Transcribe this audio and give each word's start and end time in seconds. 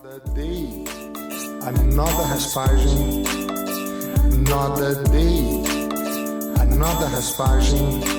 Another 0.00 0.20
day, 0.32 0.84
another 1.62 2.34
aspersion, 2.34 3.26
another 4.32 5.02
day, 5.06 5.64
another 6.60 7.08
day. 7.16 8.17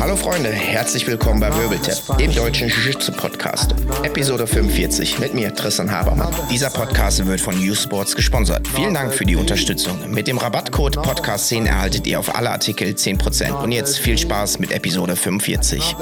Hallo 0.00 0.16
Freunde, 0.16 0.50
herzlich 0.50 1.06
willkommen 1.06 1.38
bei 1.38 1.54
Wirbeltap, 1.54 2.16
dem 2.18 2.34
deutschen 2.34 2.68
Jiu-Jitsu-Podcast. 2.68 3.74
Episode 4.02 4.46
45 4.46 5.18
mit 5.18 5.34
mir, 5.34 5.54
Tristan 5.54 5.90
Habermann. 5.90 6.32
Dieser 6.50 6.70
Podcast 6.70 7.26
wird 7.26 7.40
von 7.40 7.56
U-Sports 7.56 8.16
gesponsert. 8.16 8.66
Vielen 8.68 8.94
Dank 8.94 9.12
für 9.12 9.24
die 9.24 9.36
Unterstützung. 9.36 10.10
Mit 10.10 10.26
dem 10.26 10.38
Rabattcode 10.38 10.96
Podcast10 10.96 11.66
erhaltet 11.66 12.06
ihr 12.06 12.18
auf 12.18 12.34
alle 12.34 12.50
Artikel 12.50 12.88
10%. 12.88 13.62
Und 13.62 13.72
jetzt 13.72 13.98
viel 13.98 14.16
Spaß 14.16 14.58
mit 14.58 14.72
Episode 14.72 15.16
45. 15.16 15.96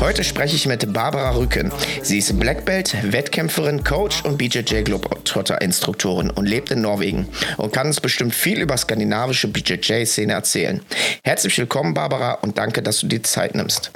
Heute 0.00 0.24
spreche 0.24 0.56
ich 0.56 0.66
mit 0.66 0.92
Barbara 0.92 1.36
Rücken. 1.36 1.70
Sie 2.02 2.18
ist 2.18 2.38
Black 2.38 2.64
Belt, 2.64 2.96
Wettkämpferin, 3.02 3.84
Coach 3.84 4.24
und 4.24 4.38
BJJ 4.38 4.82
Globetrotter-Instruktorin 4.82 6.30
und 6.30 6.46
lebt 6.46 6.70
in 6.70 6.82
Norwegen 6.82 7.28
und 7.58 7.72
kann 7.72 7.86
uns 7.86 8.00
bestimmt 8.00 8.34
viel 8.34 8.60
über 8.60 8.76
skandinavische 8.76 9.48
BJJ-Szene 9.48 10.32
erzählen. 10.32 10.80
Herzlich 11.22 11.56
willkommen, 11.58 11.94
Barbara, 11.94 12.39
und 12.42 12.58
danke, 12.58 12.82
dass 12.82 13.00
du 13.00 13.06
dir 13.06 13.22
Zeit 13.22 13.54
nimmst. 13.54 13.90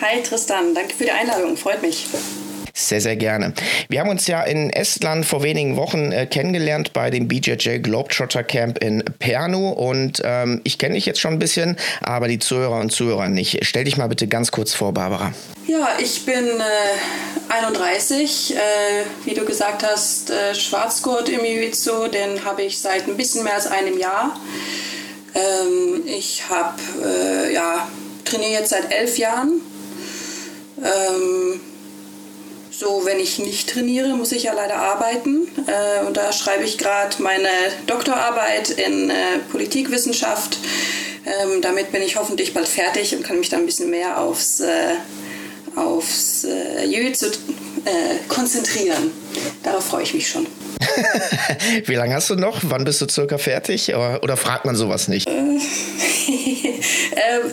Hi 0.00 0.22
Tristan, 0.22 0.74
danke 0.74 0.94
für 0.94 1.04
die 1.04 1.10
Einladung, 1.10 1.56
freut 1.56 1.82
mich. 1.82 2.06
Sehr, 2.74 3.02
sehr 3.02 3.16
gerne. 3.16 3.52
Wir 3.90 4.00
haben 4.00 4.08
uns 4.08 4.26
ja 4.26 4.42
in 4.42 4.70
Estland 4.70 5.26
vor 5.26 5.42
wenigen 5.42 5.76
Wochen 5.76 6.10
äh, 6.10 6.26
kennengelernt 6.26 6.94
bei 6.94 7.10
dem 7.10 7.28
BJJ 7.28 7.78
Globetrotter 7.78 8.42
Camp 8.42 8.78
in 8.82 9.04
Pernu 9.18 9.68
und 9.68 10.22
ähm, 10.24 10.62
ich 10.64 10.78
kenne 10.78 10.94
dich 10.94 11.04
jetzt 11.04 11.20
schon 11.20 11.34
ein 11.34 11.38
bisschen, 11.38 11.76
aber 12.00 12.28
die 12.28 12.38
Zuhörer 12.38 12.80
und 12.80 12.90
Zuhörer 12.90 13.28
nicht. 13.28 13.58
Stell 13.66 13.84
dich 13.84 13.98
mal 13.98 14.08
bitte 14.08 14.26
ganz 14.26 14.50
kurz 14.52 14.72
vor, 14.72 14.92
Barbara. 14.94 15.34
Ja, 15.66 15.90
ich 16.00 16.24
bin 16.24 16.34
äh, 16.34 17.52
31, 17.52 18.56
äh, 18.56 18.58
wie 19.26 19.34
du 19.34 19.44
gesagt 19.44 19.84
hast, 19.84 20.30
äh, 20.30 20.54
Schwarzgurt 20.54 21.28
im 21.28 21.44
Jiu-Jitsu, 21.44 22.08
den 22.08 22.44
habe 22.44 22.62
ich 22.62 22.78
seit 22.80 23.06
ein 23.06 23.16
bisschen 23.18 23.44
mehr 23.44 23.54
als 23.54 23.66
einem 23.66 23.98
Jahr. 23.98 24.34
Ähm, 25.34 26.02
ich 26.06 26.48
habe, 26.48 26.78
äh, 27.04 27.52
ja, 27.52 27.88
trainiere 28.24 28.52
jetzt 28.52 28.70
seit 28.70 28.92
elf 28.92 29.18
Jahren. 29.18 29.60
Ähm, 30.78 31.60
so, 32.70 33.02
wenn 33.04 33.20
ich 33.20 33.38
nicht 33.38 33.70
trainiere, 33.70 34.08
muss 34.08 34.32
ich 34.32 34.44
ja 34.44 34.54
leider 34.54 34.76
arbeiten. 34.76 35.46
Äh, 35.66 36.04
und 36.06 36.16
da 36.16 36.32
schreibe 36.32 36.64
ich 36.64 36.78
gerade 36.78 37.22
meine 37.22 37.48
Doktorarbeit 37.86 38.70
in 38.70 39.10
äh, 39.10 39.14
Politikwissenschaft. 39.50 40.58
Ähm, 41.24 41.60
damit 41.60 41.92
bin 41.92 42.02
ich 42.02 42.16
hoffentlich 42.16 42.52
bald 42.52 42.66
fertig 42.66 43.14
und 43.14 43.22
kann 43.22 43.38
mich 43.38 43.48
dann 43.48 43.60
ein 43.60 43.66
bisschen 43.66 43.90
mehr 43.90 44.18
aufs, 44.20 44.60
äh, 44.60 44.96
aufs 45.76 46.44
äh, 46.44 46.84
Jiu-Jitsu 46.86 47.26
äh, 47.26 48.18
konzentrieren. 48.28 49.10
Darauf 49.62 49.84
freue 49.84 50.02
ich 50.02 50.14
mich 50.14 50.28
schon. 50.28 50.46
Wie 51.86 51.94
lange 51.94 52.14
hast 52.14 52.30
du 52.30 52.36
noch? 52.36 52.60
Wann 52.62 52.84
bist 52.84 53.00
du 53.00 53.08
circa 53.08 53.38
fertig? 53.38 53.88
Oder, 53.90 54.22
oder 54.22 54.36
fragt 54.36 54.64
man 54.64 54.76
sowas 54.76 55.08
nicht? 55.08 55.28
äh, 55.28 55.58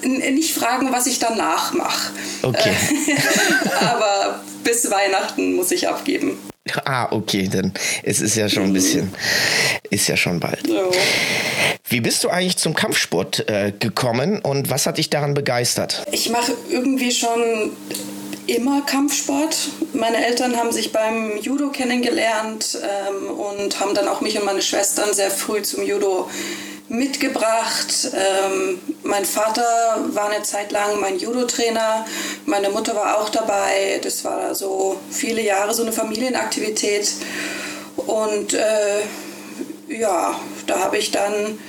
nicht 0.31 0.53
fragen, 0.53 0.91
was 0.91 1.07
ich 1.07 1.19
danach 1.19 1.73
mache. 1.73 2.11
Okay. 2.41 2.71
Äh, 2.71 3.85
aber 3.85 4.41
bis 4.63 4.89
Weihnachten 4.89 5.53
muss 5.55 5.71
ich 5.71 5.87
abgeben. 5.87 6.37
Ah, 6.85 7.07
okay, 7.11 7.47
dann 7.51 7.73
es 8.03 8.19
ist 8.19 8.35
ja 8.35 8.49
schon 8.49 8.63
ein 8.63 8.73
bisschen, 8.73 9.13
ist 9.89 10.07
ja 10.07 10.17
schon 10.17 10.39
bald. 10.39 10.65
So. 10.65 10.91
Wie 11.87 12.01
bist 12.01 12.23
du 12.23 12.29
eigentlich 12.29 12.57
zum 12.57 12.73
Kampfsport 12.73 13.47
äh, 13.47 13.71
gekommen 13.77 14.39
und 14.39 14.69
was 14.69 14.85
hat 14.85 14.97
dich 14.97 15.09
daran 15.09 15.33
begeistert? 15.33 16.03
Ich 16.11 16.29
mache 16.29 16.53
irgendwie 16.69 17.11
schon 17.11 17.71
immer 18.47 18.81
Kampfsport. 18.81 19.55
Meine 19.93 20.25
Eltern 20.25 20.55
haben 20.55 20.71
sich 20.71 20.91
beim 20.91 21.37
Judo 21.39 21.69
kennengelernt 21.69 22.77
ähm, 22.81 23.37
und 23.37 23.79
haben 23.79 23.93
dann 23.93 24.07
auch 24.07 24.21
mich 24.21 24.37
und 24.37 24.45
meine 24.45 24.61
Schwestern 24.61 25.13
sehr 25.13 25.31
früh 25.31 25.61
zum 25.61 25.83
Judo 25.83 26.29
mitgebracht. 26.89 28.11
Ähm, 28.13 28.79
mein 29.03 29.25
Vater 29.25 29.63
war 30.09 30.29
eine 30.29 30.43
Zeit 30.43 30.71
lang 30.71 30.99
mein 30.99 31.17
Judo-Trainer, 31.17 32.05
meine 32.45 32.69
Mutter 32.69 32.95
war 32.95 33.19
auch 33.19 33.29
dabei. 33.29 33.99
Das 34.03 34.25
war 34.25 34.53
so 34.55 34.99
viele 35.09 35.41
Jahre 35.41 35.73
so 35.73 35.83
eine 35.83 35.91
Familienaktivität. 35.91 37.11
Und 37.95 38.53
äh, 38.53 39.01
ja, 39.87 40.35
da 40.67 40.79
habe 40.79 40.97
ich 40.97 41.11
dann 41.11 41.59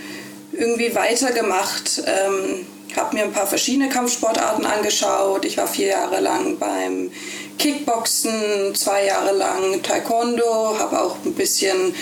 irgendwie 0.53 0.94
weitergemacht. 0.94 2.03
Ähm, 2.06 2.67
habe 2.97 3.17
mir 3.17 3.25
ein 3.25 3.33
paar 3.33 3.47
verschiedene 3.47 3.89
Kampfsportarten 3.89 4.67
angeschaut. 4.67 5.44
Ich 5.44 5.56
war 5.56 5.67
vier 5.67 5.89
Jahre 5.89 6.21
lang 6.21 6.59
beim 6.59 7.11
Kickboxen, 7.59 8.75
zwei 8.75 9.06
Jahre 9.06 9.33
lang 9.33 9.83
Taekwondo, 9.83 10.78
habe 10.78 11.00
auch 11.00 11.17
ein 11.25 11.34
bisschen 11.34 11.94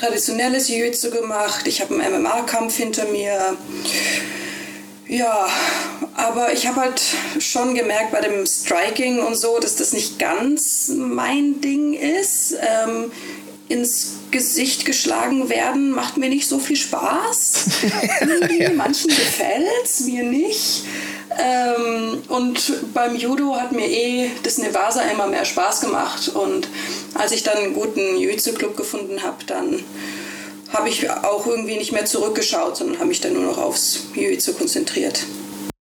traditionelles 0.00 0.68
Jiu-Jitsu 0.68 1.10
gemacht. 1.10 1.66
Ich 1.66 1.80
habe 1.80 1.94
einen 1.94 2.22
MMA-Kampf 2.22 2.76
hinter 2.76 3.04
mir. 3.06 3.56
Ja, 5.06 5.46
aber 6.14 6.52
ich 6.52 6.66
habe 6.66 6.80
halt 6.80 7.02
schon 7.38 7.74
gemerkt 7.74 8.12
bei 8.12 8.20
dem 8.20 8.46
Striking 8.46 9.20
und 9.20 9.34
so, 9.34 9.58
dass 9.58 9.76
das 9.76 9.92
nicht 9.92 10.18
ganz 10.18 10.90
mein 10.94 11.60
Ding 11.60 11.94
ist. 11.94 12.54
Ähm, 12.60 13.10
ins 13.68 14.14
Gesicht 14.32 14.84
geschlagen 14.84 15.48
werden 15.48 15.90
macht 15.92 16.16
mir 16.16 16.28
nicht 16.28 16.48
so 16.48 16.58
viel 16.58 16.76
Spaß. 16.76 17.66
Irgendwie, 18.20 18.62
Ja. 18.62 18.70
Manchen 18.70 19.08
gefällt 19.08 19.84
es, 19.84 20.00
mir 20.00 20.24
nicht. 20.24 20.84
Ähm, 21.38 22.22
und 22.28 22.92
beim 22.92 23.14
Judo 23.14 23.54
hat 23.56 23.72
mir 23.72 23.86
eh 23.86 24.30
das 24.42 24.58
Nevasa 24.58 25.02
immer 25.02 25.26
mehr 25.26 25.44
Spaß 25.44 25.80
gemacht. 25.80 26.28
Und 26.28 26.68
als 27.14 27.32
ich 27.32 27.42
dann 27.42 27.56
einen 27.58 27.74
guten 27.74 28.16
Jiu-Jitsu-Club 28.16 28.76
gefunden 28.76 29.22
habe, 29.22 29.44
dann 29.46 29.84
habe 30.72 30.88
ich 30.88 31.10
auch 31.10 31.46
irgendwie 31.46 31.76
nicht 31.76 31.92
mehr 31.92 32.04
zurückgeschaut, 32.04 32.76
sondern 32.76 32.98
habe 32.98 33.08
mich 33.08 33.20
dann 33.20 33.34
nur 33.34 33.44
noch 33.44 33.58
aufs 33.58 34.00
Jiu-Jitsu 34.14 34.54
konzentriert. 34.54 35.24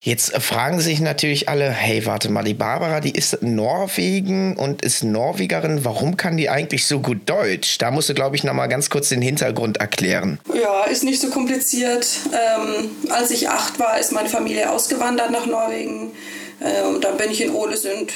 Jetzt 0.03 0.33
äh, 0.33 0.41
fragen 0.41 0.81
sich 0.81 1.01
natürlich 1.01 1.51
alle, 1.51 1.69
hey, 1.69 2.07
warte 2.07 2.31
mal, 2.31 2.43
die 2.43 2.55
Barbara, 2.55 3.01
die 3.01 3.11
ist 3.11 3.43
Norwegen 3.43 4.57
und 4.57 4.81
ist 4.81 5.05
Norwegerin. 5.05 5.85
Warum 5.85 6.17
kann 6.17 6.39
die 6.39 6.49
eigentlich 6.49 6.87
so 6.87 7.01
gut 7.01 7.29
Deutsch? 7.29 7.77
Da 7.77 7.91
musst 7.91 8.09
du, 8.09 8.15
glaube 8.15 8.35
ich, 8.35 8.43
noch 8.43 8.55
mal 8.55 8.67
ganz 8.67 8.89
kurz 8.89 9.11
den 9.11 9.21
Hintergrund 9.21 9.77
erklären. 9.77 10.41
Ja, 10.55 10.85
ist 10.85 11.05
nicht 11.05 11.21
so 11.21 11.29
kompliziert. 11.29 12.07
Ähm, 12.33 12.91
als 13.11 13.31
ich 13.31 13.51
acht 13.51 13.79
war, 13.79 13.99
ist 13.99 14.13
meine 14.13 14.31
Familie 14.31 14.71
ausgewandert 14.71 15.33
nach 15.33 15.45
Norwegen. 15.45 16.13
Äh, 16.61 16.87
und 16.87 17.05
dann 17.05 17.19
bin 17.19 17.31
ich 17.31 17.43
in 17.43 17.55
Ålesund 17.55 18.11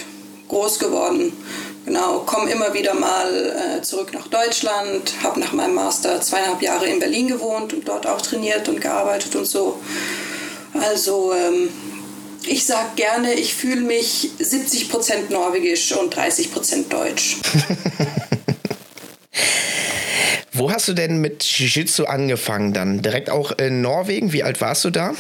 groß 0.49 0.79
geworden. 0.79 1.35
Genau, 1.85 2.21
komme 2.21 2.51
immer 2.51 2.73
wieder 2.73 2.95
mal 2.95 3.77
äh, 3.79 3.83
zurück 3.83 4.15
nach 4.15 4.29
Deutschland, 4.29 5.13
habe 5.23 5.39
nach 5.39 5.53
meinem 5.53 5.75
Master 5.75 6.19
zweieinhalb 6.23 6.63
Jahre 6.63 6.87
in 6.87 6.99
Berlin 6.99 7.29
gewohnt 7.29 7.75
und 7.75 7.87
dort 7.87 8.07
auch 8.07 8.23
trainiert 8.23 8.71
und 8.71 8.81
gearbeitet 8.81 9.37
und 9.37 9.45
so. 9.45 9.79
Also 10.75 11.33
ähm, 11.33 11.69
ich 12.47 12.67
sage 12.67 12.91
gerne, 12.97 13.35
ich 13.35 13.55
fühle 13.55 13.81
mich 13.81 14.31
70% 14.39 15.31
norwegisch 15.31 15.93
und 15.93 16.15
30% 16.15 16.89
deutsch. 16.89 17.37
Wo 20.53 20.71
hast 20.71 20.87
du 20.87 20.93
denn 20.93 21.21
mit 21.21 21.43
Jiu-Jitsu 21.43 22.05
angefangen 22.05 22.73
dann? 22.73 23.03
Direkt 23.03 23.29
auch 23.29 23.53
in 23.59 23.81
Norwegen? 23.81 24.33
Wie 24.33 24.45
alt 24.45 24.61
warst 24.61 24.85
du 24.85 24.91
da? 24.91 25.15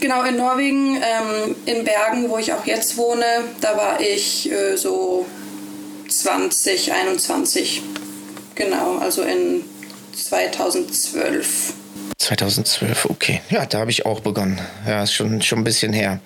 Genau, 0.00 0.22
in 0.22 0.36
Norwegen, 0.36 0.96
ähm, 0.96 1.54
in 1.66 1.84
Bergen, 1.84 2.30
wo 2.30 2.38
ich 2.38 2.52
auch 2.52 2.64
jetzt 2.64 2.96
wohne, 2.96 3.24
da 3.60 3.76
war 3.76 4.00
ich 4.00 4.50
äh, 4.50 4.76
so 4.76 5.26
20, 6.08 6.92
21. 6.92 7.82
Genau, 8.54 8.96
also 8.98 9.22
in 9.22 9.64
2012. 10.14 11.74
2012, 12.18 13.06
okay. 13.10 13.40
Ja, 13.48 13.64
da 13.64 13.78
habe 13.78 13.92
ich 13.92 14.04
auch 14.04 14.20
begonnen. 14.20 14.60
Ja, 14.86 15.04
ist 15.04 15.12
schon, 15.12 15.40
schon 15.40 15.60
ein 15.60 15.64
bisschen 15.64 15.92
her. 15.92 16.18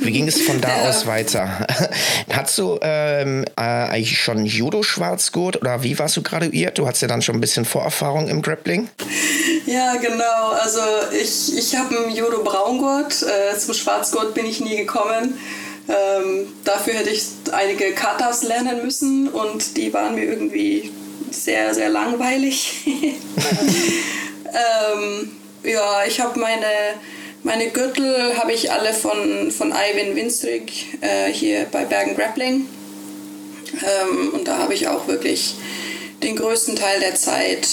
Wie 0.00 0.12
ging 0.12 0.28
es 0.28 0.42
von 0.42 0.60
da 0.60 0.68
aus 0.88 1.06
weiter? 1.06 1.66
Hast 2.30 2.58
du 2.58 2.78
ähm, 2.82 3.44
äh, 3.56 3.62
eigentlich 3.62 4.20
schon 4.20 4.44
Judo-Schwarzgurt 4.44 5.56
oder 5.56 5.82
wie 5.82 5.98
warst 5.98 6.18
du 6.18 6.22
graduiert? 6.22 6.76
Du 6.76 6.86
hast 6.86 7.00
ja 7.00 7.08
dann 7.08 7.22
schon 7.22 7.36
ein 7.36 7.40
bisschen 7.40 7.64
Vorerfahrung 7.64 8.28
im 8.28 8.42
Grappling. 8.42 8.88
Ja, 9.64 9.96
genau. 9.96 10.50
Also 10.60 10.80
ich, 11.18 11.56
ich 11.56 11.76
habe 11.76 11.96
einen 11.96 12.14
Judo-Braungurt. 12.14 13.22
Äh, 13.22 13.58
zum 13.58 13.72
Schwarzgurt 13.72 14.34
bin 14.34 14.44
ich 14.44 14.60
nie 14.60 14.76
gekommen. 14.76 15.38
Ähm, 15.88 16.48
dafür 16.64 16.92
hätte 16.92 17.08
ich 17.08 17.24
einige 17.52 17.92
Katas 17.92 18.42
lernen 18.42 18.82
müssen 18.84 19.28
und 19.28 19.78
die 19.78 19.94
waren 19.94 20.14
mir 20.14 20.24
irgendwie 20.24 20.92
sehr, 21.30 21.74
sehr 21.74 21.88
langweilig. 21.88 22.84
ähm, 24.46 25.37
ja, 25.64 26.04
ich 26.06 26.20
habe 26.20 26.38
meine, 26.38 26.66
meine 27.42 27.68
Gürtel 27.70 28.36
habe 28.36 28.52
ich 28.52 28.70
alle 28.70 28.92
von, 28.92 29.50
von 29.50 29.72
Ivan 29.72 30.16
Winstrig 30.16 30.98
äh, 31.00 31.30
hier 31.32 31.66
bei 31.70 31.84
Bergen 31.84 32.16
Grappling. 32.16 32.66
Ähm, 33.72 34.34
und 34.34 34.48
da 34.48 34.58
habe 34.58 34.74
ich 34.74 34.88
auch 34.88 35.06
wirklich 35.08 35.54
den 36.22 36.36
größten 36.36 36.76
Teil 36.76 37.00
der 37.00 37.14
Zeit 37.14 37.68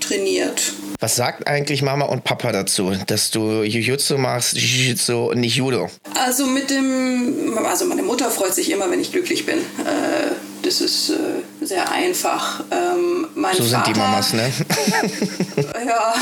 trainiert. 0.00 0.72
Was 1.00 1.16
sagt 1.16 1.46
eigentlich 1.48 1.82
Mama 1.82 2.04
und 2.04 2.22
Papa 2.22 2.52
dazu, 2.52 2.92
dass 3.06 3.30
du 3.30 3.62
Jiu-Jitsu 3.62 4.18
machst, 4.18 4.54
Jiu-Jitsu 4.54 5.30
und 5.30 5.40
nicht 5.40 5.56
Judo? 5.56 5.90
Also 6.14 6.46
mit 6.46 6.70
dem, 6.70 7.58
also 7.64 7.86
meine 7.86 8.02
Mutter 8.02 8.30
freut 8.30 8.54
sich 8.54 8.70
immer, 8.70 8.90
wenn 8.90 9.00
ich 9.00 9.10
glücklich 9.10 9.44
bin. 9.46 9.58
Äh, 9.58 10.51
das 10.72 10.80
das 10.80 10.90
ist 10.90 11.10
äh, 11.10 11.64
sehr 11.64 11.90
einfach. 11.90 12.64
Ähm, 12.70 13.28
so 13.34 13.40
Vater, 13.40 13.64
sind 13.64 13.86
die 13.88 13.94
Mamas, 13.94 14.32
ne? 14.32 14.50
ja. 15.86 16.14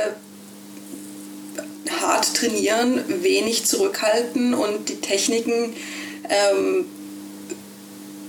hart 2.01 2.35
trainieren, 2.35 3.23
wenig 3.23 3.65
zurückhalten 3.65 4.55
und 4.55 4.89
die 4.89 5.01
Techniken 5.01 5.75
ähm, 6.29 6.87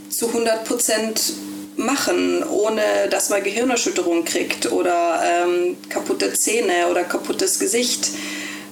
zu 0.09 0.27
100 0.27 0.65
Prozent 0.65 1.33
machen, 1.77 2.43
ohne 2.43 2.81
dass 3.09 3.29
man 3.29 3.43
Gehirnerschütterung 3.43 4.25
kriegt 4.25 4.71
oder 4.71 5.21
ähm, 5.23 5.77
kaputte 5.87 6.33
Zähne 6.33 6.87
oder 6.89 7.03
kaputtes 7.03 7.59
Gesicht. 7.59 8.09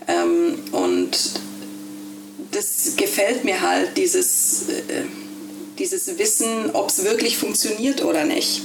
Ähm, 0.08 0.60
und 0.72 1.18
das 2.52 2.94
gefällt 2.98 3.44
mir 3.44 3.62
halt, 3.62 3.96
dieses, 3.98 4.70
äh, 4.70 5.04
dieses 5.80 6.18
Wissen, 6.18 6.72
ob 6.74 6.90
es 6.90 7.04
wirklich 7.04 7.38
funktioniert 7.38 8.04
oder 8.04 8.26
nicht. 8.26 8.62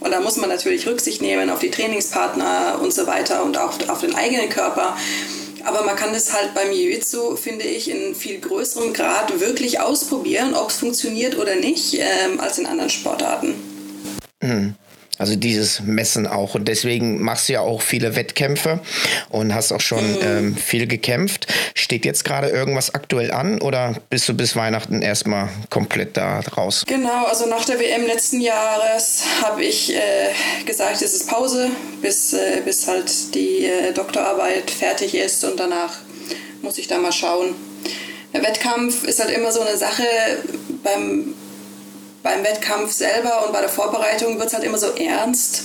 Und 0.00 0.10
da 0.10 0.20
muss 0.20 0.36
man 0.36 0.48
natürlich 0.48 0.86
Rücksicht 0.86 1.20
nehmen 1.22 1.50
auf 1.50 1.58
die 1.58 1.70
Trainingspartner 1.70 2.78
und 2.82 2.92
so 2.92 3.06
weiter 3.06 3.44
und 3.44 3.58
auch 3.58 3.72
auf 3.88 4.00
den 4.00 4.14
eigenen 4.14 4.48
Körper. 4.48 4.96
Aber 5.64 5.82
man 5.84 5.96
kann 5.96 6.14
es 6.14 6.32
halt 6.32 6.54
beim 6.54 6.70
Jiu-Jitsu, 6.70 7.34
finde 7.36 7.64
ich, 7.64 7.90
in 7.90 8.14
viel 8.14 8.38
größerem 8.38 8.92
Grad 8.92 9.40
wirklich 9.40 9.80
ausprobieren, 9.80 10.54
ob 10.54 10.70
es 10.70 10.76
funktioniert 10.76 11.36
oder 11.36 11.56
nicht, 11.56 11.94
ähm, 11.94 12.38
als 12.38 12.58
in 12.58 12.66
anderen 12.66 12.90
Sportarten. 12.90 13.54
Mhm. 14.40 14.76
Also 15.18 15.34
dieses 15.34 15.80
Messen 15.80 16.26
auch. 16.26 16.54
Und 16.54 16.68
deswegen 16.68 17.22
machst 17.22 17.48
du 17.48 17.54
ja 17.54 17.60
auch 17.60 17.80
viele 17.80 18.16
Wettkämpfe 18.16 18.80
und 19.30 19.54
hast 19.54 19.72
auch 19.72 19.80
schon 19.80 20.12
mhm. 20.12 20.18
ähm, 20.22 20.56
viel 20.56 20.86
gekämpft. 20.86 21.46
Steht 21.74 22.04
jetzt 22.04 22.24
gerade 22.24 22.48
irgendwas 22.48 22.94
aktuell 22.94 23.30
an 23.30 23.60
oder 23.60 23.94
bist 24.10 24.28
du 24.28 24.34
bis 24.34 24.56
Weihnachten 24.56 25.00
erstmal 25.00 25.48
komplett 25.70 26.16
da 26.16 26.40
raus? 26.56 26.84
Genau, 26.86 27.24
also 27.24 27.46
nach 27.46 27.64
der 27.64 27.80
WM 27.80 28.06
letzten 28.06 28.40
Jahres 28.40 29.22
habe 29.42 29.64
ich 29.64 29.94
äh, 29.94 29.98
gesagt, 30.66 31.00
es 31.00 31.14
ist 31.14 31.28
Pause, 31.28 31.70
bis, 32.02 32.34
äh, 32.34 32.60
bis 32.64 32.86
halt 32.86 33.34
die 33.34 33.64
äh, 33.64 33.92
Doktorarbeit 33.92 34.70
fertig 34.70 35.14
ist 35.14 35.44
und 35.44 35.58
danach 35.58 35.94
muss 36.62 36.78
ich 36.78 36.88
da 36.88 36.98
mal 36.98 37.12
schauen. 37.12 37.54
Der 38.34 38.42
Wettkampf 38.42 39.04
ist 39.04 39.20
halt 39.20 39.30
immer 39.30 39.50
so 39.50 39.60
eine 39.60 39.78
Sache 39.78 40.04
beim 40.82 41.34
beim 42.22 42.42
Wettkampf 42.44 42.92
selber 42.92 43.46
und 43.46 43.52
bei 43.52 43.60
der 43.60 43.68
Vorbereitung 43.68 44.38
wird 44.38 44.48
es 44.48 44.54
halt 44.54 44.64
immer 44.64 44.78
so 44.78 44.88
ernst. 44.88 45.62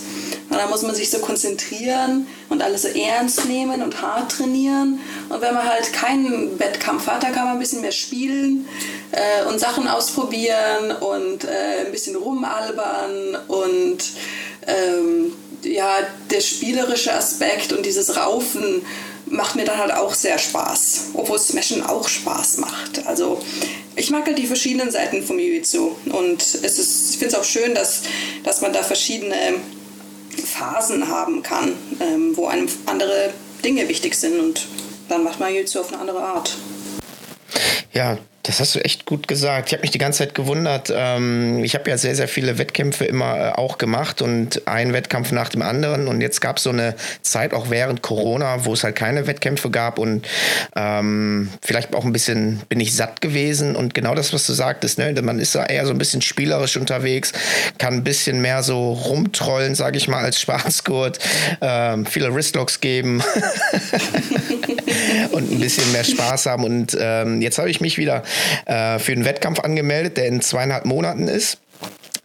Und 0.49 0.57
dann 0.57 0.69
muss 0.69 0.81
man 0.81 0.93
sich 0.93 1.09
so 1.09 1.19
konzentrieren 1.19 2.27
und 2.49 2.61
alles 2.61 2.81
so 2.81 2.89
ernst 2.89 3.45
nehmen 3.45 3.81
und 3.81 4.01
hart 4.01 4.33
trainieren. 4.33 4.99
Und 5.29 5.41
wenn 5.41 5.53
man 5.53 5.65
halt 5.65 5.93
keinen 5.93 6.59
Wettkampf 6.59 7.07
hat, 7.07 7.23
dann 7.23 7.31
kann 7.31 7.45
man 7.45 7.53
ein 7.53 7.59
bisschen 7.59 7.79
mehr 7.79 7.93
spielen 7.93 8.67
äh, 9.11 9.45
und 9.49 9.59
Sachen 9.59 9.87
ausprobieren 9.87 10.91
und 10.99 11.45
äh, 11.45 11.85
ein 11.85 11.91
bisschen 11.91 12.17
rumalbern 12.17 13.37
und 13.47 13.99
ähm, 14.67 15.33
ja, 15.63 15.95
der 16.29 16.41
spielerische 16.41 17.13
Aspekt 17.13 17.71
und 17.71 17.85
dieses 17.85 18.17
Raufen 18.17 18.85
macht 19.31 19.55
mir 19.55 19.63
dann 19.63 19.77
halt 19.77 19.93
auch 19.93 20.13
sehr 20.13 20.37
Spaß, 20.37 21.11
obwohl 21.13 21.39
Smashen 21.39 21.83
auch 21.83 22.07
Spaß 22.07 22.57
macht. 22.57 23.05
Also 23.07 23.41
ich 23.95 24.09
mag 24.09 24.25
halt 24.25 24.37
die 24.37 24.47
verschiedenen 24.47 24.91
Seiten 24.91 25.23
vom 25.23 25.39
Jiu-Jitsu 25.39 25.95
und 26.11 26.41
es 26.41 26.77
ist, 26.77 27.11
ich 27.11 27.17
finde 27.17 27.35
es 27.35 27.39
auch 27.39 27.43
schön, 27.43 27.73
dass, 27.73 28.03
dass 28.43 28.61
man 28.61 28.73
da 28.73 28.83
verschiedene 28.83 29.55
Phasen 30.45 31.07
haben 31.07 31.41
kann, 31.43 31.73
ähm, 31.99 32.35
wo 32.35 32.47
einem 32.47 32.67
andere 32.85 33.31
Dinge 33.63 33.87
wichtig 33.87 34.15
sind 34.15 34.39
und 34.39 34.67
dann 35.09 35.23
macht 35.23 35.39
man 35.39 35.53
Jiu-Jitsu 35.53 35.79
auf 35.79 35.89
eine 35.89 35.99
andere 35.99 36.21
Art. 36.21 36.55
Ja, 37.93 38.17
das 38.43 38.59
hast 38.59 38.75
du 38.75 38.79
echt 38.79 39.05
gut 39.05 39.27
gesagt. 39.27 39.67
Ich 39.67 39.73
habe 39.73 39.81
mich 39.81 39.91
die 39.91 39.97
ganze 39.97 40.19
Zeit 40.19 40.35
gewundert. 40.35 40.91
Ähm, 40.93 41.63
ich 41.63 41.75
habe 41.75 41.89
ja 41.89 41.97
sehr, 41.97 42.15
sehr 42.15 42.27
viele 42.27 42.57
Wettkämpfe 42.57 43.05
immer 43.05 43.37
äh, 43.37 43.51
auch 43.51 43.77
gemacht 43.77 44.21
und 44.21 44.67
einen 44.67 44.93
Wettkampf 44.93 45.31
nach 45.31 45.49
dem 45.49 45.61
anderen. 45.61 46.07
Und 46.07 46.21
jetzt 46.21 46.41
gab 46.41 46.57
es 46.57 46.63
so 46.63 46.71
eine 46.71 46.95
Zeit 47.21 47.53
auch 47.53 47.69
während 47.69 48.01
Corona, 48.01 48.65
wo 48.65 48.73
es 48.73 48.83
halt 48.83 48.95
keine 48.95 49.27
Wettkämpfe 49.27 49.69
gab 49.69 49.99
und 49.99 50.27
ähm, 50.75 51.49
vielleicht 51.61 51.93
auch 51.93 52.03
ein 52.03 52.13
bisschen 52.13 52.61
bin 52.67 52.79
ich 52.79 52.95
satt 52.95 53.21
gewesen. 53.21 53.75
Und 53.75 53.93
genau 53.93 54.15
das, 54.15 54.33
was 54.33 54.45
du 54.47 54.53
sagtest, 54.53 54.97
ne? 54.97 55.13
man 55.21 55.39
ist 55.39 55.53
da 55.53 55.65
eher 55.65 55.85
so 55.85 55.91
ein 55.91 55.97
bisschen 55.97 56.21
spielerisch 56.21 56.77
unterwegs, 56.77 57.33
kann 57.77 57.95
ein 57.95 58.03
bisschen 58.03 58.41
mehr 58.41 58.63
so 58.63 58.93
rumtrollen, 58.93 59.75
sage 59.75 59.97
ich 59.97 60.07
mal, 60.07 60.23
als 60.23 60.39
Schwarzgurt, 60.39 61.19
ähm, 61.61 62.05
viele 62.05 62.33
Wristlocks 62.33 62.81
geben 62.81 63.21
und 65.31 65.51
ein 65.51 65.59
bisschen 65.59 65.91
mehr 65.91 66.03
Spaß 66.03 66.45
haben. 66.45 66.63
Und 66.63 66.97
ähm, 66.99 67.41
jetzt 67.41 67.57
habe 67.57 67.69
ich 67.69 67.81
mich 67.81 67.97
wieder 67.97 68.23
äh, 68.65 68.99
für 68.99 69.13
den 69.13 69.25
Wettkampf 69.25 69.59
angemeldet, 69.59 70.17
der 70.17 70.27
in 70.27 70.41
zweieinhalb 70.41 70.85
Monaten 70.85 71.27
ist 71.27 71.59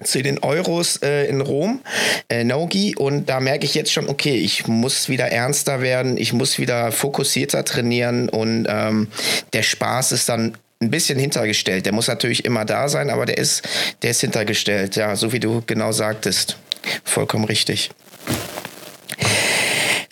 zu 0.02 0.22
den 0.22 0.38
Euros 0.42 0.98
äh, 1.02 1.26
in 1.26 1.40
Rom, 1.40 1.80
äh, 2.28 2.44
Nogi. 2.44 2.94
Und 2.96 3.28
da 3.28 3.40
merke 3.40 3.64
ich 3.64 3.74
jetzt 3.74 3.92
schon, 3.92 4.08
okay, 4.08 4.36
ich 4.36 4.66
muss 4.66 5.08
wieder 5.08 5.26
ernster 5.26 5.80
werden, 5.80 6.18
ich 6.18 6.32
muss 6.32 6.58
wieder 6.58 6.92
fokussierter 6.92 7.64
trainieren 7.64 8.28
und 8.28 8.66
ähm, 8.68 9.08
der 9.52 9.62
Spaß 9.62 10.12
ist 10.12 10.28
dann 10.28 10.56
ein 10.80 10.90
bisschen 10.90 11.18
hintergestellt. 11.18 11.86
Der 11.86 11.92
muss 11.92 12.08
natürlich 12.08 12.44
immer 12.44 12.64
da 12.64 12.88
sein, 12.88 13.08
aber 13.08 13.24
der 13.24 13.38
ist, 13.38 13.62
der 14.02 14.10
ist 14.10 14.20
hintergestellt, 14.20 14.96
ja, 14.96 15.16
so 15.16 15.32
wie 15.32 15.40
du 15.40 15.62
genau 15.66 15.92
sagtest. 15.92 16.58
Vollkommen 17.04 17.44
richtig. 17.44 17.90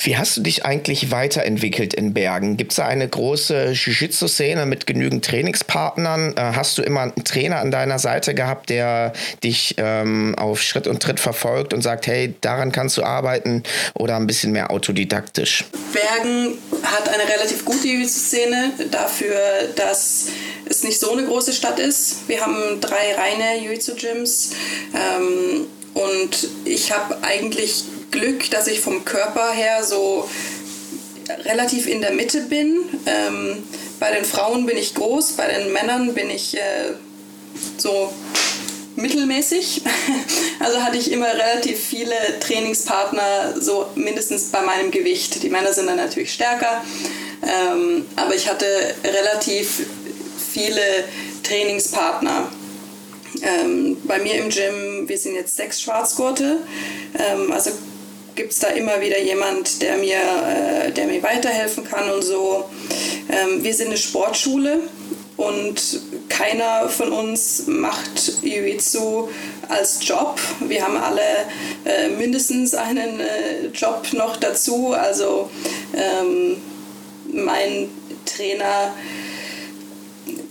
Wie 0.04 0.18
hast 0.18 0.36
du 0.36 0.42
dich 0.42 0.66
eigentlich 0.66 1.10
weiterentwickelt 1.10 1.94
in 1.94 2.12
Bergen? 2.12 2.58
Gibt 2.58 2.72
es 2.72 2.76
da 2.76 2.86
eine 2.86 3.08
große 3.08 3.70
Jiu-Jitsu-Szene 3.70 4.66
mit 4.66 4.86
genügend 4.86 5.24
Trainingspartnern? 5.24 6.36
Äh, 6.36 6.40
hast 6.54 6.76
du 6.76 6.82
immer 6.82 7.00
einen 7.00 7.24
Trainer 7.24 7.56
an 7.56 7.70
deiner 7.70 7.98
Seite 7.98 8.34
gehabt, 8.34 8.68
der 8.68 9.14
dich 9.42 9.76
ähm, 9.78 10.34
auf 10.36 10.60
Schritt 10.60 10.86
und 10.88 11.02
Tritt 11.02 11.20
verfolgt 11.20 11.72
und 11.72 11.80
sagt, 11.80 12.06
hey, 12.06 12.34
daran 12.42 12.70
kannst 12.70 12.98
du 12.98 13.02
arbeiten 13.02 13.62
oder 13.94 14.16
ein 14.16 14.26
bisschen 14.26 14.52
mehr 14.52 14.70
autodidaktisch? 14.70 15.64
Bergen 15.94 16.58
hat 16.82 17.08
eine 17.08 17.26
relativ 17.26 17.64
gute 17.64 17.88
Jiu-Jitsu-Szene 17.88 18.72
dafür, 18.90 19.38
dass 19.74 20.26
es 20.68 20.84
nicht 20.84 21.00
so 21.00 21.12
eine 21.12 21.24
große 21.24 21.54
Stadt 21.54 21.78
ist. 21.78 22.28
Wir 22.28 22.42
haben 22.42 22.78
drei 22.82 23.14
reine 23.14 23.58
Jiu-Jitsu-Gyms 23.62 24.50
ähm, 24.92 25.66
und 25.94 26.48
ich 26.66 26.92
habe 26.92 27.16
eigentlich 27.22 27.84
Glück, 28.14 28.48
dass 28.50 28.68
ich 28.68 28.80
vom 28.80 29.04
Körper 29.04 29.50
her 29.50 29.82
so 29.82 30.28
relativ 31.44 31.86
in 31.86 32.00
der 32.00 32.12
Mitte 32.12 32.42
bin. 32.42 32.84
Ähm, 33.06 33.64
bei 33.98 34.12
den 34.12 34.24
Frauen 34.24 34.66
bin 34.66 34.76
ich 34.76 34.94
groß, 34.94 35.32
bei 35.32 35.48
den 35.48 35.72
Männern 35.72 36.14
bin 36.14 36.30
ich 36.30 36.56
äh, 36.56 36.92
so 37.76 38.12
mittelmäßig. 38.96 39.82
Also 40.60 40.82
hatte 40.82 40.96
ich 40.96 41.10
immer 41.10 41.26
relativ 41.26 41.78
viele 41.78 42.14
Trainingspartner, 42.40 43.60
so 43.60 43.86
mindestens 43.96 44.44
bei 44.44 44.62
meinem 44.62 44.90
Gewicht. 44.90 45.42
Die 45.42 45.50
Männer 45.50 45.74
sind 45.74 45.88
dann 45.88 45.96
natürlich 45.96 46.32
stärker, 46.32 46.82
ähm, 47.42 48.06
aber 48.16 48.34
ich 48.34 48.48
hatte 48.48 48.66
relativ 49.04 49.84
viele 50.52 50.80
Trainingspartner. 51.42 52.48
Ähm, 53.42 53.96
bei 54.04 54.20
mir 54.20 54.36
im 54.36 54.48
Gym, 54.48 55.06
wir 55.06 55.18
sind 55.18 55.34
jetzt 55.34 55.56
sechs 55.56 55.82
Schwarzgurte, 55.82 56.58
ähm, 57.18 57.52
also 57.52 57.72
gibt 58.34 58.52
es 58.52 58.58
da 58.58 58.68
immer 58.68 59.00
wieder 59.00 59.20
jemand, 59.20 59.82
der 59.82 59.96
mir, 59.96 60.16
äh, 60.16 60.92
der 60.92 61.06
mir 61.06 61.22
weiterhelfen 61.22 61.84
kann 61.84 62.10
und 62.10 62.22
so. 62.22 62.68
Ähm, 63.30 63.62
wir 63.62 63.74
sind 63.74 63.88
eine 63.88 63.96
Sportschule 63.96 64.80
und 65.36 66.00
keiner 66.28 66.88
von 66.88 67.12
uns 67.12 67.66
macht 67.66 68.42
Jiu-Jitsu 68.42 69.28
als 69.68 70.06
Job. 70.06 70.38
Wir 70.60 70.84
haben 70.84 70.96
alle 70.96 71.20
äh, 71.84 72.08
mindestens 72.08 72.74
einen 72.74 73.20
äh, 73.20 73.66
Job 73.72 74.06
noch 74.12 74.36
dazu. 74.36 74.92
Also 74.92 75.50
ähm, 75.94 76.56
mein 77.32 77.88
Trainer 78.24 78.94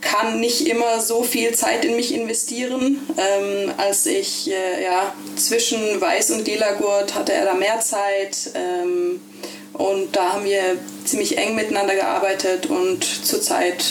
kann 0.04 0.40
nicht 0.40 0.68
immer 0.68 1.00
so 1.00 1.24
viel 1.24 1.54
Zeit 1.54 1.86
in 1.86 1.96
mich 1.96 2.14
investieren. 2.14 3.08
Ähm, 3.18 3.72
als 3.78 4.06
ich 4.06 4.50
äh, 4.50 4.84
ja, 4.84 5.14
zwischen 5.36 6.00
Weiß 6.00 6.32
und 6.32 6.48
Lila 6.48 6.74
Gurt 6.74 7.16
hatte 7.16 7.34
er 7.34 7.46
da 7.46 7.54
mehr 7.54 7.80
Zeit. 7.80 8.52
Ähm, 8.54 9.22
und 9.74 10.16
da 10.16 10.34
haben 10.34 10.46
wir 10.46 10.78
ziemlich 11.04 11.38
eng 11.38 11.56
miteinander 11.56 11.96
gearbeitet 11.96 12.68
und 12.68 13.04
zurzeit 13.04 13.84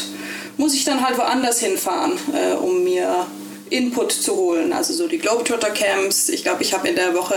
muss 0.57 0.75
ich 0.75 0.85
dann 0.85 1.05
halt 1.05 1.19
woanders 1.19 1.59
hinfahren, 1.59 2.13
äh, 2.33 2.55
um 2.55 2.85
mir 2.85 3.27
Input 3.71 4.13
zu 4.13 4.37
holen. 4.37 4.73
Also 4.73 4.93
so 4.93 5.09
die 5.09 5.19
Globetrotter 5.19 5.71
Camps. 5.71 6.29
Ich 6.29 6.43
glaube, 6.43 6.63
ich 6.63 6.73
habe 6.73 6.89
in 6.89 6.95
der 6.95 7.15
Woche 7.15 7.35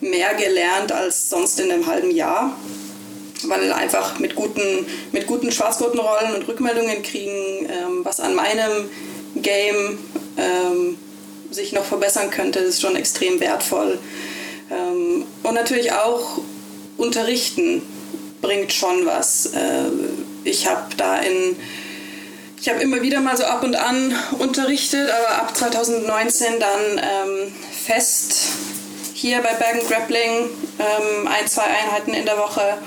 mehr 0.00 0.34
gelernt 0.34 0.92
als 0.92 1.30
sonst 1.30 1.58
in 1.58 1.70
einem 1.70 1.86
halben 1.86 2.10
Jahr 2.10 2.56
weil 3.48 3.72
einfach 3.72 4.18
mit 4.18 4.34
guten, 4.34 4.86
mit 5.12 5.26
guten 5.26 5.50
Schwarzgurtenrollen 5.52 6.34
und 6.34 6.48
Rückmeldungen 6.48 7.02
kriegen, 7.02 7.66
ähm, 7.68 8.00
was 8.04 8.20
an 8.20 8.34
meinem 8.34 8.90
Game 9.36 9.98
ähm, 10.36 10.98
sich 11.50 11.72
noch 11.72 11.84
verbessern 11.84 12.30
könnte, 12.30 12.58
ist 12.58 12.80
schon 12.80 12.96
extrem 12.96 13.40
wertvoll. 13.40 13.98
Ähm, 14.70 15.24
und 15.42 15.54
natürlich 15.54 15.92
auch 15.92 16.38
unterrichten 16.96 17.82
bringt 18.42 18.72
schon 18.72 19.06
was. 19.06 19.46
Äh, 19.46 19.90
ich 20.44 20.66
habe 20.66 20.94
da 20.96 21.18
in 21.18 21.56
ich 22.58 22.70
habe 22.70 22.80
immer 22.82 23.00
wieder 23.02 23.20
mal 23.20 23.36
so 23.36 23.44
ab 23.44 23.62
und 23.62 23.76
an 23.76 24.12
unterrichtet, 24.38 25.08
aber 25.08 25.42
ab 25.42 25.56
2019 25.56 26.58
dann 26.58 26.80
ähm, 26.98 27.52
fest 27.84 28.48
hier 29.14 29.40
bei 29.40 29.52
Bergen 29.54 29.86
Grappling 29.86 30.48
ähm, 30.78 31.28
ein, 31.28 31.46
zwei 31.46 31.62
Einheiten 31.62 32.12
in 32.12 32.24
der 32.24 32.38
Woche 32.38 32.78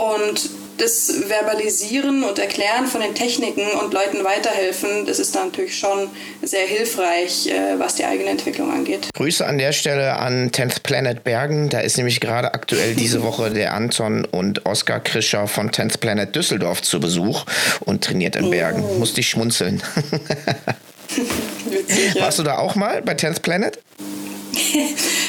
und 0.00 0.50
das 0.78 1.12
Verbalisieren 1.28 2.24
und 2.24 2.38
Erklären 2.38 2.86
von 2.86 3.02
den 3.02 3.14
Techniken 3.14 3.66
und 3.82 3.92
Leuten 3.92 4.24
weiterhelfen, 4.24 5.04
das 5.04 5.18
ist 5.18 5.34
natürlich 5.34 5.78
schon 5.78 6.08
sehr 6.40 6.66
hilfreich, 6.66 7.48
äh, 7.48 7.78
was 7.78 7.96
die 7.96 8.04
eigene 8.06 8.30
Entwicklung 8.30 8.72
angeht. 8.72 9.10
Grüße 9.14 9.46
an 9.46 9.58
der 9.58 9.72
Stelle 9.72 10.16
an 10.16 10.50
10th 10.50 10.82
Planet 10.82 11.22
Bergen. 11.22 11.68
Da 11.68 11.80
ist 11.80 11.98
nämlich 11.98 12.20
gerade 12.20 12.54
aktuell 12.54 12.94
diese 12.94 13.22
Woche 13.24 13.50
der 13.50 13.74
Anton 13.74 14.24
und 14.24 14.64
Oskar 14.64 15.00
Krischer 15.00 15.46
von 15.46 15.70
10th 15.70 15.98
Planet 15.98 16.34
Düsseldorf 16.34 16.80
zu 16.80 16.98
Besuch 16.98 17.44
und 17.80 18.02
trainiert 18.02 18.36
in 18.36 18.48
Bergen. 18.48 18.82
Oh. 18.82 18.94
Musste 18.94 19.20
ich 19.20 19.28
schmunzeln. 19.28 19.82
Witzig, 21.70 22.14
ja. 22.14 22.22
Warst 22.22 22.38
du 22.38 22.42
da 22.42 22.58
auch 22.58 22.74
mal 22.74 23.02
bei 23.02 23.12
10th 23.12 23.42
Planet? 23.42 23.78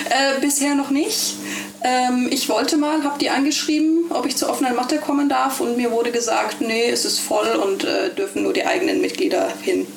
äh, 0.10 0.40
bisher 0.42 0.76
noch 0.76 0.90
nicht. 0.90 1.36
Ähm, 1.84 2.30
ich 2.32 2.48
wollte 2.50 2.78
mal, 2.78 3.04
habe 3.04 3.18
die 3.20 3.30
angeschrieben, 3.30 4.06
ob 4.12 4.26
ich 4.26 4.38
zur 4.38 4.50
offenen 4.50 4.76
Matte 4.76 4.98
kommen 4.98 5.30
darf 5.30 5.60
und 5.60 5.78
mir 5.78 5.92
wurde 5.92 6.12
gesagt, 6.12 6.62
nee, 6.62 6.90
es 6.90 7.06
ist 7.06 7.20
voll 7.20 7.48
und 7.48 7.84
äh, 7.84 8.14
dürfen 8.14 8.44
nur 8.44 8.54
die 8.54 8.66
eigenen 8.66 9.02
Mitglieder 9.02 9.52
hin. 9.62 9.88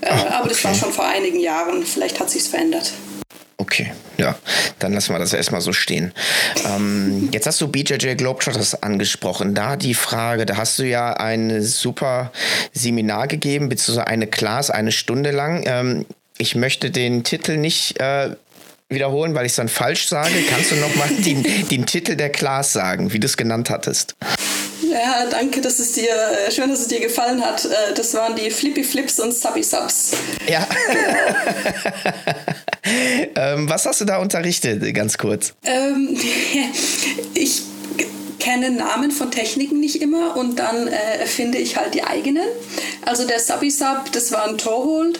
Äh, 0.00 0.08
Ach, 0.10 0.20
okay. 0.20 0.34
Aber 0.34 0.48
das 0.48 0.62
war 0.64 0.74
schon 0.74 0.92
vor 0.92 1.06
einigen 1.06 1.40
Jahren, 1.40 1.84
vielleicht 1.84 2.20
hat 2.20 2.30
sich's 2.30 2.46
verändert. 2.46 2.92
Okay, 3.56 3.92
ja, 4.18 4.36
dann 4.78 4.92
lassen 4.92 5.12
wir 5.12 5.18
das 5.18 5.32
erstmal 5.32 5.60
so 5.60 5.72
stehen. 5.72 6.12
Ähm, 6.66 7.28
jetzt 7.32 7.46
hast 7.46 7.60
du 7.60 7.68
BJJ 7.68 8.14
Globetrotters 8.14 8.82
angesprochen. 8.82 9.54
Da 9.54 9.76
die 9.76 9.94
Frage, 9.94 10.44
da 10.44 10.56
hast 10.56 10.78
du 10.78 10.84
ja 10.84 11.14
ein 11.14 11.62
super 11.62 12.32
Seminar 12.72 13.26
gegeben, 13.26 13.68
beziehungsweise 13.68 14.06
eine 14.06 14.26
Class, 14.26 14.70
eine 14.70 14.92
Stunde 14.92 15.30
lang. 15.30 15.64
Ähm, 15.66 16.06
ich 16.36 16.56
möchte 16.56 16.90
den 16.90 17.22
Titel 17.22 17.56
nicht 17.56 18.00
äh, 18.00 18.34
wiederholen, 18.88 19.34
weil 19.34 19.46
ich 19.46 19.52
es 19.52 19.56
dann 19.56 19.68
falsch 19.68 20.08
sage. 20.08 20.34
Kannst 20.48 20.70
du 20.70 20.76
nochmal 20.76 21.08
den, 21.18 21.42
den 21.68 21.86
Titel 21.86 22.16
der 22.16 22.30
Class 22.30 22.72
sagen, 22.72 23.12
wie 23.12 23.18
du 23.18 23.26
es 23.26 23.36
genannt 23.36 23.70
hattest? 23.70 24.16
Ja, 24.82 25.26
danke, 25.28 25.60
dass 25.60 25.78
es 25.78 25.92
dir, 25.92 26.10
äh, 26.10 26.50
schön, 26.52 26.70
dass 26.70 26.80
es 26.80 26.88
dir 26.88 27.00
gefallen 27.00 27.44
hat. 27.44 27.64
Äh, 27.64 27.94
das 27.96 28.14
waren 28.14 28.36
die 28.36 28.50
Flippy 28.50 28.84
Flips 28.84 29.18
und 29.18 29.34
Subby 29.34 29.62
Subs. 29.62 30.12
Ja. 30.46 30.66
ähm, 33.34 33.68
was 33.68 33.86
hast 33.86 34.02
du 34.02 34.04
da 34.04 34.18
unterrichtet, 34.18 34.94
ganz 34.94 35.18
kurz? 35.18 35.54
Ähm, 35.64 36.16
ich 37.34 37.62
kenne 38.44 38.70
Namen 38.70 39.10
von 39.10 39.30
Techniken 39.30 39.80
nicht 39.80 40.02
immer 40.02 40.36
und 40.36 40.58
dann 40.58 40.86
äh, 40.86 41.18
erfinde 41.18 41.56
ich 41.56 41.78
halt 41.78 41.94
die 41.94 42.04
eigenen. 42.04 42.44
Also 43.06 43.26
der 43.26 43.40
Subby 43.40 43.70
Sub, 43.70 44.12
das 44.12 44.32
war 44.32 44.46
ein 44.46 44.58
Toehold 44.58 45.18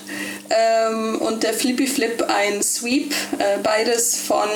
ähm, 0.50 1.16
und 1.22 1.42
der 1.42 1.54
Flippy 1.54 1.86
Flip 1.86 2.22
ein 2.28 2.62
Sweep, 2.62 3.14
äh, 3.38 3.58
beides 3.62 4.16
von 4.16 4.48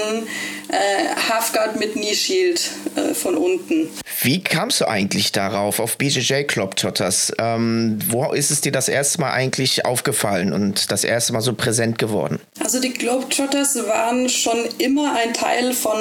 äh, 0.69 1.31
Halfguard 1.31 1.79
mit 1.79 1.95
Knee 1.95 2.15
Shield 2.15 2.71
äh, 2.95 3.15
von 3.15 3.37
unten. 3.37 3.89
Wie 4.21 4.43
kamst 4.43 4.81
du 4.81 4.89
eigentlich 4.89 5.33
darauf, 5.33 5.79
auf 5.79 5.97
BJJ 5.97 6.43
Globetrotters? 6.43 7.33
Ähm, 7.39 7.99
wo 8.09 8.33
ist 8.33 8.51
es 8.51 8.61
dir 8.61 8.73
das 8.73 8.89
erste 8.89 9.21
Mal 9.21 9.33
eigentlich 9.33 9.87
aufgefallen 9.87 10.53
und 10.53 10.91
das 10.91 11.05
erste 11.05 11.33
Mal 11.33 11.41
so 11.41 11.55
präsent 11.55 11.99
geworden? 11.99 12.41
Also 12.61 12.81
die 12.81 12.93
Globetrotters 12.93 13.77
waren 13.87 14.29
schon 14.29 14.59
immer 14.79 15.15
ein 15.17 15.33
Teil 15.33 15.73
von 15.73 15.99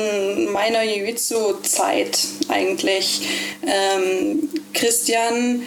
meiner 0.51 0.83
Jiu-Jitsu-Zeit 0.83 2.17
eigentlich. 2.57 3.21
Ähm, 3.65 4.49
Christian 4.73 5.63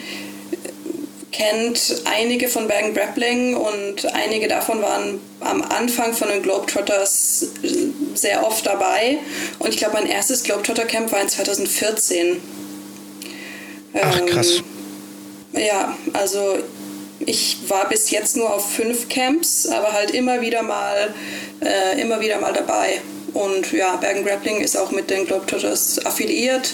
kennt 1.31 2.01
einige 2.05 2.49
von 2.49 2.67
Bergen 2.67 2.93
Grappling 2.93 3.55
und 3.55 4.05
einige 4.13 4.47
davon 4.47 4.81
waren 4.81 5.19
am 5.39 5.61
Anfang 5.61 6.13
von 6.13 6.27
den 6.27 6.43
Globetrotters 6.43 7.47
sehr 8.13 8.45
oft 8.45 8.65
dabei. 8.65 9.19
Und 9.59 9.69
ich 9.69 9.77
glaube, 9.77 9.93
mein 9.93 10.07
erstes 10.07 10.43
Globetrotter 10.43 10.85
Camp 10.85 11.11
war 11.11 11.21
in 11.21 11.29
2014. 11.29 12.41
Ach, 13.93 14.25
krass. 14.25 14.61
Ähm, 15.53 15.61
ja, 15.65 15.97
also 16.13 16.59
ich 17.25 17.57
war 17.67 17.87
bis 17.89 18.11
jetzt 18.11 18.35
nur 18.35 18.53
auf 18.53 18.73
fünf 18.73 19.09
Camps, 19.09 19.67
aber 19.67 19.93
halt 19.93 20.11
immer 20.11 20.41
wieder 20.41 20.63
mal, 20.63 21.13
äh, 21.61 22.01
immer 22.01 22.19
wieder 22.19 22.39
mal 22.39 22.53
dabei. 22.53 23.01
Und 23.33 23.71
ja, 23.71 23.95
Bergen 23.95 24.23
Grappling 24.25 24.61
ist 24.61 24.77
auch 24.77 24.91
mit 24.91 25.09
den 25.09 25.25
Globetrotters 25.25 26.05
affiliiert. 26.05 26.73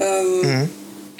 Ähm, 0.00 0.40
mhm 0.42 0.70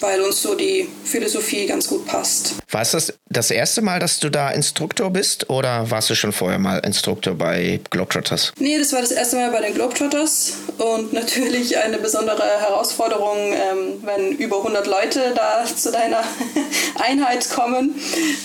weil 0.00 0.20
uns 0.22 0.42
so 0.42 0.54
die 0.54 0.88
Philosophie 1.04 1.66
ganz 1.66 1.88
gut 1.88 2.06
passt. 2.06 2.54
War 2.70 2.82
es 2.82 2.92
das, 2.92 3.12
das 3.28 3.50
erste 3.50 3.82
Mal, 3.82 3.98
dass 3.98 4.20
du 4.20 4.30
da 4.30 4.50
Instruktor 4.50 5.10
bist 5.10 5.48
oder 5.50 5.90
warst 5.90 6.10
du 6.10 6.14
schon 6.14 6.32
vorher 6.32 6.58
mal 6.58 6.78
Instruktor 6.78 7.34
bei 7.34 7.80
Globetrotters? 7.90 8.52
Nee, 8.58 8.78
das 8.78 8.92
war 8.92 9.00
das 9.00 9.10
erste 9.10 9.36
Mal 9.36 9.50
bei 9.50 9.60
den 9.60 9.74
Globetrotters 9.74 10.54
und 10.78 11.12
natürlich 11.12 11.76
eine 11.78 11.98
besondere 11.98 12.42
Herausforderung, 12.60 13.52
ähm, 13.52 14.02
wenn 14.02 14.32
über 14.32 14.58
100 14.58 14.86
Leute 14.86 15.32
da 15.34 15.64
zu 15.76 15.90
deiner 15.90 16.22
Einheit 16.96 17.48
kommen. 17.50 17.94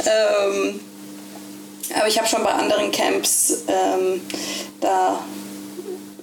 Ähm, 0.05 0.79
aber 1.95 2.07
ich 2.07 2.17
habe 2.17 2.27
schon 2.27 2.43
bei 2.43 2.51
anderen 2.51 2.91
Camps 2.91 3.63
ähm, 3.67 4.22
da 4.79 5.19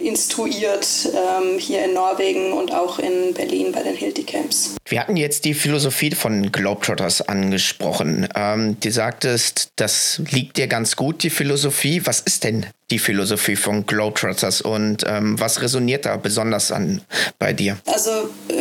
instruiert 0.01 0.87
ähm, 1.15 1.59
hier 1.59 1.85
in 1.85 1.95
Norwegen 1.95 2.53
und 2.53 2.73
auch 2.73 2.99
in 2.99 3.35
Berlin 3.35 3.73
bei 3.73 3.83
den 3.83 3.95
Hilti 3.95 4.25
Camps. 4.25 4.77
Wir 4.87 5.01
hatten 5.01 5.17
jetzt 5.17 5.45
die 5.45 5.55
Philosophie 5.55 6.11
von 6.11 6.51
Globetrotters 6.51 7.23
angesprochen. 7.23 8.29
Ähm, 8.35 8.77
du 8.81 8.91
sagtest, 8.91 9.71
das 9.77 10.21
liegt 10.31 10.57
dir 10.57 10.67
ganz 10.67 10.97
gut, 10.97 11.23
die 11.23 11.31
Philosophie. 11.31 12.03
Was 12.05 12.21
ist 12.21 12.45
denn 12.45 12.67
die 12.91 12.99
Philosophie 12.99 13.57
von 13.57 13.87
Globetrotters 13.87 14.63
und 14.63 15.05
ähm, 15.07 15.39
was 15.39 15.63
resoniert 15.63 16.07
da 16.07 16.17
besonders 16.17 16.73
an 16.73 17.03
bei 17.39 17.53
dir? 17.53 17.79
Also, 17.87 18.11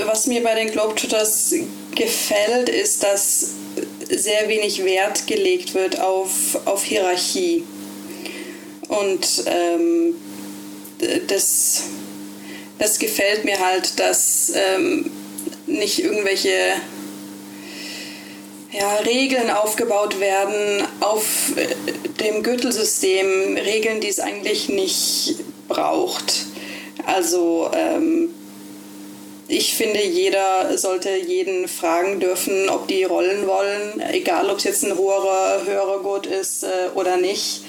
was 0.06 0.28
mir 0.28 0.44
bei 0.44 0.56
den 0.56 0.72
Globetrotters 0.72 1.54
gefällt, 1.96 2.70
ist, 2.70 3.04
dass 3.04 3.52
sehr 4.10 4.48
wenig 4.48 4.84
Wert 4.84 5.26
gelegt 5.28 5.74
wird 5.74 6.00
auf, 6.00 6.60
auf 6.66 6.84
Hierarchie. 6.84 7.64
Und 8.88 9.44
ähm, 9.46 10.16
das, 11.28 11.84
das 12.78 13.00
gefällt 13.00 13.46
mir 13.46 13.60
halt, 13.60 14.00
dass 14.00 14.52
ähm, 14.56 15.12
nicht 15.66 16.04
irgendwelche 16.04 16.50
ja, 18.72 18.96
Regeln 19.06 19.50
aufgebaut 19.50 20.20
werden 20.20 20.84
auf 21.00 21.56
äh, 21.56 21.68
dem 22.22 22.44
Gürtelsystem, 22.44 23.58
Regeln, 23.58 24.02
die 24.02 24.10
es 24.10 24.20
eigentlich 24.20 24.70
nicht 24.70 25.36
braucht. 25.68 26.46
Also 27.06 27.72
ähm, 27.74 28.30
ich 29.48 29.74
finde, 29.74 30.04
jeder 30.04 30.78
sollte 30.78 31.10
jeden 31.16 31.68
fragen 31.68 32.20
dürfen, 32.20 32.70
ob 32.70 32.88
die 32.88 33.04
rollen 33.04 33.48
wollen, 33.48 34.00
egal 34.12 34.50
ob 34.50 34.58
es 34.58 34.64
jetzt 34.66 34.84
ein 34.84 34.96
hoher, 34.96 35.62
höherer 35.66 36.00
Gurt 36.04 36.28
ist 36.28 36.64
äh, 36.64 36.68
oder 36.94 37.18
nicht. 37.18 37.64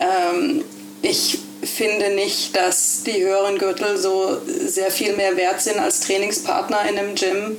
Ähm, 0.00 0.64
ich 1.02 1.38
finde 1.66 2.10
nicht, 2.10 2.56
dass 2.56 3.02
die 3.04 3.22
höheren 3.22 3.58
Gürtel 3.58 3.96
so 3.96 4.38
sehr 4.46 4.90
viel 4.90 5.14
mehr 5.14 5.36
wert 5.36 5.60
sind 5.60 5.78
als 5.78 6.00
Trainingspartner 6.00 6.88
in 6.88 6.98
einem 6.98 7.14
Gym. 7.14 7.56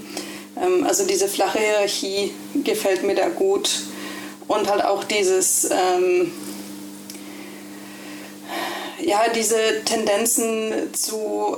Ähm, 0.61 0.83
also 0.85 1.05
diese 1.05 1.27
flache 1.27 1.59
Hierarchie 1.59 2.31
gefällt 2.63 3.03
mir 3.03 3.15
da 3.15 3.29
gut. 3.29 3.69
Und 4.47 4.69
halt 4.69 4.83
auch 4.83 5.03
dieses, 5.03 5.69
ähm, 5.71 6.31
ja, 9.03 9.23
diese 9.33 9.83
Tendenzen 9.85 10.93
zu 10.93 11.57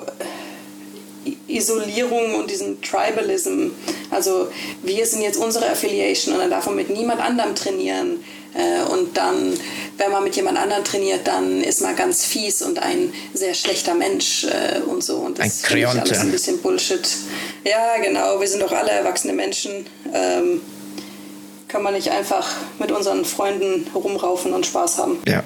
Isolierung 1.48 2.36
und 2.36 2.50
diesem 2.50 2.82
Tribalism. 2.82 3.70
Also 4.10 4.48
wir 4.84 5.06
sind 5.06 5.22
jetzt 5.22 5.38
unsere 5.38 5.70
Affiliation 5.70 6.36
und 6.36 6.42
dann 6.42 6.50
darf 6.50 6.66
man 6.66 6.76
mit 6.76 6.90
niemand 6.90 7.22
anderem 7.22 7.56
trainieren. 7.56 8.24
Äh, 8.54 8.84
und 8.92 9.18
dann, 9.18 9.54
wenn 9.98 10.12
man 10.12 10.24
mit 10.24 10.36
jemand 10.36 10.58
anderem 10.58 10.84
trainiert, 10.84 11.28
dann 11.28 11.62
ist 11.62 11.82
man 11.82 11.96
ganz 11.96 12.26
fies 12.26 12.62
und 12.62 12.80
ein 12.80 13.14
sehr 13.34 13.54
schlechter 13.54 13.94
Mensch 13.94 14.46
äh, 14.46 14.80
und 14.82 15.04
so. 15.04 15.18
Und 15.18 15.40
das 15.40 15.48
ist 15.48 15.72
alles 15.72 16.20
ein 16.20 16.32
bisschen 16.32 16.62
Bullshit. 16.62 17.08
Ja, 17.64 17.98
genau, 18.02 18.40
wir 18.40 18.48
sind 18.48 18.62
doch 18.62 18.72
alle 18.72 18.92
erwachsene 18.92 19.34
Menschen. 19.34 19.86
Ähm, 20.14 20.62
kann 21.68 21.84
man 21.84 21.94
nicht 21.94 22.10
einfach 22.10 22.50
mit 22.80 22.92
unseren 22.92 23.26
Freunden 23.26 23.88
rumraufen 23.94 24.54
und 24.54 24.66
Spaß 24.66 25.00
haben. 25.00 25.22
Ja 25.28 25.44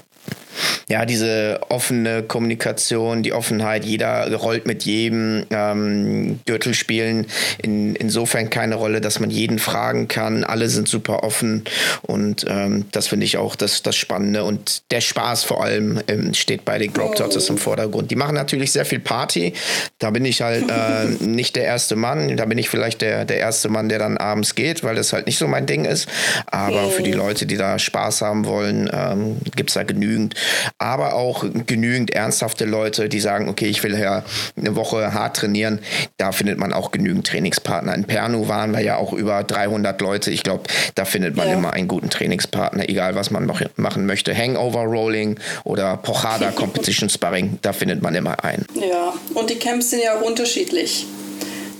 ja, 0.89 1.05
diese 1.05 1.61
offene 1.69 2.23
Kommunikation, 2.23 3.23
die 3.23 3.33
Offenheit, 3.33 3.85
jeder 3.85 4.33
rollt 4.35 4.65
mit 4.65 4.83
jedem. 4.83 5.45
Ähm, 5.49 6.39
Gürtel 6.45 6.73
spielen 6.73 7.27
in, 7.61 7.95
insofern 7.95 8.49
keine 8.49 8.75
Rolle, 8.75 9.01
dass 9.01 9.19
man 9.19 9.29
jeden 9.29 9.59
fragen 9.59 10.07
kann. 10.07 10.43
Alle 10.43 10.69
sind 10.69 10.87
super 10.87 11.23
offen 11.23 11.63
und 12.01 12.45
ähm, 12.47 12.85
das 12.91 13.07
finde 13.07 13.25
ich 13.25 13.37
auch 13.37 13.55
das, 13.55 13.83
das 13.83 13.95
Spannende. 13.95 14.43
Und 14.43 14.83
der 14.91 15.01
Spaß 15.01 15.43
vor 15.43 15.63
allem 15.63 16.01
ähm, 16.07 16.33
steht 16.33 16.65
bei 16.65 16.77
den 16.77 16.91
oh. 16.97 17.13
im 17.49 17.57
Vordergrund. 17.57 18.11
Die 18.11 18.15
machen 18.15 18.35
natürlich 18.35 18.71
sehr 18.71 18.85
viel 18.85 18.99
Party. 18.99 19.53
Da 19.99 20.09
bin 20.11 20.25
ich 20.25 20.41
halt 20.41 20.69
äh, 20.69 21.05
nicht 21.23 21.55
der 21.55 21.63
erste 21.63 21.95
Mann. 21.95 22.37
Da 22.37 22.45
bin 22.45 22.57
ich 22.57 22.69
vielleicht 22.69 23.01
der, 23.01 23.25
der 23.25 23.37
erste 23.37 23.69
Mann, 23.69 23.89
der 23.89 23.99
dann 23.99 24.17
abends 24.17 24.55
geht, 24.55 24.83
weil 24.83 24.95
das 24.95 25.13
halt 25.13 25.25
nicht 25.25 25.37
so 25.37 25.47
mein 25.47 25.65
Ding 25.65 25.85
ist. 25.85 26.07
Aber 26.47 26.89
für 26.89 27.03
die 27.03 27.13
Leute, 27.13 27.45
die 27.45 27.57
da 27.57 27.79
Spaß 27.79 28.21
haben 28.21 28.45
wollen, 28.45 28.89
ähm, 28.93 29.37
gibt 29.55 29.69
es 29.69 29.75
da 29.75 29.83
genügend 29.83 30.35
aber 30.77 31.15
auch 31.15 31.45
genügend 31.65 32.11
ernsthafte 32.11 32.65
Leute, 32.65 33.09
die 33.09 33.19
sagen, 33.19 33.49
okay, 33.49 33.67
ich 33.67 33.83
will 33.83 33.97
ja 33.97 34.23
eine 34.57 34.75
Woche 34.75 35.13
hart 35.13 35.37
trainieren. 35.37 35.79
Da 36.17 36.31
findet 36.31 36.57
man 36.57 36.73
auch 36.73 36.91
genügend 36.91 37.27
Trainingspartner. 37.27 37.93
In 37.95 38.05
Pernu 38.05 38.47
waren 38.47 38.71
wir 38.71 38.81
ja 38.81 38.97
auch 38.97 39.13
über 39.13 39.43
300 39.43 39.99
Leute. 40.01 40.31
Ich 40.31 40.43
glaube, 40.43 40.63
da 40.95 41.05
findet 41.05 41.35
man 41.35 41.47
ja. 41.47 41.53
immer 41.55 41.73
einen 41.73 41.87
guten 41.87 42.09
Trainingspartner, 42.09 42.89
egal 42.89 43.15
was 43.15 43.31
man 43.31 43.49
machen 43.75 44.05
möchte. 44.05 44.35
Hangover 44.35 44.83
Rolling 44.83 45.39
oder 45.63 45.97
Pochada 45.97 46.51
Competition 46.55 47.09
Sparring, 47.09 47.59
da 47.61 47.73
findet 47.73 48.01
man 48.01 48.15
immer 48.15 48.43
einen. 48.43 48.65
Ja, 48.73 49.13
und 49.33 49.49
die 49.49 49.55
Camps 49.55 49.89
sind 49.89 50.03
ja 50.03 50.17
auch 50.17 50.21
unterschiedlich. 50.21 51.05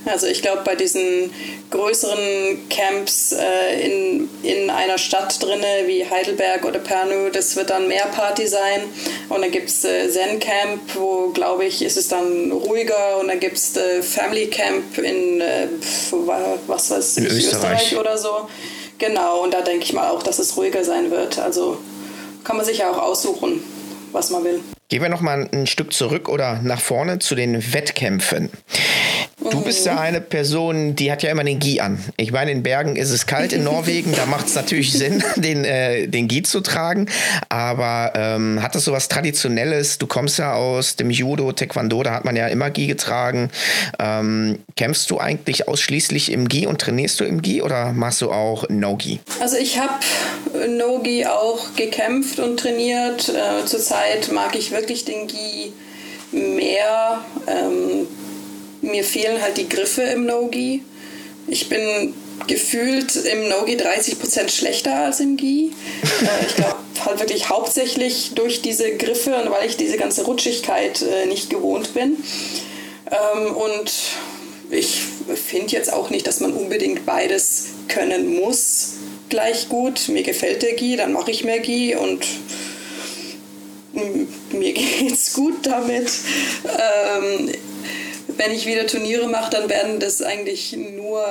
Also 0.04 0.26
ich 0.26 0.42
glaube, 0.42 0.62
bei 0.64 0.74
diesen 0.74 1.32
größeren 1.70 2.68
Camps 2.68 3.32
äh, 3.32 3.80
in, 3.84 4.28
in 4.42 4.70
einer 4.70 4.98
Stadt 4.98 5.40
drinne 5.42 5.86
wie 5.86 6.08
Heidelberg 6.08 6.64
oder 6.64 6.78
Pernu, 6.78 7.30
das 7.30 7.54
wird 7.56 7.70
dann 7.70 7.88
mehr 7.88 8.06
Party 8.06 8.46
sein. 8.46 8.82
Und 9.28 9.42
dann 9.42 9.50
gibt 9.50 9.68
es 9.68 9.84
äh, 9.84 10.10
Zen 10.10 10.40
Camp, 10.40 10.80
wo, 10.94 11.28
glaube 11.28 11.64
ich, 11.64 11.82
ist 11.82 11.96
es 11.96 12.08
dann 12.08 12.50
ruhiger. 12.50 13.18
Und 13.18 13.28
dann 13.28 13.40
gibt 13.40 13.56
es 13.56 13.76
äh, 13.76 14.02
Family 14.02 14.48
Camp 14.48 14.98
in, 14.98 15.42
was 16.66 16.90
weiß 16.90 17.18
ich, 17.18 17.24
Österreich. 17.24 17.92
Österreich 17.92 17.98
oder 17.98 18.18
so. 18.18 18.48
Genau, 18.98 19.42
und 19.42 19.54
da 19.54 19.62
denke 19.62 19.84
ich 19.84 19.92
mal 19.92 20.10
auch, 20.10 20.22
dass 20.22 20.38
es 20.38 20.56
ruhiger 20.56 20.84
sein 20.84 21.10
wird. 21.10 21.38
Also 21.38 21.78
kann 22.44 22.56
man 22.56 22.66
sich 22.66 22.78
ja 22.78 22.90
auch 22.90 22.98
aussuchen, 22.98 23.62
was 24.12 24.30
man 24.30 24.44
will. 24.44 24.60
Gehen 24.88 25.02
wir 25.02 25.08
noch 25.08 25.22
mal 25.22 25.48
ein 25.52 25.66
Stück 25.66 25.92
zurück 25.92 26.28
oder 26.28 26.60
nach 26.62 26.80
vorne 26.80 27.18
zu 27.18 27.34
den 27.34 27.72
Wettkämpfen. 27.72 28.50
Du 29.50 29.60
bist 29.62 29.86
ja 29.86 29.98
eine 29.98 30.20
Person, 30.20 30.94
die 30.94 31.10
hat 31.10 31.22
ja 31.22 31.30
immer 31.30 31.44
den 31.44 31.58
Gi 31.58 31.80
an. 31.80 31.98
Ich 32.16 32.32
meine, 32.32 32.52
in 32.52 32.62
Bergen 32.62 32.96
ist 32.96 33.10
es 33.10 33.26
kalt 33.26 33.52
in 33.52 33.64
Norwegen, 33.64 34.12
da 34.14 34.26
macht 34.26 34.46
es 34.46 34.54
natürlich 34.54 34.92
Sinn, 34.98 35.22
den, 35.36 35.64
äh, 35.64 36.06
den 36.08 36.28
Gi 36.28 36.42
zu 36.42 36.60
tragen. 36.60 37.08
Aber 37.48 38.12
ähm, 38.14 38.62
hat 38.62 38.74
das 38.74 38.84
so 38.84 38.92
was 38.92 39.08
Traditionelles? 39.08 39.98
Du 39.98 40.06
kommst 40.06 40.38
ja 40.38 40.54
aus 40.54 40.96
dem 40.96 41.10
Judo, 41.10 41.52
Taekwondo, 41.52 42.02
da 42.02 42.12
hat 42.12 42.24
man 42.24 42.36
ja 42.36 42.46
immer 42.48 42.70
Gi 42.70 42.86
getragen. 42.86 43.50
Ähm, 43.98 44.60
kämpfst 44.76 45.10
du 45.10 45.18
eigentlich 45.18 45.68
ausschließlich 45.68 46.32
im 46.32 46.48
Gi 46.48 46.66
und 46.66 46.80
trainierst 46.80 47.20
du 47.20 47.24
im 47.24 47.42
Gi 47.42 47.62
oder 47.62 47.92
machst 47.92 48.22
du 48.22 48.30
auch 48.30 48.68
No-Gi? 48.68 49.20
Also 49.40 49.56
ich 49.56 49.78
habe 49.78 49.94
No-Gi 50.68 51.26
auch 51.26 51.74
gekämpft 51.76 52.38
und 52.38 52.58
trainiert. 52.58 53.28
Äh, 53.28 53.64
zurzeit 53.66 54.30
mag 54.32 54.54
ich 54.54 54.71
wirklich 54.72 55.04
den 55.04 55.26
Gi 55.26 55.72
mehr. 56.32 57.24
Ähm, 57.46 58.06
mir 58.80 59.04
fehlen 59.04 59.40
halt 59.40 59.56
die 59.56 59.68
Griffe 59.68 60.02
im 60.02 60.26
No-Gi. 60.26 60.82
Ich 61.46 61.68
bin 61.68 62.14
gefühlt 62.46 63.14
im 63.16 63.48
No-Gi 63.48 63.76
30% 63.76 64.48
schlechter 64.48 64.94
als 64.94 65.20
im 65.20 65.36
Gi. 65.36 65.72
Äh, 66.02 66.46
ich 66.46 66.56
glaube 66.56 66.76
halt 67.04 67.20
wirklich 67.20 67.48
hauptsächlich 67.48 68.32
durch 68.34 68.62
diese 68.62 68.96
Griffe 68.96 69.36
und 69.36 69.50
weil 69.50 69.68
ich 69.68 69.76
diese 69.76 69.96
ganze 69.96 70.24
Rutschigkeit 70.24 71.02
äh, 71.02 71.26
nicht 71.26 71.50
gewohnt 71.50 71.94
bin. 71.94 72.16
Ähm, 73.10 73.54
und 73.54 73.92
ich 74.70 75.00
finde 75.34 75.72
jetzt 75.72 75.92
auch 75.92 76.10
nicht, 76.10 76.26
dass 76.26 76.40
man 76.40 76.52
unbedingt 76.52 77.04
beides 77.04 77.66
können 77.88 78.34
muss 78.34 78.94
gleich 79.32 79.68
gut. 79.68 80.08
Mir 80.08 80.22
gefällt 80.22 80.62
der 80.62 80.74
Gi, 80.74 80.96
dann 80.96 81.12
mache 81.12 81.30
ich 81.30 81.42
mehr 81.42 81.60
Gi 81.60 81.96
und 81.96 82.26
mir 84.62 84.72
geht's 84.98 85.32
gut 85.32 85.66
damit. 85.66 86.10
Ähm, 86.64 87.50
wenn 88.28 88.52
ich 88.52 88.66
wieder 88.66 88.86
Turniere 88.86 89.28
mache, 89.28 89.50
dann 89.50 89.68
werden 89.68 90.00
das 90.00 90.22
eigentlich 90.22 90.76
nur 90.76 91.24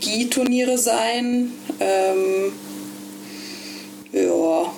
Gi-Turniere 0.00 0.78
sein. 0.78 1.52
Ähm, 1.80 2.52
ja. 4.12 4.72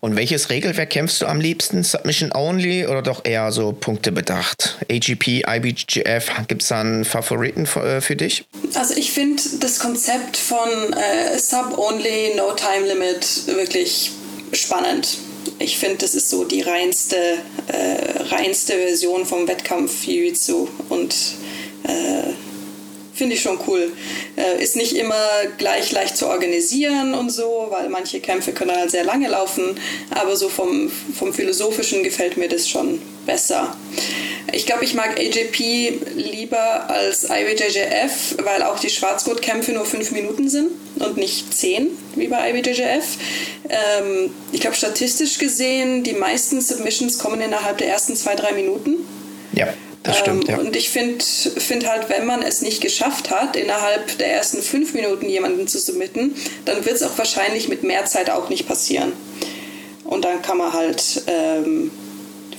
Und 0.00 0.16
welches 0.16 0.50
Regelwerk 0.50 0.90
kämpfst 0.90 1.22
du 1.22 1.26
am 1.26 1.40
liebsten? 1.40 1.82
Submission 1.82 2.30
Only 2.32 2.86
oder 2.86 3.00
doch 3.00 3.24
eher 3.24 3.50
so 3.52 3.72
Punkte 3.72 4.12
bedacht? 4.12 4.78
AGP, 4.90 5.44
IBGF, 5.48 6.30
gibt 6.46 6.60
es 6.60 6.68
da 6.68 6.80
einen 6.82 7.06
Favoriten 7.06 7.64
für, 7.64 7.82
äh, 7.82 8.00
für 8.02 8.14
dich? 8.14 8.44
Also 8.74 8.94
ich 8.94 9.12
finde 9.12 9.42
das 9.60 9.78
Konzept 9.78 10.36
von 10.36 10.68
äh, 10.92 11.38
Sub 11.38 11.78
Only, 11.78 12.34
No 12.36 12.52
Time 12.52 12.86
Limit 12.86 13.46
wirklich 13.46 14.12
spannend 14.52 15.16
ich 15.58 15.78
finde, 15.78 15.98
das 15.98 16.14
ist 16.14 16.30
so 16.30 16.44
die 16.44 16.62
reinste, 16.62 17.16
äh, 17.68 18.22
reinste 18.30 18.74
Version 18.74 19.26
vom 19.26 19.46
Wettkampf 19.48 20.06
Jiu-Jitsu. 20.06 20.68
Und 20.88 21.14
äh, 21.84 22.32
finde 23.14 23.34
ich 23.36 23.42
schon 23.42 23.58
cool. 23.66 23.92
Äh, 24.36 24.62
ist 24.62 24.76
nicht 24.76 24.94
immer 24.96 25.14
gleich 25.58 25.92
leicht 25.92 26.16
zu 26.16 26.26
organisieren 26.28 27.14
und 27.14 27.30
so, 27.30 27.68
weil 27.70 27.88
manche 27.88 28.20
Kämpfe 28.20 28.52
können 28.52 28.76
halt 28.76 28.90
sehr 28.90 29.04
lange 29.04 29.28
laufen, 29.28 29.78
aber 30.10 30.36
so 30.36 30.48
vom, 30.48 30.90
vom 30.90 31.32
Philosophischen 31.32 32.02
gefällt 32.02 32.36
mir 32.36 32.48
das 32.48 32.68
schon 32.68 33.00
besser. 33.26 33.76
Ich 34.52 34.66
glaube, 34.66 34.84
ich 34.84 34.94
mag 34.94 35.18
AJP 35.18 36.00
lieber 36.14 36.88
als 36.88 37.24
IBJJF, 37.24 38.36
weil 38.44 38.62
auch 38.62 38.78
die 38.78 38.90
Schwarzgurtkämpfe 38.90 39.72
nur 39.72 39.84
fünf 39.84 40.12
Minuten 40.12 40.48
sind 40.48 40.70
und 41.00 41.16
nicht 41.16 41.52
zehn, 41.52 41.88
wie 42.14 42.28
bei 42.28 42.50
IBJJF. 42.50 43.04
Ähm, 43.68 44.30
ich 44.52 44.60
glaube, 44.60 44.76
statistisch 44.76 45.38
gesehen, 45.38 46.04
die 46.04 46.12
meisten 46.12 46.60
Submissions 46.60 47.18
kommen 47.18 47.40
innerhalb 47.40 47.78
der 47.78 47.88
ersten 47.88 48.14
zwei, 48.16 48.34
drei 48.34 48.52
Minuten. 48.52 48.98
Ja. 49.52 49.68
Das 50.04 50.18
stimmt, 50.18 50.48
ähm, 50.50 50.54
ja. 50.54 50.60
Und 50.60 50.76
ich 50.76 50.90
finde 50.90 51.24
find 51.24 51.88
halt, 51.88 52.10
wenn 52.10 52.26
man 52.26 52.42
es 52.42 52.60
nicht 52.60 52.82
geschafft 52.82 53.30
hat, 53.30 53.56
innerhalb 53.56 54.18
der 54.18 54.30
ersten 54.34 54.60
fünf 54.60 54.92
Minuten 54.92 55.28
jemanden 55.30 55.66
zu 55.66 55.78
submitten, 55.78 56.36
dann 56.66 56.84
wird 56.84 56.96
es 56.96 57.02
auch 57.02 57.16
wahrscheinlich 57.16 57.68
mit 57.68 57.82
mehr 57.84 58.04
Zeit 58.04 58.28
auch 58.28 58.50
nicht 58.50 58.68
passieren. 58.68 59.14
Und 60.04 60.26
dann 60.26 60.42
kann 60.42 60.58
man 60.58 60.74
halt 60.74 61.22
ähm, 61.26 61.90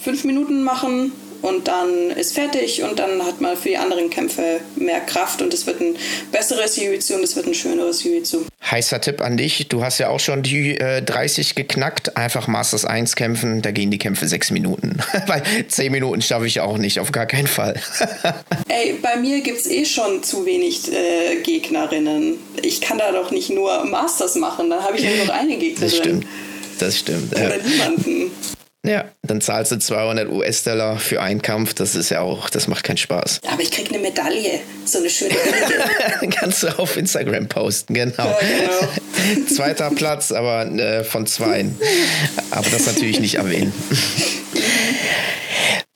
fünf 0.06 0.24
Minuten 0.24 0.62
machen 0.62 1.12
und 1.42 1.68
dann 1.68 2.12
ist 2.12 2.36
fertig 2.36 2.84
und 2.84 3.00
dann 3.00 3.26
hat 3.26 3.42
man 3.42 3.58
für 3.58 3.70
die 3.70 3.78
anderen 3.78 4.12
Kämpfe 4.12 4.60
mehr 4.76 5.00
Kraft 5.00 5.42
und 5.42 5.52
es 5.52 5.66
wird 5.66 5.82
ein 5.82 5.96
besseres 6.32 6.78
Jiu-Jitsu 6.78 7.16
und 7.16 7.24
es 7.24 7.36
wird 7.36 7.48
ein 7.48 7.56
schöneres 7.56 8.04
Jiu-Jitsu. 8.04 8.46
Heißer 8.70 9.02
Tipp 9.02 9.20
an 9.22 9.36
dich, 9.36 9.68
du 9.68 9.84
hast 9.84 9.98
ja 9.98 10.10
auch 10.10 10.20
schon 10.20 10.44
die 10.44 10.78
äh, 10.78 11.02
30 11.02 11.56
geknackt, 11.56 12.18
einfach 12.18 12.48
Masters 12.48 12.86
1 12.86 13.16
kämpfen, 13.16 13.64
da 13.64 13.72
gehen 13.72 13.90
die 13.90 13.98
Kämpfe 13.98 14.28
sechs 14.28 14.52
Minuten. 14.52 15.00
Weil 15.28 15.42
zehn 15.70 15.92
Minuten 15.92 16.22
schaffe 16.22 16.46
ich 16.46 16.60
auch 16.60 16.78
nicht, 16.78 17.00
auf 17.00 17.12
gar 17.12 17.26
keinen 17.26 17.48
Fall. 17.48 17.74
Ey, 18.68 19.00
bei 19.02 19.16
mir 19.16 19.42
gibt 19.42 19.60
es 19.60 19.66
eh 19.66 19.86
schon 19.86 20.22
zu 20.22 20.46
wenig 20.46 20.94
äh, 20.94 21.38
Gegnerinnen. 21.42 22.36
Ich 22.62 22.80
kann 22.80 23.00
da 23.00 23.12
doch 23.12 23.32
nicht 23.32 23.50
nur 23.50 23.86
Masters 23.86 24.36
machen, 24.36 24.70
dann 24.70 24.84
habe 24.84 24.98
ich 24.98 25.04
nur 25.04 25.26
noch 25.26 25.34
eine 25.34 25.58
Gegnerin. 25.58 25.90
Das 25.90 25.98
stimmt. 25.98 26.28
Das 26.78 27.00
stimmt. 27.00 27.34
Oder 27.34 27.58
niemanden. 27.58 28.32
Ja, 28.88 29.06
dann 29.24 29.42
zahlst 29.42 29.72
du 29.72 29.80
200 29.80 30.30
US-Dollar 30.30 31.00
für 31.00 31.22
einen 31.22 31.42
Kampf. 31.42 31.74
Das 31.74 31.96
ist 31.96 32.10
ja 32.10 32.22
auch, 32.22 32.50
das 32.50 32.68
macht 32.68 32.84
keinen 32.84 32.98
Spaß. 32.98 33.42
Aber 33.52 33.62
ich 33.62 33.72
krieg 33.72 33.90
eine 33.90 34.00
Medaille, 34.00 34.60
so 34.86 35.00
eine 35.00 35.10
schöne 35.10 35.34
billige. 35.34 36.36
Kannst 36.40 36.64
du 36.64 36.68
auf 36.80 36.98
Instagram 36.98 37.48
posten, 37.48 37.94
genau. 37.94 38.14
Ja, 38.18 38.38
genau. 39.34 39.48
Zweiter 39.48 39.90
Platz, 39.92 40.32
aber 40.32 40.66
äh, 40.66 41.04
von 41.04 41.26
zweien. 41.26 41.78
Aber 42.52 42.70
das 42.70 42.86
natürlich 42.86 43.20
nicht 43.20 43.36
erwähnen. 43.36 43.74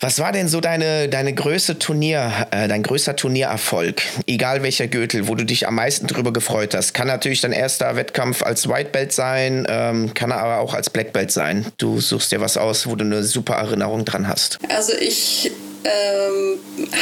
Was 0.02 0.18
war 0.20 0.32
denn 0.32 0.48
so 0.48 0.62
deine, 0.62 1.10
deine 1.10 1.34
größte 1.34 1.78
Turnier, 1.78 2.48
äh, 2.52 2.70
dein 2.70 2.84
größter 2.84 3.18
Turniererfolg? 3.18 4.02
Egal 4.28 4.64
welcher 4.64 4.88
Gürtel, 4.88 5.28
wo 5.28 5.36
du 5.36 5.44
dich 5.44 5.68
am 5.68 5.76
meisten 5.76 6.08
drüber 6.08 6.32
gefreut 6.32 6.74
hast. 6.74 6.94
Kann 6.94 7.08
natürlich 7.08 7.42
dein 7.42 7.52
erster 7.52 7.98
Wettkampf 7.98 8.42
als 8.42 8.70
White 8.70 8.92
Belt 8.92 9.12
sein, 9.12 9.68
ähm, 9.70 10.14
kann 10.14 10.32
aber 10.32 10.60
auch 10.60 10.74
als 10.74 10.90
Black 10.90 11.12
Belt 11.12 11.32
sein. 11.32 11.66
Du 11.78 12.00
suchst 12.00 12.32
dir 12.32 12.40
was 12.40 12.56
aus, 12.56 12.88
wo 12.88 12.96
du 12.96 13.04
eine 13.04 13.24
super 13.24 13.56
Erinnerung 13.56 14.06
dran 14.06 14.30
hast. 14.30 14.58
Also 14.70 14.94
ich 14.94 15.52
ähm, 15.84 16.60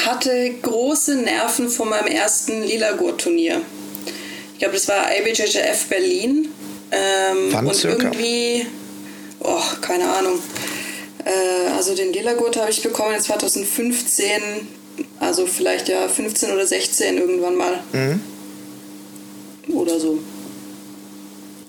hatte 0.08 0.56
große 0.64 1.18
Nerven 1.18 1.70
vor 1.70 1.86
meinem 1.86 2.08
ersten 2.08 2.64
Lila-Gurt-Turnier. 2.64 3.62
Ich 4.54 4.60
glaube, 4.60 4.74
das 4.74 4.88
war 4.88 5.06
IBJJF 5.16 5.86
Berlin. 5.88 6.48
Ähm, 6.92 7.38
Wann 7.52 7.68
und 7.68 7.76
circa? 7.76 8.08
irgendwie, 8.08 8.66
oh, 9.42 9.62
keine 9.82 10.06
Ahnung. 10.06 10.40
Äh, 11.28 11.70
also 11.76 11.94
den 11.94 12.14
Lila-Gurt 12.14 12.58
habe 12.58 12.72
ich 12.72 12.82
bekommen 12.82 13.20
2015, 13.20 14.42
also 15.20 15.46
vielleicht 15.46 15.90
ja 15.90 16.08
15 16.08 16.52
oder 16.52 16.66
16 16.66 17.18
irgendwann 17.18 17.56
mal. 17.56 17.80
Mhm. 17.92 18.22
Oder 19.74 20.00
so. 20.00 20.20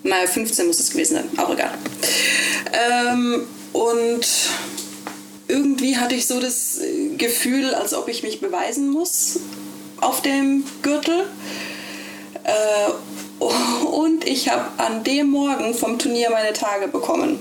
Naja, 0.04 0.26
15 0.26 0.66
muss 0.66 0.78
es 0.78 0.90
gewesen 0.90 1.14
sein, 1.14 1.28
auch 1.36 1.52
egal. 1.52 1.72
Ähm, 2.72 3.42
und 3.72 4.26
irgendwie 5.48 5.96
hatte 5.96 6.14
ich 6.14 6.26
so 6.26 6.40
das 6.40 6.80
Gefühl, 7.16 7.74
als 7.74 7.94
ob 7.94 8.08
ich 8.08 8.22
mich 8.22 8.40
beweisen 8.40 8.90
muss 8.90 9.40
auf 10.00 10.22
dem 10.22 10.62
Gürtel. 10.82 11.26
Äh, 12.44 13.44
und 13.84 14.24
ich 14.24 14.48
habe 14.48 14.66
an 14.78 15.02
dem 15.02 15.30
Morgen 15.30 15.74
vom 15.74 15.98
Turnier 15.98 16.30
meine 16.30 16.52
Tage 16.52 16.86
bekommen. 16.86 17.40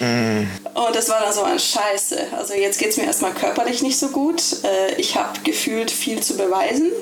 Mm. 0.00 0.44
Und 0.86 0.94
das 0.94 1.08
war 1.08 1.20
dann 1.20 1.32
so 1.32 1.42
ein 1.42 1.58
Scheiße. 1.58 2.28
Also 2.36 2.54
jetzt 2.54 2.78
geht 2.78 2.90
es 2.90 2.96
mir 2.98 3.04
erstmal 3.04 3.34
körperlich 3.34 3.82
nicht 3.82 3.98
so 3.98 4.08
gut. 4.08 4.40
Äh, 4.62 4.94
ich 4.96 5.16
habe 5.16 5.40
gefühlt 5.42 5.90
viel 5.90 6.22
zu 6.22 6.36
beweisen. 6.36 6.92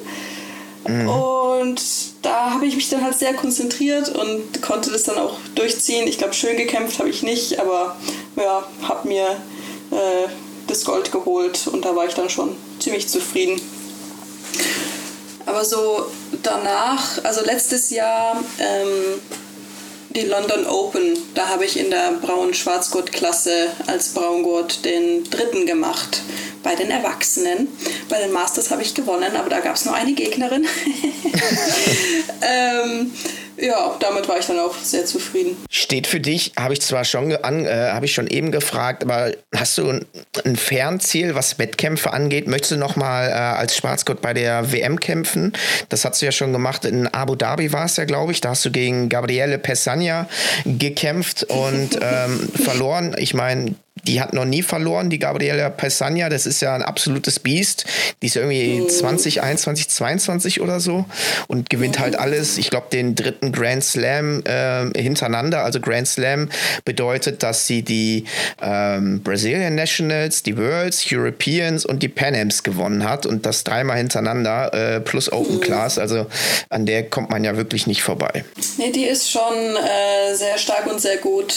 Mm. 0.89 1.07
Und 1.07 1.83
da 2.23 2.53
habe 2.53 2.65
ich 2.65 2.75
mich 2.77 2.89
dann 2.89 3.05
halt 3.05 3.19
sehr 3.19 3.35
konzentriert 3.35 4.09
und 4.09 4.63
konnte 4.63 4.91
das 4.91 5.03
dann 5.03 5.19
auch 5.19 5.35
durchziehen. 5.55 6.07
Ich 6.07 6.17
glaube, 6.17 6.33
schön 6.33 6.57
gekämpft 6.57 6.99
habe 7.01 7.11
ich 7.11 7.23
nicht, 7.23 7.61
aber 7.61 7.97
ja, 8.37 8.67
habe 8.83 9.09
mir 9.09 9.27
äh, 9.91 10.29
das 10.69 10.87
Gold 10.87 11.13
geholt 11.13 11.67
und 11.67 11.85
da 11.85 11.95
war 11.95 12.07
ich 12.07 12.15
dann 12.15 12.31
schon 12.31 12.57
ziemlich 12.79 13.09
zufrieden. 13.09 13.61
Aber 15.45 15.67
so 15.67 16.07
danach, 16.43 17.23
also 17.25 17.45
letztes 17.45 17.91
Jahr, 17.91 18.43
ähm, 18.59 19.21
die 20.17 20.23
London 20.23 20.67
Open. 20.67 21.19
Da 21.35 21.49
habe 21.49 21.67
ich 21.67 21.79
in 21.79 21.91
der 21.91 22.13
Braun-Schwarzgurt-Klasse 22.23 23.69
als 23.87 24.09
Braungurt 24.15 24.85
den 24.85 25.25
dritten 25.25 25.67
gemacht 25.67 26.23
bei 26.63 26.75
den 26.75 26.91
Erwachsenen. 26.91 27.69
Bei 28.09 28.19
den 28.19 28.33
Masters 28.33 28.71
habe 28.71 28.83
ich 28.83 28.95
gewonnen, 28.95 29.37
aber 29.37 29.51
da 29.51 29.61
gab 29.61 29.77
es 29.77 29.85
nur 29.85 29.95
eine 29.95 30.15
Gegnerin. 30.15 30.67
ähm, 32.43 33.13
ja, 33.59 33.97
damit 34.01 34.29
war 34.29 34.39
ich 34.39 34.47
dann 34.47 34.59
auch 34.59 34.75
sehr 34.77 35.05
zufrieden. 35.07 35.57
Steht 35.71 36.07
für 36.07 36.21
dich, 36.21 36.53
habe 36.59 36.75
ich 36.75 36.81
zwar 36.83 37.05
schon 37.05 37.35
an, 37.37 37.65
äh, 37.67 37.91
habe 37.91 38.07
ich 38.07 38.15
schon 38.15 38.27
eben 38.27 38.53
gefragt, 38.53 39.03
aber 39.03 39.33
hast 39.55 39.79
du 39.79 39.89
ein, 39.89 40.07
ein 40.45 40.57
Fernziel, 40.57 41.35
was 41.35 41.59
Wettkämpfe 41.59 42.13
angeht? 42.13 42.47
Möchtest 42.47 42.73
du 42.73 42.77
noch 42.77 42.97
mal 42.97 43.29
äh, 43.29 43.33
als 43.33 43.77
Schwarzgott 43.77 44.21
bei 44.21 44.35
der 44.35 44.73
WM 44.73 45.01
kämpfen? 45.01 45.53
Das 45.89 46.05
hast 46.05 46.21
du 46.21 46.27
ja 46.27 46.33
schon 46.33 46.53
gemacht. 46.53 46.85
In 46.85 47.07
Abu 47.09 47.35
Dhabi 47.35 47.73
war 47.73 47.87
es 47.87 47.97
ja, 47.97 48.05
glaube 48.05 48.33
ich. 48.33 48.41
Da 48.41 48.51
hast 48.51 48.65
du 48.65 48.71
gegen 48.71 49.09
Gabriele 49.09 49.59
Pesania 49.59 50.29
gekämpft 50.65 51.45
und 51.45 51.99
ähm, 52.01 52.49
verloren. 52.63 53.15
Ich 53.19 53.35
meine, 53.35 53.75
die 54.05 54.21
hat 54.21 54.35
noch 54.35 54.45
nie 54.45 54.63
verloren, 54.63 55.11
die 55.11 55.19
Gabriela 55.19 55.71
Pesania. 55.71 56.29
Das 56.29 56.47
ist 56.47 56.61
ja 56.61 56.75
ein 56.75 56.83
absolutes 56.83 57.41
Biest. 57.41 57.87
Die 58.23 58.27
ist 58.27 58.37
irgendwie 58.37 58.81
mhm. 58.81 58.89
20, 58.89 59.43
21, 59.43 59.89
22 59.89 60.61
oder 60.61 60.81
so 60.81 61.07
und 61.49 61.71
gewinnt 61.71 61.99
halt 61.99 62.17
alles. 62.17 62.59
Ich 62.59 62.71
glaube, 62.71 62.87
den 62.93 63.15
dritten 63.15 63.53
Grand 63.53 63.83
Slam 63.83 64.43
äh, 64.45 64.91
hintereinander. 65.01 65.65
Also 65.65 65.81
Grand 65.81 66.07
Slam 66.07 66.49
bedeutet, 66.85 67.43
dass 67.43 67.67
sie 67.67 67.83
die 67.83 68.25
ähm, 68.61 69.23
Brazilian 69.23 69.75
Nationals, 69.75 70.43
die 70.43 70.57
Worlds, 70.57 71.07
Europeans 71.11 71.87
und 71.87 72.03
die 72.03 72.09
Pan 72.09 72.35
Ams 72.35 72.63
gewonnen 72.63 73.09
hat 73.09 73.25
und 73.25 73.47
das 73.47 73.65
dreimal 73.65 73.97
hintereinander 73.97 74.75
äh, 74.75 75.01
plus 75.01 75.33
Open 75.33 75.57
mhm. 75.57 75.61
Class. 75.61 75.99
Also 75.99 76.27
an 76.69 76.87
der 76.87 77.09
kommt 77.09 77.31
man 77.31 77.45
ja 77.45 77.57
wirklich 77.57 77.87
nicht 77.87 78.03
vorbei. 78.03 78.45
Nee, 78.77 78.93
die 78.93 79.05
ist 79.05 79.31
schon 79.31 79.43
äh, 79.43 80.35
sehr 80.35 80.59
stark 80.59 80.87
und 80.87 81.01
sehr 81.01 81.17
gut. 81.17 81.55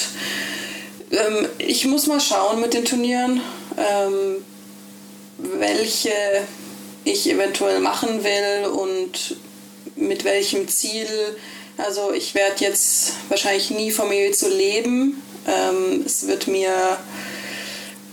Ähm, 1.11 1.47
ich 1.57 1.85
muss 1.85 2.07
mal 2.07 2.19
schauen 2.19 2.61
mit 2.61 2.73
den 2.73 2.85
Turnieren, 2.85 3.41
ähm, 3.77 4.45
welche 5.37 6.11
ich 7.03 7.29
eventuell 7.29 7.79
machen 7.79 8.23
will 8.23 8.67
und 8.67 9.37
mit 9.95 10.23
welchem 10.23 10.67
Ziel. 10.67 11.07
Also 11.77 12.11
ich 12.11 12.35
werde 12.35 12.63
jetzt 12.63 13.13
wahrscheinlich 13.29 13.71
nie 13.71 13.91
vom 13.91 14.09
Mehl 14.09 14.33
zu 14.33 14.49
leben. 14.49 15.21
Ähm, 15.47 16.03
es 16.05 16.27
wird 16.27 16.47
mir 16.47 16.97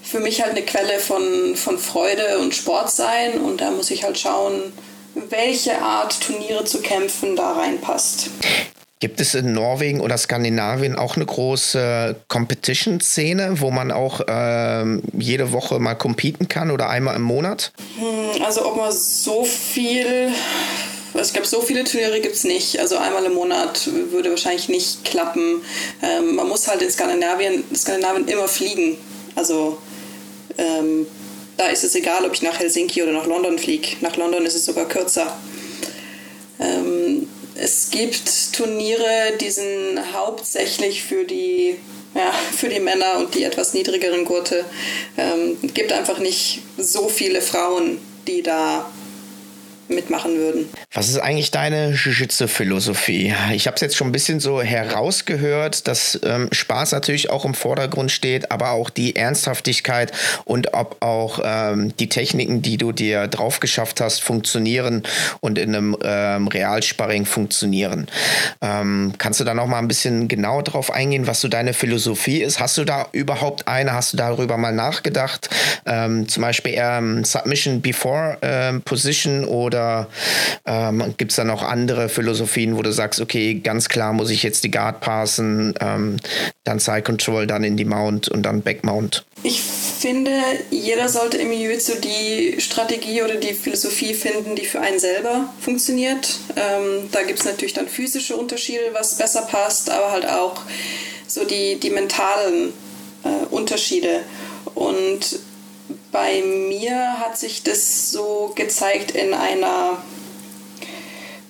für 0.02 0.20
mich 0.20 0.40
halt 0.40 0.52
eine 0.52 0.62
Quelle 0.64 1.00
von, 1.00 1.56
von 1.56 1.78
Freude 1.78 2.38
und 2.38 2.54
Sport 2.54 2.90
sein 2.90 3.40
und 3.40 3.60
da 3.60 3.72
muss 3.72 3.90
ich 3.90 4.04
halt 4.04 4.18
schauen, 4.18 4.72
welche 5.30 5.80
Art 5.80 6.20
Turniere 6.20 6.64
zu 6.64 6.80
kämpfen 6.80 7.34
da 7.34 7.52
reinpasst. 7.52 8.30
Gibt 8.98 9.20
es 9.20 9.34
in 9.34 9.52
Norwegen 9.52 10.00
oder 10.00 10.16
Skandinavien 10.16 10.96
auch 10.96 11.16
eine 11.16 11.26
große 11.26 12.16
Competition-Szene, 12.28 13.60
wo 13.60 13.70
man 13.70 13.92
auch 13.92 14.22
ähm, 14.26 15.02
jede 15.12 15.52
Woche 15.52 15.78
mal 15.78 15.94
competen 15.94 16.48
kann 16.48 16.70
oder 16.70 16.88
einmal 16.88 17.14
im 17.16 17.22
Monat? 17.22 17.72
Hm, 17.98 18.42
also 18.42 18.66
ob 18.66 18.76
man 18.76 18.90
so 18.92 19.44
viel 19.44 20.32
ich 21.22 21.32
glaube, 21.32 21.46
so 21.46 21.62
viele 21.62 21.84
Turniere 21.84 22.20
gibt 22.20 22.34
es 22.34 22.44
nicht. 22.44 22.78
Also 22.78 22.98
einmal 22.98 23.24
im 23.24 23.34
Monat 23.34 23.88
würde 24.10 24.30
wahrscheinlich 24.30 24.68
nicht 24.68 25.04
klappen. 25.04 25.62
Ähm, 26.02 26.36
man 26.36 26.48
muss 26.48 26.68
halt 26.68 26.82
in 26.82 26.90
Skandinavien, 26.90 27.64
Skandinavien 27.74 28.28
immer 28.28 28.48
fliegen. 28.48 28.98
Also 29.34 29.78
ähm, 30.58 31.06
da 31.56 31.68
ist 31.68 31.84
es 31.84 31.94
egal, 31.94 32.24
ob 32.24 32.34
ich 32.34 32.42
nach 32.42 32.58
Helsinki 32.58 33.02
oder 33.02 33.12
nach 33.12 33.26
London 33.26 33.58
fliege. 33.58 33.88
Nach 34.00 34.16
London 34.16 34.44
ist 34.44 34.54
es 34.54 34.66
sogar 34.66 34.86
kürzer. 34.86 35.36
Ähm, 36.60 37.28
es 37.58 37.90
gibt 37.90 38.54
Turniere, 38.54 39.32
die 39.40 39.50
sind 39.50 40.00
hauptsächlich 40.12 41.02
für 41.02 41.24
die, 41.24 41.76
ja, 42.14 42.32
für 42.32 42.68
die 42.68 42.80
Männer 42.80 43.18
und 43.18 43.34
die 43.34 43.44
etwas 43.44 43.74
niedrigeren 43.74 44.24
Gurte. 44.24 44.64
Ähm, 45.16 45.56
es 45.62 45.74
gibt 45.74 45.92
einfach 45.92 46.18
nicht 46.18 46.62
so 46.76 47.08
viele 47.08 47.40
Frauen, 47.40 47.98
die 48.26 48.42
da 48.42 48.90
mitmachen 49.88 50.36
würden. 50.36 50.68
Was 50.92 51.08
ist 51.08 51.18
eigentlich 51.18 51.50
deine 51.50 51.90
Jiu-Jitsu-Philosophie? 51.92 53.34
Ich 53.52 53.66
habe 53.66 53.74
es 53.74 53.80
jetzt 53.80 53.96
schon 53.96 54.08
ein 54.08 54.12
bisschen 54.12 54.40
so 54.40 54.62
herausgehört, 54.62 55.86
dass 55.88 56.18
ähm, 56.24 56.48
Spaß 56.50 56.92
natürlich 56.92 57.30
auch 57.30 57.44
im 57.44 57.54
Vordergrund 57.54 58.10
steht, 58.10 58.50
aber 58.50 58.70
auch 58.70 58.90
die 58.90 59.16
Ernsthaftigkeit 59.16 60.12
und 60.44 60.74
ob 60.74 60.96
auch 61.00 61.40
ähm, 61.44 61.94
die 61.96 62.08
Techniken, 62.08 62.62
die 62.62 62.76
du 62.76 62.92
dir 62.92 63.26
drauf 63.28 63.60
geschafft 63.60 64.00
hast, 64.00 64.22
funktionieren 64.22 65.02
und 65.40 65.58
in 65.58 65.74
einem 65.74 65.96
ähm, 66.02 66.48
Realsparring 66.48 67.26
funktionieren. 67.26 68.06
Ähm, 68.62 69.12
kannst 69.18 69.40
du 69.40 69.44
da 69.44 69.54
noch 69.54 69.66
mal 69.66 69.78
ein 69.78 69.88
bisschen 69.88 70.28
genau 70.28 70.62
drauf 70.62 70.90
eingehen, 70.90 71.26
was 71.26 71.40
so 71.40 71.48
deine 71.48 71.74
Philosophie 71.74 72.42
ist? 72.42 72.60
Hast 72.60 72.78
du 72.78 72.84
da 72.84 73.06
überhaupt 73.12 73.68
eine? 73.68 73.92
Hast 73.92 74.12
du 74.12 74.16
darüber 74.16 74.56
mal 74.56 74.72
nachgedacht? 74.72 75.50
Ähm, 75.84 76.28
zum 76.28 76.42
Beispiel 76.42 76.74
eher 76.74 77.02
Submission 77.22 77.80
Before 77.82 78.38
ähm, 78.42 78.82
Position 78.82 79.44
oder 79.44 79.75
oder 79.76 80.08
ähm, 80.64 81.14
gibt 81.16 81.32
es 81.32 81.36
da 81.36 81.44
noch 81.44 81.62
andere 81.62 82.08
Philosophien, 82.08 82.76
wo 82.76 82.82
du 82.82 82.92
sagst, 82.92 83.20
okay, 83.20 83.54
ganz 83.54 83.88
klar 83.88 84.12
muss 84.12 84.30
ich 84.30 84.42
jetzt 84.42 84.64
die 84.64 84.70
Guard 84.70 85.00
passen, 85.00 85.74
ähm, 85.80 86.16
dann 86.64 86.78
Side 86.78 87.02
Control, 87.02 87.46
dann 87.46 87.62
in 87.62 87.76
die 87.76 87.84
Mount 87.84 88.28
und 88.28 88.42
dann 88.42 88.62
Back 88.62 88.84
Mount? 88.84 89.24
Ich 89.42 89.60
finde, 89.60 90.30
jeder 90.70 91.08
sollte 91.08 91.36
im 91.36 91.52
Jiu-Jitsu 91.52 91.92
die 92.02 92.60
Strategie 92.60 93.22
oder 93.22 93.36
die 93.36 93.52
Philosophie 93.52 94.14
finden, 94.14 94.56
die 94.56 94.64
für 94.64 94.80
einen 94.80 94.98
selber 94.98 95.52
funktioniert. 95.60 96.38
Ähm, 96.56 97.08
da 97.12 97.22
gibt 97.22 97.38
es 97.38 97.44
natürlich 97.44 97.74
dann 97.74 97.88
physische 97.88 98.36
Unterschiede, 98.36 98.80
was 98.92 99.16
besser 99.16 99.42
passt, 99.42 99.90
aber 99.90 100.10
halt 100.10 100.26
auch 100.26 100.62
so 101.26 101.44
die, 101.44 101.78
die 101.78 101.90
mentalen 101.90 102.72
äh, 103.24 103.46
Unterschiede. 103.50 104.20
Und 104.74 105.38
bei 106.12 106.42
mir 106.42 107.20
hat 107.20 107.38
sich 107.38 107.62
das 107.62 108.10
so 108.10 108.52
gezeigt 108.54 109.10
in 109.12 109.34
einer 109.34 109.98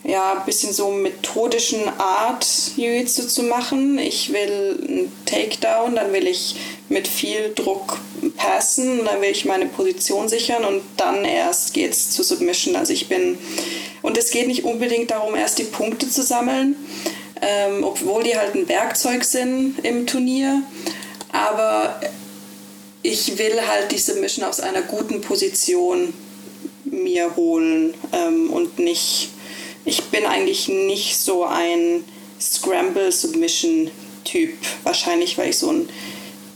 ja, 0.07 0.35
bisschen 0.47 0.73
so 0.73 0.91
methodischen 0.91 1.89
Art 1.99 2.47
Jiu-Jitsu 2.77 3.27
zu 3.27 3.43
machen. 3.43 3.99
Ich 3.99 4.33
will 4.33 4.79
einen 4.89 5.13
Takedown, 5.27 5.97
dann 5.97 6.13
will 6.13 6.29
ich 6.29 6.57
mit 6.89 7.09
viel 7.09 7.53
Druck 7.55 7.99
passen, 8.37 9.05
dann 9.05 9.21
will 9.21 9.31
ich 9.31 9.45
meine 9.45 9.67
Position 9.67 10.29
sichern 10.29 10.65
und 10.65 10.83
dann 10.97 11.25
erst 11.25 11.75
geht 11.75 11.91
es 11.91 12.11
zu 12.11 12.23
Submission. 12.23 12.77
Also 12.77 12.93
ich 12.93 13.09
bin, 13.09 13.37
und 14.03 14.17
es 14.17 14.31
geht 14.31 14.47
nicht 14.47 14.65
unbedingt 14.65 15.11
darum, 15.11 15.35
erst 15.35 15.59
die 15.59 15.65
Punkte 15.65 16.09
zu 16.09 16.23
sammeln, 16.23 16.77
ähm, 17.43 17.83
obwohl 17.83 18.23
die 18.23 18.37
halt 18.37 18.55
ein 18.55 18.69
Werkzeug 18.69 19.25
sind 19.25 19.85
im 19.85 20.07
Turnier, 20.07 20.63
aber 21.33 22.01
ich 23.07 23.39
will 23.39 23.67
halt 23.67 23.93
die 23.93 23.99
Submission 23.99 24.45
aus 24.45 24.61
einer 24.61 24.83
guten 24.83 25.21
Position 25.21 26.13
mir 26.85 27.37
holen 27.37 27.95
ähm, 28.13 28.51
und 28.51 28.79
nicht 28.79 29.31
ich 29.87 30.05
bin 30.05 30.27
eigentlich 30.27 30.69
nicht 30.69 31.17
so 31.17 31.45
ein 31.45 32.05
Scramble-Submission-Typ. 32.41 34.55
Wahrscheinlich, 34.83 35.39
weil 35.39 35.51
ich 35.51 35.59
so 35.59 35.69
einen 35.71 35.89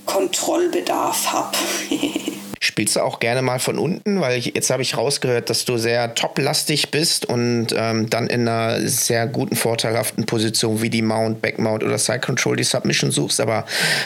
Kontrollbedarf 0.05 1.33
habe. 1.33 1.57
Spielst 2.63 2.97
du 2.97 3.01
auch 3.01 3.21
gerne 3.21 3.41
mal 3.41 3.59
von 3.59 3.79
unten? 3.79 4.21
Weil 4.21 4.39
ich, 4.39 4.53
jetzt 4.55 4.69
habe 4.69 4.83
ich 4.83 4.95
rausgehört, 4.97 5.49
dass 5.49 5.65
du 5.65 5.79
sehr 5.79 6.15
top-lastig 6.15 6.91
bist 6.91 7.25
und 7.25 7.69
ähm, 7.75 8.11
dann 8.11 8.27
in 8.27 8.47
einer 8.47 8.87
sehr 8.87 9.27
guten, 9.27 9.57
vorteilhaften 9.57 10.27
Position 10.27 10.83
wie 10.83 10.91
die 10.91 11.01
Mount, 11.01 11.41
Backmount 11.41 11.83
oder 11.83 11.97
Side 11.97 12.21
Control 12.21 12.57
die 12.57 12.65
Submission 12.65 13.11
suchst. 13.11 13.41
Aber 13.41 13.65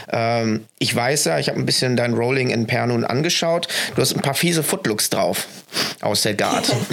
ähm, 0.08 0.66
ich 0.78 0.94
weiß 0.94 1.24
ja, 1.24 1.40
ich 1.40 1.48
habe 1.48 1.58
ein 1.58 1.66
bisschen 1.66 1.96
dein 1.96 2.14
Rolling 2.14 2.50
in 2.50 2.68
Per 2.68 2.86
nun 2.86 3.04
angeschaut. 3.04 3.66
Du 3.96 4.02
hast 4.02 4.14
ein 4.14 4.22
paar 4.22 4.34
fiese 4.34 4.62
Footlooks 4.62 5.10
drauf 5.10 5.48
aus 6.00 6.22
der 6.22 6.34
Guard. 6.34 6.72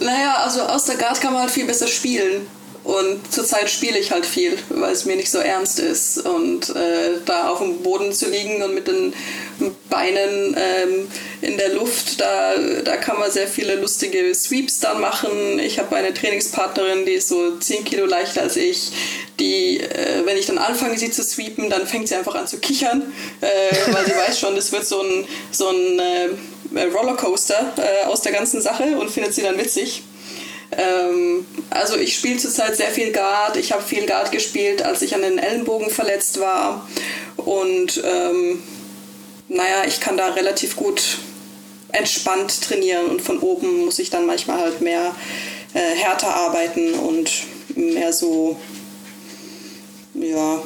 Naja, 0.00 0.38
also 0.44 0.62
aus 0.62 0.84
der 0.84 0.96
Guard 0.96 1.20
kann 1.20 1.32
man 1.32 1.42
halt 1.42 1.50
viel 1.50 1.66
besser 1.66 1.86
spielen. 1.86 2.46
Und 2.84 3.32
zurzeit 3.32 3.70
spiele 3.70 3.98
ich 3.98 4.10
halt 4.10 4.26
viel, 4.26 4.58
weil 4.68 4.92
es 4.92 5.06
mir 5.06 5.16
nicht 5.16 5.30
so 5.30 5.38
ernst 5.38 5.80
ist. 5.80 6.18
Und 6.18 6.68
äh, 6.68 7.18
da 7.24 7.48
auf 7.48 7.60
dem 7.60 7.82
Boden 7.82 8.12
zu 8.12 8.28
liegen 8.28 8.62
und 8.62 8.74
mit 8.74 8.86
den 8.86 9.14
Beinen 9.88 10.54
ähm, 10.58 11.08
in 11.40 11.56
der 11.56 11.72
Luft, 11.72 12.20
da, 12.20 12.54
da 12.84 12.96
kann 12.98 13.18
man 13.18 13.30
sehr 13.30 13.48
viele 13.48 13.76
lustige 13.76 14.34
Sweeps 14.34 14.80
dann 14.80 15.00
machen. 15.00 15.58
Ich 15.58 15.78
habe 15.78 15.96
eine 15.96 16.12
Trainingspartnerin, 16.12 17.06
die 17.06 17.12
ist 17.12 17.28
so 17.28 17.56
10 17.56 17.84
Kilo 17.84 18.04
leichter 18.04 18.42
als 18.42 18.56
ich. 18.56 18.92
Die, 19.40 19.80
äh, 19.80 20.26
wenn 20.26 20.36
ich 20.36 20.44
dann 20.44 20.58
anfange, 20.58 20.98
sie 20.98 21.10
zu 21.10 21.24
sweepen, 21.24 21.70
dann 21.70 21.86
fängt 21.86 22.08
sie 22.08 22.14
einfach 22.14 22.34
an 22.34 22.46
zu 22.46 22.58
kichern, 22.58 23.02
äh, 23.40 23.92
weil 23.92 24.04
sie 24.04 24.12
weiß 24.28 24.38
schon, 24.38 24.56
das 24.56 24.72
wird 24.72 24.86
so 24.86 25.00
ein, 25.00 25.26
so 25.50 25.70
ein 25.70 25.98
äh, 25.98 26.82
Rollercoaster 26.82 27.72
äh, 27.78 28.06
aus 28.06 28.20
der 28.20 28.32
ganzen 28.32 28.60
Sache 28.60 28.98
und 28.98 29.10
findet 29.10 29.32
sie 29.32 29.42
dann 29.42 29.58
witzig. 29.58 30.02
Ähm, 30.76 31.46
also 31.70 31.96
ich 31.96 32.14
spiele 32.16 32.38
zurzeit 32.38 32.76
sehr 32.76 32.90
viel 32.90 33.12
Guard. 33.12 33.56
Ich 33.56 33.72
habe 33.72 33.82
viel 33.82 34.06
Guard 34.06 34.32
gespielt, 34.32 34.82
als 34.82 35.02
ich 35.02 35.14
an 35.14 35.22
den 35.22 35.38
Ellenbogen 35.38 35.90
verletzt 35.90 36.40
war. 36.40 36.88
Und 37.36 38.02
ähm, 38.04 38.62
naja, 39.48 39.84
ich 39.86 40.00
kann 40.00 40.16
da 40.16 40.28
relativ 40.28 40.76
gut 40.76 41.18
entspannt 41.92 42.62
trainieren 42.62 43.06
und 43.06 43.22
von 43.22 43.38
oben 43.38 43.84
muss 43.84 44.00
ich 44.00 44.10
dann 44.10 44.26
manchmal 44.26 44.58
halt 44.58 44.80
mehr 44.80 45.14
äh, 45.74 45.78
härter 45.78 46.34
arbeiten 46.34 46.94
und 46.94 47.30
mehr 47.76 48.12
so 48.12 48.56
ja, 50.14 50.62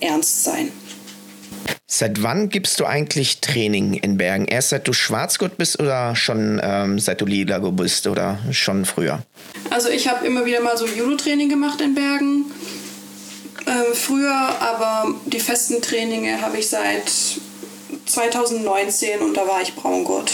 ernst 0.00 0.44
sein. 0.44 0.72
Seit 1.86 2.22
wann 2.22 2.48
gibst 2.48 2.80
du 2.80 2.86
eigentlich 2.86 3.40
Training 3.40 3.94
in 3.94 4.16
Bergen? 4.18 4.46
Erst 4.46 4.70
seit 4.70 4.86
du 4.86 4.92
Schwarzgurt 4.92 5.56
bist 5.56 5.80
oder 5.80 6.14
schon 6.16 6.60
ähm, 6.62 6.98
seit 6.98 7.20
du 7.20 7.26
Lilago 7.26 7.72
bist 7.72 8.06
oder 8.06 8.38
schon 8.50 8.84
früher? 8.84 9.22
Also 9.70 9.88
ich 9.88 10.08
habe 10.08 10.26
immer 10.26 10.44
wieder 10.44 10.60
mal 10.60 10.76
so 10.76 10.86
Judo-Training 10.86 11.48
gemacht 11.48 11.80
in 11.80 11.94
Bergen. 11.94 12.44
Äh, 13.66 13.94
früher, 13.94 14.32
aber 14.60 15.14
die 15.26 15.40
festen 15.40 15.82
Traininge 15.82 16.40
habe 16.40 16.58
ich 16.58 16.68
seit 16.68 17.10
2019 18.06 19.20
und 19.20 19.36
da 19.36 19.46
war 19.46 19.60
ich 19.60 19.74
Braungurt. 19.74 20.32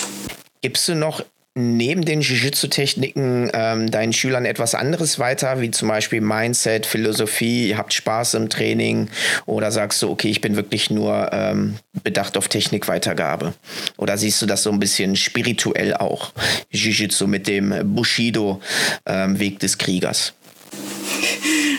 Gibst 0.63 0.89
du 0.89 0.95
noch 0.95 1.23
neben 1.55 2.05
den 2.05 2.21
Jiu-Jitsu-Techniken 2.21 3.51
ähm, 3.53 3.91
deinen 3.91 4.13
Schülern 4.13 4.45
etwas 4.45 4.75
anderes 4.75 5.19
weiter, 5.19 5.61
wie 5.61 5.71
zum 5.71 5.89
Beispiel 5.89 6.21
Mindset, 6.21 6.85
Philosophie, 6.85 7.69
ihr 7.69 7.79
habt 7.79 7.93
Spaß 7.93 8.35
im 8.35 8.49
Training 8.49 9.09
oder 9.47 9.71
sagst 9.71 10.03
du, 10.03 10.11
okay, 10.11 10.29
ich 10.29 10.41
bin 10.41 10.57
wirklich 10.57 10.91
nur 10.91 11.31
ähm, 11.33 11.77
bedacht 12.03 12.37
auf 12.37 12.49
Technikweitergabe? 12.49 13.55
Oder 13.97 14.19
siehst 14.19 14.43
du 14.43 14.47
das 14.47 14.65
so 14.65 14.71
ein 14.71 14.81
bisschen 14.81 15.15
spirituell 15.15 15.95
auch, 15.95 16.33
Jiu-Jitsu 16.73 17.29
mit 17.29 17.47
dem 17.47 17.95
Bushido-Weg 17.95 19.53
ähm, 19.53 19.59
des 19.59 19.79
Kriegers? 19.79 20.35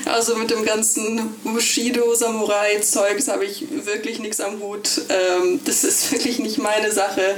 Also 0.06 0.36
mit 0.36 0.52
dem 0.52 0.64
ganzen 0.64 1.36
Bushido-Samurai-Zeugs 1.44 3.28
habe 3.28 3.46
ich 3.46 3.66
wirklich 3.86 4.20
nichts 4.20 4.40
am 4.40 4.60
Hut. 4.62 5.02
Ähm, 5.10 5.60
das 5.66 5.84
ist 5.84 6.12
wirklich 6.14 6.40
nicht 6.40 6.58
meine 6.58 6.92
Sache. 6.92 7.36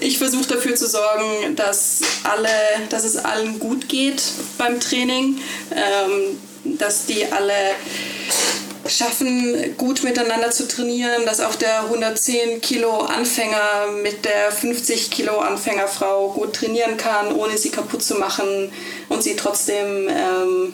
Ich 0.00 0.18
versuche 0.18 0.48
dafür 0.48 0.74
zu 0.74 0.86
sorgen, 0.86 1.54
dass, 1.54 2.00
alle, 2.24 2.48
dass 2.88 3.04
es 3.04 3.16
allen 3.16 3.58
gut 3.58 3.88
geht 3.88 4.22
beim 4.56 4.80
Training, 4.80 5.38
ähm, 5.70 6.38
dass 6.78 7.06
die 7.06 7.26
alle 7.26 7.74
schaffen, 8.88 9.76
gut 9.76 10.02
miteinander 10.02 10.50
zu 10.50 10.66
trainieren, 10.66 11.26
dass 11.26 11.40
auch 11.40 11.54
der 11.56 11.84
110 11.84 12.62
Kilo 12.62 13.00
Anfänger 13.00 13.92
mit 14.02 14.24
der 14.24 14.50
50 14.50 15.10
Kilo 15.10 15.38
Anfängerfrau 15.38 16.30
gut 16.30 16.54
trainieren 16.54 16.96
kann, 16.96 17.32
ohne 17.34 17.58
sie 17.58 17.68
kaputt 17.68 18.02
zu 18.02 18.14
machen 18.14 18.72
und 19.10 19.22
sie 19.22 19.36
trotzdem 19.36 20.08
ähm, 20.08 20.72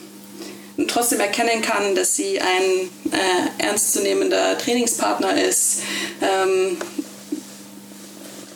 trotzdem 0.88 1.20
erkennen 1.20 1.62
kann, 1.62 1.94
dass 1.94 2.16
sie 2.16 2.40
ein 2.40 2.90
äh, 3.12 3.62
ernstzunehmender 3.64 4.58
Trainingspartner 4.58 5.42
ist. 5.42 5.80
Ähm, 6.20 6.78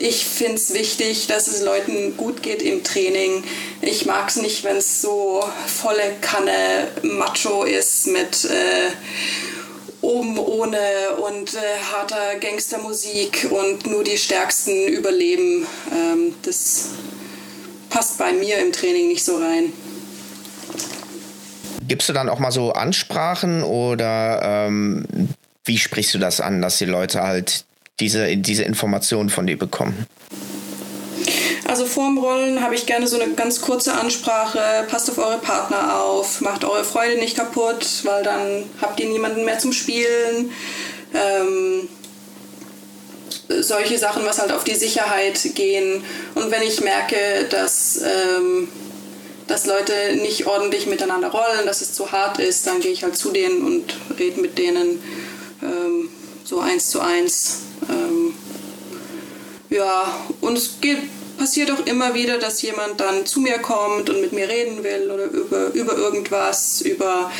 ich 0.00 0.24
finde 0.24 0.54
es 0.54 0.74
wichtig, 0.74 1.26
dass 1.26 1.48
es 1.48 1.62
Leuten 1.62 2.16
gut 2.16 2.42
geht 2.42 2.62
im 2.62 2.84
Training. 2.84 3.42
Ich 3.82 4.06
mag 4.06 4.28
es 4.28 4.36
nicht, 4.36 4.62
wenn 4.62 4.76
es 4.76 5.02
so 5.02 5.42
volle 5.66 6.16
Kanne 6.20 6.88
Macho 7.02 7.64
ist 7.64 8.06
mit 8.06 8.44
äh, 8.44 8.90
oben 10.00 10.38
ohne 10.38 10.78
und 11.18 11.54
äh, 11.54 11.58
harter 11.92 12.36
Gangstermusik 12.40 13.48
und 13.50 13.86
nur 13.86 14.04
die 14.04 14.18
Stärksten 14.18 14.86
überleben. 14.86 15.66
Ähm, 15.92 16.34
das 16.42 16.90
passt 17.90 18.18
bei 18.18 18.32
mir 18.32 18.58
im 18.58 18.72
Training 18.72 19.08
nicht 19.08 19.24
so 19.24 19.36
rein. 19.36 19.72
Gibst 21.88 22.08
du 22.08 22.12
dann 22.12 22.28
auch 22.28 22.38
mal 22.38 22.52
so 22.52 22.72
Ansprachen 22.72 23.62
oder 23.62 24.66
ähm, 24.66 25.06
wie 25.64 25.78
sprichst 25.78 26.14
du 26.14 26.18
das 26.18 26.40
an, 26.40 26.60
dass 26.60 26.78
die 26.78 26.84
Leute 26.84 27.22
halt 27.22 27.64
diese, 27.98 28.36
diese 28.36 28.62
Informationen 28.62 29.30
von 29.30 29.46
dir 29.46 29.58
bekommen? 29.58 30.06
Also 31.66 31.86
vorm 31.86 32.18
Rollen 32.18 32.62
habe 32.62 32.74
ich 32.74 32.86
gerne 32.86 33.06
so 33.06 33.20
eine 33.20 33.32
ganz 33.34 33.60
kurze 33.60 33.94
Ansprache. 33.94 34.86
Passt 34.90 35.10
auf 35.10 35.18
eure 35.18 35.38
Partner 35.38 36.00
auf, 36.00 36.40
macht 36.40 36.64
eure 36.64 36.84
Freude 36.84 37.18
nicht 37.18 37.36
kaputt, 37.36 37.86
weil 38.04 38.22
dann 38.22 38.64
habt 38.80 39.00
ihr 39.00 39.08
niemanden 39.08 39.44
mehr 39.44 39.58
zum 39.58 39.72
Spielen. 39.72 40.50
Ähm, 41.14 41.88
solche 43.48 43.98
Sachen, 43.98 44.24
was 44.26 44.38
halt 44.38 44.52
auf 44.52 44.64
die 44.64 44.74
Sicherheit 44.74 45.40
gehen. 45.54 46.04
Und 46.34 46.50
wenn 46.50 46.62
ich 46.62 46.82
merke, 46.82 47.16
dass 47.50 48.00
ähm, 48.02 48.68
dass 49.48 49.66
Leute 49.66 49.92
nicht 50.16 50.46
ordentlich 50.46 50.86
miteinander 50.86 51.28
rollen, 51.28 51.66
dass 51.66 51.80
es 51.80 51.92
zu 51.94 52.12
hart 52.12 52.38
ist, 52.38 52.66
dann 52.66 52.80
gehe 52.80 52.92
ich 52.92 53.02
halt 53.02 53.16
zu 53.16 53.30
denen 53.32 53.66
und 53.66 53.96
rede 54.18 54.40
mit 54.40 54.58
denen 54.58 55.02
ähm, 55.62 56.08
so 56.44 56.60
eins 56.60 56.90
zu 56.90 57.00
eins. 57.00 57.62
Ähm, 57.88 58.34
ja, 59.70 60.14
und 60.40 60.56
es 60.56 60.80
geht, 60.80 60.98
passiert 61.38 61.70
auch 61.70 61.84
immer 61.86 62.14
wieder, 62.14 62.38
dass 62.38 62.62
jemand 62.62 63.00
dann 63.00 63.26
zu 63.26 63.40
mir 63.40 63.58
kommt 63.58 64.08
und 64.10 64.20
mit 64.20 64.32
mir 64.32 64.48
reden 64.48 64.84
will 64.84 65.10
oder 65.10 65.24
über, 65.24 65.72
über 65.72 65.96
irgendwas, 65.96 66.80
über 66.82 67.30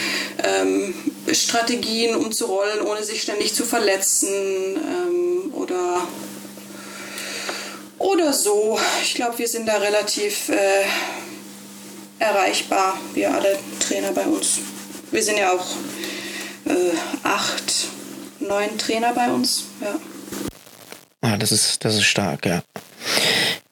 ähm, 0.43 0.95
Strategien, 1.33 2.17
um 2.17 2.33
zu 2.33 2.47
rollen, 2.47 2.81
ohne 2.81 3.05
sich 3.05 3.23
ständig 3.23 3.55
zu 3.55 3.65
verletzen 3.65 4.29
ähm, 4.29 5.53
oder 5.55 6.07
Oder 7.99 8.33
so. 8.33 8.79
Ich 9.03 9.15
glaube, 9.15 9.39
wir 9.39 9.49
sind 9.49 9.67
da 9.67 9.77
relativ 9.79 10.49
äh, 10.51 10.85
erreichbar, 12.19 12.99
wir 13.15 13.33
alle 13.33 13.59
Trainer 13.81 14.13
bei 14.13 14.25
uns. 14.25 14.59
Wir 15.11 15.23
sind 15.23 15.39
ja 15.39 15.53
auch 15.53 15.67
äh, 16.67 16.97
acht, 17.23 17.73
neun 18.41 18.77
Trainer 18.79 19.13
bei 19.15 19.31
uns. 19.31 19.65
Ja. 19.81 19.99
Ah, 21.21 21.37
das 21.37 21.53
ist, 21.53 21.85
das 21.85 21.97
ist 21.97 22.05
stark, 22.05 22.47
ja. 22.47 22.63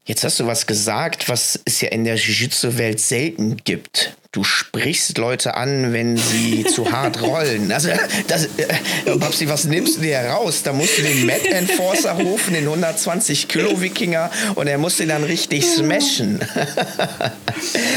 Jetzt 0.05 0.25
hast 0.25 0.39
du 0.39 0.47
was 0.47 0.67
gesagt, 0.67 1.29
was 1.29 1.59
es 1.65 1.81
ja 1.81 1.89
in 1.89 2.05
der 2.05 2.17
Jiu-Jitsu-Welt 2.17 3.01
selten 3.01 3.57
gibt. 3.57 4.17
Du 4.37 4.45
sprichst 4.45 5.17
Leute 5.17 5.55
an, 5.55 5.95
wenn 5.95 6.19
sie 6.19 6.65
zu 6.69 6.93
hart 6.93 7.23
rollen. 7.23 7.73
Also, 7.73 7.89
das, 8.29 8.45
äh, 8.45 9.17
Babsi, 9.17 9.49
was 9.49 9.65
nimmst 9.65 9.97
du 9.97 10.03
dir 10.03 10.19
raus? 10.19 10.63
Da 10.63 10.75
musst 10.75 10.99
du 10.99 11.03
den 11.03 11.25
Mad 11.25 11.41
Enforcer 11.49 12.13
rufen, 12.13 12.53
den 12.53 12.65
120 12.65 13.49
Kilo 13.49 13.81
Wikinger, 13.81 14.31
und 14.55 14.67
er 14.67 14.77
muss 14.77 14.99
den 14.99 15.09
dann 15.09 15.25
richtig 15.25 15.65
smashen. 15.65 16.39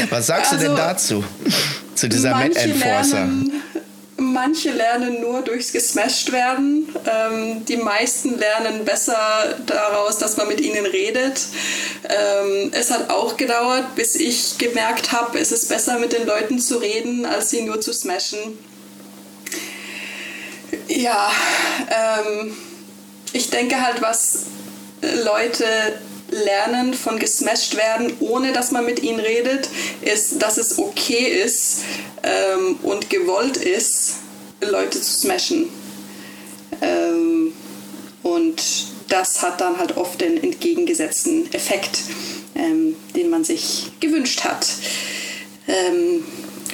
was 0.08 0.28
sagst 0.28 0.52
also, 0.52 0.64
du 0.64 0.70
denn 0.70 0.80
also, 0.82 1.20
dazu? 1.20 1.24
Zu 1.94 2.08
dieser 2.08 2.30
Mad 2.30 2.56
Enforcer? 2.56 3.16
Lernen 3.18 3.52
Manche 4.32 4.70
lernen 4.70 5.20
nur 5.20 5.42
durchs 5.42 5.72
Gesmashed 5.72 6.30
werden. 6.32 6.94
Ähm, 7.06 7.64
die 7.64 7.76
meisten 7.76 8.38
lernen 8.38 8.84
besser 8.84 9.58
daraus, 9.66 10.18
dass 10.18 10.36
man 10.36 10.48
mit 10.48 10.60
ihnen 10.60 10.86
redet. 10.86 11.40
Ähm, 12.08 12.70
es 12.72 12.90
hat 12.90 13.10
auch 13.10 13.36
gedauert, 13.36 13.94
bis 13.96 14.14
ich 14.16 14.58
gemerkt 14.58 15.12
habe, 15.12 15.38
es 15.38 15.52
ist 15.52 15.68
besser 15.68 15.98
mit 15.98 16.12
den 16.12 16.26
Leuten 16.26 16.58
zu 16.58 16.78
reden, 16.78 17.26
als 17.26 17.50
sie 17.50 17.62
nur 17.62 17.80
zu 17.80 17.92
smashen. 17.92 18.38
Ja, 20.88 21.30
ähm, 21.88 22.56
ich 23.32 23.50
denke 23.50 23.80
halt, 23.80 24.00
was 24.00 24.46
Leute 25.24 25.64
lernen 26.30 26.94
von 26.94 27.18
gesmashed 27.18 27.76
werden, 27.76 28.16
ohne 28.20 28.52
dass 28.52 28.70
man 28.70 28.84
mit 28.84 29.02
ihnen 29.02 29.20
redet, 29.20 29.68
ist, 30.02 30.40
dass 30.40 30.58
es 30.58 30.78
okay 30.78 31.42
ist 31.44 31.80
ähm, 32.22 32.78
und 32.82 33.10
gewollt 33.10 33.56
ist, 33.56 34.19
Leute 34.60 35.00
zu 35.00 35.12
smashen. 35.12 35.68
Ähm, 36.80 37.52
und 38.22 38.62
das 39.08 39.42
hat 39.42 39.60
dann 39.60 39.78
halt 39.78 39.96
oft 39.96 40.20
den 40.20 40.42
entgegengesetzten 40.42 41.52
Effekt, 41.52 42.00
ähm, 42.54 42.96
den 43.16 43.30
man 43.30 43.44
sich 43.44 43.90
gewünscht 44.00 44.44
hat. 44.44 44.66
Ähm, 45.66 46.24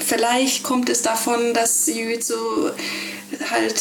vielleicht 0.04 0.62
kommt 0.62 0.88
es 0.88 1.02
davon, 1.02 1.54
dass 1.54 1.86
Jiu-Jitsu 1.86 2.70
halt 3.50 3.80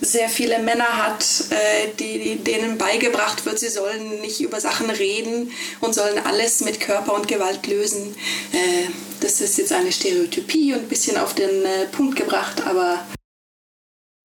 sehr 0.00 0.28
viele 0.28 0.60
Männer 0.60 0.96
hat, 0.96 1.24
äh, 1.50 1.88
die, 1.98 2.36
denen 2.36 2.78
beigebracht 2.78 3.44
wird, 3.46 3.58
sie 3.58 3.68
sollen 3.68 4.20
nicht 4.20 4.40
über 4.40 4.60
Sachen 4.60 4.90
reden 4.90 5.50
und 5.80 5.94
sollen 5.94 6.18
alles 6.24 6.60
mit 6.60 6.80
Körper 6.80 7.14
und 7.14 7.26
Gewalt 7.26 7.66
lösen. 7.66 8.14
Äh, 8.52 8.90
das 9.20 9.40
ist 9.40 9.58
jetzt 9.58 9.72
eine 9.72 9.90
Stereotypie 9.90 10.72
und 10.74 10.82
ein 10.82 10.88
bisschen 10.88 11.16
auf 11.16 11.34
den 11.34 11.64
äh, 11.64 11.86
Punkt 11.90 12.16
gebracht, 12.16 12.62
aber 12.64 13.04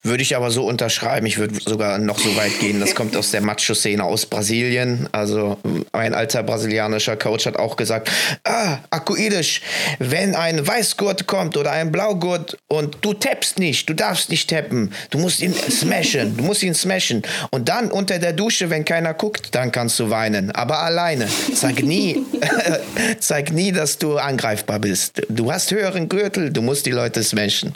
würde 0.04 0.22
ich 0.22 0.36
aber 0.36 0.52
so 0.52 0.66
unterschreiben. 0.66 1.26
Ich 1.26 1.38
würde 1.38 1.56
sogar 1.56 1.98
noch 1.98 2.20
so 2.20 2.36
weit 2.36 2.60
gehen. 2.60 2.82
Das 2.82 2.94
kommt 2.94 3.16
aus 3.16 3.32
der 3.32 3.40
Macho-Szene 3.40 4.04
aus 4.04 4.26
Brasilien. 4.26 5.08
Also 5.14 5.58
ein 5.94 6.14
alter 6.14 6.44
brasilianischer 6.44 7.16
Coach 7.16 7.46
hat 7.46 7.56
auch 7.56 7.78
gesagt, 7.78 8.12
ah, 8.44 8.80
Akuidisch, 8.90 9.62
wenn 10.00 10.36
ein 10.36 10.66
Weißgurt 10.68 11.26
kommt 11.26 11.56
oder 11.56 11.72
ein 11.72 11.92
Blaugurt 11.92 12.58
und 12.68 12.98
du 13.02 13.14
tappst 13.14 13.60
nicht, 13.60 13.88
du 13.88 13.94
darfst 13.94 14.30
nicht 14.30 14.50
tappen, 14.50 14.92
du 15.10 15.20
musst 15.20 15.42
ihn 15.42 15.54
smashen, 15.54 16.36
du 16.36 16.44
musst 16.44 16.64
ihn 16.64 16.74
smashen. 16.74 17.22
Und 17.50 17.70
dann 17.70 17.90
unter 17.90 18.20
der 18.20 18.34
Dusche, 18.34 18.70
wenn 18.70 18.84
keiner 18.84 19.14
guckt, 19.14 19.56
dann 19.56 19.72
kannst 19.72 20.00
du 20.00 20.10
weinen. 20.10 20.52
Aber 20.52 20.80
alleine. 20.80 21.30
Zeig 21.56 21.82
nie, 21.82 22.26
zeig 23.20 23.54
nie, 23.54 23.72
dass 23.72 24.00
du 24.00 24.18
angreifbar 24.18 24.80
bist. 24.80 25.22
Du 25.30 25.50
hast 25.50 25.72
höheren 25.72 26.10
Gürtel, 26.10 26.52
du 26.52 26.62
musst 26.62 26.86
die 26.86 26.92
Leute 26.92 27.24
smashen. 27.24 27.74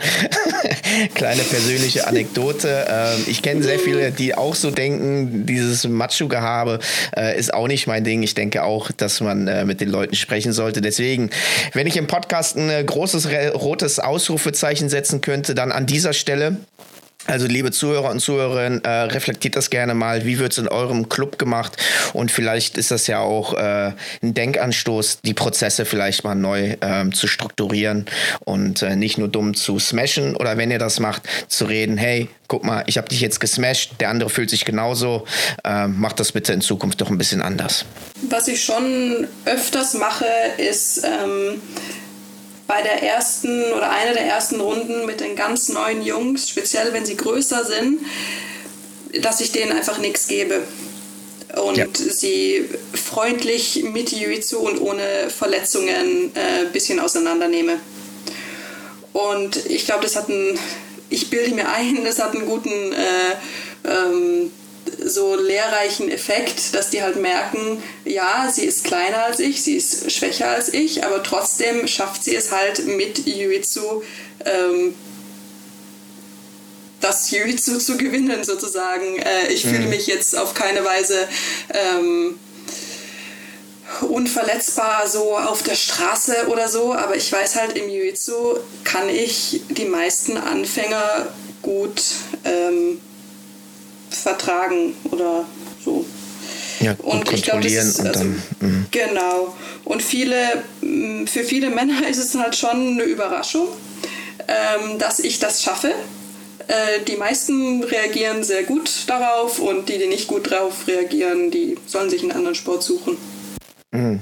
Kleine 1.15 1.43
persönliche 1.43 2.05
Anekdote. 2.05 2.16
Anekdote. 2.17 2.87
Ähm, 2.89 3.23
ich 3.27 3.43
kenne 3.43 3.61
sehr 3.61 3.77
viele, 3.77 4.11
die 4.11 4.33
auch 4.35 4.55
so 4.55 4.71
denken, 4.71 5.45
dieses 5.45 5.87
Macho-Gehabe 5.87 6.79
äh, 7.15 7.37
ist 7.37 7.53
auch 7.53 7.67
nicht 7.67 7.85
mein 7.85 8.03
Ding. 8.03 8.23
Ich 8.23 8.33
denke 8.33 8.63
auch, 8.63 8.91
dass 8.91 9.21
man 9.21 9.47
äh, 9.47 9.65
mit 9.65 9.81
den 9.81 9.89
Leuten 9.89 10.15
sprechen 10.15 10.51
sollte. 10.51 10.81
Deswegen, 10.81 11.29
wenn 11.73 11.85
ich 11.85 11.95
im 11.95 12.07
Podcast 12.07 12.57
ein 12.57 12.85
großes 12.85 13.29
rotes 13.53 13.99
Ausrufezeichen 13.99 14.89
setzen 14.89 15.21
könnte, 15.21 15.53
dann 15.53 15.71
an 15.71 15.85
dieser 15.85 16.13
Stelle. 16.13 16.57
Also 17.27 17.45
liebe 17.45 17.71
Zuhörer 17.71 18.09
und 18.09 18.21
Zuhörerinnen, 18.21 18.83
äh, 18.85 18.89
reflektiert 18.89 19.57
das 19.57 19.69
gerne 19.69 19.93
mal. 19.93 20.25
Wie 20.25 20.39
wird 20.39 20.53
es 20.53 20.57
in 20.57 20.69
eurem 20.69 21.09
Club 21.09 21.37
gemacht? 21.37 21.75
Und 22.13 22.31
vielleicht 22.31 22.77
ist 22.77 22.89
das 22.89 23.07
ja 23.07 23.19
auch 23.19 23.53
äh, 23.53 23.91
ein 24.23 24.33
Denkanstoß, 24.33 25.19
die 25.23 25.33
Prozesse 25.33 25.83
vielleicht 25.83 26.23
mal 26.23 26.35
neu 26.35 26.77
ähm, 26.79 27.13
zu 27.13 27.27
strukturieren 27.27 28.05
und 28.45 28.81
äh, 28.81 28.95
nicht 28.95 29.17
nur 29.17 29.27
dumm 29.27 29.55
zu 29.55 29.77
smashen 29.77 30.37
oder 30.37 30.57
wenn 30.57 30.71
ihr 30.71 30.79
das 30.79 31.01
macht, 31.01 31.23
zu 31.49 31.65
reden, 31.65 31.97
hey, 31.97 32.29
guck 32.47 32.63
mal, 32.63 32.85
ich 32.87 32.97
habe 32.97 33.09
dich 33.09 33.19
jetzt 33.19 33.41
gesmashed, 33.41 33.99
der 33.99 34.09
andere 34.09 34.29
fühlt 34.29 34.49
sich 34.49 34.63
genauso. 34.63 35.25
Ähm, 35.65 35.99
macht 35.99 36.21
das 36.21 36.31
bitte 36.31 36.53
in 36.53 36.61
Zukunft 36.61 37.01
doch 37.01 37.09
ein 37.09 37.17
bisschen 37.17 37.41
anders. 37.41 37.83
Was 38.29 38.47
ich 38.47 38.63
schon 38.63 39.27
öfters 39.45 39.95
mache, 39.95 40.25
ist... 40.57 41.03
Ähm 41.03 41.61
bei 42.67 42.81
der 42.81 43.01
ersten 43.01 43.71
oder 43.71 43.89
einer 43.89 44.13
der 44.13 44.25
ersten 44.25 44.59
Runden 44.59 45.05
mit 45.05 45.21
den 45.21 45.35
ganz 45.35 45.69
neuen 45.69 46.01
Jungs, 46.01 46.49
speziell 46.49 46.93
wenn 46.93 47.05
sie 47.05 47.15
größer 47.15 47.63
sind, 47.65 48.01
dass 49.21 49.39
ich 49.39 49.51
denen 49.53 49.71
einfach 49.71 49.97
nichts 49.97 50.27
gebe 50.27 50.63
und 51.55 51.77
ja. 51.77 51.85
sie 51.93 52.65
freundlich 52.93 53.83
mit 53.83 54.11
Jiu-Jitsu 54.11 54.57
und 54.57 54.79
ohne 54.79 55.29
Verletzungen 55.29 56.31
ein 56.35 56.35
äh, 56.35 56.65
bisschen 56.71 56.99
auseinandernehme. 56.99 57.79
Und 59.13 59.65
ich 59.65 59.85
glaube, 59.85 60.03
das 60.03 60.15
hat 60.15 60.29
einen, 60.29 60.59
ich 61.09 61.29
bilde 61.29 61.55
mir 61.55 61.69
ein, 61.69 61.99
das 62.05 62.19
hat 62.19 62.35
einen 62.35 62.45
guten 62.45 62.69
äh, 62.69 63.89
ähm, 63.89 64.51
so 65.03 65.35
lehrreichen 65.35 66.09
Effekt, 66.09 66.73
dass 66.73 66.89
die 66.89 67.01
halt 67.01 67.17
merken, 67.17 67.81
ja, 68.05 68.51
sie 68.53 68.65
ist 68.65 68.83
kleiner 68.83 69.23
als 69.23 69.39
ich, 69.39 69.63
sie 69.63 69.75
ist 69.75 70.11
schwächer 70.11 70.49
als 70.49 70.73
ich, 70.73 71.05
aber 71.05 71.23
trotzdem 71.23 71.87
schafft 71.87 72.23
sie 72.23 72.35
es 72.35 72.51
halt 72.51 72.85
mit 72.87 73.25
Jiu-Jitsu 73.25 74.03
ähm, 74.45 74.93
das 76.99 77.29
Jiu-Jitsu 77.31 77.77
zu 77.77 77.97
gewinnen 77.97 78.43
sozusagen. 78.43 79.17
Äh, 79.17 79.47
ich 79.49 79.65
mhm. 79.65 79.69
fühle 79.69 79.87
mich 79.87 80.07
jetzt 80.07 80.37
auf 80.37 80.53
keine 80.53 80.83
Weise 80.83 81.27
ähm, 81.73 82.39
unverletzbar 84.01 85.07
so 85.07 85.37
auf 85.37 85.63
der 85.63 85.75
Straße 85.75 86.47
oder 86.47 86.67
so, 86.67 86.93
aber 86.93 87.15
ich 87.15 87.31
weiß 87.31 87.55
halt, 87.55 87.77
im 87.77 87.89
Jiu-Jitsu 87.89 88.57
kann 88.83 89.09
ich 89.09 89.61
die 89.69 89.85
meisten 89.85 90.37
Anfänger 90.37 91.27
gut 91.61 92.01
ähm, 92.43 92.99
vertragen 94.09 94.93
oder 95.11 95.45
so. 95.83 96.05
Ja, 96.79 96.95
und 97.03 97.31
ich 97.31 97.43
glaube, 97.43 97.61
das 97.61 97.71
ist, 97.71 97.99
also, 97.99 98.19
dann, 98.19 98.43
mhm. 98.59 98.85
genau. 98.91 99.55
Und 99.83 100.03
viele, 100.03 100.63
mm, 100.81 101.25
für 101.25 101.43
viele 101.43 101.69
Männer 101.69 102.07
ist 102.09 102.17
es 102.17 102.35
halt 102.35 102.55
schon 102.55 102.93
eine 102.93 103.03
Überraschung, 103.03 103.67
ähm, 104.47 104.99
dass 104.99 105.19
ich 105.19 105.39
das 105.39 105.63
schaffe. 105.63 105.93
Äh, 106.67 107.01
die 107.07 107.15
meisten 107.15 107.83
reagieren 107.83 108.43
sehr 108.43 108.63
gut 108.63 108.91
darauf 109.07 109.59
und 109.59 109.89
die, 109.89 109.97
die 109.97 110.07
nicht 110.07 110.27
gut 110.27 110.51
darauf 110.51 110.87
reagieren, 110.87 111.49
die 111.49 111.77
sollen 111.85 112.09
sich 112.09 112.21
einen 112.21 112.31
anderen 112.31 112.55
Sport 112.55 112.83
suchen. 112.83 113.17
Mhm. 113.91 114.19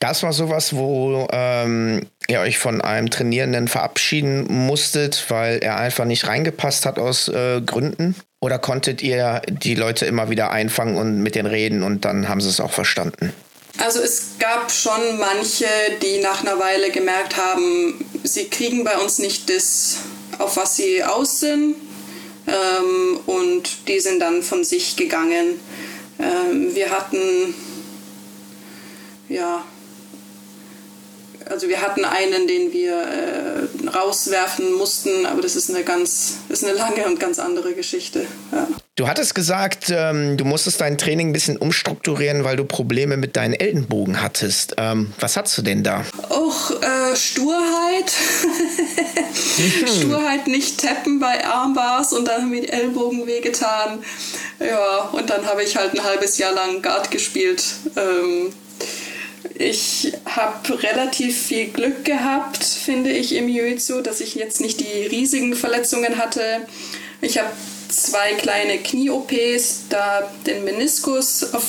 Das 0.00 0.24
war 0.24 0.32
sowas, 0.32 0.74
wo 0.74 1.28
ähm, 1.30 2.06
ihr 2.26 2.40
euch 2.40 2.58
von 2.58 2.80
einem 2.80 3.08
Trainierenden 3.08 3.68
verabschieden 3.68 4.46
musstet, 4.48 5.26
weil 5.28 5.58
er 5.58 5.76
einfach 5.76 6.06
nicht 6.06 6.26
reingepasst 6.26 6.86
hat 6.86 6.98
aus 6.98 7.28
äh, 7.28 7.60
Gründen? 7.60 8.16
Oder 8.42 8.58
konntet 8.58 9.02
ihr 9.02 9.40
die 9.46 9.76
Leute 9.76 10.04
immer 10.04 10.28
wieder 10.28 10.50
einfangen 10.50 10.96
und 10.96 11.22
mit 11.22 11.36
denen 11.36 11.46
reden 11.46 11.84
und 11.84 12.04
dann 12.04 12.28
haben 12.28 12.40
sie 12.40 12.48
es 12.48 12.58
auch 12.58 12.72
verstanden? 12.72 13.32
Also 13.78 14.00
es 14.00 14.32
gab 14.40 14.68
schon 14.72 15.16
manche, 15.20 15.66
die 16.02 16.20
nach 16.20 16.40
einer 16.40 16.58
Weile 16.58 16.90
gemerkt 16.90 17.36
haben, 17.36 18.04
sie 18.24 18.46
kriegen 18.46 18.82
bei 18.82 18.98
uns 18.98 19.20
nicht 19.20 19.48
das, 19.48 19.98
auf 20.40 20.56
was 20.56 20.74
sie 20.74 21.04
aus 21.04 21.38
sind. 21.38 21.76
Ähm, 22.48 23.20
und 23.26 23.86
die 23.86 24.00
sind 24.00 24.18
dann 24.18 24.42
von 24.42 24.64
sich 24.64 24.96
gegangen. 24.96 25.60
Ähm, 26.18 26.74
wir 26.74 26.90
hatten 26.90 27.54
ja 29.28 29.64
also 31.52 31.68
wir 31.68 31.82
hatten 31.82 32.04
einen, 32.04 32.48
den 32.48 32.72
wir 32.72 32.94
äh, 32.94 33.88
rauswerfen 33.88 34.72
mussten, 34.72 35.26
aber 35.26 35.42
das 35.42 35.54
ist 35.54 35.70
eine 35.70 35.84
ganz, 35.84 36.38
ist 36.48 36.64
eine 36.64 36.72
lange 36.72 37.04
und 37.06 37.20
ganz 37.20 37.38
andere 37.38 37.74
Geschichte. 37.74 38.26
Ja. 38.50 38.66
Du 38.96 39.08
hattest 39.08 39.34
gesagt, 39.34 39.86
ähm, 39.90 40.36
du 40.36 40.44
musstest 40.44 40.80
dein 40.80 40.98
Training 40.98 41.30
ein 41.30 41.32
bisschen 41.32 41.56
umstrukturieren, 41.56 42.44
weil 42.44 42.56
du 42.56 42.64
Probleme 42.64 43.16
mit 43.16 43.36
deinen 43.36 43.54
Ellenbogen 43.54 44.22
hattest. 44.22 44.74
Ähm, 44.78 45.12
was 45.18 45.36
hattest 45.36 45.58
du 45.58 45.62
denn 45.62 45.82
da? 45.82 46.04
Och, 46.30 46.72
äh, 46.82 47.16
Sturheit. 47.16 48.12
Mhm. 49.58 49.86
Sturheit 50.00 50.46
nicht 50.46 50.80
tappen 50.80 51.20
bei 51.20 51.44
Armbars 51.44 52.12
und 52.12 52.28
dann 52.28 52.42
haben 52.42 52.50
mir 52.50 52.62
die 52.62 52.68
Ellbogen 52.68 53.26
wehgetan. 53.26 54.02
Ja, 54.58 55.08
und 55.12 55.28
dann 55.28 55.46
habe 55.46 55.62
ich 55.62 55.76
halt 55.76 55.94
ein 55.94 56.04
halbes 56.04 56.38
Jahr 56.38 56.52
lang 56.52 56.82
Guard 56.82 57.10
gespielt. 57.10 57.64
Ähm, 57.96 58.52
ich 59.54 60.12
habe 60.24 60.82
relativ 60.82 61.36
viel 61.46 61.68
Glück 61.68 62.04
gehabt, 62.04 62.62
finde 62.62 63.10
ich, 63.10 63.34
im 63.34 63.48
Jiu-Jitsu, 63.48 64.00
dass 64.00 64.20
ich 64.20 64.34
jetzt 64.34 64.60
nicht 64.60 64.80
die 64.80 65.06
riesigen 65.06 65.54
Verletzungen 65.54 66.18
hatte. 66.18 66.42
Ich 67.20 67.38
habe 67.38 67.50
zwei 67.88 68.34
kleine 68.34 68.78
Knie-OPs, 68.78 69.84
da 69.88 70.30
den 70.46 70.64
Meniskus 70.64 71.52
auf 71.54 71.64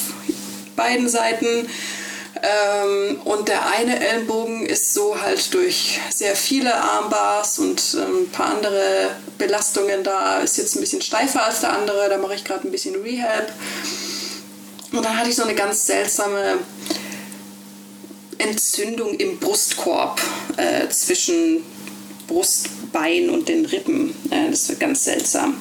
beiden 0.76 1.10
Seiten. 1.10 1.68
Ähm, 2.42 3.22
und 3.24 3.48
der 3.48 3.68
eine 3.68 4.06
Ellenbogen 4.06 4.66
ist 4.66 4.94
so 4.94 5.22
halt 5.22 5.54
durch 5.54 6.00
sehr 6.10 6.36
viele 6.36 6.76
Armbars 6.76 7.60
und 7.60 7.82
ähm, 7.96 8.24
ein 8.24 8.30
paar 8.32 8.56
andere 8.56 9.12
Belastungen 9.38 10.04
da, 10.04 10.40
ist 10.40 10.58
jetzt 10.58 10.76
ein 10.76 10.82
bisschen 10.82 11.02
steifer 11.02 11.46
als 11.46 11.62
der 11.62 11.72
andere. 11.74 12.10
Da 12.10 12.18
mache 12.18 12.36
ich 12.36 12.44
gerade 12.44 12.68
ein 12.68 12.72
bisschen 12.72 12.96
Rehab. 13.02 13.54
Und 14.92 15.06
dann 15.06 15.18
hatte 15.18 15.30
ich 15.30 15.36
so 15.36 15.44
eine 15.44 15.56
ganz 15.56 15.86
seltsame 15.86 16.60
Entzündung 18.44 19.16
im 19.16 19.40
Brustkorb 19.40 20.22
äh, 20.58 20.88
zwischen 20.90 21.64
Brustbein 22.28 23.30
und 23.30 23.48
den 23.50 23.66
Rippen. 23.66 24.16
Äh, 24.30 24.52
das 24.52 24.70
war 24.70 24.76
ganz 24.76 25.06
seltsam. 25.06 25.58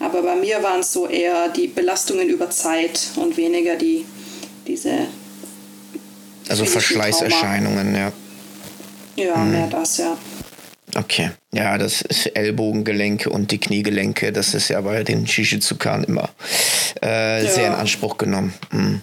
Aber 0.00 0.22
bei 0.22 0.36
mir 0.36 0.62
waren 0.62 0.80
es 0.80 0.92
so 0.92 1.08
eher 1.08 1.48
die 1.48 1.68
Belastungen 1.68 2.28
über 2.28 2.50
Zeit 2.50 3.10
und 3.16 3.36
weniger 3.36 3.76
die, 3.76 4.04
diese. 4.66 5.06
Also 6.48 6.64
Verschleißerscheinungen, 6.64 7.94
ja. 7.94 8.12
Ja, 9.16 9.36
mhm. 9.36 9.52
mehr 9.52 9.66
das, 9.68 9.98
ja. 9.98 10.16
Okay, 10.94 11.30
ja, 11.52 11.76
das 11.76 12.02
ist 12.02 12.26
Ellbogengelenke 12.26 13.28
und 13.28 13.50
die 13.50 13.58
Kniegelenke, 13.58 14.32
das 14.32 14.54
ist 14.54 14.68
ja 14.68 14.80
bei 14.80 15.02
den 15.02 15.26
Shishizukan 15.26 16.04
immer 16.04 16.30
äh, 17.02 17.44
ja. 17.44 17.50
sehr 17.50 17.66
in 17.66 17.74
Anspruch 17.74 18.16
genommen. 18.16 18.54
Mhm. 18.70 19.00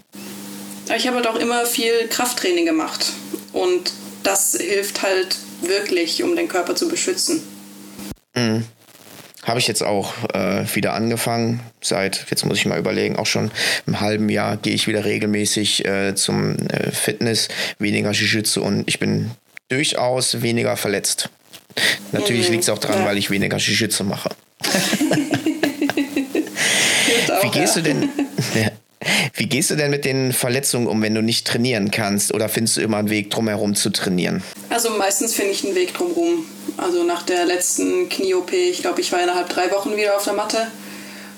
Ich 0.95 1.07
habe 1.07 1.17
halt 1.17 1.27
auch 1.27 1.37
immer 1.37 1.65
viel 1.65 2.07
Krafttraining 2.09 2.65
gemacht 2.65 3.13
und 3.53 3.91
das 4.23 4.57
hilft 4.59 5.01
halt 5.01 5.37
wirklich, 5.61 6.23
um 6.23 6.35
den 6.35 6.47
Körper 6.47 6.75
zu 6.75 6.87
beschützen. 6.87 7.41
Mhm. 8.35 8.65
Habe 9.43 9.59
ich 9.59 9.67
jetzt 9.67 9.83
auch 9.83 10.13
äh, 10.33 10.65
wieder 10.73 10.93
angefangen. 10.93 11.59
Seit, 11.81 12.27
jetzt 12.29 12.45
muss 12.45 12.57
ich 12.57 12.65
mal 12.65 12.79
überlegen, 12.79 13.17
auch 13.17 13.25
schon 13.25 13.51
im 13.85 13.99
halben 13.99 14.29
Jahr 14.29 14.55
gehe 14.55 14.73
ich 14.73 14.87
wieder 14.87 15.03
regelmäßig 15.03 15.85
äh, 15.85 16.15
zum 16.15 16.57
äh, 16.69 16.91
Fitness, 16.91 17.49
weniger 17.77 18.11
Jiu-Jitsu 18.11 18.61
und 18.61 18.87
ich 18.87 18.99
bin 18.99 19.31
durchaus 19.69 20.41
weniger 20.41 20.77
verletzt. 20.77 21.29
Natürlich 22.11 22.47
mhm. 22.47 22.53
liegt 22.53 22.63
es 22.63 22.69
auch 22.69 22.77
daran, 22.77 22.99
ja. 22.99 23.05
weil 23.05 23.17
ich 23.17 23.29
weniger 23.29 23.57
Jiu-Jitsu 23.57 24.03
mache. 24.05 24.29
Wie 27.41 27.49
gehst 27.51 27.75
du 27.75 27.81
denn? 27.81 28.09
Wie 29.33 29.47
gehst 29.47 29.69
du 29.69 29.75
denn 29.75 29.91
mit 29.91 30.05
den 30.05 30.33
Verletzungen 30.33 30.87
um, 30.87 31.01
wenn 31.01 31.15
du 31.15 31.21
nicht 31.21 31.47
trainieren 31.47 31.91
kannst? 31.91 32.33
Oder 32.33 32.49
findest 32.49 32.77
du 32.77 32.81
immer 32.81 32.97
einen 32.97 33.09
Weg 33.09 33.29
drumherum 33.29 33.75
zu 33.75 33.89
trainieren? 33.89 34.43
Also 34.69 34.89
meistens 34.91 35.33
finde 35.33 35.51
ich 35.51 35.63
einen 35.65 35.75
Weg 35.75 35.93
drumherum. 35.93 36.45
Also 36.77 37.03
nach 37.03 37.23
der 37.23 37.45
letzten 37.45 38.09
Knie-OP, 38.09 38.53
ich 38.53 38.81
glaube, 38.81 39.01
ich 39.01 39.11
war 39.11 39.21
innerhalb 39.21 39.49
drei 39.49 39.71
Wochen 39.71 39.95
wieder 39.95 40.15
auf 40.15 40.23
der 40.23 40.33
Matte. 40.33 40.67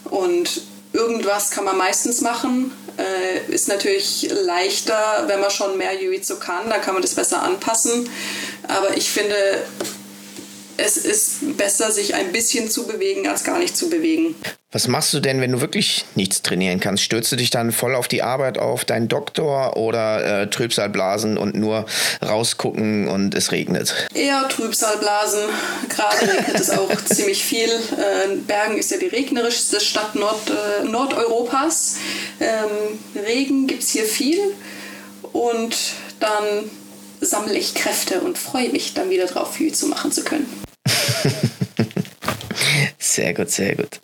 Und 0.06 0.62
irgendwas 0.94 1.52
kann 1.52 1.66
man 1.66 1.78
meistens 1.78 2.22
machen. 2.22 2.72
Äh, 2.98 3.52
ist 3.52 3.68
natürlich 3.68 4.30
leichter, 4.46 5.26
wenn 5.28 5.42
man 5.42 5.52
schon 5.52 5.78
mehr 5.78 6.02
Jiu-Jitsu 6.02 6.38
kann, 6.40 6.70
da 6.70 6.78
kann 6.78 6.94
man 6.94 7.02
das 7.02 7.14
besser 7.14 7.42
anpassen. 7.42 8.10
Aber 8.68 8.96
ich 8.96 9.10
finde, 9.10 9.36
es 10.78 10.98
ist 10.98 11.58
besser, 11.58 11.92
sich 11.92 12.16
ein 12.16 12.32
bisschen 12.32 12.70
zu 12.70 12.88
bewegen, 12.88 13.28
als 13.28 13.44
gar 13.44 13.60
nicht 13.60 13.76
zu 13.78 13.90
bewegen. 13.90 14.36
Was 14.72 14.90
machst 14.90 15.14
du 15.14 15.22
denn, 15.22 15.40
wenn 15.40 15.54
du 15.54 15.62
wirklich 15.62 16.04
nichts 16.16 16.42
trainieren 16.42 16.82
kannst? 16.82 17.02
Stürzt 17.02 17.32
du 17.32 17.38
dich 17.38 17.50
dann 17.50 17.72
voll 17.72 17.96
auf 17.96 18.10
die 18.10 18.24
Arbeit, 18.24 18.58
auf 18.58 18.84
deinen 18.84 19.08
Doktor 19.08 19.78
oder 19.78 20.42
äh, 20.42 20.50
Trübsalblasen 20.50 21.38
und 21.38 21.56
nur 21.56 21.86
rausgucken 22.22 23.08
und 23.08 23.36
es 23.36 23.54
regnet? 23.54 24.08
Eher 24.14 24.50
Trübsalblasen. 24.50 25.44
Gerade 25.88 26.22
regnet 26.22 26.60
es 26.60 26.72
auch 26.72 26.94
ziemlich 27.06 27.46
viel. 27.46 27.70
Äh, 27.70 28.36
Bergen 28.46 28.78
ist 28.78 28.92
ja 28.92 28.98
die 28.98 29.08
regnerischste 29.08 29.80
Stadt 29.80 30.16
Nord, 30.16 30.50
äh, 30.50 30.84
Nordeuropas. 30.84 31.96
Ähm, 32.42 33.00
Regen 33.26 33.68
gibt 33.68 33.84
es 33.84 33.92
hier 33.92 34.04
viel 34.04 34.40
und 35.32 35.78
dann 36.20 36.70
sammle 37.22 37.58
ich 37.58 37.76
Kräfte 37.76 38.22
und 38.22 38.38
freue 38.38 38.70
mich 38.70 38.94
dann 38.94 39.10
wieder 39.10 39.26
drauf, 39.26 39.54
viel 39.54 39.74
zu 39.74 39.88
machen 39.88 40.12
zu 40.12 40.24
können. 40.24 40.65
sehr 42.98 43.34
gut, 43.34 43.50
sehr 43.50 43.76
gut. 43.76 44.00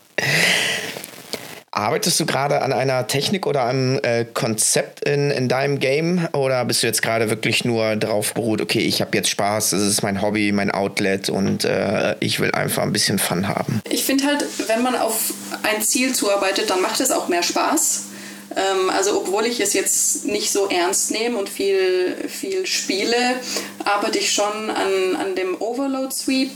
Arbeitest 1.74 2.20
du 2.20 2.26
gerade 2.26 2.64
an 2.64 2.74
einer 2.74 3.08
Technik 3.08 3.48
oder 3.48 3.64
einem 3.64 3.98
äh, 4.04 4.26
Konzept 4.26 5.08
in, 5.08 5.32
in 5.32 5.48
deinem 5.48 5.80
Game 5.80 6.28
oder 6.34 6.66
bist 6.66 6.84
du 6.84 6.88
jetzt 6.88 7.02
gerade 7.02 7.30
wirklich 7.30 7.64
nur 7.64 7.96
darauf 7.96 8.34
beruht, 8.34 8.62
okay, 8.62 8.80
ich 8.80 9.00
habe 9.00 9.16
jetzt 9.16 9.30
Spaß, 9.30 9.70
das 9.70 9.82
ist 9.82 10.04
mein 10.04 10.22
Hobby, 10.22 10.52
mein 10.52 10.70
Outlet 10.70 11.30
und 11.30 11.64
äh, 11.64 12.18
ich 12.20 12.42
will 12.42 12.52
einfach 12.52 12.84
ein 12.84 12.92
bisschen 12.92 13.20
Fun 13.20 13.48
haben? 13.48 13.82
Ich 13.90 14.04
finde 14.04 14.26
halt, 14.26 14.44
wenn 14.68 14.84
man 14.84 14.98
auf 14.98 15.34
ein 15.64 15.82
Ziel 15.82 16.14
zuarbeitet, 16.14 16.70
dann 16.70 16.82
macht 16.82 17.00
es 17.00 17.10
auch 17.10 17.30
mehr 17.30 17.42
Spaß. 17.42 18.11
Ähm, 18.56 18.90
also 18.90 19.18
obwohl 19.18 19.46
ich 19.46 19.60
es 19.60 19.74
jetzt 19.74 20.26
nicht 20.26 20.52
so 20.52 20.68
ernst 20.68 21.12
nehme 21.12 21.38
und 21.38 21.50
viel, 21.50 22.16
viel 22.28 22.66
spiele, 22.66 23.40
arbeite 23.84 24.20
ich 24.20 24.32
schon 24.32 24.70
an, 24.70 25.16
an 25.16 25.36
dem 25.36 25.60
Overload 25.60 26.14
Sweep 26.14 26.52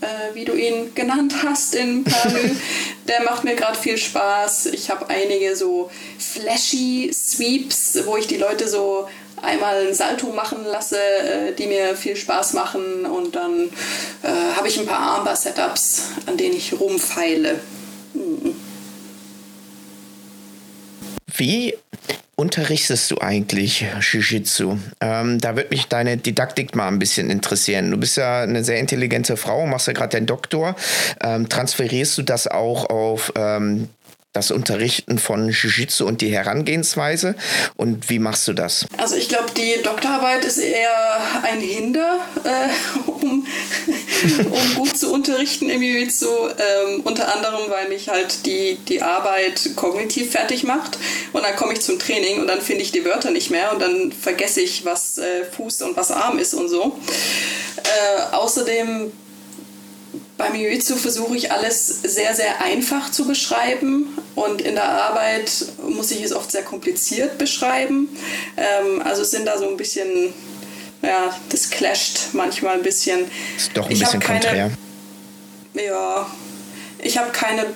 äh, 0.00 0.34
wie 0.34 0.44
du 0.44 0.54
ihn 0.54 0.94
genannt 0.94 1.34
hast 1.42 1.74
in 1.74 2.04
Perlü. 2.04 2.50
Der 3.08 3.22
macht 3.22 3.44
mir 3.44 3.54
gerade 3.56 3.76
viel 3.76 3.98
Spaß. 3.98 4.66
Ich 4.66 4.90
habe 4.90 5.08
einige 5.08 5.56
so 5.56 5.90
flashy 6.18 7.10
Sweeps, 7.12 7.98
wo 8.04 8.16
ich 8.16 8.26
die 8.26 8.36
Leute 8.36 8.68
so 8.68 9.08
einmal 9.42 9.86
ein 9.86 9.94
Salto 9.94 10.28
machen 10.28 10.64
lasse, 10.64 11.00
äh, 11.00 11.52
die 11.52 11.66
mir 11.66 11.96
viel 11.96 12.16
Spaß 12.16 12.52
machen. 12.52 13.06
Und 13.06 13.34
dann 13.34 13.70
äh, 14.22 14.56
habe 14.56 14.68
ich 14.68 14.78
ein 14.78 14.86
paar 14.86 15.16
Armbar-Setups, 15.16 16.02
an 16.26 16.36
denen 16.36 16.56
ich 16.56 16.78
rumfeile. 16.78 17.60
Mhm. 18.14 18.67
Wie 21.38 21.74
unterrichtest 22.34 23.10
du 23.12 23.20
eigentlich 23.20 23.84
Jiu-Jitsu? 24.00 24.76
Ähm, 25.00 25.38
da 25.38 25.54
würde 25.54 25.70
mich 25.70 25.86
deine 25.86 26.16
Didaktik 26.16 26.74
mal 26.74 26.88
ein 26.88 26.98
bisschen 26.98 27.30
interessieren. 27.30 27.92
Du 27.92 27.96
bist 27.96 28.16
ja 28.16 28.42
eine 28.42 28.64
sehr 28.64 28.78
intelligente 28.78 29.36
Frau, 29.36 29.64
machst 29.66 29.86
ja 29.86 29.92
gerade 29.92 30.10
deinen 30.10 30.26
Doktor. 30.26 30.74
Ähm, 31.20 31.48
transferierst 31.48 32.18
du 32.18 32.22
das 32.22 32.48
auch 32.48 32.90
auf 32.90 33.32
ähm, 33.36 33.88
das 34.38 34.50
Unterrichten 34.52 35.18
von 35.18 35.50
Jiu-Jitsu 35.50 36.06
und 36.06 36.20
die 36.20 36.30
Herangehensweise? 36.30 37.34
Und 37.76 38.08
wie 38.08 38.20
machst 38.20 38.46
du 38.46 38.52
das? 38.52 38.86
Also 38.96 39.16
ich 39.16 39.28
glaube, 39.28 39.50
die 39.56 39.82
Doktorarbeit 39.82 40.44
ist 40.44 40.58
eher 40.58 41.20
ein 41.42 41.60
Hinder, 41.60 42.20
äh, 42.44 43.10
um, 43.10 43.46
um 44.50 44.74
gut 44.76 44.96
zu 44.96 45.12
unterrichten 45.12 45.68
im 45.68 45.82
Jiu-Jitsu. 45.82 46.26
Ähm, 46.26 47.00
unter 47.02 47.34
anderem, 47.34 47.68
weil 47.68 47.88
mich 47.88 48.08
halt 48.08 48.46
die, 48.46 48.78
die 48.88 49.02
Arbeit 49.02 49.70
kognitiv 49.74 50.30
fertig 50.30 50.62
macht. 50.62 50.98
Und 51.32 51.42
dann 51.42 51.56
komme 51.56 51.72
ich 51.72 51.80
zum 51.80 51.98
Training 51.98 52.40
und 52.40 52.46
dann 52.46 52.60
finde 52.60 52.82
ich 52.82 52.92
die 52.92 53.04
Wörter 53.04 53.30
nicht 53.30 53.50
mehr 53.50 53.72
und 53.72 53.82
dann 53.82 54.12
vergesse 54.12 54.60
ich, 54.60 54.84
was 54.84 55.18
äh, 55.18 55.44
Fuß 55.56 55.82
und 55.82 55.96
was 55.96 56.12
Arm 56.12 56.38
ist 56.38 56.54
und 56.54 56.68
so. 56.68 56.98
Äh, 57.82 58.34
außerdem 58.34 59.10
beim 60.38 60.54
Jiu-Jitsu 60.54 60.96
versuche 60.96 61.36
ich 61.36 61.52
alles 61.52 62.00
sehr, 62.02 62.34
sehr 62.34 62.62
einfach 62.62 63.10
zu 63.10 63.26
beschreiben 63.26 64.16
und 64.36 64.62
in 64.62 64.76
der 64.76 64.88
Arbeit 64.88 65.50
muss 65.86 66.12
ich 66.12 66.22
es 66.22 66.32
oft 66.32 66.50
sehr 66.50 66.62
kompliziert 66.62 67.38
beschreiben. 67.38 68.08
Ähm, 68.56 69.02
also 69.02 69.24
sind 69.24 69.46
da 69.46 69.58
so 69.58 69.68
ein 69.68 69.76
bisschen, 69.76 70.32
ja, 71.02 71.36
das 71.48 71.68
clasht 71.68 72.28
manchmal 72.32 72.76
ein 72.76 72.82
bisschen. 72.82 73.28
Ist 73.56 73.72
doch 73.74 73.86
ein 73.86 73.92
ich 73.92 73.98
bisschen 73.98 74.20
keine, 74.20 74.40
konträr. 74.40 74.70
Ja, 75.74 76.30
ich 77.00 77.18
habe 77.18 77.30
keine 77.32 77.66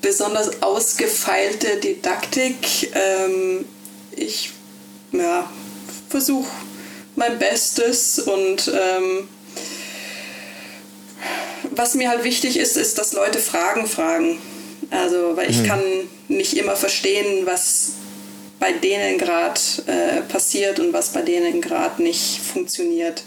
besonders 0.00 0.60
ausgefeilte 0.60 1.76
Didaktik. 1.76 2.90
Ähm, 2.94 3.64
ich 4.16 4.50
ja, 5.12 5.48
versuche 6.08 6.50
mein 7.14 7.38
Bestes 7.38 8.18
und 8.18 8.68
ähm, 8.68 9.28
was 11.78 11.94
mir 11.94 12.10
halt 12.10 12.24
wichtig 12.24 12.58
ist, 12.58 12.76
ist, 12.76 12.98
dass 12.98 13.12
Leute 13.12 13.38
Fragen 13.38 13.86
fragen. 13.86 14.38
Also, 14.90 15.36
weil 15.36 15.48
ich 15.48 15.58
mhm. 15.58 15.66
kann 15.66 15.82
nicht 16.26 16.56
immer 16.56 16.76
verstehen, 16.76 17.46
was 17.46 17.92
bei 18.58 18.72
denen 18.72 19.16
gerade 19.18 19.60
äh, 19.86 20.22
passiert 20.22 20.80
und 20.80 20.92
was 20.92 21.10
bei 21.10 21.22
denen 21.22 21.60
gerade 21.60 22.02
nicht 22.02 22.40
funktioniert. 22.40 23.22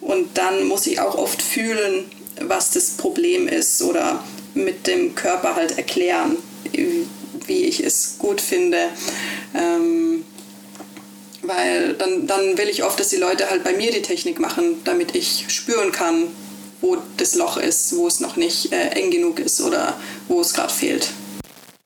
Und 0.00 0.38
dann 0.38 0.66
muss 0.66 0.86
ich 0.86 0.98
auch 1.00 1.14
oft 1.16 1.42
fühlen, 1.42 2.10
was 2.40 2.70
das 2.70 2.92
Problem 2.92 3.46
ist 3.46 3.82
oder 3.82 4.24
mit 4.54 4.86
dem 4.86 5.14
Körper 5.14 5.54
halt 5.54 5.76
erklären, 5.76 6.36
wie 7.46 7.64
ich 7.64 7.84
es 7.84 8.16
gut 8.18 8.40
finde. 8.40 8.78
Ähm, 9.54 10.24
weil 11.42 11.94
dann, 11.94 12.26
dann 12.26 12.56
will 12.56 12.68
ich 12.68 12.82
oft, 12.82 12.98
dass 12.98 13.08
die 13.08 13.16
Leute 13.16 13.50
halt 13.50 13.62
bei 13.62 13.72
mir 13.74 13.90
die 13.90 14.02
Technik 14.02 14.40
machen, 14.40 14.80
damit 14.84 15.14
ich 15.14 15.46
spüren 15.48 15.92
kann, 15.92 16.28
wo 16.80 16.96
das 17.16 17.34
Loch 17.34 17.56
ist, 17.56 17.94
wo 17.96 18.06
es 18.06 18.20
noch 18.20 18.36
nicht 18.36 18.72
äh, 18.72 18.88
eng 18.90 19.10
genug 19.10 19.38
ist 19.38 19.60
oder 19.60 19.96
wo 20.28 20.40
es 20.40 20.54
gerade 20.54 20.72
fehlt. 20.72 21.08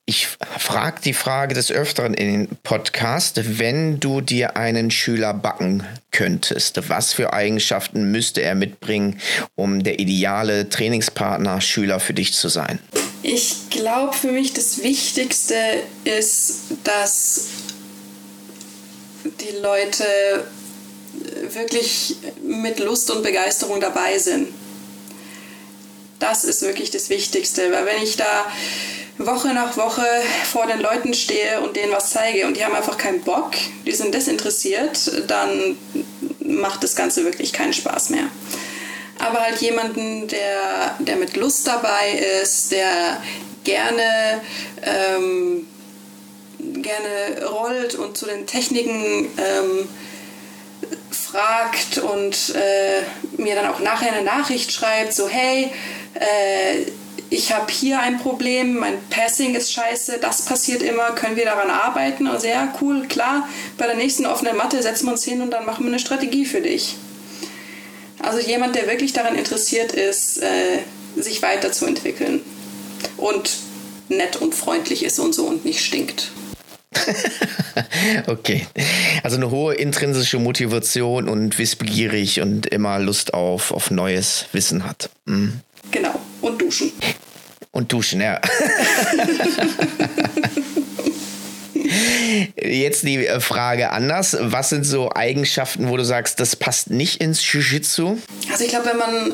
Ich 0.07 0.29
frag 0.59 1.01
die 1.01 1.15
Frage 1.15 1.55
des 1.55 1.73
Öfteren 1.73 2.13
in 2.13 2.27
den 2.31 2.49
Podcast, 2.63 3.59
wenn 3.59 4.01
du 4.01 4.21
dir 4.21 4.55
einen 4.55 4.91
Schüler 4.91 5.33
backen 5.33 5.83
könntest, 6.11 6.91
was 6.91 7.15
für 7.15 7.33
Eigenschaften 7.33 8.11
müsste 8.11 8.43
er 8.43 8.55
mitbringen, 8.55 9.19
um 9.55 9.83
der 9.83 9.99
ideale 10.01 10.69
Trainingspartner 10.69 11.63
Schüler 11.63 12.01
für 12.01 12.13
dich 12.13 12.35
zu 12.35 12.49
sein? 12.49 12.81
Ich 13.23 13.71
glaube, 13.71 14.15
für 14.15 14.31
mich 14.31 14.53
das 14.53 14.83
Wichtigste 14.83 15.55
ist, 16.05 16.65
dass 16.85 17.47
die 19.25 19.57
Leute 19.63 20.05
wirklich 21.55 22.17
mit 22.43 22.79
Lust 22.79 23.11
und 23.11 23.23
Begeisterung 23.23 23.81
dabei 23.81 24.19
sind. 24.19 24.49
Das 26.25 26.43
ist 26.43 26.63
wirklich 26.63 26.91
das 26.91 27.11
Wichtigste, 27.11 27.71
weil 27.71 27.85
wenn 27.85 28.03
ich 28.03 28.17
da 28.17 28.47
Woche 29.19 29.49
nach 29.49 29.77
Woche 29.77 30.07
vor 30.51 30.67
den 30.67 30.81
Leuten 30.81 31.13
stehe 31.13 31.61
und 31.61 31.77
denen 31.77 31.93
was 31.93 32.13
zeige 32.13 32.47
und 32.47 32.57
die 32.57 32.65
haben 32.65 32.75
einfach 32.75 32.97
keinen 32.97 33.21
Bock, 33.21 33.51
die 33.85 33.93
sind 33.93 34.15
desinteressiert, 34.15 35.29
dann 35.29 35.77
macht 36.41 36.83
das 36.83 36.97
Ganze 36.97 37.27
wirklich 37.27 37.53
keinen 37.53 37.75
Spaß 37.75 38.09
mehr. 38.09 38.31
Aber 39.19 39.41
halt 39.41 39.61
jemanden, 39.61 40.27
der, 40.29 40.97
der 40.99 41.17
mit 41.17 41.37
Lust 41.37 41.67
dabei 41.67 42.13
ist, 42.43 42.73
der 42.73 43.23
gerne, 43.65 44.41
ähm, 44.83 45.67
gerne 46.59 47.47
rollt 47.47 47.97
und 47.97 48.17
zu 48.17 48.25
den 48.25 48.47
Techniken 48.47 49.29
ähm, 49.37 49.89
fragt 51.11 51.99
und 51.99 52.55
äh, 52.55 53.03
mir 53.41 53.55
dann 53.55 53.67
auch 53.67 53.81
nachher 53.81 54.13
eine 54.13 54.25
Nachricht 54.25 54.73
schreibt, 54.73 55.13
so 55.13 55.29
hey, 55.29 55.71
äh, 56.15 56.91
ich 57.31 57.53
habe 57.53 57.73
hier 57.73 57.99
ein 58.01 58.19
Problem, 58.19 58.79
mein 58.79 59.01
Passing 59.11 59.55
ist 59.55 59.73
scheiße, 59.73 60.19
das 60.21 60.43
passiert 60.43 60.83
immer, 60.83 61.13
können 61.13 61.37
wir 61.37 61.45
daran 61.45 61.71
arbeiten? 61.71 62.29
Und 62.29 62.41
sehr 62.41 62.55
ja, 62.55 62.75
cool, 62.81 63.07
klar, 63.09 63.49
bei 63.77 63.87
der 63.87 63.97
nächsten 63.97 64.27
offenen 64.27 64.57
Matte 64.57 64.83
setzen 64.83 65.07
wir 65.07 65.13
uns 65.13 65.25
hin 65.25 65.41
und 65.41 65.51
dann 65.51 65.67
machen 65.67 65.85
wir 65.85 65.91
eine 65.91 65.99
Strategie 65.99 66.45
für 66.45 66.61
dich. 66.61 66.97
Also 68.21 68.39
jemand, 68.39 68.77
der 68.77 68.87
wirklich 68.87 69.13
daran 69.13 69.35
interessiert 69.35 69.93
ist, 69.93 70.43
äh, 70.43 70.79
sich 71.17 71.43
weiterzuentwickeln 71.43 72.41
und 73.17 73.51
nett 74.09 74.37
und 74.37 74.55
freundlich 74.55 75.05
ist 75.05 75.19
und 75.19 75.35
so 75.35 75.45
und 75.45 75.65
nicht 75.65 75.85
stinkt. 75.85 76.31
okay. 78.27 78.67
Also 79.23 79.37
eine 79.37 79.51
hohe 79.51 79.75
intrinsische 79.75 80.39
Motivation 80.39 81.29
und 81.29 81.59
wissbegierig 81.59 82.41
und 82.41 82.67
immer 82.67 82.99
Lust 82.99 83.35
auf, 83.35 83.71
auf 83.73 83.91
neues 83.91 84.47
Wissen 84.53 84.85
hat. 84.85 85.11
Mhm. 85.27 85.61
Genau. 85.91 86.15
Und 86.41 86.61
duschen. 86.61 86.93
Und 87.71 87.93
duschen, 87.93 88.21
ja. 88.21 88.41
Jetzt 92.57 93.03
die 93.05 93.27
äh, 93.27 93.41
Frage 93.41 93.91
anders. 93.91 94.37
Was 94.41 94.71
sind 94.71 94.85
so 94.85 95.13
Eigenschaften, 95.13 95.89
wo 95.89 95.97
du 95.97 96.05
sagst, 96.05 96.41
das 96.41 96.57
passt 96.57 96.91
nicht 96.91 97.21
ins 97.21 97.41
Jiu-Jitsu? 97.43 98.19
Also 98.51 98.65
ich 98.65 98.71
glaube, 98.71 98.87
wenn 98.87 98.99
man 98.99 99.33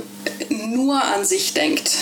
nur 0.75 1.03
an 1.03 1.25
sich 1.25 1.55
denkt, 1.55 1.93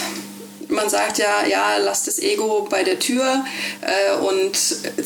man 0.69 0.89
sagt 0.89 1.19
ja, 1.19 1.47
ja, 1.47 1.77
lass 1.79 2.05
das 2.05 2.19
Ego 2.19 2.67
bei 2.71 2.83
der 2.83 2.99
Tür 2.99 3.45
äh, 3.81 4.17
und 4.17 4.57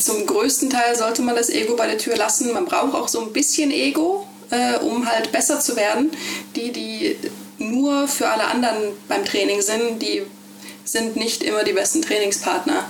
zum 0.01 0.25
größten 0.25 0.69
Teil 0.69 0.95
sollte 0.95 1.21
man 1.21 1.35
das 1.35 1.49
Ego 1.49 1.75
bei 1.75 1.87
der 1.87 1.97
Tür 1.97 2.17
lassen. 2.17 2.51
Man 2.53 2.65
braucht 2.65 2.93
auch 2.95 3.07
so 3.07 3.21
ein 3.21 3.33
bisschen 3.33 3.71
Ego, 3.71 4.27
äh, 4.49 4.77
um 4.79 5.09
halt 5.09 5.31
besser 5.31 5.59
zu 5.59 5.75
werden. 5.75 6.11
Die, 6.55 6.71
die 6.71 7.17
nur 7.57 8.07
für 8.07 8.27
alle 8.27 8.45
anderen 8.45 8.93
beim 9.07 9.23
Training 9.25 9.61
sind, 9.61 10.01
die 10.01 10.23
sind 10.83 11.15
nicht 11.15 11.43
immer 11.43 11.63
die 11.63 11.73
besten 11.73 12.01
Trainingspartner. 12.01 12.85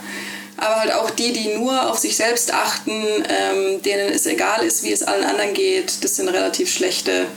Aber 0.57 0.75
halt 0.75 0.93
auch 0.93 1.09
die, 1.09 1.33
die 1.33 1.55
nur 1.55 1.89
auf 1.89 1.97
sich 1.97 2.15
selbst 2.15 2.53
achten, 2.53 2.91
ähm, 2.91 3.81
denen 3.81 4.09
es 4.09 4.25
egal 4.25 4.63
ist, 4.63 4.83
wie 4.83 4.91
es 4.91 5.03
allen 5.03 5.25
anderen 5.25 5.53
geht, 5.53 6.03
das 6.03 6.15
sind 6.15 6.29
relativ 6.29 6.71
schlechte 6.71 7.27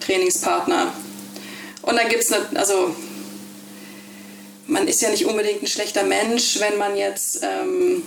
Trainingspartner. 0.00 0.92
Und 1.82 1.96
dann 1.96 2.08
gibt 2.08 2.24
es, 2.24 2.32
also 2.54 2.94
man 4.68 4.86
ist 4.86 5.02
ja 5.02 5.10
nicht 5.10 5.24
unbedingt 5.24 5.62
ein 5.62 5.66
schlechter 5.66 6.04
Mensch, 6.04 6.60
wenn 6.60 6.78
man 6.78 6.96
jetzt 6.96 7.42
ähm, 7.42 8.02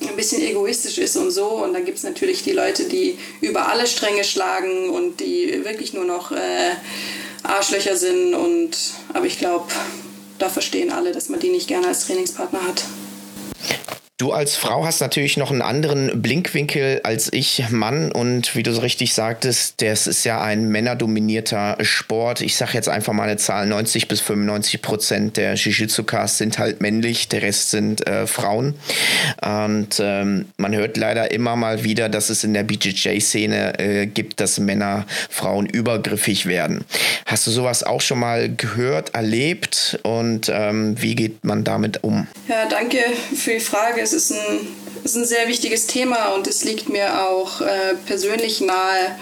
ein 0.00 0.16
bisschen 0.16 0.42
egoistisch 0.42 0.98
ist 0.98 1.16
und 1.16 1.30
so. 1.30 1.46
Und 1.46 1.72
dann 1.72 1.84
gibt 1.84 1.98
es 1.98 2.04
natürlich 2.04 2.42
die 2.42 2.52
Leute, 2.52 2.84
die 2.84 3.18
über 3.40 3.68
alle 3.68 3.86
Stränge 3.86 4.24
schlagen 4.24 4.90
und 4.90 5.20
die 5.20 5.64
wirklich 5.64 5.94
nur 5.94 6.04
noch 6.04 6.32
äh, 6.32 6.72
Arschlöcher 7.44 7.96
sind. 7.96 8.34
Und, 8.34 8.76
aber 9.14 9.26
ich 9.26 9.38
glaube, 9.38 9.72
da 10.38 10.48
verstehen 10.48 10.90
alle, 10.90 11.12
dass 11.12 11.28
man 11.28 11.40
die 11.40 11.50
nicht 11.50 11.68
gerne 11.68 11.88
als 11.88 12.06
Trainingspartner 12.06 12.64
hat. 12.66 12.82
Du 14.18 14.32
als 14.32 14.56
Frau 14.56 14.84
hast 14.84 15.00
natürlich 15.00 15.36
noch 15.36 15.52
einen 15.52 15.62
anderen 15.62 16.20
Blinkwinkel 16.20 17.02
als 17.04 17.32
ich 17.32 17.70
Mann 17.70 18.10
und 18.10 18.56
wie 18.56 18.64
du 18.64 18.72
so 18.72 18.80
richtig 18.80 19.14
sagtest, 19.14 19.80
das 19.80 20.08
ist 20.08 20.24
ja 20.24 20.40
ein 20.40 20.64
männerdominierter 20.70 21.76
Sport. 21.82 22.40
Ich 22.40 22.56
sage 22.56 22.72
jetzt 22.74 22.88
einfach 22.88 23.12
mal 23.12 23.28
eine 23.28 23.36
Zahl, 23.36 23.68
90 23.68 24.08
bis 24.08 24.20
95 24.20 24.82
Prozent 24.82 25.36
der 25.36 25.54
Jiu-Jitsu-Cars 25.54 26.36
sind 26.36 26.58
halt 26.58 26.80
männlich, 26.80 27.28
der 27.28 27.42
Rest 27.42 27.70
sind 27.70 28.08
äh, 28.08 28.26
Frauen. 28.26 28.74
Und 29.40 30.00
ähm, 30.00 30.46
man 30.56 30.74
hört 30.74 30.96
leider 30.96 31.30
immer 31.30 31.54
mal 31.54 31.84
wieder, 31.84 32.08
dass 32.08 32.28
es 32.28 32.42
in 32.42 32.54
der 32.54 32.64
BJJ-Szene 32.64 33.78
äh, 33.78 34.06
gibt, 34.06 34.40
dass 34.40 34.58
Männer 34.58 35.06
Frauen 35.30 35.66
übergriffig 35.66 36.46
werden. 36.46 36.84
Hast 37.24 37.46
du 37.46 37.52
sowas 37.52 37.84
auch 37.84 38.00
schon 38.00 38.18
mal 38.18 38.52
gehört, 38.52 39.14
erlebt 39.14 40.00
und 40.02 40.50
ähm, 40.52 41.00
wie 41.00 41.14
geht 41.14 41.44
man 41.44 41.62
damit 41.62 42.02
um? 42.02 42.26
Ja, 42.48 42.66
danke 42.68 42.98
für 43.36 43.52
die 43.52 43.60
Frage 43.60 44.07
es 44.12 44.30
ist 44.30 44.32
ein, 44.32 44.74
ist 45.04 45.16
ein 45.16 45.24
sehr 45.24 45.48
wichtiges 45.48 45.86
Thema 45.86 46.28
und 46.34 46.46
es 46.46 46.64
liegt 46.64 46.88
mir 46.88 47.28
auch 47.28 47.60
äh, 47.60 47.94
persönlich 48.06 48.60
nahe. 48.60 49.16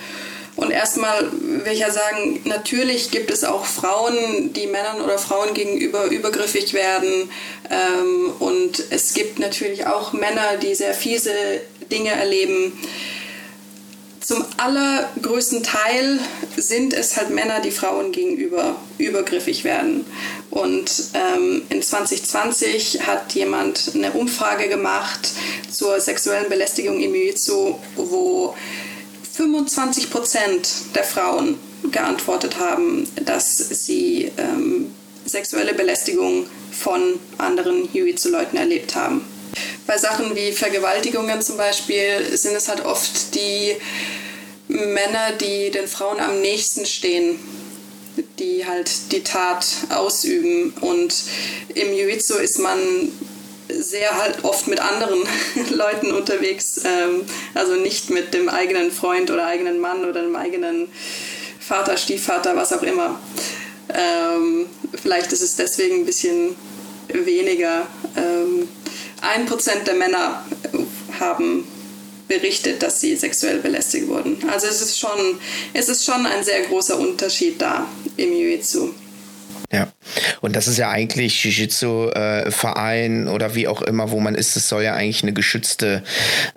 Und 0.55 0.71
erstmal 0.71 1.31
will 1.33 1.73
ich 1.73 1.81
ja 1.81 1.91
sagen, 1.91 2.41
natürlich 2.45 3.11
gibt 3.11 3.31
es 3.31 3.45
auch 3.45 3.67
Frauen, 3.67 4.55
die 4.55 4.67
Männern 4.67 5.03
oder 5.03 5.19
Frauen 5.19 5.53
gegenüber 5.53 6.07
übergriffig 6.07 6.73
werden. 6.73 7.31
Ähm, 7.71 8.33
und 8.39 8.83
es 8.91 9.13
gibt 9.13 9.39
natürlich 9.39 9.87
auch 9.87 10.15
Männer, 10.15 10.57
die 10.63 10.75
sehr 10.75 10.95
fiese 10.95 11.33
Dinge 11.91 12.11
erleben. 12.11 12.73
Zum 14.27 14.45
allergrößten 14.57 15.63
Teil 15.63 16.19
sind 16.57 16.93
es 16.93 17.17
halt 17.17 17.31
Männer, 17.31 17.61
die 17.61 17.71
Frauen 17.71 18.11
gegenüber 18.11 18.75
übergriffig 18.99 19.63
werden. 19.63 20.05
Und 20.51 20.91
ähm, 21.15 21.63
in 21.69 21.81
2020 21.81 23.07
hat 23.07 23.35
jemand 23.35 23.93
eine 23.95 24.11
Umfrage 24.11 24.69
gemacht 24.69 25.29
zur 25.71 26.01
sexuellen 26.01 26.49
Belästigung 26.49 27.01
im 27.01 27.15
Jiu-Jitsu, 27.15 27.77
wo 27.95 28.57
25 29.35 30.11
Prozent 30.11 30.71
der 30.97 31.05
Frauen 31.05 31.57
geantwortet 31.93 32.59
haben, 32.59 33.09
dass 33.25 33.57
sie 33.57 34.33
ähm, 34.39 34.91
sexuelle 35.25 35.73
Belästigung 35.73 36.47
von 36.73 37.21
anderen 37.39 37.89
Jiu-Jitsu-Leuten 37.93 38.57
erlebt 38.57 38.97
haben. 38.97 39.25
Bei 39.87 39.99
Sachen 39.99 40.35
wie 40.35 40.53
Vergewaltigungen 40.53 41.41
zum 41.43 41.57
Beispiel 41.57 42.37
sind 42.37 42.55
es 42.55 42.69
halt 42.69 42.85
oft 42.85 43.35
die 43.35 43.77
Männer, 44.69 45.33
die 45.41 45.71
den 45.71 45.87
Frauen 45.87 46.21
am 46.21 46.41
nächsten 46.41 46.87
stehen, 46.87 47.39
die 48.39 48.67
halt 48.67 49.13
die 49.13 49.23
Tat 49.23 49.67
ausüben. 49.91 50.75
Und 50.81 51.15
im 51.75 51.93
Jiu-Jitsu 51.93 52.35
ist 52.35 52.59
man 52.59 52.79
sehr 53.69 54.17
halt 54.17 54.45
oft 54.45 54.69
mit 54.69 54.81
anderen 54.81 55.21
Leuten 55.71 56.13
unterwegs, 56.13 56.81
ähm, 56.85 57.25
also 57.55 57.75
nicht 57.75 58.11
mit 58.11 58.35
dem 58.35 58.49
eigenen 58.49 58.91
Freund 58.91 59.31
oder 59.31 59.47
eigenen 59.47 59.81
Mann 59.81 60.05
oder 60.05 60.23
dem 60.23 60.37
eigenen 60.37 60.89
Vater, 61.61 61.97
Stiefvater, 61.97 62.57
was 62.57 62.73
auch 62.73 62.83
immer. 62.83 63.21
Ähm, 63.93 64.67
vielleicht 65.01 65.33
ist 65.33 65.43
es 65.43 65.57
deswegen 65.57 65.97
ein 65.97 66.07
bisschen 66.07 66.57
weniger. 67.09 67.87
Ähm, 69.35 69.41
ein 69.41 69.47
Prozent 69.47 69.87
der 69.87 69.95
Männer 69.95 70.45
haben 71.19 71.67
berichtet, 72.29 72.83
dass 72.83 73.01
sie 73.01 73.17
sexuell 73.17 73.59
belästigt 73.59 74.09
wurden. 74.09 74.39
Also 74.51 74.67
es 74.67 74.83
ist 74.83 74.99
schon, 74.99 75.39
es 75.73 75.89
ist 75.89 76.05
schon 76.05 76.27
ein 76.27 76.43
sehr 76.45 76.63
großer 76.63 76.99
Unterschied 76.99 77.61
da 77.61 77.87
im 78.17 78.33
Jiu-Jitsu. 78.33 78.91
Ja, 79.73 79.89
und 80.41 80.57
das 80.57 80.69
ist 80.69 80.79
ja 80.79 80.91
eigentlich 80.91 81.45
Jiu-Jitsu-Verein 81.45 83.27
äh, 83.27 83.31
oder 83.31 83.55
wie 83.55 83.69
auch 83.69 83.83
immer, 83.83 84.11
wo 84.11 84.21
man 84.21 84.35
ist. 84.35 84.57
Es 84.57 84.69
soll 84.69 84.83
ja 84.83 84.95
eigentlich 84.95 85.23
eine 85.23 85.33
geschützte, 85.33 86.03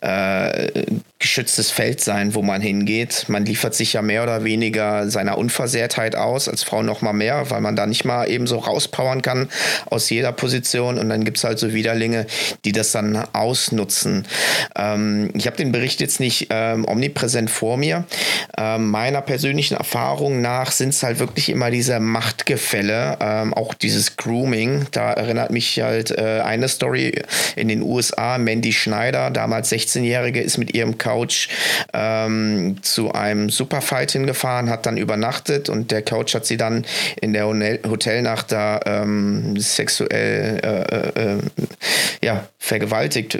äh, 0.02 0.86
geschütztes 1.20 1.72
Feld 1.72 2.02
sein, 2.02 2.34
wo 2.36 2.42
man 2.42 2.62
hingeht. 2.62 3.26
Man 3.28 3.46
liefert 3.46 3.76
sich 3.76 3.94
ja 3.94 4.02
mehr 4.02 4.24
oder 4.24 4.44
weniger 4.44 5.10
seiner 5.10 5.38
Unversehrtheit 5.38 6.16
aus, 6.16 6.48
als 6.48 6.64
Frau 6.64 6.84
noch 6.84 7.02
mal 7.02 7.14
mehr, 7.14 7.50
weil 7.50 7.62
man 7.62 7.76
da 7.76 7.86
nicht 7.86 8.06
mal 8.06 8.30
eben 8.30 8.48
so 8.48 8.58
rauspowern 8.58 9.22
kann 9.22 9.50
aus 9.86 10.10
jeder 10.10 10.32
Position. 10.32 10.98
Und 10.98 11.10
dann 11.10 11.24
gibt 11.24 11.38
es 11.38 11.44
halt 11.44 11.60
so 11.60 11.74
Widerlinge, 11.74 12.26
die 12.66 12.72
das 12.72 12.92
dann 12.92 13.16
ausnutzen. 13.34 14.28
Ähm, 14.76 15.32
ich 15.34 15.46
habe 15.48 15.58
den 15.58 15.72
Bericht 15.72 16.02
jetzt 16.02 16.20
nicht 16.20 16.48
ähm, 16.50 16.86
omnipräsent 16.88 17.50
vor 17.50 17.78
mir. 17.78 18.06
Ähm, 18.58 18.90
meiner 18.90 19.22
persönlichen 19.22 19.76
Erfahrung 19.76 20.42
nach 20.42 20.72
sind 20.72 20.90
es 20.90 21.04
halt 21.04 21.20
wirklich 21.20 21.50
immer 21.50 21.72
diese 21.72 22.00
Machtgefälle 22.00 23.18
ähm, 23.42 23.54
auch 23.54 23.74
dieses 23.74 24.18
Grooming, 24.18 24.88
da 24.92 25.14
erinnert 25.14 25.52
mich 25.52 25.80
halt 25.82 26.12
äh, 26.12 26.42
eine 26.44 26.68
Story 26.68 27.22
in 27.56 27.68
den 27.68 27.82
USA. 27.82 28.38
Mandy 28.38 28.74
Schneider, 28.74 29.32
damals 29.32 29.72
16-Jährige, 29.72 30.42
ist 30.42 30.58
mit 30.58 30.74
ihrem 30.74 30.98
Coach 30.98 31.50
ähm, 31.94 32.78
zu 32.82 33.12
einem 33.12 33.50
Superfight 33.50 34.12
hingefahren, 34.12 34.70
hat 34.70 34.86
dann 34.86 34.98
übernachtet 34.98 35.70
und 35.70 35.92
der 35.92 36.02
Coach 36.02 36.36
hat 36.36 36.46
sie 36.46 36.58
dann 36.58 36.86
in 37.22 37.34
der 37.34 37.46
Hotelnacht 37.46 38.52
da 38.52 38.80
ähm, 38.86 39.60
sexuell 39.60 40.60
äh, 40.64 41.34
äh, 41.34 41.38
ja, 42.22 42.48
vergewaltigt. 42.58 43.40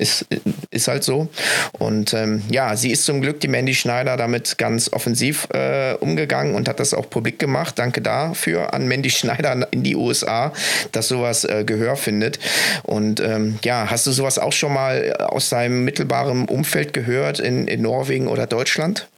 Äh, 0.00 0.02
ist, 0.02 0.26
ist 0.70 0.88
halt 0.88 1.04
so. 1.04 1.28
Und 1.72 2.14
ähm, 2.14 2.42
ja, 2.50 2.76
sie 2.76 2.90
ist 2.90 3.04
zum 3.04 3.20
Glück, 3.20 3.40
die 3.40 3.48
Mandy 3.48 3.74
Schneider, 3.74 4.16
damit 4.16 4.58
ganz 4.58 4.92
offensiv 4.92 5.48
äh, 5.52 5.94
umgegangen 5.94 6.54
und 6.54 6.68
hat 6.68 6.80
das 6.80 6.94
auch 6.94 7.08
publik 7.08 7.38
gemacht. 7.38 7.78
Danke 7.78 8.00
dafür 8.00 8.74
an 8.74 8.88
Mandy 8.88 9.10
Schneider 9.10 9.68
in 9.70 9.82
die 9.82 9.96
USA, 9.96 10.52
dass 10.92 11.08
sowas 11.08 11.44
äh, 11.44 11.64
Gehör 11.64 11.96
findet. 11.96 12.38
Und 12.82 13.20
ähm, 13.20 13.58
ja, 13.64 13.90
hast 13.90 14.06
du 14.06 14.12
sowas 14.12 14.38
auch 14.38 14.52
schon 14.52 14.72
mal 14.72 15.14
aus 15.14 15.50
deinem 15.50 15.84
mittelbaren 15.84 16.46
Umfeld 16.46 16.92
gehört 16.92 17.40
in, 17.40 17.68
in 17.68 17.82
Norwegen 17.82 18.28
oder 18.28 18.46
Deutschland? 18.46 19.08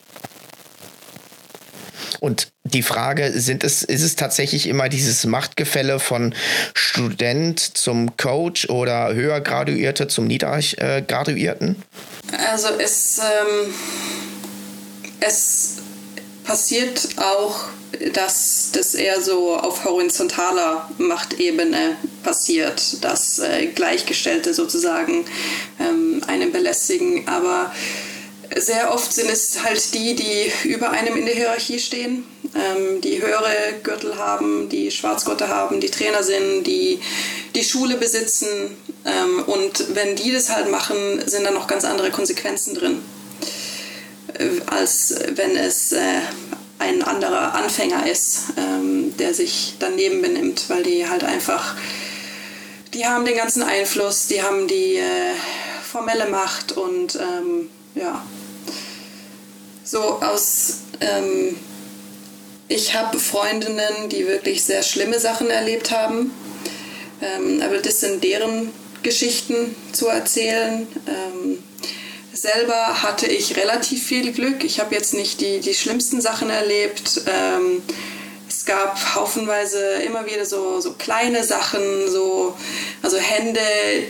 Und 2.20 2.51
die 2.64 2.82
Frage, 2.82 3.32
sind 3.34 3.64
es, 3.64 3.82
ist 3.82 4.02
es 4.02 4.16
tatsächlich 4.16 4.68
immer 4.68 4.88
dieses 4.88 5.24
Machtgefälle 5.26 5.98
von 5.98 6.34
Student 6.74 7.58
zum 7.58 8.16
Coach 8.16 8.68
oder 8.68 9.14
höher 9.14 9.40
Graduierte 9.40 10.06
zum 10.06 10.26
Niedergraduierten? 10.26 11.82
Also 12.50 12.68
es, 12.78 13.18
ähm, 13.18 13.74
es 15.20 15.78
passiert 16.44 17.08
auch, 17.16 17.64
dass 18.14 18.70
das 18.72 18.94
eher 18.94 19.20
so 19.20 19.56
auf 19.56 19.84
horizontaler 19.84 20.88
Machtebene 20.98 21.96
passiert, 22.22 23.02
dass 23.04 23.40
äh, 23.40 23.66
Gleichgestellte 23.66 24.54
sozusagen 24.54 25.24
ähm, 25.80 26.22
einen 26.26 26.52
belästigen, 26.52 27.26
aber 27.28 27.72
sehr 28.56 28.92
oft 28.92 29.12
sind 29.12 29.30
es 29.30 29.62
halt 29.62 29.94
die, 29.94 30.14
die 30.14 30.68
über 30.68 30.90
einem 30.90 31.16
in 31.16 31.26
der 31.26 31.34
Hierarchie 31.34 31.78
stehen, 31.78 32.24
ähm, 32.54 33.00
die 33.00 33.22
höhere 33.22 33.80
Gürtel 33.82 34.16
haben, 34.16 34.68
die 34.68 34.90
Schwarzgurte 34.90 35.48
haben, 35.48 35.80
die 35.80 35.90
Trainer 35.90 36.22
sind, 36.22 36.64
die 36.64 37.00
die 37.54 37.64
Schule 37.64 37.96
besitzen. 37.96 38.76
Ähm, 39.04 39.42
und 39.46 39.94
wenn 39.94 40.16
die 40.16 40.32
das 40.32 40.50
halt 40.50 40.70
machen, 40.70 41.22
sind 41.26 41.44
da 41.44 41.50
noch 41.50 41.66
ganz 41.66 41.84
andere 41.84 42.10
Konsequenzen 42.10 42.74
drin, 42.74 43.02
äh, 44.34 44.48
als 44.66 45.14
wenn 45.34 45.56
es 45.56 45.92
äh, 45.92 46.20
ein 46.78 47.02
anderer 47.02 47.54
Anfänger 47.54 48.06
ist, 48.10 48.44
ähm, 48.56 49.16
der 49.16 49.34
sich 49.34 49.76
daneben 49.78 50.20
benimmt, 50.20 50.64
weil 50.68 50.82
die 50.82 51.08
halt 51.08 51.24
einfach, 51.24 51.76
die 52.92 53.06
haben 53.06 53.24
den 53.24 53.36
ganzen 53.36 53.62
Einfluss, 53.62 54.26
die 54.26 54.42
haben 54.42 54.66
die 54.66 54.96
äh, 54.96 55.34
formelle 55.82 56.28
Macht 56.28 56.72
und 56.72 57.16
ähm, 57.16 57.68
ja, 57.94 58.24
so 59.84 60.20
aus, 60.20 60.78
ähm, 61.00 61.56
ich 62.68 62.94
habe 62.94 63.18
Freundinnen, 63.18 64.08
die 64.10 64.26
wirklich 64.26 64.64
sehr 64.64 64.82
schlimme 64.82 65.18
Sachen 65.18 65.50
erlebt 65.50 65.90
haben, 65.90 66.32
ähm, 67.20 67.62
aber 67.62 67.78
das 67.78 68.00
sind 68.00 68.22
deren 68.24 68.70
Geschichten 69.02 69.74
zu 69.92 70.08
erzählen. 70.08 70.86
Ähm, 71.06 71.62
selber 72.32 73.02
hatte 73.02 73.26
ich 73.26 73.56
relativ 73.56 74.04
viel 74.04 74.32
Glück. 74.32 74.64
Ich 74.64 74.80
habe 74.80 74.94
jetzt 74.94 75.14
nicht 75.14 75.40
die, 75.40 75.60
die 75.60 75.74
schlimmsten 75.74 76.20
Sachen 76.20 76.50
erlebt. 76.50 77.22
Ähm, 77.26 77.82
es 78.48 78.64
gab 78.64 79.14
haufenweise 79.14 79.78
immer 80.06 80.26
wieder 80.26 80.44
so, 80.44 80.80
so 80.80 80.92
kleine 80.92 81.42
Sachen, 81.42 81.80
so, 82.08 82.54
also 83.02 83.16
Hände, 83.16 83.60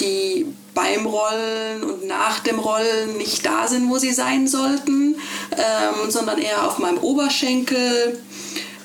die 0.00 0.46
beim 0.74 1.06
Rollen 1.06 1.84
und 1.84 2.06
nach 2.06 2.40
dem 2.40 2.58
Rollen 2.58 3.16
nicht 3.18 3.44
da 3.44 3.68
sind, 3.68 3.88
wo 3.88 3.98
sie 3.98 4.12
sein 4.12 4.48
sollten, 4.48 5.16
ähm, 5.56 6.10
sondern 6.10 6.38
eher 6.38 6.66
auf 6.66 6.78
meinem 6.78 6.98
Oberschenkel. 6.98 8.18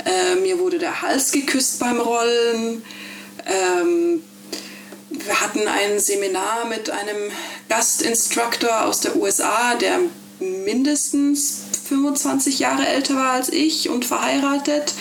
Äh, 0.08 0.36
mir 0.36 0.58
wurde 0.60 0.80
der 0.80 1.02
Hals 1.02 1.34
geküsst 1.34 1.80
beim 1.80 2.00
Rollen. 2.00 2.82
Ähm, 3.46 4.24
wir 5.10 5.42
hatten 5.42 5.68
ein 5.68 6.00
Seminar 6.00 6.66
mit 6.70 6.90
einem 6.90 7.32
Gastinstructor 7.68 8.86
aus 8.86 9.02
der 9.02 9.18
USA, 9.18 9.76
der 9.76 10.00
mindestens 10.40 11.64
25 11.88 12.60
Jahre 12.60 12.86
älter 12.88 13.16
war 13.16 13.32
als 13.34 13.50
ich 13.50 13.90
und 13.90 14.06
verheiratet. 14.06 14.94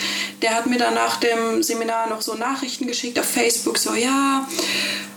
Der 0.42 0.54
hat 0.54 0.66
mir 0.66 0.78
dann 0.78 0.94
nach 0.94 1.16
dem 1.16 1.62
Seminar 1.62 2.08
noch 2.08 2.22
so 2.22 2.34
Nachrichten 2.34 2.86
geschickt 2.86 3.18
auf 3.18 3.26
Facebook, 3.26 3.78
so 3.78 3.94
ja, 3.94 4.48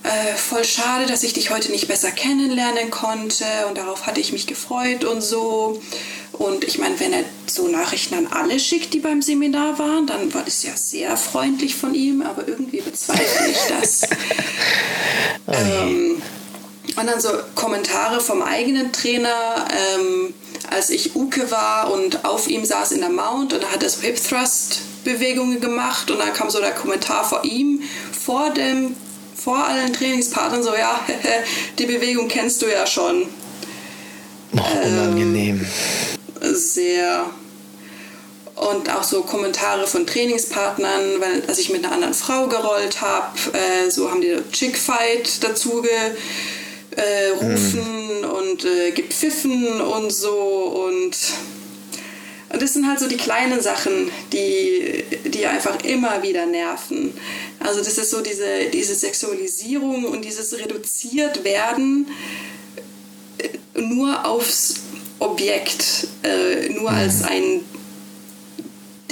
äh, 0.03 0.35
voll 0.35 0.63
schade, 0.63 1.05
dass 1.05 1.23
ich 1.23 1.33
dich 1.33 1.49
heute 1.49 1.71
nicht 1.71 1.87
besser 1.87 2.11
kennenlernen 2.11 2.89
konnte 2.89 3.45
und 3.67 3.77
darauf 3.77 4.07
hatte 4.07 4.19
ich 4.19 4.31
mich 4.31 4.47
gefreut 4.47 5.03
und 5.03 5.21
so. 5.21 5.81
Und 6.33 6.63
ich 6.63 6.77
meine, 6.77 6.97
wenn 6.99 7.11
er 7.11 7.25
so 7.47 7.67
Nachrichten 7.67 8.15
an 8.15 8.27
alle 8.27 8.59
schickt, 8.59 8.93
die 8.93 8.99
beim 8.99 9.21
Seminar 9.21 9.77
waren, 9.77 10.07
dann 10.07 10.33
war 10.33 10.43
das 10.43 10.63
ja 10.63 10.75
sehr 10.75 11.17
freundlich 11.17 11.75
von 11.75 11.93
ihm, 11.93 12.21
aber 12.21 12.47
irgendwie 12.47 12.79
bezweifle 12.79 13.49
ich 13.49 13.57
das. 13.67 14.03
ähm, 15.47 16.21
und 16.97 17.07
dann 17.07 17.19
so 17.19 17.29
Kommentare 17.55 18.19
vom 18.19 18.41
eigenen 18.41 18.91
Trainer, 18.91 19.67
ähm, 19.95 20.33
als 20.69 20.89
ich 20.89 21.15
Uke 21.15 21.49
war 21.51 21.91
und 21.91 22.25
auf 22.25 22.47
ihm 22.47 22.65
saß 22.65 22.91
in 22.91 22.99
der 22.99 23.09
Mount 23.09 23.53
und 23.53 23.63
da 23.63 23.71
hat 23.71 23.83
er 23.83 23.89
so 23.89 24.01
Hip 24.01 24.17
Thrust 24.21 24.81
Bewegungen 25.03 25.61
gemacht 25.61 26.11
und 26.11 26.19
dann 26.19 26.33
kam 26.33 26.49
so 26.49 26.59
der 26.59 26.71
Kommentar 26.71 27.23
vor 27.23 27.43
ihm, 27.43 27.81
vor 28.11 28.49
dem 28.51 28.95
vor 29.35 29.63
allen 29.63 29.93
Trainingspartnern 29.93 30.61
so, 30.61 30.75
ja, 30.75 30.99
die 31.79 31.85
Bewegung 31.85 32.27
kennst 32.27 32.61
du 32.61 32.67
ja 32.67 32.85
schon. 32.85 33.29
Oh, 34.51 34.87
unangenehm. 34.87 35.65
Ähm, 36.41 36.55
sehr. 36.55 37.25
Und 38.55 38.93
auch 38.93 39.03
so 39.03 39.21
Kommentare 39.21 39.87
von 39.87 40.05
Trainingspartnern, 40.05 41.21
weil 41.21 41.43
als 41.47 41.59
ich 41.59 41.69
mit 41.69 41.85
einer 41.85 41.93
anderen 41.93 42.13
Frau 42.13 42.47
gerollt 42.47 42.99
habe, 42.99 43.37
äh, 43.53 43.89
so 43.89 44.11
haben 44.11 44.19
die 44.19 44.35
Chick 44.51 44.77
Fight 44.77 45.41
dazu 45.41 45.81
gerufen 45.81 46.17
äh, 46.99 47.33
mm. 47.33 48.25
und 48.25 48.65
äh, 48.65 48.91
gepfiffen 48.91 49.81
und 49.81 50.11
so 50.11 50.35
und 50.87 51.15
und 52.51 52.63
das 52.63 52.73
sind 52.73 52.87
halt 52.87 52.99
so 52.99 53.07
die 53.07 53.17
kleinen 53.17 53.61
Sachen, 53.61 54.11
die, 54.33 55.03
die 55.25 55.45
einfach 55.45 55.83
immer 55.83 56.23
wieder 56.23 56.47
nerven. 56.47 57.13
Also 57.59 57.79
das 57.79 57.97
ist 57.99 58.09
so 58.09 58.21
diese, 58.21 58.69
diese 58.73 58.95
Sexualisierung 58.95 60.05
und 60.05 60.25
dieses 60.25 60.57
reduziert 60.57 61.43
werden 61.43 62.07
äh, 63.37 63.81
nur 63.81 64.25
aufs 64.25 64.75
Objekt, 65.19 66.07
äh, 66.23 66.69
nur 66.69 66.89
als 66.89 67.19
mhm. 67.19 67.25
ein 67.25 67.65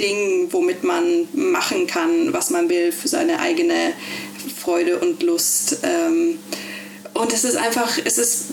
Ding, 0.00 0.48
womit 0.50 0.82
man 0.82 1.28
machen 1.32 1.86
kann, 1.86 2.32
was 2.32 2.50
man 2.50 2.68
will 2.68 2.90
für 2.90 3.08
seine 3.08 3.38
eigene 3.40 3.92
Freude 4.60 4.98
und 4.98 5.22
Lust. 5.22 5.78
Ähm, 5.84 6.38
und 7.14 7.32
es 7.32 7.44
ist 7.44 7.56
einfach, 7.56 7.98
es 8.04 8.18
ist 8.18 8.46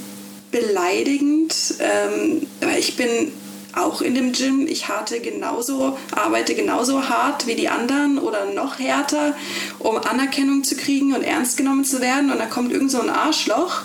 beleidigend, 0.52 1.76
ähm, 1.80 2.48
weil 2.62 2.80
ich 2.80 2.96
bin 2.96 3.32
auch 3.76 4.02
in 4.02 4.16
dem 4.16 4.32
Gym. 4.32 4.68
Ich 4.68 4.88
harte 4.88 5.20
genauso, 5.20 5.98
arbeite 6.12 6.56
genauso 6.56 7.10
hart 7.10 7.46
wie 7.46 7.56
die 7.56 7.68
anderen 7.68 8.18
oder 8.18 8.46
noch 8.54 8.80
härter, 8.80 9.36
um 9.80 9.98
Anerkennung 9.98 10.64
zu 10.64 10.76
kriegen 10.76 11.14
und 11.14 11.24
ernst 11.24 11.58
genommen 11.58 11.84
zu 11.84 12.02
werden. 12.02 12.32
Und 12.32 12.40
da 12.40 12.46
kommt 12.46 12.72
irgend 12.72 12.92
so 12.92 13.02
ein 13.02 13.10
Arschloch 13.10 13.82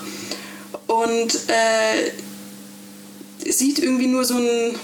und 0.86 1.34
äh, 1.48 2.10
sieht 3.50 3.78
irgendwie 3.78 4.06
nur 4.06 4.24
so 4.24 4.36
ein, 4.36 4.74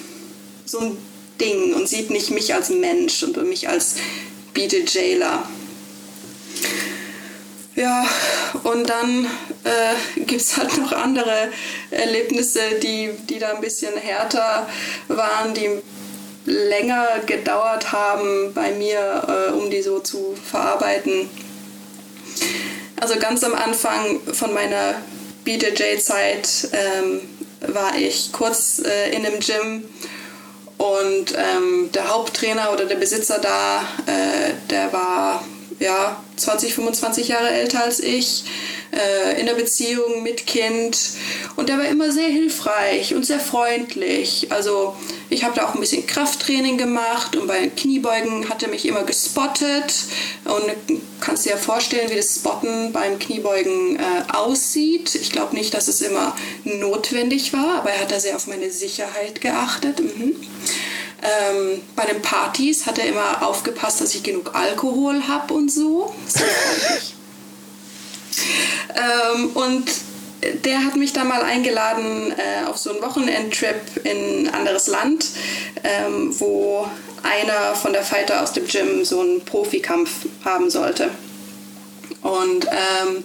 so 0.64 0.80
ein 0.80 0.96
Ding 1.40 1.74
und 1.74 1.88
sieht 1.88 2.10
nicht 2.10 2.30
mich 2.30 2.54
als 2.54 2.70
Mensch 2.70 3.22
und 3.22 3.36
mich 3.48 3.68
als 3.68 3.96
BJJler. 4.54 5.48
Ja, 7.76 8.06
und 8.62 8.88
dann 8.88 9.26
äh, 9.64 10.20
gibt 10.22 10.40
es 10.40 10.56
halt 10.56 10.78
noch 10.78 10.92
andere 10.92 11.50
Erlebnisse, 11.90 12.60
die, 12.82 13.10
die 13.28 13.38
da 13.38 13.50
ein 13.50 13.60
bisschen 13.60 13.94
härter 13.98 14.66
waren, 15.08 15.52
die 15.52 15.82
länger 16.46 17.06
gedauert 17.26 17.92
haben 17.92 18.54
bei 18.54 18.72
mir, 18.72 19.50
äh, 19.50 19.52
um 19.52 19.68
die 19.68 19.82
so 19.82 20.00
zu 20.00 20.34
verarbeiten. 20.42 21.28
Also 22.98 23.18
ganz 23.18 23.44
am 23.44 23.54
Anfang 23.54 24.20
von 24.32 24.54
meiner 24.54 24.94
BJJ-Zeit 25.44 26.70
ähm, 26.72 27.20
war 27.60 27.94
ich 27.94 28.32
kurz 28.32 28.78
äh, 28.78 29.10
in 29.14 29.26
einem 29.26 29.40
Gym 29.40 29.84
und 30.78 31.34
ähm, 31.36 31.90
der 31.92 32.08
Haupttrainer 32.08 32.72
oder 32.72 32.86
der 32.86 32.96
Besitzer 32.96 33.38
da, 33.38 33.80
äh, 34.06 34.54
der 34.70 34.92
war 34.94 35.44
ja 35.78 36.22
20, 36.36 36.74
25 36.74 37.28
Jahre 37.28 37.50
älter 37.50 37.82
als 37.82 38.00
ich, 38.00 38.44
äh, 38.96 39.40
in 39.40 39.46
der 39.46 39.54
Beziehung 39.54 40.22
mit 40.22 40.46
Kind. 40.46 40.98
Und 41.56 41.68
der 41.68 41.78
war 41.78 41.86
immer 41.86 42.10
sehr 42.12 42.28
hilfreich 42.28 43.14
und 43.14 43.24
sehr 43.24 43.40
freundlich. 43.40 44.48
Also 44.50 44.96
ich 45.28 45.44
habe 45.44 45.54
da 45.54 45.68
auch 45.68 45.74
ein 45.74 45.80
bisschen 45.80 46.06
Krafttraining 46.06 46.78
gemacht 46.78 47.36
und 47.36 47.46
bei 47.46 47.68
Kniebeugen 47.68 48.48
hat 48.48 48.62
er 48.62 48.68
mich 48.68 48.86
immer 48.86 49.04
gespottet. 49.04 49.94
Und 50.44 50.64
kannst 51.20 51.44
dir 51.44 51.50
ja 51.50 51.56
vorstellen, 51.56 52.10
wie 52.10 52.16
das 52.16 52.34
Spotten 52.36 52.92
beim 52.92 53.18
Kniebeugen 53.18 53.96
äh, 53.96 54.32
aussieht. 54.32 55.14
Ich 55.14 55.32
glaube 55.32 55.54
nicht, 55.54 55.74
dass 55.74 55.88
es 55.88 56.00
immer 56.00 56.36
notwendig 56.64 57.52
war, 57.52 57.78
aber 57.78 57.90
er 57.90 58.00
hat 58.00 58.12
da 58.12 58.20
sehr 58.20 58.36
auf 58.36 58.46
meine 58.46 58.70
Sicherheit 58.70 59.40
geachtet. 59.40 60.00
Mhm. 60.00 60.36
Ähm, 61.22 61.82
bei 61.96 62.04
den 62.04 62.22
Partys 62.22 62.86
hat 62.86 62.98
er 62.98 63.06
immer 63.06 63.46
aufgepasst, 63.46 64.00
dass 64.00 64.14
ich 64.14 64.22
genug 64.22 64.54
Alkohol 64.54 65.26
habe 65.26 65.54
und 65.54 65.72
so. 65.72 66.14
Freundlich. 66.28 67.15
Ähm, 68.94 69.50
und 69.50 69.84
der 70.64 70.84
hat 70.84 70.96
mich 70.96 71.12
da 71.12 71.24
mal 71.24 71.42
eingeladen 71.42 72.32
äh, 72.32 72.66
auf 72.68 72.76
so 72.78 72.90
einen 72.90 73.02
Wochenendtrip 73.02 74.04
in 74.04 74.46
ein 74.46 74.54
anderes 74.54 74.86
Land, 74.86 75.26
ähm, 75.82 76.34
wo 76.38 76.88
einer 77.22 77.74
von 77.74 77.92
der 77.92 78.02
Fighter 78.02 78.42
aus 78.42 78.52
dem 78.52 78.66
Gym 78.66 79.04
so 79.04 79.20
einen 79.20 79.44
Profikampf 79.44 80.26
haben 80.44 80.70
sollte. 80.70 81.10
Und 82.22 82.66
ähm, 82.66 83.24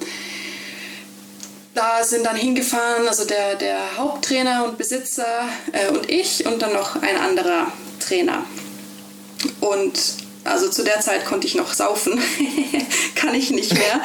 da 1.73 2.03
sind 2.03 2.25
dann 2.25 2.35
hingefahren, 2.35 3.07
also 3.07 3.25
der, 3.25 3.55
der 3.55 3.97
Haupttrainer 3.97 4.65
und 4.65 4.77
Besitzer 4.77 5.47
äh, 5.71 5.89
und 5.89 6.09
ich 6.09 6.45
und 6.45 6.61
dann 6.61 6.73
noch 6.73 7.01
ein 7.01 7.17
anderer 7.17 7.71
Trainer. 7.99 8.45
Und 9.59 10.20
also 10.43 10.69
zu 10.69 10.83
der 10.83 10.99
Zeit 11.01 11.25
konnte 11.25 11.47
ich 11.47 11.55
noch 11.55 11.73
saufen, 11.73 12.19
kann 13.15 13.35
ich 13.35 13.51
nicht 13.51 13.73
mehr. 13.73 14.01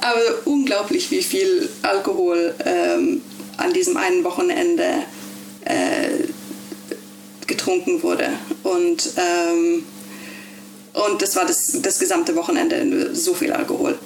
Aber 0.00 0.20
unglaublich, 0.44 1.10
wie 1.10 1.22
viel 1.22 1.68
Alkohol 1.82 2.54
ähm, 2.64 3.22
an 3.56 3.72
diesem 3.72 3.96
einen 3.96 4.24
Wochenende 4.24 5.04
äh, 5.64 6.26
getrunken 7.46 8.02
wurde. 8.02 8.28
Und, 8.62 9.10
ähm, 9.16 9.84
und 10.92 11.22
das 11.22 11.36
war 11.36 11.46
das, 11.46 11.80
das 11.80 11.98
gesamte 11.98 12.36
Wochenende 12.36 13.14
so 13.14 13.34
viel 13.34 13.52
Alkohol. 13.52 13.98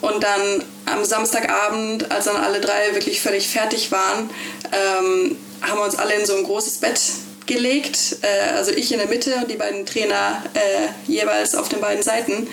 Und 0.00 0.22
dann 0.22 0.64
am 0.86 1.04
Samstagabend, 1.04 2.10
als 2.10 2.26
dann 2.26 2.36
alle 2.36 2.60
drei 2.60 2.94
wirklich 2.94 3.20
völlig 3.20 3.48
fertig 3.48 3.92
waren, 3.92 4.30
ähm, 4.72 5.36
haben 5.62 5.78
wir 5.78 5.84
uns 5.84 5.96
alle 5.96 6.14
in 6.14 6.26
so 6.26 6.36
ein 6.36 6.44
großes 6.44 6.78
Bett 6.78 7.00
gelegt, 7.46 8.18
äh, 8.22 8.54
also 8.54 8.70
ich 8.72 8.92
in 8.92 8.98
der 8.98 9.08
Mitte 9.08 9.34
und 9.36 9.50
die 9.50 9.56
beiden 9.56 9.86
Trainer 9.86 10.42
äh, 10.54 11.10
jeweils 11.10 11.54
auf 11.54 11.68
den 11.68 11.80
beiden 11.80 12.02
Seiten. 12.02 12.48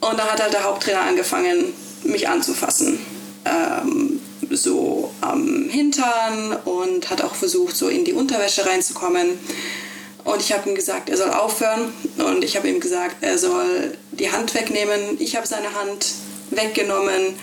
Und 0.00 0.18
da 0.18 0.26
hat 0.26 0.42
halt 0.42 0.52
der 0.52 0.64
Haupttrainer 0.64 1.02
angefangen, 1.02 1.72
mich 2.04 2.28
anzufassen. 2.28 2.98
Ähm, 3.44 4.20
so 4.50 5.12
am 5.20 5.68
Hintern 5.68 6.56
und 6.64 7.10
hat 7.10 7.22
auch 7.22 7.34
versucht, 7.34 7.76
so 7.76 7.88
in 7.88 8.04
die 8.04 8.12
Unterwäsche 8.12 8.66
reinzukommen. 8.66 9.38
Und 10.24 10.40
ich 10.40 10.52
habe 10.52 10.68
ihm 10.68 10.74
gesagt, 10.74 11.08
er 11.08 11.16
soll 11.16 11.30
aufhören. 11.30 11.92
Und 12.18 12.44
ich 12.44 12.56
habe 12.56 12.68
ihm 12.68 12.80
gesagt, 12.80 13.16
er 13.20 13.38
soll 13.38 13.96
die 14.12 14.30
Hand 14.30 14.54
wegnehmen. 14.54 15.16
Ich 15.20 15.36
habe 15.36 15.46
seine 15.46 15.74
Hand 15.74 16.06
weggenommen. 16.50 17.34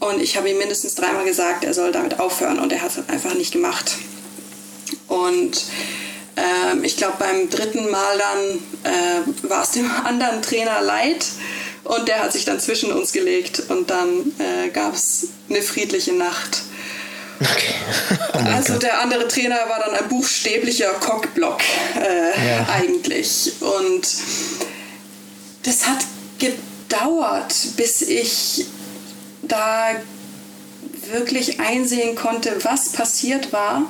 Und 0.00 0.20
ich 0.20 0.36
habe 0.36 0.50
ihm 0.50 0.58
mindestens 0.58 0.94
dreimal 0.94 1.24
gesagt, 1.24 1.64
er 1.64 1.72
soll 1.72 1.92
damit 1.92 2.20
aufhören. 2.20 2.58
Und 2.58 2.72
er 2.72 2.82
hat 2.82 2.90
es 2.90 3.08
einfach 3.08 3.34
nicht 3.34 3.52
gemacht. 3.52 3.92
Und 5.08 5.64
ähm, 6.36 6.84
ich 6.84 6.96
glaube, 6.96 7.16
beim 7.18 7.48
dritten 7.48 7.90
Mal 7.90 8.18
dann 8.18 8.92
äh, 8.92 9.48
war 9.48 9.62
es 9.62 9.70
dem 9.70 9.90
anderen 10.04 10.42
Trainer 10.42 10.80
leid 10.82 11.24
und 11.84 12.08
der 12.08 12.22
hat 12.22 12.32
sich 12.32 12.44
dann 12.44 12.60
zwischen 12.60 12.92
uns 12.92 13.12
gelegt 13.12 13.62
und 13.68 13.90
dann 13.90 14.32
äh, 14.38 14.68
gab 14.70 14.94
es 14.94 15.28
eine 15.48 15.62
friedliche 15.62 16.12
Nacht. 16.12 16.62
Okay. 17.40 17.74
Oh 18.32 18.38
also 18.38 18.74
Gott. 18.74 18.82
der 18.82 19.00
andere 19.00 19.28
Trainer 19.28 19.56
war 19.66 19.80
dann 19.80 19.94
ein 19.94 20.08
buchstäblicher 20.08 20.90
Cockblock 21.00 21.60
äh, 21.98 22.48
ja. 22.48 22.66
eigentlich. 22.68 23.52
Und 23.60 24.06
das 25.62 25.86
hat 25.86 25.98
gedauert, 26.38 27.54
bis 27.76 28.02
ich 28.02 28.66
da 29.42 29.96
wirklich 31.12 31.60
einsehen 31.60 32.14
konnte, 32.14 32.56
was 32.62 32.90
passiert 32.90 33.52
war 33.52 33.82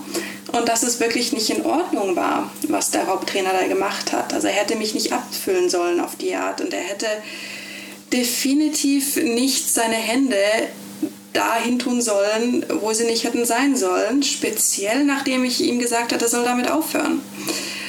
und 0.53 0.69
dass 0.69 0.83
es 0.83 1.01
wirklich 1.01 1.33
nicht 1.33 1.51
in 1.51 1.65
Ordnung 1.65 2.17
war, 2.17 2.51
was 2.69 2.91
der 2.91 3.07
Haupttrainer 3.07 3.51
da 3.53 3.67
gemacht 3.67 4.13
hat. 4.13 4.33
Also 4.33 4.49
er 4.49 4.55
hätte 4.55 4.77
mich 4.77 4.95
nicht 4.95 5.13
abfüllen 5.13 5.69
sollen 5.69 6.01
auf 6.01 6.17
die 6.17 6.35
Art 6.35 6.61
und 6.61 6.73
er 6.73 6.83
hätte 6.83 7.07
definitiv 8.13 9.17
nicht 9.17 9.73
seine 9.73 9.97
Hände 9.97 10.37
dahin 11.33 11.79
tun 11.79 12.01
sollen, 12.01 12.65
wo 12.81 12.93
sie 12.93 13.05
nicht 13.05 13.25
hätten 13.25 13.45
sein 13.45 13.77
sollen, 13.77 14.23
speziell 14.23 15.05
nachdem 15.05 15.45
ich 15.45 15.61
ihm 15.61 15.79
gesagt 15.79 16.13
hatte, 16.13 16.25
er 16.25 16.31
soll 16.31 16.45
damit 16.45 16.71
aufhören. 16.71 17.21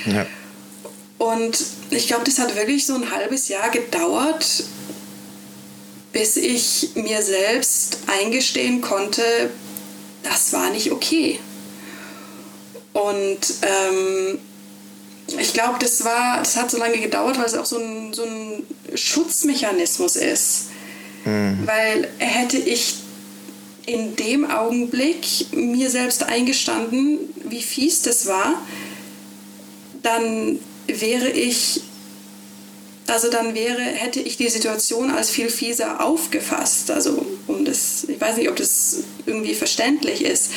Ja. 0.05 0.25
Und 1.17 1.57
ich 1.89 2.07
glaube, 2.07 2.25
das 2.25 2.39
hat 2.39 2.55
wirklich 2.55 2.86
so 2.86 2.95
ein 2.95 3.09
halbes 3.11 3.47
Jahr 3.47 3.69
gedauert, 3.69 4.63
bis 6.18 6.36
ich 6.36 6.89
mir 6.95 7.22
selbst 7.22 7.99
eingestehen 8.07 8.82
konnte, 8.82 9.22
das 10.24 10.51
war 10.51 10.72
nicht 10.72 10.91
okay. 10.91 11.39
Und 12.91 13.38
ähm, 13.61 14.39
ich 15.39 15.53
glaube, 15.53 15.78
das 15.80 16.03
war, 16.03 16.39
das 16.39 16.57
hat 16.57 16.72
so 16.72 16.80
lange 16.80 16.97
gedauert, 16.97 17.38
weil 17.38 17.45
es 17.45 17.53
auch 17.53 17.68
so 17.68 17.78
ein, 17.78 18.13
so 18.13 18.24
ein 18.24 18.65
Schutzmechanismus 18.95 20.15
ist. 20.15 20.70
Mhm. 21.24 21.59
Weil 21.68 22.07
hätte 22.18 22.57
ich 22.57 22.95
in 23.86 24.15
dem 24.15 24.49
Augenblick 24.49 25.53
mir 25.53 25.91
selbst 25.91 26.24
eingestanden, 26.24 27.20
wie 27.43 27.61
fies 27.61 28.01
das 28.01 28.26
war, 28.26 28.59
dann 30.01 30.57
wäre 30.88 31.30
ich, 31.30 31.82
also 33.08 33.30
dann 33.30 33.55
wäre, 33.55 33.82
hätte 33.82 34.20
ich 34.20 34.38
die 34.38 34.49
Situation 34.49 35.12
als 35.12 35.30
viel 35.30 35.49
fieser 35.49 36.03
aufgefasst. 36.03 36.91
Also 36.91 37.26
um 37.47 37.66
das, 37.66 38.05
ich 38.08 38.20
weiß 38.20 38.38
nicht, 38.38 38.49
ob 38.49 38.55
das 38.55 38.97
irgendwie 39.26 39.55
verständlich 39.55 40.24
ist. 40.24 40.51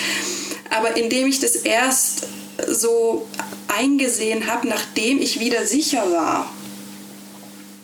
Aber 0.71 0.97
indem 0.97 1.27
ich 1.27 1.41
das 1.41 1.57
erst 1.57 2.27
so 2.69 3.27
eingesehen 3.69 4.47
habe, 4.47 4.69
nachdem 4.69 5.21
ich 5.21 5.41
wieder 5.41 5.67
sicher 5.67 6.11
war, 6.13 6.53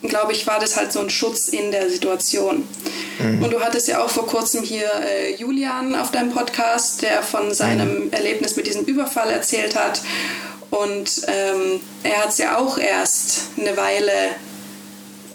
glaube 0.02 0.32
ich, 0.32 0.46
war 0.46 0.60
das 0.60 0.76
halt 0.76 0.92
so 0.92 1.00
ein 1.00 1.10
Schutz 1.10 1.48
in 1.48 1.70
der 1.70 1.88
Situation. 1.90 2.66
Mhm. 3.18 3.42
Und 3.42 3.52
du 3.52 3.60
hattest 3.60 3.88
ja 3.88 4.02
auch 4.02 4.10
vor 4.10 4.26
kurzem 4.26 4.62
hier 4.62 4.88
äh, 5.00 5.34
Julian 5.34 5.94
auf 5.94 6.10
deinem 6.10 6.30
Podcast, 6.30 7.02
der 7.02 7.22
von 7.22 7.52
seinem 7.54 8.06
mhm. 8.06 8.12
Erlebnis 8.12 8.56
mit 8.56 8.66
diesem 8.66 8.84
Überfall 8.84 9.30
erzählt 9.30 9.74
hat. 9.74 10.02
Und 10.70 11.22
ähm, 11.26 11.80
er 12.02 12.22
hat 12.22 12.30
es 12.30 12.38
ja 12.38 12.58
auch 12.58 12.78
erst 12.78 13.48
eine 13.56 13.76
Weile 13.76 14.12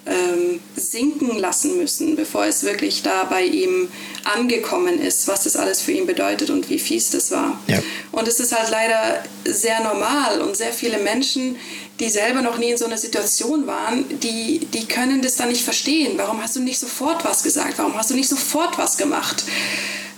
ähm, 0.05 0.59
sinken 0.75 1.37
lassen 1.37 1.77
müssen, 1.77 2.15
bevor 2.15 2.45
es 2.45 2.63
wirklich 2.63 3.03
da 3.03 3.23
bei 3.25 3.43
ihm 3.43 3.87
angekommen 4.23 4.99
ist, 4.99 5.27
was 5.27 5.43
das 5.43 5.55
alles 5.55 5.81
für 5.81 5.91
ihn 5.91 6.07
bedeutet 6.07 6.49
und 6.49 6.69
wie 6.69 6.79
fies 6.79 7.11
das 7.11 7.31
war. 7.31 7.59
Ja. 7.67 7.79
Und 8.11 8.27
es 8.27 8.39
ist 8.39 8.51
halt 8.51 8.71
leider 8.71 9.23
sehr 9.45 9.81
normal 9.83 10.41
und 10.41 10.57
sehr 10.57 10.73
viele 10.73 10.97
Menschen, 10.97 11.55
die 11.99 12.09
selber 12.09 12.41
noch 12.41 12.57
nie 12.57 12.71
in 12.71 12.77
so 12.77 12.85
einer 12.85 12.97
Situation 12.97 13.67
waren, 13.67 14.05
die, 14.19 14.65
die 14.73 14.87
können 14.87 15.21
das 15.21 15.35
dann 15.35 15.49
nicht 15.49 15.63
verstehen. 15.63 16.13
Warum 16.17 16.41
hast 16.41 16.55
du 16.55 16.61
nicht 16.61 16.79
sofort 16.79 17.23
was 17.23 17.43
gesagt? 17.43 17.77
Warum 17.77 17.95
hast 17.95 18.09
du 18.09 18.15
nicht 18.15 18.29
sofort 18.29 18.79
was 18.79 18.97
gemacht, 18.97 19.43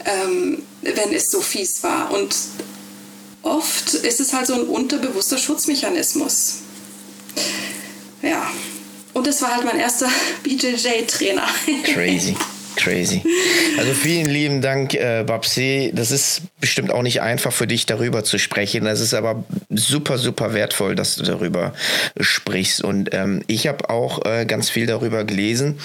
ähm, 0.06 0.64
wenn 0.82 1.14
es 1.14 1.30
so 1.30 1.42
fies 1.42 1.84
war? 1.84 2.12
Und 2.12 2.34
oft 3.42 3.96
ist 3.96 4.22
es 4.22 4.32
halt 4.32 4.48
so 4.48 4.54
ein 4.54 4.62
unterbewusster 4.62 5.38
Schutzmechanismus. 5.38 6.60
Ja. 8.22 8.50
Und 9.14 9.28
das 9.28 9.42
war 9.42 9.56
halt 9.56 9.66
mein 9.66 9.80
erster 9.80 10.10
BJJ-Trainer. 10.44 11.48
Crazy. 11.84 12.36
Crazy. 12.76 13.22
Also 13.78 13.94
vielen 13.94 14.26
lieben 14.26 14.62
Dank, 14.62 14.94
äh, 14.96 15.24
Babsi. 15.26 15.92
Das 15.94 16.12
ist 16.12 16.42
bestimmt 16.60 16.92
auch 16.92 17.04
nicht 17.04 17.22
einfach 17.22 17.54
für 17.54 17.68
dich, 17.68 17.86
darüber 17.86 18.24
zu 18.24 18.40
sprechen. 18.40 18.86
Das 18.86 19.00
ist 19.00 19.14
aber 19.14 19.44
super, 19.70 20.18
super 20.18 20.54
wertvoll, 20.54 20.96
dass 20.96 21.16
du 21.16 21.24
darüber 21.24 21.74
sprichst. 22.20 22.84
Und 22.84 23.14
ähm, 23.14 23.44
ich 23.48 23.68
habe 23.68 23.90
auch 23.90 24.26
äh, 24.26 24.46
ganz 24.46 24.70
viel 24.70 24.88
darüber 24.88 25.24
gelesen, 25.24 25.80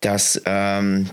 dass 0.00 0.40
ähm, 0.44 1.10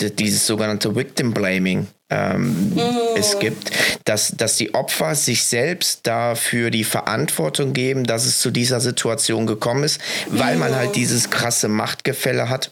dieses 0.00 0.46
sogenannte 0.46 0.94
Victim 0.94 1.34
Blaming 1.34 1.88
ähm, 2.10 2.72
oh. 2.76 3.16
es 3.16 3.38
gibt, 3.38 3.70
dass, 4.04 4.32
dass 4.36 4.56
die 4.56 4.74
Opfer 4.74 5.14
sich 5.14 5.44
selbst 5.44 6.06
dafür 6.06 6.70
die 6.70 6.84
Verantwortung 6.84 7.72
geben, 7.72 8.04
dass 8.04 8.24
es 8.24 8.40
zu 8.40 8.50
dieser 8.50 8.80
Situation 8.80 9.46
gekommen 9.46 9.84
ist, 9.84 10.00
weil 10.28 10.56
oh. 10.56 10.60
man 10.60 10.74
halt 10.74 10.96
dieses 10.96 11.30
krasse 11.30 11.68
Machtgefälle 11.68 12.48
hat 12.48 12.70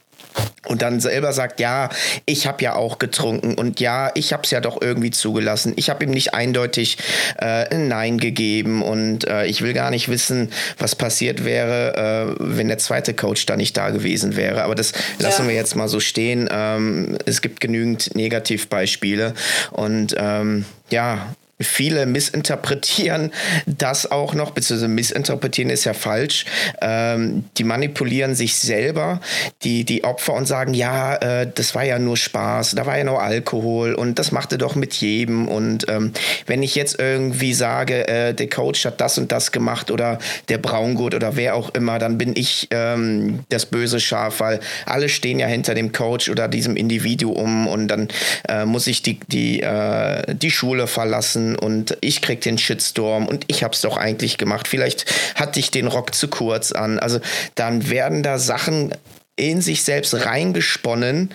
und 0.67 0.83
dann 0.83 1.01
selber 1.01 1.33
sagt, 1.33 1.61
ja, 1.61 1.89
ich 2.27 2.47
habe 2.47 2.63
ja 2.63 2.75
auch 2.75 2.99
getrunken 2.99 3.55
und 3.55 3.81
ja, 3.81 4.11
ich 4.15 4.33
habe 4.33 4.43
es 4.45 4.51
ja 4.51 4.61
doch 4.61 4.81
irgendwie 4.81 5.11
zugelassen. 5.11 5.73
Ich 5.77 5.91
habe 5.91 6.05
ihm 6.05 6.11
nicht 6.11 6.35
eindeutig 6.35 6.99
äh, 7.39 7.69
ein 7.69 7.89
Nein 7.89 8.19
gegeben 8.19 8.83
und 8.83 9.27
äh, 9.27 9.47
ich 9.47 9.63
will 9.63 9.73
gar 9.73 9.91
nicht 9.91 10.09
wissen, 10.09 10.51
was 10.79 10.95
passiert 10.95 11.45
wäre, 11.45 12.37
äh, 12.37 12.37
wenn 12.39 12.69
der 12.69 12.79
zweite 12.79 13.15
Coach 13.15 13.47
da 13.47 13.57
nicht 13.57 13.77
da 13.77 13.91
gewesen 13.91 14.37
wäre. 14.37 14.65
Aber 14.65 14.75
das 14.75 14.93
lassen 15.19 15.43
ja. 15.43 15.49
wir 15.49 15.55
jetzt 15.55 15.77
mal 15.77 15.89
so 15.89 16.01
stehen. 16.01 16.49
Ähm, 16.51 17.17
es 17.27 17.43
gibt 17.43 17.61
genügend 17.61 18.15
Negativbeispiele 18.15 19.35
und 19.71 20.15
ähm, 20.19 20.65
ja, 20.91 21.35
Viele 21.59 22.05
missinterpretieren 22.05 23.33
das 23.65 24.11
auch 24.11 24.35
noch, 24.35 24.51
beziehungsweise 24.51 24.89
missinterpretieren 24.89 25.71
ist 25.71 25.85
ja 25.85 25.95
falsch. 25.95 26.45
Ähm, 26.83 27.45
die 27.57 27.65
manipulieren 27.65 28.35
sich 28.35 28.57
selber, 28.57 29.21
die, 29.63 29.85
die 29.85 30.05
Opfer, 30.05 30.35
und 30.35 30.47
sagen, 30.47 30.75
ja, 30.75 31.17
äh, 31.17 31.51
das 31.53 31.75
war 31.75 31.85
ja 31.85 31.99
nur 31.99 32.19
Spaß, 32.19 32.73
da 32.73 32.85
war 32.85 32.99
ja 32.99 33.05
nur 33.05 33.23
Alkohol 33.23 33.95
und 33.95 34.19
das 34.19 34.33
machte 34.33 34.59
doch 34.59 34.75
mit 34.75 34.93
jedem. 34.95 35.49
Und 35.49 35.89
ähm, 35.89 36.13
wenn 36.47 36.63
ich 36.63 36.75
jetzt 36.75 36.99
irgendwie 36.99 37.55
sage, 37.55 38.07
äh, 38.07 38.35
der 38.35 38.51
Coach 38.51 38.85
hat 38.85 39.01
das 39.01 39.17
und 39.17 39.33
das 39.33 39.51
gemacht 39.51 39.91
oder 39.91 40.19
der 40.51 40.59
Braungurt 40.59 41.15
oder 41.15 41.37
wer 41.37 41.55
auch 41.55 41.71
immer, 41.75 41.99
dann 41.99 42.19
bin 42.19 42.35
ich 42.37 42.69
ähm, 42.71 43.41
das 43.49 43.65
böse 43.65 43.99
Schaf, 43.99 44.41
weil 44.41 44.61
alle 44.85 45.09
stehen 45.09 45.39
ja 45.39 45.47
hinter 45.47 45.75
dem 45.75 45.93
Coach 45.93 46.29
oder 46.29 46.49
diesem 46.49 46.77
Individuum 46.77 47.67
und 47.67 47.89
dann 47.89 48.09
äh, 48.47 48.67
muss 48.67 48.87
ich 48.89 49.01
die, 49.01 49.21
die, 49.29 49.63
äh, 49.63 50.35
die 50.35 50.51
Schule 50.51 50.87
verlassen 50.87 51.46
und 51.55 51.97
ich 52.01 52.23
krieg 52.23 52.41
den 52.41 52.59
Shitstorm 52.59 53.29
und 53.29 53.45
ich 53.47 53.63
hab's 53.63 53.83
doch 53.83 53.97
eigentlich 53.97 54.39
gemacht. 54.39 54.67
Vielleicht 54.67 55.07
hatte 55.37 55.61
ich 55.61 55.71
den 55.71 55.87
Rock 55.87 56.15
zu 56.15 56.27
kurz 56.27 56.73
an. 56.73 56.99
Also 56.99 57.21
dann 57.55 57.89
werden 57.91 58.25
da 58.25 58.39
Sachen 58.39 58.93
in 59.37 59.61
sich 59.61 59.85
selbst 59.85 60.15
reingesponnen, 60.15 61.31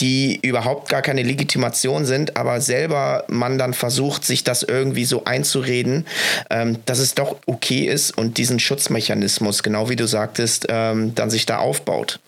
die 0.00 0.38
überhaupt 0.42 0.90
gar 0.90 1.00
keine 1.00 1.22
Legitimation 1.22 2.04
sind, 2.04 2.36
aber 2.36 2.60
selber 2.60 3.24
man 3.28 3.56
dann 3.56 3.72
versucht, 3.72 4.24
sich 4.24 4.44
das 4.44 4.62
irgendwie 4.62 5.06
so 5.06 5.24
einzureden, 5.24 6.06
ähm, 6.50 6.78
dass 6.84 6.98
es 6.98 7.14
doch 7.14 7.36
okay 7.46 7.86
ist 7.86 8.16
und 8.16 8.36
diesen 8.36 8.58
Schutzmechanismus, 8.58 9.62
genau 9.62 9.88
wie 9.88 9.96
du 9.96 10.06
sagtest, 10.06 10.66
ähm, 10.68 11.14
dann 11.14 11.30
sich 11.30 11.46
da 11.46 11.58
aufbaut. 11.58 12.20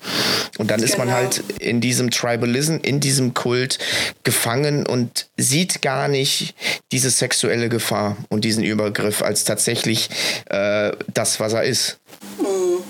Und 0.57 0.71
dann 0.71 0.81
genau. 0.81 0.91
ist 0.91 0.99
man 0.99 1.09
genau. 1.09 1.19
halt 1.19 1.43
in 1.59 1.83
diesem 1.83 2.11
Tribalism, 2.11 2.77
in 2.83 3.01
diesem 3.01 3.35
Kult 3.35 3.79
gefangen 4.25 4.87
und 4.87 5.27
sieht 5.37 5.83
gar 5.83 6.09
nicht 6.09 6.55
diese 6.91 7.11
sexuelle 7.11 7.69
Gefahr 7.69 8.17
und 8.31 8.47
diesen 8.47 8.65
Übergriff 8.65 9.21
als 9.21 9.45
tatsächlich 9.45 10.09
äh, 10.47 10.93
das, 11.13 11.39
was 11.39 11.53
er 11.53 11.65
ist. 11.65 11.99
Mhm. 12.39 12.83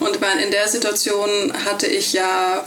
Und 0.00 0.16
in 0.44 0.50
der 0.50 0.68
Situation 0.68 1.52
hatte 1.64 1.86
ich 1.86 2.12
ja 2.12 2.64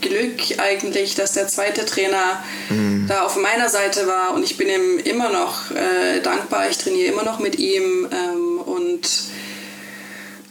Glück 0.00 0.58
eigentlich, 0.58 1.14
dass 1.14 1.32
der 1.32 1.48
zweite 1.48 1.84
Trainer 1.84 2.42
mhm. 2.70 3.06
da 3.08 3.22
auf 3.22 3.36
meiner 3.36 3.68
Seite 3.68 4.06
war 4.06 4.34
und 4.34 4.44
ich 4.44 4.56
bin 4.56 4.68
ihm 4.68 4.98
immer 4.98 5.30
noch 5.30 5.70
äh, 5.70 6.20
dankbar. 6.20 6.68
Ich 6.70 6.78
trainiere 6.78 7.12
immer 7.12 7.24
noch 7.24 7.38
mit 7.38 7.58
ihm 7.58 8.08
ähm, 8.10 8.58
und 8.58 9.08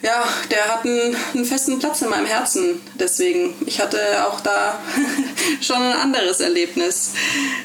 ja, 0.01 0.25
der 0.51 0.65
hat 0.67 0.85
einen, 0.85 1.15
einen, 1.33 1.45
festen 1.45 1.79
Platz 1.79 2.01
in 2.01 2.09
meinem 2.09 2.25
Herzen. 2.25 2.81
Deswegen, 2.95 3.55
ich 3.65 3.79
hatte 3.79 3.99
auch 4.27 4.41
da 4.41 4.77
schon 5.61 5.77
ein 5.77 5.93
anderes 5.93 6.41
Erlebnis. 6.41 7.11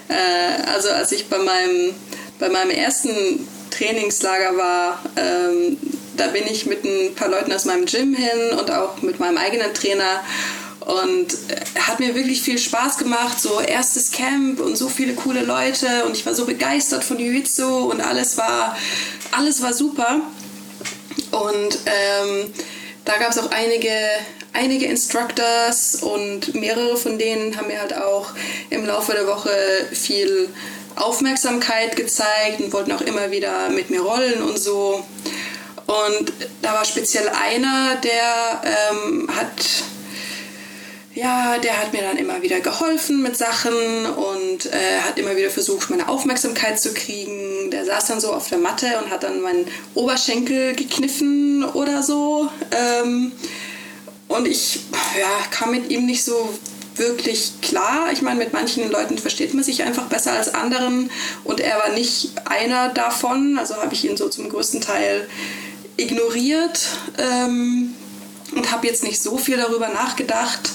Äh, 0.09 0.62
also 0.72 0.88
als 0.90 1.11
ich 1.11 1.28
bei 1.28 1.38
meinem, 1.38 1.94
bei 2.38 2.48
meinem 2.48 2.70
ersten 2.70 3.46
Trainingslager 3.70 4.56
war, 4.56 5.02
ähm, 5.16 5.78
da 6.16 6.28
bin 6.28 6.44
ich 6.46 6.66
mit 6.66 6.84
ein 6.84 7.14
paar 7.16 7.28
Leuten 7.28 7.52
aus 7.52 7.64
meinem 7.64 7.86
Gym 7.86 8.14
hin 8.14 8.56
und 8.59 8.70
auch 8.70 9.02
mit 9.02 9.18
meinem 9.18 9.38
eigenen 9.38 9.74
Trainer 9.74 10.20
und 10.89 11.34
äh, 11.51 11.80
hat 11.80 12.01
mir 12.01 12.14
wirklich 12.14 12.41
viel 12.41 12.59
Spaß 12.59 12.97
gemacht. 12.97 13.39
So 13.39 13.61
erstes 13.61 14.11
Camp 14.11 14.59
und 14.59 14.76
so 14.76 14.89
viele 14.89 15.14
coole 15.14 15.43
Leute 15.43 16.05
und 16.07 16.16
ich 16.16 16.24
war 16.24 16.34
so 16.34 16.47
begeistert 16.47 17.05
von 17.05 17.18
Jiu-Jitsu 17.18 17.91
und 17.91 18.01
alles 18.01 18.39
war, 18.39 18.76
alles 19.30 19.62
war 19.62 19.74
super. 19.74 20.20
Und 21.30 21.78
ähm, 21.84 22.51
da 23.05 23.18
gab 23.18 23.30
es 23.30 23.39
auch 23.39 23.51
einige, 23.51 23.91
einige 24.55 24.86
Instructors 24.86 25.97
und 25.97 26.55
mehrere 26.55 26.97
von 26.97 27.18
denen 27.18 27.55
haben 27.59 27.66
mir 27.66 27.80
halt 27.80 27.95
auch 27.95 28.30
im 28.70 28.86
Laufe 28.86 29.12
der 29.12 29.26
Woche 29.26 29.51
viel 29.93 30.49
Aufmerksamkeit 30.97 31.97
gezeigt 31.97 32.61
und 32.61 32.72
wollten 32.72 32.93
auch 32.93 33.03
immer 33.03 33.30
wieder 33.30 33.68
mit 33.68 33.91
mir 33.91 34.01
rollen 34.01 34.43
und 34.43 34.59
so. 34.59 35.05
Und 35.86 36.32
da 36.62 36.72
war 36.72 36.84
speziell 36.86 37.28
einer, 37.28 37.97
der 37.97 38.62
ähm, 38.91 39.28
hat 39.34 39.84
ja, 41.18 41.58
der 41.58 41.80
hat 41.80 41.92
mir 41.92 42.02
dann 42.02 42.16
immer 42.16 42.42
wieder 42.42 42.60
geholfen 42.60 43.22
mit 43.22 43.36
Sachen 43.36 43.72
und 44.06 44.66
äh, 44.66 45.00
hat 45.00 45.18
immer 45.18 45.36
wieder 45.36 45.50
versucht, 45.50 45.90
meine 45.90 46.08
Aufmerksamkeit 46.08 46.80
zu 46.80 46.94
kriegen. 46.94 47.70
Der 47.72 47.84
saß 47.84 48.06
dann 48.06 48.20
so 48.20 48.32
auf 48.32 48.48
der 48.48 48.58
Matte 48.58 48.86
und 49.02 49.10
hat 49.10 49.24
dann 49.24 49.40
meinen 49.40 49.66
Oberschenkel 49.94 50.76
gekniffen 50.76 51.64
oder 51.64 52.04
so. 52.04 52.48
Ähm, 52.70 53.32
und 54.28 54.46
ich 54.46 54.80
ja, 55.18 55.46
kam 55.50 55.72
mit 55.72 55.90
ihm 55.90 56.06
nicht 56.06 56.22
so 56.24 56.56
wirklich 56.94 57.60
klar. 57.62 58.10
Ich 58.12 58.22
meine, 58.22 58.38
mit 58.38 58.52
manchen 58.52 58.88
Leuten 58.88 59.18
versteht 59.18 59.54
man 59.54 59.64
sich 59.64 59.82
einfach 59.82 60.06
besser 60.06 60.32
als 60.32 60.54
anderen 60.54 61.10
und 61.42 61.58
er 61.58 61.78
war 61.78 61.90
nicht 61.90 62.30
einer 62.44 62.90
davon. 62.90 63.58
Also 63.58 63.74
habe 63.76 63.92
ich 63.92 64.04
ihn 64.04 64.16
so 64.16 64.28
zum 64.28 64.48
größten 64.48 64.80
Teil 64.80 65.28
ignoriert. 65.96 66.80
Ähm, 67.18 67.94
und 68.54 68.70
habe 68.72 68.86
jetzt 68.86 69.04
nicht 69.04 69.20
so 69.20 69.36
viel 69.36 69.56
darüber 69.56 69.88
nachgedacht. 69.88 70.70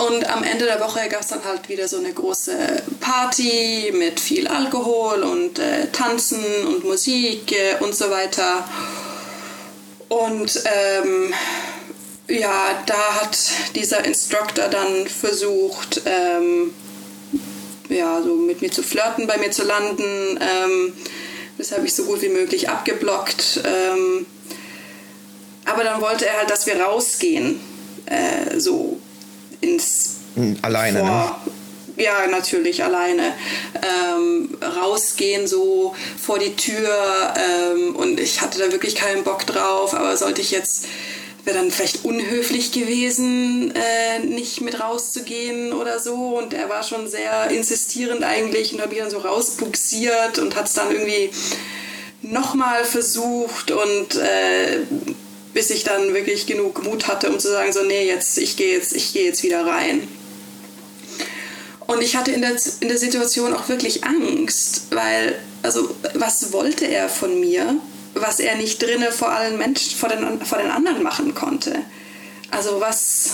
Und 0.00 0.26
am 0.30 0.42
Ende 0.42 0.64
der 0.64 0.80
Woche 0.80 1.06
gab 1.10 1.20
es 1.20 1.26
dann 1.26 1.44
halt 1.44 1.68
wieder 1.68 1.86
so 1.86 1.98
eine 1.98 2.10
große 2.10 2.56
Party 3.00 3.92
mit 3.94 4.18
viel 4.18 4.48
Alkohol 4.48 5.22
und 5.22 5.58
äh, 5.58 5.88
Tanzen 5.92 6.42
und 6.66 6.84
Musik 6.84 7.52
äh, 7.52 7.76
und 7.80 7.94
so 7.94 8.08
weiter. 8.08 8.66
Und 10.08 10.62
ähm, 10.64 11.34
ja, 12.28 12.82
da 12.86 13.20
hat 13.20 13.36
dieser 13.74 14.02
Instructor 14.06 14.68
dann 14.68 15.06
versucht, 15.06 16.00
ähm, 16.06 16.72
ja, 17.90 18.22
so 18.22 18.36
mit 18.36 18.62
mir 18.62 18.70
zu 18.70 18.82
flirten, 18.82 19.26
bei 19.26 19.36
mir 19.36 19.50
zu 19.50 19.64
landen. 19.64 20.38
Ähm, 20.40 20.94
das 21.58 21.72
habe 21.72 21.84
ich 21.84 21.94
so 21.94 22.04
gut 22.04 22.22
wie 22.22 22.30
möglich 22.30 22.70
abgeblockt. 22.70 23.60
Ähm, 23.66 24.24
aber 25.66 25.84
dann 25.84 26.00
wollte 26.00 26.26
er 26.26 26.38
halt, 26.38 26.48
dass 26.48 26.66
wir 26.66 26.80
rausgehen. 26.80 27.60
Äh, 28.06 28.58
so 28.58 28.98
ins. 29.60 30.16
Hm, 30.34 30.56
alleine, 30.62 31.02
ne? 31.02 31.08
vor, 31.08 31.40
ne? 31.46 31.52
Ja, 32.02 32.26
natürlich 32.28 32.82
alleine. 32.82 33.34
Ähm, 33.74 34.56
rausgehen 34.62 35.46
so 35.46 35.94
vor 36.20 36.38
die 36.38 36.56
Tür. 36.56 37.34
Ähm, 37.36 37.96
und 37.96 38.18
ich 38.20 38.40
hatte 38.40 38.58
da 38.58 38.72
wirklich 38.72 38.94
keinen 38.94 39.24
Bock 39.24 39.46
drauf. 39.46 39.94
Aber 39.94 40.16
sollte 40.16 40.40
ich 40.40 40.50
jetzt 40.50 40.86
wäre 41.44 41.56
dann 41.56 41.70
vielleicht 41.70 42.04
unhöflich 42.04 42.72
gewesen, 42.72 43.72
äh, 43.74 44.18
nicht 44.20 44.60
mit 44.60 44.80
rauszugehen 44.80 45.72
oder 45.72 45.98
so. 45.98 46.38
Und 46.38 46.54
er 46.54 46.68
war 46.68 46.82
schon 46.82 47.08
sehr 47.08 47.50
insistierend 47.50 48.22
eigentlich 48.24 48.72
und 48.72 48.80
habe 48.80 48.90
mich 48.90 48.98
dann 49.00 49.10
so 49.10 49.18
rausbuxiert 49.18 50.38
und 50.38 50.56
hat 50.56 50.66
es 50.66 50.74
dann 50.74 50.90
irgendwie 50.90 51.30
nochmal 52.22 52.84
versucht 52.84 53.70
und 53.70 54.16
äh, 54.16 54.80
bis 55.52 55.70
ich 55.70 55.84
dann 55.84 56.14
wirklich 56.14 56.46
genug 56.46 56.84
Mut 56.84 57.08
hatte, 57.08 57.30
um 57.30 57.38
zu 57.38 57.50
sagen, 57.50 57.72
so, 57.72 57.82
nee, 57.82 58.06
jetzt, 58.06 58.38
ich 58.38 58.56
gehe 58.56 58.72
jetzt, 58.76 58.94
ich 58.94 59.12
gehe 59.12 59.24
jetzt 59.24 59.42
wieder 59.42 59.66
rein. 59.66 60.06
Und 61.86 62.02
ich 62.02 62.14
hatte 62.14 62.30
in 62.30 62.40
der, 62.40 62.52
in 62.80 62.88
der 62.88 62.98
Situation 62.98 63.52
auch 63.52 63.68
wirklich 63.68 64.04
Angst, 64.04 64.82
weil, 64.90 65.36
also, 65.62 65.92
was 66.14 66.52
wollte 66.52 66.86
er 66.86 67.08
von 67.08 67.40
mir, 67.40 67.76
was 68.14 68.38
er 68.38 68.54
nicht 68.56 68.80
drinne 68.80 69.10
vor 69.10 69.30
allen 69.30 69.58
Menschen, 69.58 69.98
vor 69.98 70.08
den, 70.08 70.40
vor 70.44 70.58
den 70.58 70.70
anderen 70.70 71.02
machen 71.02 71.34
konnte? 71.34 71.80
Also, 72.52 72.80
was, 72.80 73.30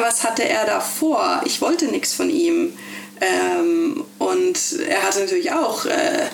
was 0.00 0.22
hatte 0.22 0.44
er 0.44 0.64
da 0.64 0.80
vor? 0.80 1.42
Ich 1.44 1.60
wollte 1.60 1.86
nichts 1.86 2.12
von 2.12 2.30
ihm. 2.30 2.72
Ähm, 3.20 4.04
und 4.18 4.58
er 4.88 5.02
hatte 5.02 5.20
natürlich 5.20 5.52
auch 5.52 5.84
äh, 5.84 6.26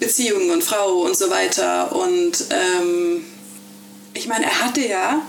Beziehungen 0.00 0.50
und 0.50 0.62
Frau 0.62 1.00
und 1.00 1.16
so 1.16 1.30
weiter. 1.30 1.94
Und 1.94 2.44
ähm, 2.50 3.24
ich 4.18 4.26
meine, 4.26 4.46
er 4.46 4.60
hatte 4.62 4.86
ja 4.86 5.22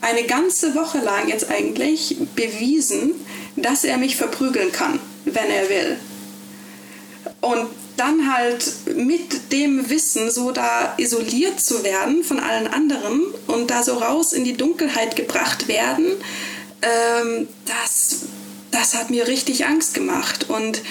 eine 0.00 0.22
ganze 0.22 0.74
Woche 0.74 0.98
lang 0.98 1.28
jetzt 1.28 1.50
eigentlich 1.50 2.16
bewiesen, 2.36 3.12
dass 3.56 3.82
er 3.84 3.98
mich 3.98 4.16
verprügeln 4.16 4.70
kann, 4.70 5.00
wenn 5.24 5.50
er 5.50 5.68
will. 5.68 5.96
Und 7.40 7.66
dann 7.96 8.32
halt 8.32 8.72
mit 8.94 9.52
dem 9.52 9.90
Wissen 9.90 10.30
so 10.30 10.52
da 10.52 10.94
isoliert 10.98 11.58
zu 11.60 11.82
werden 11.82 12.22
von 12.22 12.38
allen 12.38 12.68
anderen 12.68 13.22
und 13.46 13.70
da 13.70 13.82
so 13.82 13.94
raus 13.94 14.32
in 14.32 14.44
die 14.44 14.52
Dunkelheit 14.52 15.16
gebracht 15.16 15.66
werden, 15.66 16.06
ähm, 16.82 17.48
das, 17.64 18.26
das 18.70 18.94
hat 18.94 19.10
mir 19.10 19.26
richtig 19.26 19.66
Angst 19.66 19.94
gemacht. 19.94 20.50
Und 20.50 20.82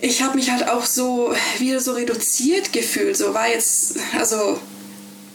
ich 0.00 0.22
habe 0.22 0.36
mich 0.36 0.50
halt 0.50 0.68
auch 0.68 0.84
so 0.84 1.34
wieder 1.58 1.80
so 1.80 1.92
reduziert 1.92 2.72
gefühlt. 2.72 3.16
So 3.16 3.34
war 3.34 3.48
jetzt, 3.48 3.96
also 4.16 4.60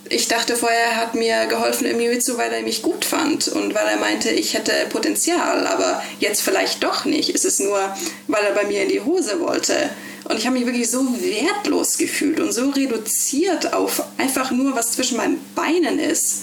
ich 0.09 0.27
dachte 0.27 0.55
vorher, 0.55 0.79
er 0.91 0.95
hat 0.97 1.15
mir 1.15 1.45
geholfen 1.47 1.85
im 1.87 1.99
Jiu-Jitsu, 1.99 2.37
weil 2.37 2.51
er 2.51 2.61
mich 2.61 2.81
gut 2.81 3.05
fand 3.05 3.47
und 3.47 3.73
weil 3.73 3.87
er 3.87 3.97
meinte, 3.97 4.29
ich 4.29 4.53
hätte 4.53 4.73
Potenzial, 4.89 5.65
aber 5.65 6.03
jetzt 6.19 6.41
vielleicht 6.41 6.83
doch 6.83 7.05
nicht. 7.05 7.29
Ist 7.29 7.45
es 7.45 7.59
nur, 7.59 7.79
weil 8.27 8.43
er 8.43 8.53
bei 8.53 8.65
mir 8.65 8.83
in 8.83 8.89
die 8.89 9.01
Hose 9.01 9.39
wollte. 9.39 9.89
Und 10.25 10.37
ich 10.37 10.45
habe 10.45 10.57
mich 10.57 10.65
wirklich 10.65 10.89
so 10.89 11.05
wertlos 11.21 11.97
gefühlt 11.97 12.39
und 12.39 12.51
so 12.53 12.69
reduziert 12.69 13.73
auf 13.73 14.03
einfach 14.17 14.51
nur, 14.51 14.75
was 14.75 14.91
zwischen 14.93 15.17
meinen 15.17 15.39
Beinen 15.55 15.99
ist. 15.99 16.37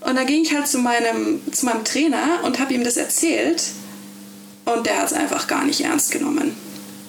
Und 0.00 0.16
da 0.16 0.24
ging 0.24 0.42
ich 0.42 0.52
halt 0.54 0.66
zu 0.66 0.78
meinem, 0.78 1.40
zu 1.52 1.66
meinem 1.66 1.84
Trainer 1.84 2.40
und 2.42 2.58
habe 2.58 2.74
ihm 2.74 2.84
das 2.84 2.96
erzählt. 2.96 3.62
Und 4.64 4.86
der 4.86 4.98
hat 4.98 5.06
es 5.06 5.12
einfach 5.12 5.46
gar 5.46 5.64
nicht 5.64 5.80
ernst 5.80 6.10
genommen. 6.10 6.56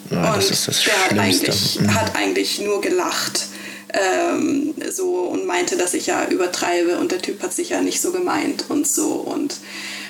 Ja, 0.10 0.30
und 0.30 0.38
das 0.38 0.52
ist 0.52 0.68
das 0.68 0.84
der 0.84 0.94
hat 1.04 1.18
eigentlich, 1.20 1.80
Mhm. 1.80 1.94
hat 1.94 2.16
eigentlich 2.16 2.60
nur 2.60 2.82
gelacht. 2.82 3.48
Ähm, 3.94 4.74
so 4.92 5.20
und 5.20 5.46
meinte, 5.46 5.78
dass 5.78 5.94
ich 5.94 6.08
ja 6.08 6.28
übertreibe 6.28 6.98
und 6.98 7.12
der 7.12 7.22
Typ 7.22 7.44
hat 7.44 7.54
sich 7.54 7.70
ja 7.70 7.82
nicht 7.82 8.02
so 8.02 8.12
gemeint 8.12 8.66
und 8.70 8.88
so 8.88 9.12
und, 9.12 9.58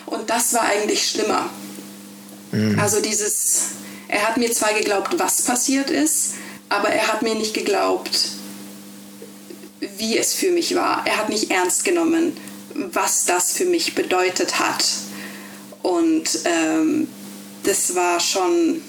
und 0.05 0.29
das 0.29 0.53
war 0.53 0.61
eigentlich 0.61 1.05
schlimmer. 1.05 1.49
Also 2.79 3.01
dieses, 3.01 3.71
er 4.07 4.27
hat 4.27 4.37
mir 4.37 4.51
zwar 4.51 4.73
geglaubt, 4.73 5.17
was 5.17 5.41
passiert 5.41 5.89
ist, 5.89 6.35
aber 6.69 6.89
er 6.89 7.07
hat 7.07 7.23
mir 7.23 7.35
nicht 7.35 7.53
geglaubt, 7.53 8.29
wie 9.97 10.17
es 10.17 10.33
für 10.33 10.51
mich 10.51 10.75
war. 10.75 11.01
Er 11.05 11.17
hat 11.17 11.29
nicht 11.29 11.51
ernst 11.51 11.83
genommen, 11.83 12.37
was 12.75 13.25
das 13.25 13.53
für 13.53 13.65
mich 13.65 13.95
bedeutet 13.95 14.59
hat. 14.59 14.85
Und 15.81 16.39
ähm, 16.45 17.07
das 17.63 17.95
war 17.95 18.19
schon, 18.19 18.81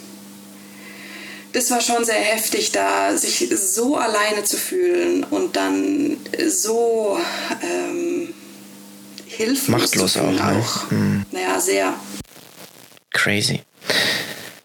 das 1.54 1.70
war 1.70 1.80
schon 1.80 2.04
sehr 2.04 2.20
heftig, 2.20 2.72
da 2.72 3.16
sich 3.16 3.48
so 3.54 3.96
alleine 3.96 4.42
zu 4.42 4.56
fühlen 4.56 5.22
und 5.22 5.54
dann 5.54 6.16
so 6.48 7.18
ähm, 7.62 8.34
hilflos 9.24 9.68
Machtlos 9.68 10.12
fühlen 10.14 10.40
auch, 10.40 10.52
ne? 10.52 10.58
auch. 10.58 11.32
Naja, 11.32 11.60
sehr. 11.60 11.94
Crazy. 13.12 13.62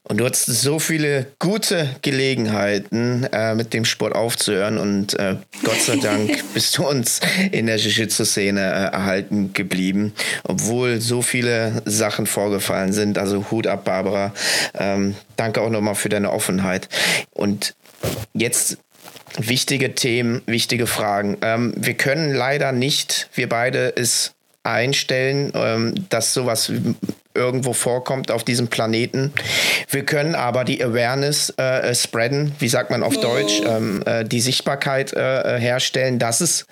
Und 0.10 0.18
du 0.18 0.26
hattest 0.26 0.48
so 0.48 0.80
viele 0.80 1.28
gute 1.38 1.88
Gelegenheiten, 2.02 3.26
äh, 3.26 3.54
mit 3.54 3.76
dem 3.76 3.86
Sport 3.86 4.16
aufzuhören. 4.16 4.80
Und 4.80 5.14
äh, 5.20 5.36
Gott 5.64 5.80
sei 5.80 5.98
Dank 5.98 6.44
bist 6.56 6.76
du 6.78 6.88
uns 6.88 7.20
in 7.52 7.68
der 7.68 7.78
Jiu-Jitsu-Szene 7.78 8.60
äh, 8.60 8.92
erhalten 8.92 9.54
geblieben, 9.54 10.14
obwohl 10.44 11.00
so 11.00 11.22
viele 11.22 11.84
Sachen 11.86 12.26
vorgefallen 12.26 12.92
sind. 12.92 13.20
Also 13.20 13.52
Hut 13.52 13.68
ab, 13.68 13.86
Barbara. 13.86 14.34
Ähm, 14.74 15.14
danke 15.36 15.62
auch 15.62 15.70
nochmal 15.70 15.94
für 15.94 16.10
deine 16.10 16.32
Offenheit. 16.32 16.90
Und 17.30 17.76
jetzt 18.34 18.80
wichtige 19.38 19.94
Themen, 19.94 20.42
wichtige 20.48 20.88
Fragen. 20.88 21.38
Ähm, 21.44 21.72
wir 21.78 21.94
können 21.94 22.34
leider 22.34 22.72
nicht, 22.72 23.30
wir 23.36 23.48
beide 23.48 23.96
es 23.96 24.34
einstellen, 24.64 25.52
ähm, 25.56 25.94
dass 26.10 26.34
sowas 26.34 26.72
irgendwo 27.34 27.74
vorkommt 27.74 28.32
auf 28.32 28.44
diesem 28.44 28.68
Planeten. 28.68 29.34
Wir 29.90 30.04
können 30.04 30.36
aber 30.36 30.66
die 30.66 30.84
Awareness 30.84 31.54
äh, 31.58 31.94
spreaden, 31.96 32.54
wie 32.60 32.68
sagt 32.68 32.92
man 32.92 33.04
auf 33.04 33.20
Deutsch, 33.20 33.62
ähm, 33.66 34.04
äh, 34.06 34.26
die 34.26 34.42
Sichtbarkeit 34.42 35.14
äh, 35.14 35.60
herstellen, 35.60 36.20
dass 36.20 36.42
es 36.42 36.66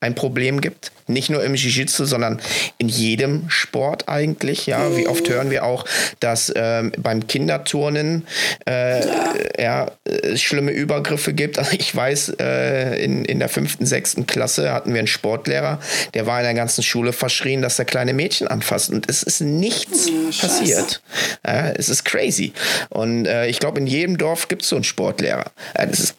ein 0.00 0.14
Problem 0.14 0.60
gibt. 0.60 0.92
Nicht 1.06 1.28
nur 1.28 1.44
im 1.44 1.54
Jiu-Jitsu, 1.54 2.04
sondern 2.04 2.40
in 2.78 2.88
jedem 2.88 3.50
Sport 3.50 4.08
eigentlich. 4.08 4.66
Ja, 4.66 4.96
wie 4.96 5.06
oft 5.06 5.28
hören 5.28 5.50
wir 5.50 5.64
auch, 5.64 5.84
dass 6.20 6.52
ähm, 6.56 6.92
beim 6.96 7.26
Kinderturnen 7.26 8.26
äh, 8.66 9.62
ja. 9.62 9.90
äh, 10.04 10.36
schlimme 10.36 10.70
Übergriffe 10.70 11.34
gibt. 11.34 11.58
Also 11.58 11.72
ich 11.72 11.94
weiß, 11.94 12.34
äh, 12.40 13.04
in, 13.04 13.24
in 13.24 13.40
der 13.40 13.48
fünften, 13.48 13.84
sechsten 13.84 14.26
Klasse 14.26 14.72
hatten 14.72 14.92
wir 14.94 15.00
einen 15.00 15.06
Sportlehrer, 15.06 15.80
der 16.14 16.26
war 16.26 16.38
in 16.38 16.44
der 16.44 16.54
ganzen 16.54 16.82
Schule 16.82 17.12
verschrien, 17.12 17.60
dass 17.60 17.78
er 17.78 17.84
kleine 17.84 18.14
Mädchen 18.14 18.48
anfasst. 18.48 18.90
Und 18.90 19.08
es 19.10 19.22
ist 19.22 19.40
nichts 19.40 20.08
Ja, 20.08 20.48
passiert. 20.48 21.02
Ja, 21.46 21.70
es 21.70 21.88
ist 21.88 22.04
crazy. 22.04 22.52
Und 22.88 23.26
äh, 23.26 23.48
ich 23.48 23.58
glaube, 23.58 23.80
in 23.80 23.86
jedem 23.86 24.16
Dorf 24.16 24.48
gibt 24.48 24.62
es 24.62 24.68
so 24.68 24.76
einen 24.76 24.84
Sportlehrer. 24.84 25.50
Äh, 25.74 25.88
das 25.88 26.00
ist 26.00 26.14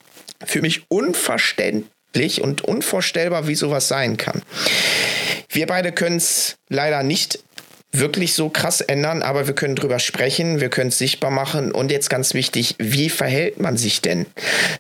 für 0.46 0.62
mich 0.62 0.84
unverständlich 0.90 1.90
und 2.42 2.64
unvorstellbar, 2.64 3.48
wie 3.48 3.56
sowas 3.56 3.88
sein 3.88 4.18
kann. 4.18 4.42
Wir 5.50 5.68
beide 5.68 5.92
können 5.92 6.18
es 6.18 6.58
leider 6.70 7.04
nicht 7.04 7.40
wirklich 7.92 8.34
so 8.34 8.50
krass 8.50 8.80
ändern, 8.82 9.22
aber 9.22 9.48
wir 9.48 9.54
können 9.54 9.76
drüber 9.76 10.00
sprechen, 10.00 10.62
wir 10.62 10.70
können 10.70 10.90
es 10.90 10.98
sichtbar 10.98 11.30
machen 11.30 11.72
und 11.72 11.92
jetzt 11.92 12.10
ganz 12.10 12.34
wichtig, 12.34 12.76
wie 12.78 13.10
verhält 13.10 13.60
man 13.60 13.76
sich 13.76 14.02
denn? 14.02 14.26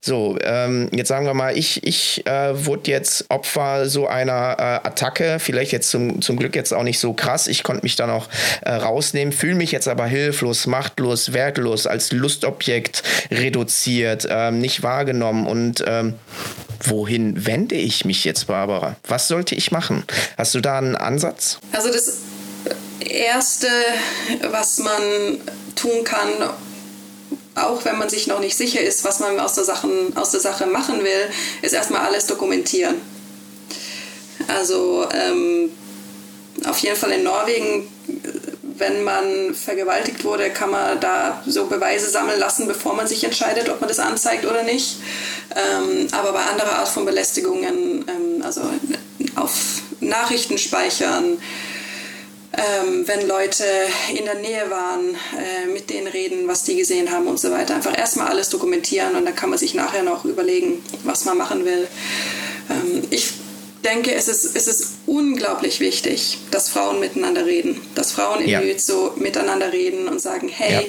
So, 0.01 0.37
ähm, 0.41 0.89
jetzt 0.93 1.09
sagen 1.09 1.25
wir 1.25 1.33
mal, 1.33 1.57
ich, 1.57 1.85
ich 1.85 2.25
äh, 2.25 2.65
wurde 2.65 2.89
jetzt 2.89 3.25
Opfer 3.29 3.89
so 3.89 4.07
einer 4.07 4.55
äh, 4.57 4.87
Attacke, 4.87 5.39
vielleicht 5.39 5.73
jetzt 5.73 5.89
zum, 5.89 6.21
zum 6.21 6.37
Glück 6.37 6.55
jetzt 6.55 6.73
auch 6.73 6.83
nicht 6.83 6.99
so 6.99 7.13
krass, 7.13 7.47
ich 7.47 7.63
konnte 7.63 7.83
mich 7.83 7.97
dann 7.97 8.09
auch 8.09 8.29
äh, 8.61 8.71
rausnehmen, 8.71 9.33
fühle 9.33 9.55
mich 9.55 9.73
jetzt 9.73 9.89
aber 9.89 10.05
hilflos, 10.05 10.65
machtlos, 10.65 11.33
wertlos, 11.33 11.87
als 11.87 12.13
Lustobjekt 12.13 13.03
reduziert, 13.29 14.25
ähm, 14.29 14.59
nicht 14.59 14.83
wahrgenommen 14.83 15.47
und 15.47 15.83
ähm, 15.85 16.15
wohin 16.83 17.45
wende 17.45 17.75
ich 17.75 18.05
mich 18.05 18.23
jetzt, 18.23 18.47
Barbara? 18.47 18.95
Was 19.07 19.27
sollte 19.27 19.53
ich 19.55 19.71
machen? 19.71 20.03
Hast 20.37 20.55
du 20.55 20.61
da 20.61 20.77
einen 20.77 20.95
Ansatz? 20.95 21.59
Also 21.73 21.91
das 21.91 22.30
Erste, 23.01 23.67
was 24.49 24.79
man 24.79 25.39
tun 25.75 26.03
kann, 26.03 26.29
auch 27.55 27.83
wenn 27.85 27.97
man 27.97 28.09
sich 28.09 28.27
noch 28.27 28.39
nicht 28.39 28.57
sicher 28.57 28.81
ist, 28.81 29.03
was 29.03 29.19
man 29.19 29.39
aus 29.39 29.55
der, 29.55 29.63
Sachen, 29.63 30.15
aus 30.15 30.31
der 30.31 30.39
Sache 30.39 30.65
machen 30.67 31.03
will, 31.03 31.29
ist 31.61 31.73
erstmal 31.73 32.05
alles 32.05 32.27
dokumentieren. 32.27 32.95
Also 34.47 35.07
ähm, 35.13 35.71
auf 36.65 36.77
jeden 36.79 36.95
Fall 36.95 37.11
in 37.11 37.23
Norwegen, 37.23 37.87
wenn 38.77 39.03
man 39.03 39.53
vergewaltigt 39.53 40.23
wurde, 40.23 40.49
kann 40.49 40.71
man 40.71 40.99
da 40.99 41.43
so 41.45 41.65
Beweise 41.65 42.09
sammeln 42.09 42.39
lassen, 42.39 42.67
bevor 42.67 42.95
man 42.95 43.07
sich 43.07 43.23
entscheidet, 43.23 43.69
ob 43.69 43.79
man 43.79 43.87
das 43.87 43.99
anzeigt 43.99 44.45
oder 44.45 44.63
nicht. 44.63 44.97
Ähm, 45.55 46.07
aber 46.11 46.33
bei 46.33 46.43
anderer 46.43 46.79
Art 46.79 46.87
von 46.87 47.05
Belästigungen, 47.05 48.05
ähm, 48.07 48.41
also 48.43 48.61
auf 49.35 49.81
Nachrichten 49.99 50.57
speichern, 50.57 51.37
ähm, 52.53 53.07
wenn 53.07 53.27
Leute 53.27 53.63
in 54.17 54.25
der 54.25 54.35
Nähe 54.35 54.69
waren, 54.69 55.15
äh, 55.37 55.67
mit 55.67 55.89
denen 55.89 56.07
reden, 56.07 56.47
was 56.47 56.63
die 56.63 56.75
gesehen 56.75 57.09
haben 57.11 57.27
und 57.27 57.39
so 57.39 57.49
weiter. 57.51 57.75
Einfach 57.75 57.97
erstmal 57.97 58.27
alles 58.27 58.49
dokumentieren 58.49 59.15
und 59.15 59.25
dann 59.25 59.35
kann 59.35 59.49
man 59.49 59.57
sich 59.59 59.73
nachher 59.73 60.03
noch 60.03 60.25
überlegen, 60.25 60.83
was 61.03 61.23
man 61.25 61.37
machen 61.37 61.63
will. 61.65 61.87
Ähm, 62.69 63.03
ich 63.09 63.31
denke, 63.85 64.13
es 64.13 64.27
ist, 64.27 64.55
es 64.55 64.67
ist 64.67 64.87
unglaublich 65.07 65.79
wichtig, 65.79 66.37
dass 66.51 66.69
Frauen 66.69 66.99
miteinander 66.99 67.45
reden. 67.45 67.81
Dass 67.95 68.11
Frauen 68.11 68.41
im 68.41 68.49
Ja. 68.49 68.59
Jiu-Jitsu 68.59 69.11
miteinander 69.15 69.71
reden 69.73 70.07
und 70.07 70.21
sagen, 70.21 70.49
hey, 70.49 70.73
Ja. 70.73 70.81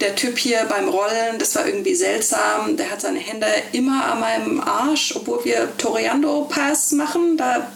der 0.00 0.14
Typ 0.16 0.38
hier 0.38 0.64
beim 0.68 0.88
Rollen, 0.88 1.38
das 1.38 1.54
war 1.56 1.66
irgendwie 1.66 1.94
seltsam, 1.94 2.76
der 2.76 2.90
hat 2.90 3.00
seine 3.00 3.18
Hände 3.18 3.46
immer 3.72 4.04
an 4.12 4.20
meinem 4.20 4.60
Arsch, 4.60 5.14
obwohl 5.16 5.44
wir 5.44 5.68
Toreando-Pass 5.78 6.92
machen, 6.92 7.36
da 7.36 7.70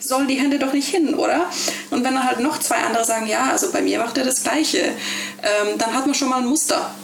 sollen 0.00 0.28
die 0.28 0.34
Hände 0.34 0.58
doch 0.58 0.72
nicht 0.72 0.88
hin, 0.88 1.14
oder? 1.14 1.50
Und 1.90 2.04
wenn 2.04 2.14
dann 2.14 2.24
halt 2.24 2.40
noch 2.40 2.58
zwei 2.58 2.76
andere 2.76 3.04
sagen, 3.04 3.26
ja, 3.26 3.50
also 3.50 3.70
bei 3.72 3.82
mir 3.82 3.98
macht 3.98 4.18
er 4.18 4.24
das 4.24 4.42
Gleiche, 4.42 4.78
ähm, 5.42 5.78
dann 5.78 5.94
hat 5.94 6.06
man 6.06 6.14
schon 6.14 6.28
mal 6.28 6.38
ein 6.38 6.46
Muster. 6.46 6.94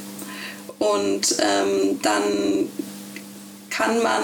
Und 0.79 1.37
ähm, 1.41 2.01
dann 2.03 2.69
kann 3.71 4.03
man 4.03 4.23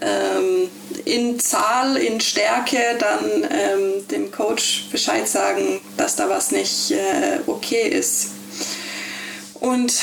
ähm, 0.00 0.68
in 1.04 1.38
Zahl, 1.40 1.96
in 1.96 2.20
Stärke 2.20 2.78
dann 2.98 3.48
ähm, 3.50 4.08
dem 4.10 4.30
Coach 4.30 4.88
Bescheid 4.90 5.28
sagen, 5.28 5.80
dass 5.96 6.16
da 6.16 6.28
was 6.28 6.52
nicht 6.52 6.92
äh, 6.92 7.40
okay 7.46 7.88
ist. 7.88 8.30
Und 9.54 9.94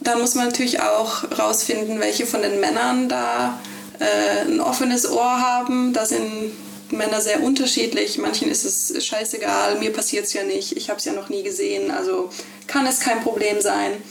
dann 0.00 0.20
muss 0.20 0.34
man 0.34 0.46
natürlich 0.46 0.80
auch 0.80 1.24
rausfinden, 1.38 2.00
welche 2.00 2.26
von 2.26 2.42
den 2.42 2.60
Männern 2.60 3.08
da 3.08 3.58
äh, 3.98 4.46
ein 4.46 4.60
offenes 4.60 5.08
Ohr 5.10 5.40
haben. 5.40 5.92
Da 5.92 6.04
sind 6.04 6.52
Männer 6.90 7.20
sehr 7.20 7.42
unterschiedlich. 7.42 8.18
Manchen 8.18 8.50
ist 8.50 8.64
es 8.64 9.04
scheißegal, 9.04 9.78
mir 9.78 9.92
passiert 9.92 10.26
es 10.26 10.32
ja 10.32 10.44
nicht, 10.44 10.76
ich 10.76 10.90
habe 10.90 10.98
es 10.98 11.04
ja 11.04 11.12
noch 11.12 11.28
nie 11.28 11.42
gesehen, 11.42 11.90
also 11.90 12.30
kann 12.66 12.86
es 12.86 13.00
kein 13.00 13.22
Problem 13.22 13.60
sein. 13.60 14.02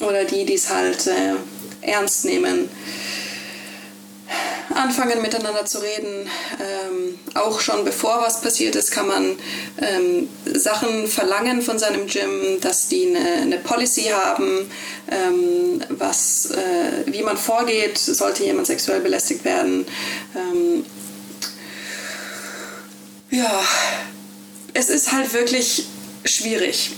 Oder 0.00 0.24
die, 0.24 0.44
die 0.44 0.54
es 0.54 0.70
halt 0.70 1.06
äh, 1.06 1.34
ernst 1.82 2.24
nehmen 2.24 2.68
anfangen 4.74 5.22
miteinander 5.22 5.64
zu 5.64 5.78
reden. 5.78 6.28
Ähm, 6.60 7.18
auch 7.34 7.60
schon 7.60 7.84
bevor 7.84 8.22
was 8.22 8.40
passiert 8.40 8.76
ist, 8.76 8.90
kann 8.90 9.06
man 9.06 9.36
ähm, 9.80 10.28
Sachen 10.46 11.06
verlangen 11.06 11.62
von 11.62 11.78
seinem 11.78 12.06
Gym, 12.06 12.60
dass 12.60 12.88
die 12.88 13.14
eine, 13.14 13.42
eine 13.42 13.58
Policy 13.58 14.10
haben, 14.12 14.70
ähm, 15.10 15.82
was, 15.90 16.50
äh, 16.50 17.04
wie 17.06 17.22
man 17.22 17.36
vorgeht, 17.36 17.98
sollte 17.98 18.44
jemand 18.44 18.66
sexuell 18.66 19.00
belästigt 19.00 19.44
werden. 19.44 19.86
Ja, 23.34 23.66
es 24.74 24.90
ist 24.90 25.10
halt 25.10 25.32
wirklich 25.32 25.86
schwierig, 26.24 26.92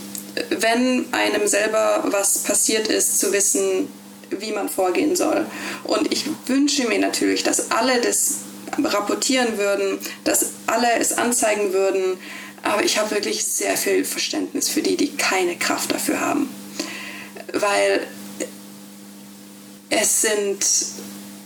wenn 0.51 1.11
einem 1.11 1.47
selber 1.47 2.03
was 2.09 2.37
passiert 2.43 2.89
ist, 2.89 3.17
zu 3.17 3.33
wissen, 3.33 3.87
wie 4.29 4.51
man 4.51 4.69
vorgehen 4.69 5.15
soll. 5.15 5.47
Und 5.83 6.13
ich 6.13 6.25
wünsche 6.45 6.87
mir 6.87 6.99
natürlich, 6.99 7.41
dass 7.41 7.71
alle 7.71 7.99
das 8.01 8.41
rapportieren 8.77 9.57
würden, 9.57 9.97
dass 10.25 10.51
alle 10.67 10.99
es 10.99 11.13
anzeigen 11.13 11.73
würden. 11.73 12.19
Aber 12.61 12.83
ich 12.83 12.99
habe 12.99 13.09
wirklich 13.15 13.43
sehr 13.43 13.75
viel 13.75 14.05
Verständnis 14.05 14.69
für 14.69 14.83
die, 14.83 14.95
die 14.95 15.15
keine 15.15 15.55
Kraft 15.55 15.91
dafür 15.91 16.21
haben. 16.21 16.53
Weil 17.53 18.05
es 19.89 20.21
sind, 20.21 20.63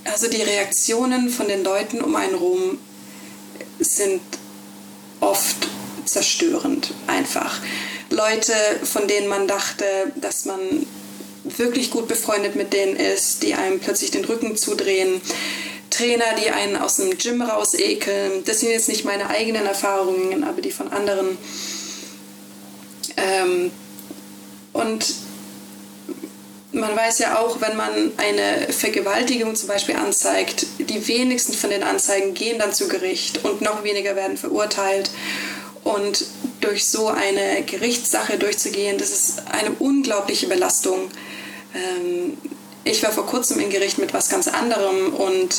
also 0.04 0.28
die 0.28 0.42
Reaktionen 0.42 1.30
von 1.30 1.48
den 1.48 1.64
Leuten 1.64 2.02
um 2.02 2.14
einen 2.18 2.36
rum 2.36 2.78
sind 3.80 4.20
oft 5.22 5.68
zerstörend 6.06 6.94
einfach. 7.08 7.60
Leute, 8.10 8.54
von 8.84 9.08
denen 9.08 9.28
man 9.28 9.48
dachte, 9.48 9.86
dass 10.16 10.46
man 10.46 10.60
wirklich 11.44 11.90
gut 11.90 12.08
befreundet 12.08 12.56
mit 12.56 12.74
denen 12.74 12.96
ist, 12.96 13.42
die 13.44 13.54
einem 13.54 13.80
plötzlich 13.80 14.12
den 14.12 14.26
Rücken 14.26 14.58
zudrehen. 14.58 15.22
Trainer, 15.90 16.26
die 16.42 16.50
einen 16.50 16.76
aus 16.76 16.98
dem 16.98 17.18
Gym 17.18 17.42
rausekeln. 17.42 18.44
Das 18.46 18.60
sind 18.60 18.70
jetzt 18.70 18.90
nicht 18.90 19.06
meine 19.06 19.30
eigenen 19.30 19.66
Erfahrungen, 19.66 20.44
aber 20.44 20.62
die 20.62 20.72
von 20.72 20.92
anderen. 20.92 21.38
Ähm, 23.18 23.72
und 24.74 25.06
man 26.74 26.96
weiß 26.96 27.20
ja 27.20 27.40
auch, 27.40 27.60
wenn 27.60 27.76
man 27.76 28.12
eine 28.18 28.72
Vergewaltigung 28.72 29.56
zum 29.56 29.68
Beispiel 29.68 29.96
anzeigt, 29.96 30.66
die 30.80 31.08
wenigsten 31.08 31.54
von 31.54 31.70
den 31.70 31.84
Anzeigen 31.84 32.34
gehen 32.34 32.60
dann 32.60 32.74
zu 32.74 32.88
Gericht 32.88 33.44
und 33.44 33.62
noch 33.62 33.84
weniger 33.84 34.16
werden 34.16 34.38
verurteilt. 34.38 35.12
Und 35.84 36.26
durch 36.62 36.86
so 36.86 37.08
eine 37.08 37.64
Gerichtssache 37.66 38.38
durchzugehen, 38.38 38.98
das 38.98 39.10
ist 39.10 39.44
eine 39.52 39.72
unglaubliche 39.80 40.48
Belastung. 40.48 41.10
Ähm, 41.74 42.38
ich 42.84 43.04
war 43.04 43.12
vor 43.12 43.26
kurzem 43.26 43.60
im 43.60 43.70
Gericht 43.70 43.98
mit 43.98 44.14
was 44.14 44.30
ganz 44.30 44.48
anderem 44.48 45.14
und 45.14 45.56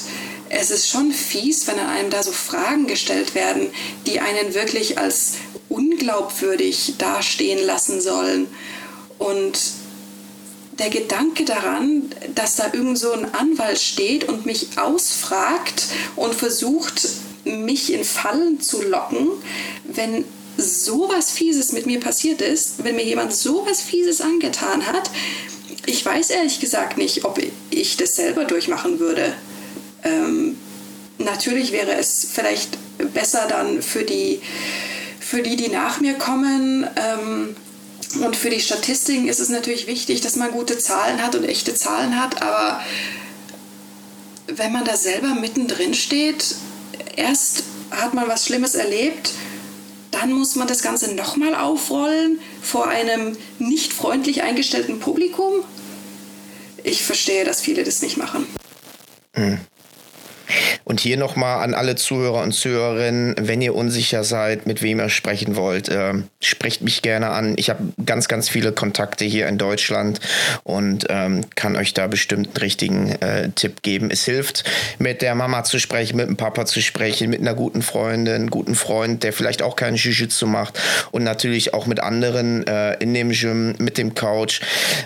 es 0.49 0.71
ist 0.71 0.89
schon 0.89 1.13
fies, 1.13 1.67
wenn 1.67 1.79
an 1.79 1.89
einem 1.89 2.11
da 2.11 2.23
so 2.23 2.33
Fragen 2.33 2.87
gestellt 2.87 3.35
werden, 3.35 3.71
die 4.07 4.21
einen 4.21 4.55
wirklich 4.55 4.99
als 4.99 5.35
unglaubwürdig 5.69 6.95
dastehen 6.99 7.65
lassen 7.65 8.01
sollen. 8.01 8.49
Und 9.19 9.59
der 10.83 10.91
Gedanke 10.91 11.45
daran, 11.45 12.11
dass 12.35 12.57
da 12.57 12.73
irgend 12.73 12.99
so 12.99 13.13
ein 13.13 13.33
Anwalt 13.35 13.79
steht 13.79 14.29
und 14.29 14.47
mich 14.47 14.67
ausfragt 14.77 15.85
und 16.17 16.35
versucht, 16.35 17.09
mich 17.45 17.93
in 17.93 18.03
Fallen 18.03 18.61
zu 18.61 18.83
locken, 18.83 19.29
wenn 19.85 20.25
sowas 20.57 21.31
Fieses 21.31 21.73
mit 21.73 21.87
mir 21.87 22.01
passiert 22.01 22.41
ist, 22.41 22.85
wenn 22.85 22.97
mir 22.97 23.05
jemand 23.05 23.33
sowas 23.33 23.81
Fieses 23.81 24.21
angetan 24.21 24.87
hat, 24.87 25.11
ich 25.87 26.05
weiß 26.05 26.31
ehrlich 26.31 26.61
gesagt 26.61 26.99
nicht, 26.99 27.25
ob 27.25 27.41
ich 27.71 27.97
das 27.97 28.17
selber 28.17 28.45
durchmachen 28.45 28.99
würde. 28.99 29.33
Ähm, 30.05 30.57
natürlich 31.19 31.73
wäre 31.73 31.93
es 31.95 32.27
vielleicht 32.33 32.79
besser 33.15 33.47
dann 33.49 33.83
für 33.83 34.03
die, 34.03 34.41
für 35.21 35.43
die, 35.43 35.57
die 35.57 35.69
nach 35.69 36.01
mir 36.01 36.15
kommen. 36.15 36.87
Ähm, 36.97 37.57
und 38.21 38.37
für 38.37 38.51
die 38.51 38.61
Statistiken 38.61 39.29
ist 39.29 39.41
es 39.41 39.49
natürlich 39.49 39.87
wichtig, 39.87 40.21
dass 40.21 40.37
man 40.37 40.51
gute 40.51 40.79
Zahlen 40.79 41.23
hat 41.23 41.35
und 41.35 41.45
echte 41.45 41.75
Zahlen 41.75 42.21
hat. 42.21 42.43
Aber 42.43 42.83
wenn 44.47 44.73
man 44.73 44.85
da 44.85 44.97
selber 44.97 45.35
mittendrin 45.35 45.95
steht, 45.95 46.55
erst 47.17 47.65
hat 47.91 48.15
man 48.15 48.29
was 48.29 48.47
Schlimmes 48.47 48.75
erlebt, 48.75 49.33
dann 50.11 50.33
muss 50.33 50.57
man 50.57 50.69
das 50.69 50.83
Ganze 50.83 51.15
nochmal 51.15 51.55
aufrollen 51.55 52.39
vor 52.63 52.89
einem 52.89 53.37
nicht 53.59 53.93
freundlich 53.93 54.43
eingestellten 54.43 55.01
Publikum. 55.01 55.65
Ich 56.85 57.03
verstehe, 57.03 57.45
dass 57.45 57.61
viele 57.61 57.85
das 57.85 58.03
nicht 58.03 58.17
machen. 58.17 58.47
Mhm. 59.35 59.59
Und 60.85 61.01
hier 61.01 61.17
nochmal 61.17 61.63
an 61.63 61.75
alle 61.75 61.97
Zuhörer 61.97 62.43
und 62.43 62.53
Zuhörerinnen, 62.53 63.35
wenn 63.41 63.63
ihr 63.63 63.75
unsicher 63.75 64.25
seid, 64.25 64.67
mit 64.67 64.83
wem 64.83 65.01
ihr 65.01 65.09
sprechen 65.09 65.57
wollt, 65.57 65.89
äh, 65.89 66.15
sprecht 66.41 66.83
mich 66.83 67.03
gerne 67.03 67.31
an. 67.31 67.55
Ich 67.57 67.71
habe 67.71 67.93
ganz, 68.05 68.29
ganz 68.29 68.49
viele 68.49 68.73
Kontakte 68.73 69.25
hier 69.25 69.49
in 69.49 69.59
Deutschland 69.59 70.21
und 70.65 71.07
ähm, 71.09 71.43
kann 71.55 71.77
euch 71.77 71.95
da 71.95 72.07
bestimmt 72.07 72.49
einen 72.49 72.57
richtigen 72.57 73.11
äh, 73.21 73.51
Tipp 73.51 73.83
geben. 73.83 74.11
Es 74.11 74.25
hilft, 74.25 74.65
mit 74.99 75.23
der 75.23 75.35
Mama 75.35 75.65
zu 75.65 75.79
sprechen, 75.79 76.17
mit 76.17 76.29
dem 76.29 76.37
Papa 76.37 76.67
zu 76.67 76.81
sprechen, 76.81 77.31
mit 77.31 77.41
einer 77.41 77.55
guten 77.55 77.83
Freundin, 77.83 78.51
guten 78.51 78.75
Freund, 78.75 79.23
der 79.23 79.33
vielleicht 79.33 79.63
auch 79.63 79.77
keinen 79.77 79.97
Jiu-Jitsu 79.97 80.47
macht 80.47 80.81
und 81.11 81.25
natürlich 81.25 81.75
auch 81.75 81.87
mit 81.87 82.01
anderen 82.01 82.67
äh, 82.67 82.95
in 82.95 83.15
dem 83.15 83.31
Gym, 83.31 83.75
mit 83.79 83.99
dem 83.99 84.15
Coach. 84.15 84.61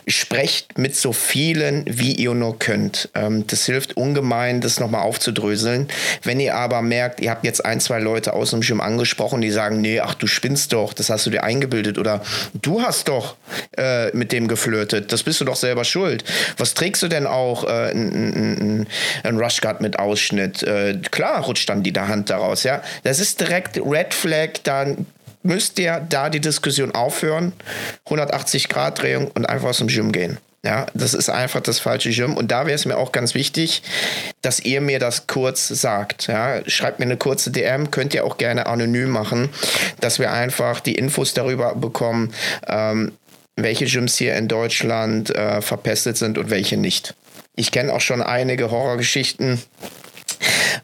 Sprecht 0.07 0.79
mit 0.79 0.97
so 0.97 1.13
vielen, 1.13 1.85
wie 1.87 2.13
ihr 2.13 2.35
nur 2.35 2.59
könnt. 2.59 3.11
Ähm, 3.15 3.47
das 3.47 3.67
hilft 3.67 3.97
ungemein, 3.97 4.61
das 4.61 4.81
nochmal 4.81 5.03
aufzudröseln. 5.37 5.89
Wenn 6.23 6.41
ihr 6.41 6.55
aber 6.55 6.83
merkt, 6.83 7.21
ihr 7.21 7.31
habt 7.31 7.45
jetzt 7.45 7.65
ein, 7.65 7.81
zwei 7.81 7.99
Leute 7.99 8.33
aus 8.33 8.51
dem 8.51 8.61
Gym 8.61 8.81
angesprochen, 8.81 9.41
die 9.41 9.51
sagen, 9.51 9.81
nee, 9.81 10.01
ach, 10.01 10.15
du 10.15 10.27
spinnst 10.27 10.73
doch, 10.73 10.93
das 10.93 11.11
hast 11.11 11.27
du 11.27 11.31
dir 11.31 11.43
eingebildet 11.43 11.99
oder 11.99 12.23
du 12.55 12.83
hast 12.83 13.09
doch 13.09 13.37
äh, 13.77 14.15
mit 14.17 14.33
dem 14.33 14.49
geflirtet, 14.49 15.13
das 15.13 15.23
bist 15.23 15.41
du 15.41 15.45
doch 15.45 15.57
selber 15.57 15.85
schuld. 15.85 16.25
Was 16.57 16.75
trägst 16.75 17.03
du 17.03 17.09
denn 17.09 17.27
auch 17.27 17.65
äh, 17.65 17.91
ein, 17.91 18.87
ein 19.23 19.39
Rushguard 19.39 19.81
mit 19.81 19.99
Ausschnitt? 19.99 20.63
Äh, 20.63 20.99
klar 21.11 21.45
rutscht 21.45 21.69
dann 21.69 21.83
die 21.83 21.93
Hand 21.97 22.31
daraus, 22.31 22.63
ja. 22.63 22.83
Das 23.05 23.21
ist 23.21 23.41
direkt 23.41 23.79
Red 23.79 24.13
Flag, 24.13 24.51
dann 24.65 25.07
müsst 25.43 25.79
ihr 25.79 26.05
da 26.09 26.29
die 26.29 26.41
Diskussion 26.41 26.93
aufhören, 26.93 27.53
180 28.07 28.69
Grad 28.69 29.01
Drehung 29.01 29.31
und 29.33 29.49
einfach 29.49 29.69
aus 29.69 29.79
dem 29.79 29.87
Gym 29.89 30.13
gehen. 30.13 30.39
Ja, 30.67 30.87
das 30.95 31.15
ist 31.15 31.29
einfach 31.29 31.61
das 31.61 31.79
falsche 31.79 32.11
Gym. 32.11 32.37
Und 32.37 32.51
da 32.51 32.67
wäre 32.67 32.75
es 32.75 32.87
mir 32.87 32.97
auch 32.97 33.13
ganz 33.13 33.35
wichtig, 33.37 33.83
dass 34.43 34.59
ihr 34.59 34.81
mir 34.81 34.99
das 34.99 35.29
kurz 35.29 35.69
sagt. 35.69 36.27
Ja, 36.27 36.69
schreibt 36.69 36.99
mir 36.99 37.05
eine 37.05 37.17
kurze 37.17 37.53
DM, 37.53 37.93
könnt 37.93 38.15
ihr 38.15 38.25
auch 38.25 38.37
gerne 38.37 38.67
anonym 38.67 39.11
machen, 39.11 39.49
dass 40.01 40.19
wir 40.19 40.33
einfach 40.33 40.81
die 40.81 40.97
Infos 40.97 41.35
darüber 41.35 41.77
bekommen, 41.77 42.35
ähm, 42.67 43.13
welche 43.55 43.85
Gyms 43.85 44.17
hier 44.17 44.35
in 44.35 44.49
Deutschland 44.49 45.31
äh, 45.31 45.63
verpestet 45.63 46.17
sind 46.17 46.37
und 46.37 46.51
welche 46.51 46.77
nicht. 46.77 47.15
Ich 47.55 47.71
kenne 47.71 47.93
auch 47.93 48.01
schon 48.01 48.21
einige 48.21 48.73
Horrorgeschichten 48.73 49.63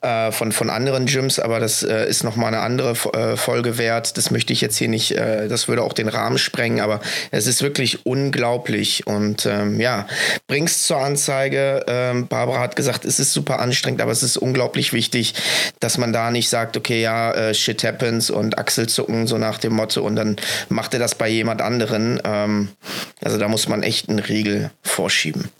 äh, 0.00 0.32
von, 0.32 0.52
von 0.52 0.70
anderen 0.70 1.06
Gyms, 1.06 1.38
aber 1.38 1.60
das 1.60 1.82
äh, 1.82 2.08
ist 2.08 2.24
nochmal 2.24 2.48
eine 2.48 2.60
andere 2.60 2.92
äh, 3.12 3.36
Folge 3.36 3.78
wert. 3.78 4.16
Das 4.16 4.30
möchte 4.30 4.52
ich 4.52 4.60
jetzt 4.60 4.76
hier 4.76 4.88
nicht, 4.88 5.12
äh, 5.12 5.48
das 5.48 5.68
würde 5.68 5.82
auch 5.82 5.92
den 5.92 6.08
Rahmen 6.08 6.38
sprengen, 6.38 6.80
aber 6.80 7.00
es 7.30 7.46
ist 7.46 7.62
wirklich 7.62 8.06
unglaublich 8.06 9.06
und 9.06 9.46
ähm, 9.46 9.80
ja, 9.80 10.06
bring's 10.46 10.86
zur 10.86 10.98
Anzeige. 10.98 11.84
Ähm, 11.86 12.26
Barbara 12.26 12.60
hat 12.60 12.76
gesagt, 12.76 13.04
es 13.04 13.18
ist 13.18 13.32
super 13.32 13.60
anstrengend, 13.60 14.00
aber 14.00 14.12
es 14.12 14.22
ist 14.22 14.36
unglaublich 14.36 14.92
wichtig, 14.92 15.34
dass 15.80 15.98
man 15.98 16.12
da 16.12 16.30
nicht 16.30 16.48
sagt, 16.48 16.76
okay, 16.76 17.00
ja, 17.02 17.32
äh, 17.32 17.54
shit 17.54 17.82
happens 17.84 18.30
und 18.30 18.58
Achselzucken 18.58 19.26
so 19.26 19.38
nach 19.38 19.58
dem 19.58 19.74
Motto 19.74 20.02
und 20.02 20.16
dann 20.16 20.36
macht 20.68 20.94
er 20.94 21.00
das 21.00 21.14
bei 21.14 21.28
jemand 21.28 21.62
anderen. 21.62 22.20
Ähm, 22.24 22.68
also 23.22 23.38
da 23.38 23.48
muss 23.48 23.68
man 23.68 23.82
echt 23.82 24.08
einen 24.08 24.18
Riegel 24.18 24.70
vorschieben. 24.82 25.50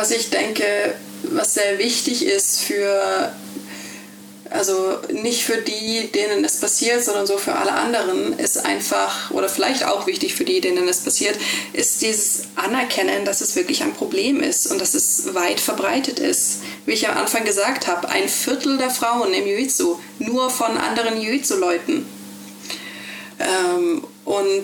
Was 0.00 0.12
ich 0.12 0.30
denke, 0.30 0.64
was 1.24 1.52
sehr 1.52 1.76
wichtig 1.76 2.24
ist 2.24 2.60
für, 2.60 3.34
also 4.48 4.96
nicht 5.12 5.44
für 5.44 5.58
die, 5.58 6.10
denen 6.10 6.42
es 6.42 6.58
passiert, 6.58 7.04
sondern 7.04 7.26
so 7.26 7.36
für 7.36 7.54
alle 7.54 7.72
anderen, 7.72 8.32
ist 8.38 8.64
einfach, 8.64 9.30
oder 9.30 9.50
vielleicht 9.50 9.84
auch 9.84 10.06
wichtig 10.06 10.34
für 10.34 10.46
die, 10.46 10.62
denen 10.62 10.88
es 10.88 11.00
passiert, 11.00 11.36
ist 11.74 12.00
dieses 12.00 12.44
Anerkennen, 12.56 13.26
dass 13.26 13.42
es 13.42 13.56
wirklich 13.56 13.82
ein 13.82 13.92
Problem 13.92 14.40
ist 14.40 14.68
und 14.68 14.80
dass 14.80 14.94
es 14.94 15.34
weit 15.34 15.60
verbreitet 15.60 16.18
ist. 16.18 16.60
Wie 16.86 16.92
ich 16.92 17.06
am 17.06 17.18
Anfang 17.18 17.44
gesagt 17.44 17.86
habe, 17.86 18.08
ein 18.08 18.30
Viertel 18.30 18.78
der 18.78 18.88
Frauen 18.88 19.34
im 19.34 19.46
Jiu-Jitsu, 19.46 19.98
nur 20.18 20.48
von 20.48 20.78
anderen 20.78 21.20
Jiu-Jitsu-Leuten. 21.20 22.06
Ähm, 23.38 24.02
und 24.24 24.62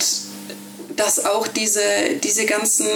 dass 0.97 1.27
auch 1.27 1.47
diese, 1.47 1.83
diese 2.23 2.47
ganzen 2.47 2.87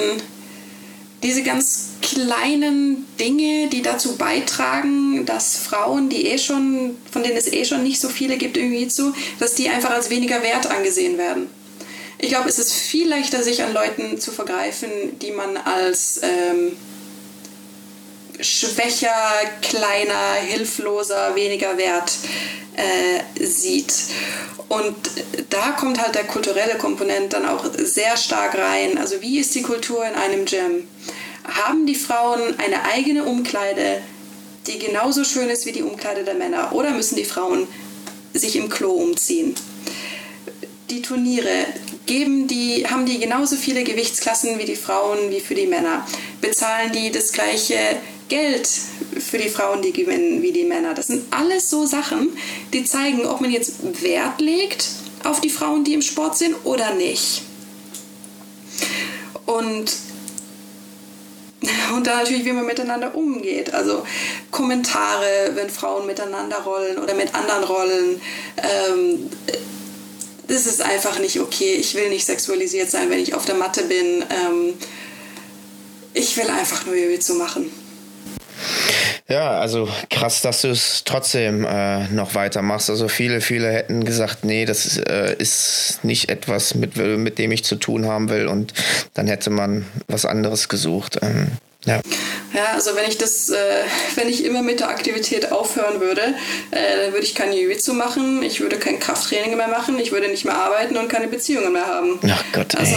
diese 1.22 1.42
ganz 1.42 1.90
kleinen 2.02 3.06
Dinge, 3.18 3.68
die 3.68 3.82
dazu 3.82 4.16
beitragen, 4.16 5.26
dass 5.26 5.56
Frauen, 5.56 6.08
die 6.08 6.26
eh 6.26 6.38
schon, 6.38 6.96
von 7.10 7.22
denen 7.22 7.36
es 7.36 7.52
eh 7.52 7.64
schon 7.64 7.82
nicht 7.82 8.00
so 8.00 8.08
viele 8.08 8.36
gibt 8.36 8.56
irgendwie 8.56 8.88
zu, 8.88 9.14
dass 9.38 9.54
die 9.54 9.68
einfach 9.68 9.90
als 9.90 10.10
weniger 10.10 10.42
wert 10.42 10.66
angesehen 10.66 11.18
werden. 11.18 11.48
Ich 12.18 12.28
glaube, 12.28 12.48
es 12.48 12.58
ist 12.58 12.72
viel 12.72 13.08
leichter, 13.08 13.42
sich 13.42 13.62
an 13.62 13.72
Leuten 13.72 14.18
zu 14.18 14.30
vergreifen, 14.30 14.90
die 15.20 15.30
man 15.30 15.56
als 15.56 16.20
ähm, 16.22 16.76
schwächer, 18.40 19.14
kleiner, 19.62 20.34
hilfloser, 20.46 21.34
weniger 21.34 21.76
wert 21.78 22.12
äh, 22.76 23.44
sieht. 23.44 23.92
Und 24.68 24.96
da 25.48 25.72
kommt 25.72 26.00
halt 26.00 26.14
der 26.14 26.24
kulturelle 26.24 26.76
Komponent 26.76 27.32
dann 27.32 27.46
auch 27.46 27.64
sehr 27.76 28.16
stark 28.16 28.56
rein. 28.56 28.98
Also 28.98 29.20
wie 29.20 29.38
ist 29.38 29.54
die 29.54 29.62
Kultur 29.62 30.04
in 30.06 30.14
einem 30.14 30.44
Gym? 30.44 30.86
Haben 31.51 31.86
die 31.86 31.94
Frauen 31.94 32.59
eine 32.59 32.84
eigene 32.84 33.24
Umkleide, 33.24 34.01
die 34.66 34.78
genauso 34.78 35.24
schön 35.24 35.48
ist 35.48 35.66
wie 35.66 35.72
die 35.72 35.82
Umkleide 35.82 36.24
der 36.24 36.35
Männer? 36.35 36.72
Oder 36.72 36.90
müssen 36.90 37.16
die 37.16 37.24
Frauen 37.24 37.66
sich 38.32 38.56
im 38.56 38.68
Klo 38.68 38.90
umziehen? 38.93 39.55
Die 40.90 41.02
Turniere, 41.02 41.66
geben 42.06 42.47
die, 42.47 42.86
haben 42.89 43.06
die 43.06 43.18
genauso 43.18 43.56
viele 43.56 43.85
Gewichtsklassen 43.85 44.59
wie 44.59 44.64
die 44.64 44.77
Frauen 44.77 45.31
wie 45.31 45.40
für 45.40 45.55
die 45.55 45.66
Männer? 45.66 46.06
Bezahlen 46.40 46.93
die 46.93 47.10
das 47.10 47.32
gleiche 47.32 47.78
Geld 48.28 48.68
für 49.18 49.39
die 49.39 49.48
Frauen, 49.48 49.82
die 49.82 49.93
gewinnen, 49.93 50.43
wie 50.43 50.52
die 50.52 50.64
Männer. 50.64 50.94
Das 50.94 51.09
sind 51.09 51.24
alles 51.32 51.68
so 51.68 51.85
Sachen, 51.86 52.31
die 52.72 52.85
zeigen, 52.85 53.27
ob 53.27 53.40
man 53.40 53.51
jetzt 53.51 54.02
Wert 54.02 54.40
legt 54.40 54.89
auf 55.24 55.40
die 55.40 55.51
Frauen, 55.51 55.85
die 55.85 55.94
im 55.94 56.02
Sport 56.02 56.39
sind 56.39 56.55
oder 56.64 56.94
nicht. 56.94 57.43
Und 59.47 59.93
und 61.95 62.07
dann 62.07 62.19
natürlich, 62.19 62.45
wie 62.45 62.53
man 62.53 62.66
miteinander 62.66 63.15
umgeht. 63.15 63.74
Also 63.74 64.05
Kommentare, 64.51 65.53
wenn 65.55 65.69
Frauen 65.69 66.07
miteinander 66.07 66.59
rollen 66.59 66.99
oder 66.99 67.15
mit 67.15 67.35
anderen 67.35 67.65
rollen. 67.65 68.20
Ähm, 68.57 69.31
das 70.49 70.66
ist 70.66 70.82
einfach 70.82 71.19
nicht 71.19 71.39
okay. 71.39 71.74
Ich 71.74 71.95
will 71.95 72.09
nicht 72.09 72.27
sexualisiert 72.27 72.91
sein, 72.91 73.11
wenn 73.11 73.20
ich 73.20 73.35
auf 73.35 73.45
der 73.45 73.55
Matte 73.55 73.85
bin. 73.85 74.24
Ähm, 74.31 74.74
ich 76.12 76.37
will 76.37 76.49
einfach 76.49 76.87
nur 76.87 76.95
Jiu-Jitsu 76.97 77.35
machen. 77.35 77.70
Ja, 79.28 79.61
also 79.61 79.89
krass, 80.11 80.43
dass 80.43 80.62
du 80.62 80.69
es 80.69 81.05
trotzdem 81.05 81.65
äh, 81.65 82.09
noch 82.09 82.35
weitermachst. 82.35 82.91
Also 82.91 83.09
viele, 83.09 83.41
viele 83.41 83.70
hätten 83.70 84.05
gesagt, 84.05 84.45
nee, 84.45 84.65
das 84.65 84.99
äh, 84.99 85.35
ist 85.39 86.01
nicht 86.03 86.28
etwas, 86.31 86.74
mit, 86.74 86.97
mit 86.97 87.39
dem 87.39 87.53
ich 87.53 87.65
zu 87.65 87.77
tun 87.77 88.07
haben 88.07 88.28
will 88.28 88.49
und 88.49 88.74
dann 89.15 89.27
hätte 89.27 89.51
man 89.51 89.87
was 90.09 90.24
anderes 90.24 90.69
gesucht. 90.69 91.19
Ähm, 91.23 91.49
ja. 91.86 92.01
Ja, 92.52 92.73
also 92.74 92.97
wenn 92.97 93.09
ich 93.09 93.16
das, 93.16 93.48
äh, 93.48 93.55
wenn 94.16 94.28
ich 94.28 94.44
immer 94.44 94.62
mit 94.62 94.81
der 94.81 94.89
Aktivität 94.89 95.52
aufhören 95.52 96.01
würde, 96.01 96.20
äh, 96.73 97.05
dann 97.05 97.12
würde 97.12 97.24
ich 97.24 97.36
kein 97.36 97.52
Jiu-Jitsu 97.52 97.93
machen, 97.93 98.43
ich 98.43 98.61
würde 98.61 98.77
kein 98.77 98.98
Krafttraining 98.98 99.57
mehr 99.57 99.69
machen, 99.69 99.98
ich 100.01 100.11
würde 100.11 100.28
nicht 100.28 100.44
mehr 100.44 100.57
arbeiten 100.57 100.97
und 100.97 101.09
keine 101.09 101.28
Beziehungen 101.28 101.73
mehr 101.73 101.86
haben. 101.86 102.19
Ach 102.28 102.44
Gott, 102.52 102.74
also. 102.74 102.97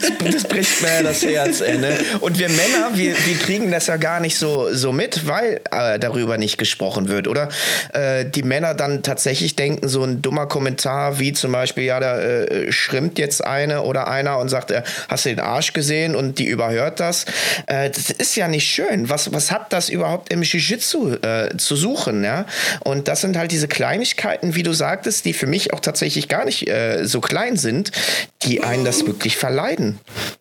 das, 0.00 0.32
das 0.32 0.44
bricht 0.44 0.82
mir 0.82 1.02
das 1.02 1.24
Herz, 1.24 1.62
ey, 1.62 1.78
ne? 1.78 1.98
Und 2.20 2.38
wir 2.38 2.48
Männer, 2.48 2.90
wir, 2.94 3.14
wir 3.26 3.38
kriegen 3.38 3.72
das 3.72 3.88
ja 3.88 3.96
gar 3.96 4.20
nicht 4.20 4.38
so, 4.38 4.72
so 4.72 4.92
mit, 4.92 5.26
weil 5.26 5.60
äh, 5.72 5.98
darüber 5.98 6.38
nicht 6.38 6.58
gesprochen 6.58 7.08
wird, 7.08 7.26
oder? 7.26 7.48
Äh, 7.92 8.24
die 8.24 8.44
Männer 8.44 8.74
dann 8.74 9.02
tatsächlich 9.02 9.56
denken, 9.56 9.88
so 9.88 10.04
ein 10.04 10.22
dummer 10.22 10.46
Kommentar 10.46 11.18
wie 11.18 11.32
zum 11.32 11.50
Beispiel, 11.50 11.84
ja, 11.84 11.98
da 11.98 12.20
äh, 12.20 12.70
schrimmt 12.70 13.18
jetzt 13.18 13.44
eine 13.44 13.82
oder 13.82 14.06
einer 14.06 14.38
und 14.38 14.48
sagt, 14.48 14.70
äh, 14.70 14.82
hast 15.08 15.24
du 15.24 15.30
den 15.30 15.40
Arsch 15.40 15.72
gesehen 15.72 16.14
und 16.14 16.38
die 16.38 16.46
überhört 16.46 17.00
das. 17.00 17.09
Äh, 17.66 17.80
äh, 17.80 17.90
das 17.90 18.10
ist 18.10 18.36
ja 18.36 18.48
nicht 18.48 18.68
schön. 18.68 19.08
Was, 19.08 19.32
was 19.32 19.50
hat 19.50 19.72
das 19.72 19.88
überhaupt 19.88 20.32
im 20.32 20.42
Jiu-Jitsu 20.42 21.14
äh, 21.22 21.56
zu 21.56 21.76
suchen? 21.76 22.24
Ja? 22.24 22.46
Und 22.80 23.08
das 23.08 23.20
sind 23.20 23.36
halt 23.36 23.52
diese 23.52 23.68
Kleinigkeiten, 23.68 24.54
wie 24.54 24.62
du 24.62 24.72
sagtest, 24.72 25.24
die 25.24 25.32
für 25.32 25.46
mich 25.46 25.72
auch 25.72 25.80
tatsächlich 25.80 26.28
gar 26.28 26.44
nicht 26.44 26.68
äh, 26.68 27.04
so 27.04 27.20
klein 27.20 27.56
sind, 27.56 27.92
die 28.42 28.62
einen 28.62 28.84
das 28.84 29.06
wirklich 29.06 29.36
verleiden. 29.36 29.98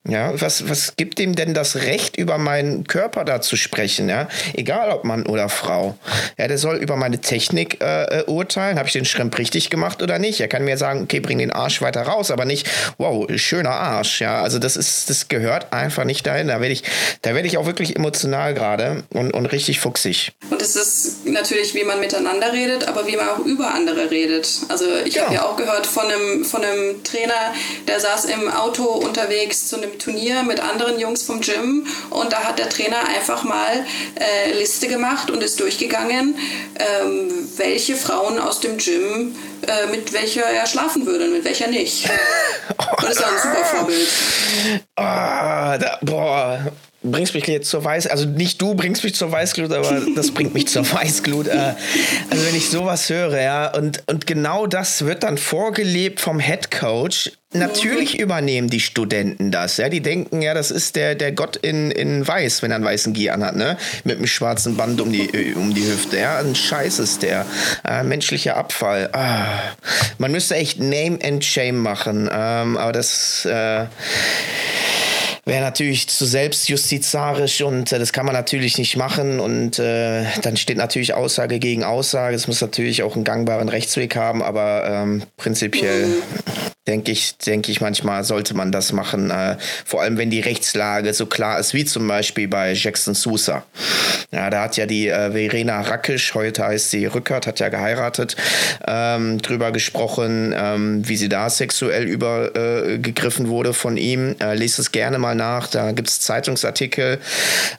Ja? 0.08 0.40
Was, 0.42 0.70
was 0.70 0.96
gibt 0.96 1.20
ihm 1.20 1.36
denn 1.36 1.54
das 1.54 1.78
Recht, 1.78 2.18
über 2.18 2.38
meinen 2.38 2.86
Körper 2.86 3.26
da 3.26 3.42
zu 3.42 3.56
sprechen? 3.56 4.10
Ja? 4.10 4.28
Egal 4.54 4.92
ob 4.92 5.04
Mann 5.04 5.26
oder 5.26 5.50
Frau. 5.50 5.98
Ja, 6.38 6.48
der 6.48 6.58
soll 6.58 6.78
über 6.78 6.96
meine 6.96 7.20
Technik 7.20 7.82
äh, 7.82 8.20
äh 8.20 8.24
urteilen. 8.26 8.78
Habe 8.78 8.88
ich 8.88 8.94
den 8.94 9.06
Schrimp 9.06 9.38
richtig 9.38 9.70
gemacht 9.70 10.02
oder 10.02 10.20
nicht? 10.20 10.40
Er 10.40 10.48
kann 10.48 10.64
mir 10.64 10.78
sagen, 10.78 11.04
okay, 11.04 11.20
bring 11.20 11.38
den 11.40 11.52
Arsch 11.52 11.82
weiter 11.82 12.04
raus, 12.04 12.32
aber 12.32 12.46
nicht, 12.46 12.70
wow, 12.98 13.28
schöner 13.36 13.72
Arsch. 13.72 14.22
Ja, 14.22 14.42
also 14.42 14.60
das 14.60 14.78
ist, 14.78 15.10
das 15.10 15.28
gehört 15.28 15.74
einfach 15.74 16.04
nicht 16.04 16.26
dahin. 16.28 16.48
Da 16.48 16.59
werde 16.60 16.74
ich, 16.74 16.84
da 17.22 17.30
da 17.30 17.36
werde 17.36 17.48
ich 17.48 17.60
auch 17.60 17.68
wirklich 17.68 17.96
emotional 17.96 18.56
gerade 18.56 19.04
und, 19.14 19.36
und 19.36 19.46
richtig 19.46 19.80
fuchsig. 19.80 20.32
Und 20.50 20.60
es 20.64 20.76
ist 20.76 21.28
natürlich, 21.28 21.76
wie 21.76 21.84
man 21.84 22.00
miteinander 22.00 22.52
redet, 22.52 22.88
aber 22.88 23.06
wie 23.06 23.16
man 23.16 23.30
auch 23.30 23.46
über 23.46 23.72
andere 23.76 24.10
redet. 24.10 24.50
Also 24.68 24.86
ich 25.06 25.14
ja. 25.14 25.26
habe 25.26 25.36
ja 25.36 25.46
auch 25.46 25.56
gehört 25.56 25.86
von 25.86 26.06
einem, 26.06 26.44
von 26.44 26.64
einem 26.64 27.04
Trainer, 27.04 27.54
der 27.88 28.00
saß 28.00 28.26
im 28.26 28.50
Auto 28.50 28.84
unterwegs 28.84 29.68
zu 29.68 29.78
einem 29.78 30.00
Turnier 30.00 30.42
mit 30.42 30.60
anderen 30.60 31.00
Jungs 31.00 31.22
vom 31.22 31.42
Gym 31.42 31.86
und 32.10 32.34
da 32.34 32.46
hat 32.46 32.58
der 32.58 32.70
Trainer 32.70 33.08
einfach 33.08 33.44
mal 33.44 33.86
äh, 34.16 34.52
Liste 34.54 34.88
gemacht 34.88 35.30
und 35.30 35.44
ist 35.44 35.60
durchgegangen, 35.60 36.36
ähm, 36.80 37.48
welche 37.58 37.96
Frauen 37.96 38.40
aus 38.40 38.60
dem 38.60 38.78
Gym 38.78 39.36
äh, 39.68 39.86
mit 39.92 40.14
welcher 40.14 40.44
er 40.44 40.66
schlafen 40.66 41.06
würde 41.06 41.26
und 41.26 41.34
mit 41.34 41.46
welcher 41.46 41.68
nicht. 41.68 42.10
Und 42.98 43.04
das 43.04 43.18
ist 43.18 43.24
ein 43.24 43.38
super 43.38 43.66
Vorbild. 43.66 44.08
Oh, 44.98 45.02
da, 45.02 45.98
boah, 46.02 46.49
bringst 47.02 47.34
mich 47.34 47.48
jetzt 47.48 47.70
zur 47.70 47.84
Weiß, 47.84 48.08
also 48.08 48.26
nicht 48.26 48.62
du 48.62 48.76
bringst 48.76 49.04
mich 49.04 49.16
zur 49.16 49.32
Weißglut, 49.32 49.72
aber 49.72 50.02
das 50.16 50.32
bringt 50.32 50.54
mich 50.54 50.68
zur 50.68 50.90
Weißglut. 50.92 51.48
Äh, 51.48 51.74
also 52.30 52.46
wenn 52.46 52.56
ich 52.56 52.70
sowas 52.70 53.10
höre, 53.10 53.40
ja, 53.40 53.74
und, 53.74 54.04
und 54.08 54.28
genau 54.28 54.68
das 54.68 55.06
wird 55.06 55.24
dann 55.24 55.38
vorgelebt 55.38 56.20
vom 56.20 56.40
Head 56.40 56.72
Coach. 56.72 57.32
Natürlich 57.52 58.20
übernehmen 58.20 58.70
die 58.70 58.80
Studenten 58.80 59.50
das, 59.50 59.78
ja, 59.78 59.90
die 59.90 60.02
denken, 60.02 60.42
ja, 60.42 60.54
das 60.54 60.70
ist 60.70 60.96
der, 60.96 61.16
der 61.16 61.32
Gott 61.32 61.56
in, 61.56 61.90
in 61.90 62.28
Weiß, 62.28 62.62
wenn 62.62 62.70
er 62.70 62.76
einen 62.76 62.86
weißen 62.86 63.14
Gi 63.14 63.32
anhat, 63.32 63.56
ne, 63.56 63.78
mit 64.04 64.18
einem 64.18 64.28
schwarzen 64.28 64.78
Band 64.78 65.02
um 65.02 65.12
die, 65.12 65.22
äh, 65.34 65.56
um 65.56 65.74
die 65.74 65.84
Hüfte, 65.84 66.20
ja, 66.20 66.38
ein 66.38 66.54
Scheiß 66.54 67.00
ist 67.00 67.24
der, 67.24 67.48
äh, 67.88 68.04
menschlicher 68.04 68.56
Abfall, 68.56 69.10
ah. 69.14 69.64
man 70.20 70.32
müsste 70.32 70.56
echt 70.56 70.80
Name 70.80 71.18
and 71.24 71.44
Shame 71.44 71.78
machen, 71.78 72.30
ähm, 72.32 72.78
aber 72.78 72.92
das, 72.92 73.46
äh, 73.46 73.86
wäre 75.50 75.62
natürlich 75.62 76.08
zu 76.08 76.26
selbstjustizarisch 76.26 77.62
und 77.62 77.92
äh, 77.92 78.00
das 78.00 78.14
kann 78.14 78.26
man 78.26 78.36
natürlich 78.36 78.78
nicht 78.78 78.96
machen 78.96 79.40
und 79.40 79.80
äh, 79.80 80.24
dann 80.44 80.56
steht 80.56 80.78
natürlich 80.78 81.14
Aussage 81.14 81.60
gegen 81.60 81.84
Aussage. 81.84 82.36
Es 82.36 82.48
muss 82.48 82.62
natürlich 82.62 83.04
auch 83.04 83.16
einen 83.16 83.24
gangbaren 83.24 83.68
Rechtsweg 83.68 84.16
haben, 84.16 84.42
aber 84.44 84.88
ähm, 84.88 85.24
prinzipiell 85.38 86.08
denke 86.90 87.12
ich, 87.12 87.38
denke 87.38 87.72
ich 87.72 87.82
manchmal 87.82 88.24
sollte 88.24 88.56
man 88.56 88.72
das 88.72 88.92
machen, 88.92 89.30
äh, 89.30 89.58
vor 89.86 90.02
allem 90.02 90.18
wenn 90.18 90.32
die 90.32 90.40
Rechtslage 90.40 91.14
so 91.14 91.28
klar 91.28 91.60
ist, 91.60 91.74
wie 91.74 91.86
zum 91.86 92.08
Beispiel 92.08 92.48
bei 92.48 92.74
Jackson 92.74 93.14
Sousa. 93.14 93.64
Ja, 94.32 94.50
da 94.50 94.64
hat 94.64 94.76
ja 94.76 94.86
die 94.86 95.08
äh, 95.08 95.32
Verena 95.32 95.82
Rackisch, 95.82 96.34
heute 96.34 96.66
heißt 96.66 96.90
sie 96.90 97.06
Rückert, 97.06 97.46
hat 97.48 97.60
ja 97.60 97.70
geheiratet, 97.70 98.36
ähm, 98.88 99.40
drüber 99.42 99.72
gesprochen, 99.72 100.54
ähm, 100.58 101.08
wie 101.08 101.16
sie 101.16 101.30
da 101.30 101.50
sexuell 101.50 102.06
übergegriffen 102.06 103.46
äh, 103.46 103.50
wurde 103.50 103.74
von 103.74 103.98
ihm. 103.98 104.36
Äh, 104.40 104.56
lest 104.56 104.80
es 104.80 104.92
gerne 104.92 105.20
mal 105.20 105.36
nach, 105.36 105.68
da 105.68 105.92
gibt 105.92 106.10
es 106.10 106.20
Zeitungsartikel. 106.22 107.20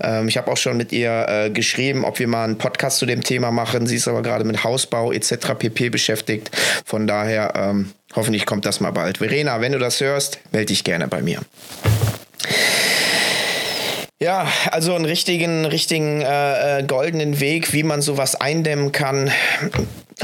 Ähm, 0.01 0.29
ich 0.29 0.37
habe 0.37 0.51
auch 0.51 0.57
schon 0.57 0.77
mit 0.77 0.93
ihr 0.93 1.27
äh, 1.29 1.51
geschrieben, 1.51 2.05
ob 2.05 2.21
wir 2.21 2.29
mal 2.29 2.45
einen 2.45 2.59
Podcast 2.59 2.99
zu 2.99 3.07
dem 3.07 3.25
Thema 3.25 3.51
machen. 3.51 3.87
Sie 3.87 3.97
ist 3.97 4.07
aber 4.07 4.23
gerade 4.23 4.45
mit 4.45 4.63
Hausbau 4.63 5.13
etc. 5.13 5.55
pp 5.59 5.91
beschäftigt. 5.91 6.51
Von 6.85 7.07
daher 7.07 7.53
ähm, 7.57 7.91
Hoffentlich 8.15 8.47
kommt 8.47 8.65
das 8.67 8.81
mal 8.81 8.91
bald. 8.91 9.19
Verena, 9.19 9.61
wenn 9.61 9.73
du 9.73 9.79
das 9.79 10.01
hörst, 10.01 10.41
melde 10.53 10.67
dich 10.67 10.85
gerne 10.85 11.09
bei 11.09 11.23
mir. 11.23 11.41
Ja, 14.19 14.47
also 14.71 14.95
einen 14.95 15.07
richtigen, 15.07 15.65
richtigen 15.65 16.21
äh, 16.21 16.81
äh 16.81 16.83
goldenen 16.83 17.41
Weg, 17.41 17.73
wie 17.73 17.83
man 17.83 18.03
sowas 18.03 18.35
eindämmen 18.35 18.93
kann 18.93 19.31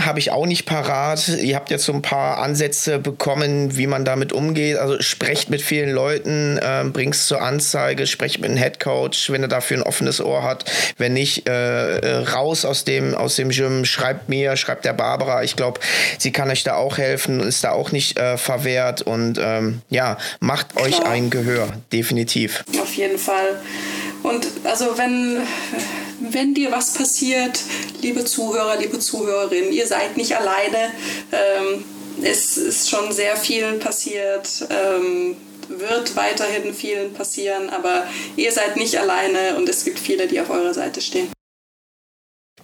habe 0.01 0.19
ich 0.19 0.31
auch 0.31 0.47
nicht 0.47 0.67
parat. 0.67 1.29
Ihr 1.29 1.57
habt 1.57 1.71
jetzt 1.71 1.85
so 1.85 1.93
ein 1.93 2.03
paar 2.03 2.39
Ansätze 2.39 2.99
bekommen, 2.99 3.77
wie 3.77 3.87
man 3.87 4.05
damit 4.05 4.33
umgeht. 4.33 4.77
Also 4.77 5.01
sprecht 5.01 5.51
mit 5.51 5.63
vielen 5.63 5.91
Leuten, 5.91 6.59
äh, 6.59 6.85
bringt 6.91 7.15
es 7.15 7.27
zur 7.27 7.41
Anzeige, 7.41 8.07
sprecht 8.07 8.41
mit 8.41 8.51
einem 8.51 8.59
Headcoach, 8.59 9.31
wenn 9.31 9.43
er 9.43 9.49
dafür 9.49 9.79
ein 9.79 9.83
offenes 9.83 10.21
Ohr 10.21 10.43
hat. 10.43 10.65
Wenn 10.99 11.13
nicht, 11.13 11.49
äh, 11.49 11.99
äh, 11.99 12.17
raus 12.29 12.65
aus 12.65 12.85
dem, 12.85 13.15
aus 13.15 13.37
dem 13.37 13.51
Gym, 13.51 13.85
schreibt 13.85 14.29
mir, 14.29 14.57
schreibt 14.57 14.85
der 14.85 14.93
Barbara. 14.93 15.43
Ich 15.43 15.57
glaube, 15.57 15.81
sie 16.19 16.33
kann 16.33 16.51
euch 16.51 16.65
da 16.65 16.77
auch 16.77 16.99
helfen, 16.99 17.41
ist 17.41 17.65
da 17.65 17.73
auch 17.73 17.93
nicht 17.93 18.19
äh, 18.19 18.37
verwehrt. 18.37 19.03
Und 19.03 19.39
ähm, 19.41 19.83
ja, 19.89 20.19
macht 20.41 20.75
Klar. 20.75 20.87
euch 20.87 21.05
ein 21.05 21.31
Gehör, 21.31 21.69
definitiv. 21.93 22.65
Auf 22.81 22.95
jeden 22.95 23.19
Fall. 23.19 23.61
Und 24.23 24.47
also 24.65 24.99
wenn 24.99 25.39
wenn 26.33 26.55
dir 26.55 26.73
was 26.73 26.95
passiert, 26.95 27.61
liebe 28.03 28.25
Zuhörer, 28.25 28.77
liebe 28.77 28.99
Zuhörerinnen, 28.99 29.73
ihr 29.73 29.87
seid 29.87 30.17
nicht 30.17 30.37
alleine. 30.37 30.93
Ähm, 31.33 31.85
es 32.23 32.57
ist 32.57 32.89
schon 32.89 33.13
sehr 33.13 33.37
vielen 33.37 33.79
passiert, 33.79 34.67
ähm, 34.71 35.37
wird 35.69 36.17
weiterhin 36.17 36.73
vielen 36.73 37.13
passieren, 37.13 37.71
aber 37.71 38.07
ihr 38.37 38.53
seid 38.53 38.77
nicht 38.77 38.99
alleine 38.99 39.57
und 39.57 39.69
es 39.69 39.85
gibt 39.85 39.99
viele, 39.99 40.27
die 40.27 40.41
auf 40.41 40.51
eurer 40.51 40.73
Seite 40.73 41.01
stehen. 41.01 41.36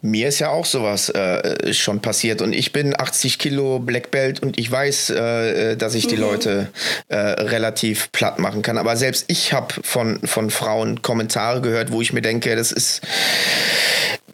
Mir 0.05 0.27
ist 0.27 0.41
ja 0.41 0.51
auch 0.51 0.67
sowas 0.67 1.11
äh, 1.11 1.73
schon 1.73 2.01
passiert 2.01 2.43
und 2.43 2.53
ich 2.53 2.73
bin 2.73 2.99
80 2.99 3.39
Kilo 3.39 3.79
Black 3.79 4.11
Belt 4.11 4.43
und 4.43 4.59
ich 4.59 4.69
weiß, 4.69 5.11
äh, 5.11 5.77
dass 5.77 5.95
ich 5.95 6.09
die 6.09 6.17
mhm. 6.17 6.23
Leute 6.23 6.69
äh, 7.07 7.17
relativ 7.17 8.11
platt 8.11 8.41
machen 8.41 8.63
kann. 8.63 8.79
Aber 8.79 8.97
selbst 8.97 9.27
ich 9.29 9.53
habe 9.53 9.73
von, 9.85 10.19
von 10.25 10.51
Frauen 10.51 11.03
Kommentare 11.03 11.61
gehört, 11.61 11.93
wo 11.93 12.01
ich 12.01 12.13
mir 12.13 12.21
denke, 12.21 12.57
das 12.57 12.73
ist 12.73 13.03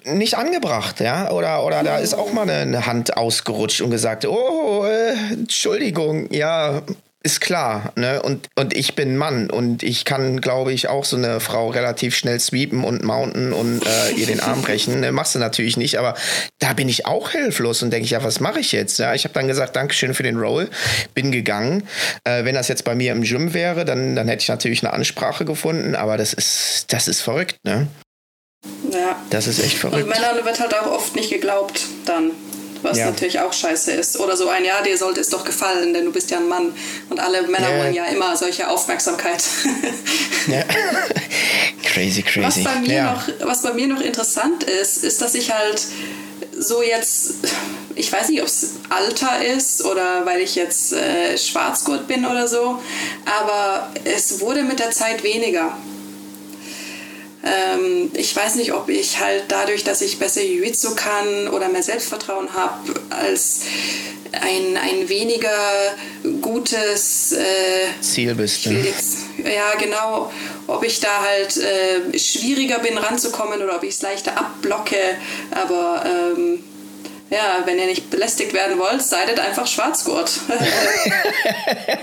nicht 0.05 0.39
angebracht, 0.39 1.01
ja, 1.01 1.31
oder 1.31 1.63
oder 1.67 1.83
da 1.83 1.99
ist 1.99 2.15
auch 2.15 2.33
mal 2.33 2.49
eine 2.49 2.87
Hand 2.87 3.19
ausgerutscht 3.19 3.83
und 3.83 3.91
gesagt, 3.91 4.27
oh, 4.27 4.87
äh, 4.87 5.35
Entschuldigung, 5.35 6.33
ja, 6.33 6.81
ist 7.25 7.41
klar, 7.41 7.93
ne? 7.97 8.23
Und, 8.23 8.49
und 8.55 8.75
ich 8.75 8.95
bin 8.95 9.17
Mann 9.17 9.51
und 9.51 9.83
ich 9.83 10.05
kann, 10.05 10.41
glaube 10.41 10.73
ich, 10.73 10.89
auch 10.89 11.05
so 11.05 11.17
eine 11.17 11.41
Frau 11.41 11.69
relativ 11.69 12.17
schnell 12.17 12.39
sweepen 12.39 12.85
und 12.85 13.03
mounten 13.03 13.53
und 13.53 13.85
äh, 13.85 14.11
ihr 14.13 14.27
den 14.27 14.41
Arm 14.41 14.63
brechen. 14.63 15.01
Ne? 15.01 15.11
Machst 15.11 15.35
du 15.35 15.41
natürlich 15.41 15.77
nicht, 15.77 15.99
aber 15.99 16.15
da 16.61 16.75
bin 16.75 16.89
ich 16.89 17.07
auch 17.07 17.31
hilflos 17.31 17.83
und 17.83 17.91
denke 17.91 18.05
ich, 18.05 18.13
ja, 18.13 18.23
was 18.23 18.39
mache 18.39 18.61
ich 18.61 18.71
jetzt? 18.71 18.99
Ja, 18.99 19.15
ich 19.15 19.25
habe 19.25 19.35
dann 19.35 19.49
gesagt, 19.49 19.75
Dankeschön 19.75 20.15
für 20.15 20.23
den 20.23 20.39
Roll, 20.39 20.71
bin 21.15 21.33
gegangen. 21.33 21.89
Äh, 22.23 22.45
wenn 22.45 22.55
das 22.55 22.69
jetzt 22.69 22.85
bei 22.85 22.95
mir 22.95 23.11
im 23.11 23.23
Gym 23.23 23.53
wäre, 23.53 23.85
dann, 23.85 24.15
dann 24.15 24.29
hätte 24.29 24.43
ich 24.43 24.49
natürlich 24.49 24.85
eine 24.85 24.93
Ansprache 24.93 25.45
gefunden, 25.45 25.97
aber 25.97 26.17
das 26.17 26.33
ist, 26.33 26.87
das 26.93 27.09
ist 27.09 27.21
verrückt, 27.21 27.57
ne? 27.65 27.89
Ja. 28.93 29.21
Das 29.31 29.47
ist 29.47 29.59
echt 29.59 29.79
verrückt. 29.79 30.05
Und 30.05 30.09
Männern 30.09 30.45
wird 30.45 30.61
halt 30.61 30.75
auch 30.75 30.93
oft 30.93 31.17
nicht 31.17 31.31
geglaubt 31.31 31.81
dann. 32.07 32.31
Was 32.83 32.99
Ja. 32.99 33.07
natürlich 33.07 33.41
auch 33.41 33.53
scheiße 33.53 33.93
ist. 33.93 34.19
Oder 34.21 34.37
so 34.37 34.49
ein, 34.49 34.65
ja, 34.65 34.81
dir 34.83 34.97
sollte 34.97 35.21
es 35.21 35.29
doch 35.31 35.45
gefallen, 35.45 35.93
denn 35.95 36.05
du 36.05 36.13
bist 36.13 36.31
ja 36.31 36.39
ein 36.39 36.49
Mann. 36.49 36.75
Und 37.11 37.21
alle 37.21 37.43
Männer 37.43 37.71
Ja. 37.73 37.79
wollen 37.79 37.95
ja 37.95 38.05
immer 38.07 38.37
solche 38.37 38.69
Aufmerksamkeit. 38.69 39.43
Ja. 40.47 40.63
crazy, 41.85 42.25
Was 42.25 42.55
crazy. 42.55 42.63
bei, 42.63 42.75
mir 42.77 42.95
ja. 42.95 43.13
noch, 43.13 43.47
was 43.47 43.61
bei 43.63 43.73
mir 43.75 43.87
noch 43.87 44.01
interessant 44.01 44.65
ist, 44.65 45.05
ist, 45.05 45.21
dass 45.21 45.35
ich 45.35 45.53
halt 45.53 45.83
so 46.59 46.83
jetzt, 46.83 47.35
ich 47.95 48.11
weiß 48.11 48.31
nicht, 48.31 48.41
ob 48.41 48.47
es 48.49 48.71
Alter 48.89 49.45
ist 49.45 49.85
oder 49.85 50.25
weil 50.25 50.41
ich 50.41 50.55
jetzt 50.55 50.93
äh, 50.95 51.37
Schwarzgurt 51.37 52.09
bin 52.09 52.25
oder 52.25 52.49
so, 52.49 52.79
aber 53.27 53.91
es 54.05 54.41
wurde 54.41 54.63
mit 54.63 54.79
der 54.79 54.91
Zeit 54.91 55.23
weniger. 55.23 55.77
Ähm, 57.45 58.11
ich 58.15 58.35
weiß 58.35 58.57
nicht, 58.57 58.73
ob 58.73 58.89
ich 58.89 59.21
halt 59.21 59.45
dadurch, 59.49 59.85
dass 59.85 60.01
ich 60.03 60.19
besser 60.19 60.43
Jiu-Jitsu 60.43 60.95
kann 60.95 61.49
oder 61.49 61.69
mehr 61.69 61.83
Selbstvertrauen 61.83 62.53
habe, 62.53 62.95
als 63.11 63.61
ein, 64.33 64.77
ein 64.77 65.09
weniger 65.09 65.51
gutes 66.41 67.33
äh, 67.33 68.01
Ziel 68.01 68.35
bist 68.35 68.67
jetzt, 68.67 69.19
ja, 69.39 69.75
genau, 69.79 70.31
ob 70.67 70.85
ich 70.85 71.01
da 71.01 71.23
halt 71.23 71.57
äh, 71.57 72.19
schwieriger 72.19 72.81
bin 72.81 72.99
ranzukommen 72.99 73.63
oder 73.63 73.77
ob 73.77 73.83
ich 73.85 73.95
es 73.95 74.03
leichter 74.03 74.37
abblocke. 74.37 75.17
Aber 75.51 76.05
ähm, 76.05 76.63
ja, 77.31 77.63
wenn 77.65 77.79
ihr 77.79 77.87
nicht 77.87 78.11
belästigt 78.11 78.55
werden 78.55 78.79
wollt, 78.79 79.03
seidet 79.03 79.39
einfach 79.39 79.67
Schwarzgurt. 79.67 80.31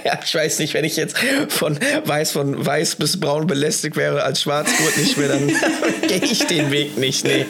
Ja, 0.03 0.19
ich 0.23 0.35
weiß 0.35 0.60
nicht, 0.60 0.76
wenn 0.76 0.85
ich 0.85 0.95
jetzt 0.97 1.18
von 1.49 1.80
weiß, 2.06 2.31
von 2.31 2.64
weiß 2.64 2.97
bis 2.97 3.19
braun 3.19 3.47
belästigt 3.47 3.95
wäre 3.95 4.22
als 4.22 4.41
Schwarzgurt 4.43 4.97
nicht 4.97 5.18
mehr, 5.18 5.30
dann 5.30 5.47
gehe 6.07 6.23
ich 6.23 6.45
den 6.45 6.69
Weg 6.69 6.97
nicht. 6.97 7.26
Nee. 7.26 7.47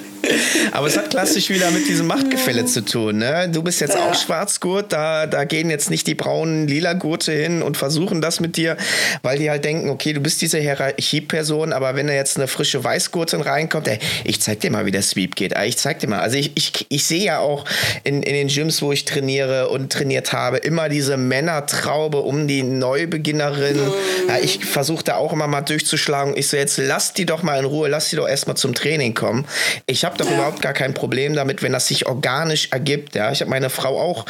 Aber 0.71 0.87
es 0.87 0.97
hat 0.97 1.09
klassisch 1.09 1.49
wieder 1.49 1.71
mit 1.71 1.87
diesem 1.87 2.07
Machtgefälle 2.07 2.65
zu 2.65 2.83
tun. 2.83 3.17
Ne? 3.19 3.49
Du 3.51 3.63
bist 3.63 3.81
jetzt 3.81 3.95
Ja. 3.95 4.09
auch 4.09 4.15
Schwarzgurt, 4.15 4.91
da, 4.91 5.25
da 5.27 5.43
gehen 5.45 5.69
jetzt 5.69 5.89
nicht 5.89 6.07
die 6.07 6.15
braunen 6.15 6.67
lila 6.67 6.93
Gurte 6.93 7.31
hin 7.31 7.61
und 7.61 7.77
versuchen 7.77 8.21
das 8.21 8.39
mit 8.39 8.57
dir, 8.57 8.77
weil 9.21 9.37
die 9.37 9.49
halt 9.49 9.63
denken, 9.65 9.89
okay, 9.89 10.13
du 10.13 10.19
bist 10.21 10.41
diese 10.41 10.57
Hierarchieperson, 10.59 11.73
aber 11.73 11.95
wenn 11.95 12.07
da 12.07 12.13
jetzt 12.13 12.37
eine 12.37 12.47
frische 12.47 12.83
Weißgurtin 12.83 13.41
reinkommt, 13.41 13.87
ey, 13.87 13.99
ich 14.23 14.41
zeig 14.41 14.59
dir 14.61 14.71
mal, 14.71 14.85
wie 14.85 14.91
der 14.91 15.01
Sweep 15.01 15.35
geht. 15.35 15.53
Ey, 15.53 15.67
Ich 15.69 15.77
zeig 15.77 15.99
dir 15.99 16.07
mal. 16.07 16.19
Also 16.19 16.37
ich, 16.37 16.51
ich, 16.55 16.85
ich 16.89 17.05
sehe 17.05 17.23
ja 17.23 17.39
auch 17.39 17.65
in, 18.03 18.23
in 18.23 18.33
den 18.33 18.47
Gyms, 18.47 18.81
wo 18.81 18.91
ich 18.91 19.05
trainiere 19.05 19.69
und 19.69 19.91
trainiert 19.91 20.33
habe, 20.33 20.57
immer 20.57 20.89
diese 20.89 21.17
Männertraube 21.17 22.19
um 22.19 22.47
die 22.47 22.63
Neubeginnerin. 22.63 23.79
Ja, 24.27 24.37
ich 24.41 24.63
versuche 24.65 25.03
da 25.03 25.15
auch 25.15 25.33
immer 25.33 25.47
mal 25.47 25.61
durchzuschlagen. 25.61 26.35
Ich 26.37 26.47
so, 26.47 26.57
jetzt 26.57 26.77
lass 26.77 27.13
die 27.13 27.25
doch 27.25 27.43
mal 27.43 27.59
in 27.59 27.65
Ruhe, 27.65 27.87
lass 27.87 28.09
die 28.09 28.15
doch 28.15 28.27
erstmal 28.27 28.57
zum 28.57 28.73
Training 28.73 29.13
kommen. 29.13 29.45
Ich 29.85 30.05
habe 30.05 30.14
doch 30.17 30.29
Ja. 30.29 30.35
überhaupt 30.35 30.61
gar 30.61 30.73
kein 30.73 30.93
Problem 30.93 31.33
damit, 31.35 31.63
wenn 31.63 31.73
das 31.73 31.87
sich 31.87 32.05
organisch 32.05 32.69
ergibt. 32.71 33.15
Ja, 33.15 33.31
ich 33.31 33.41
habe 33.41 33.49
meine 33.49 33.69
Frau 33.69 33.99
auch 33.99 34.25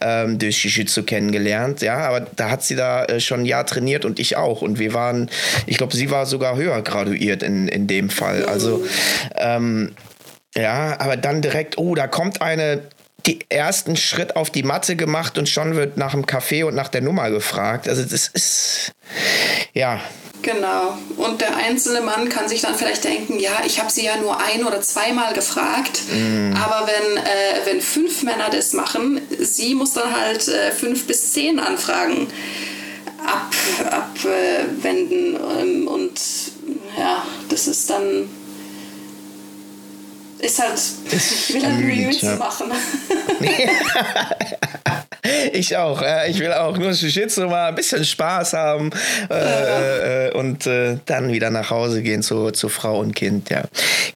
ähm, 0.00 0.38
durch 0.38 0.64
Jiu-Jitsu 0.64 1.02
kennengelernt. 1.04 1.82
Ja, 1.82 1.98
aber 1.98 2.20
da 2.20 2.50
hat 2.50 2.62
sie 2.62 2.76
da 2.76 3.04
äh, 3.04 3.20
schon 3.20 3.40
ein 3.40 3.46
Jahr 3.46 3.66
trainiert 3.66 4.04
und 4.04 4.18
ich 4.18 4.36
auch. 4.36 4.62
Und 4.62 4.78
wir 4.78 4.94
waren, 4.94 5.30
ich 5.66 5.76
glaube, 5.78 5.96
sie 5.96 6.10
war 6.10 6.26
sogar 6.26 6.56
höher 6.56 6.82
graduiert 6.82 7.42
in, 7.42 7.68
in 7.68 7.86
dem 7.86 8.10
Fall. 8.10 8.44
Also, 8.44 8.84
ähm, 9.36 9.92
ja, 10.56 10.98
aber 10.98 11.16
dann 11.16 11.42
direkt, 11.42 11.78
oh, 11.78 11.94
da 11.94 12.06
kommt 12.08 12.42
eine, 12.42 12.82
die 13.26 13.38
ersten 13.50 13.96
Schritt 13.96 14.34
auf 14.36 14.50
die 14.50 14.62
Matte 14.62 14.96
gemacht 14.96 15.38
und 15.38 15.48
schon 15.48 15.76
wird 15.76 15.96
nach 15.96 16.12
dem 16.12 16.26
Kaffee 16.26 16.62
und 16.64 16.74
nach 16.74 16.88
der 16.88 17.02
Nummer 17.02 17.30
gefragt. 17.30 17.88
Also 17.88 18.02
das 18.02 18.28
ist, 18.28 18.92
ja, 19.74 20.00
genau. 20.42 20.98
Und 21.16 21.40
der 21.40 21.56
einzelne 21.56 22.00
Mann 22.00 22.28
kann 22.28 22.48
sich 22.48 22.62
dann 22.62 22.74
vielleicht 22.74 23.04
denken, 23.04 23.38
ja, 23.38 23.62
ich 23.64 23.78
habe 23.80 23.90
sie 23.90 24.04
ja 24.04 24.16
nur 24.16 24.40
ein 24.40 24.64
oder 24.64 24.80
zweimal 24.80 25.34
gefragt. 25.34 26.02
Aber 26.54 26.86
wenn, 26.86 27.16
äh, 27.16 27.66
wenn 27.66 27.80
fünf 27.80 28.22
Männer 28.22 28.50
das 28.50 28.72
machen, 28.72 29.20
sie 29.38 29.74
muss 29.74 29.92
dann 29.92 30.14
halt 30.14 30.48
äh, 30.48 30.72
fünf 30.72 31.06
bis 31.06 31.32
zehn 31.32 31.58
Anfragen 31.58 32.28
ab, 33.24 33.54
abwenden. 33.90 35.38
Ähm, 35.58 35.88
und 35.88 36.20
ja, 36.98 37.24
das 37.48 37.66
ist 37.66 37.88
dann. 37.90 38.28
Ist 40.38 40.58
halt. 40.58 40.80
Ich 41.12 41.54
will 41.54 41.62
halt 41.62 41.84
Reels 41.84 42.22
ja. 42.22 42.36
machen. 42.36 42.70
Ich 45.52 45.76
auch. 45.76 46.02
Äh, 46.02 46.30
ich 46.30 46.38
will 46.38 46.52
auch 46.52 46.76
nur 46.76 46.90
Jiu-Jitsu 46.90 47.46
mal 47.46 47.68
ein 47.68 47.74
bisschen 47.74 48.04
Spaß 48.04 48.52
haben 48.52 48.90
äh, 49.30 50.28
äh, 50.28 50.32
und 50.32 50.66
äh, 50.66 50.98
dann 51.06 51.32
wieder 51.32 51.50
nach 51.50 51.70
Hause 51.70 52.02
gehen 52.02 52.22
zu, 52.22 52.50
zu 52.50 52.68
Frau 52.68 52.98
und 53.00 53.14
Kind. 53.14 53.50
Ja. 53.50 53.64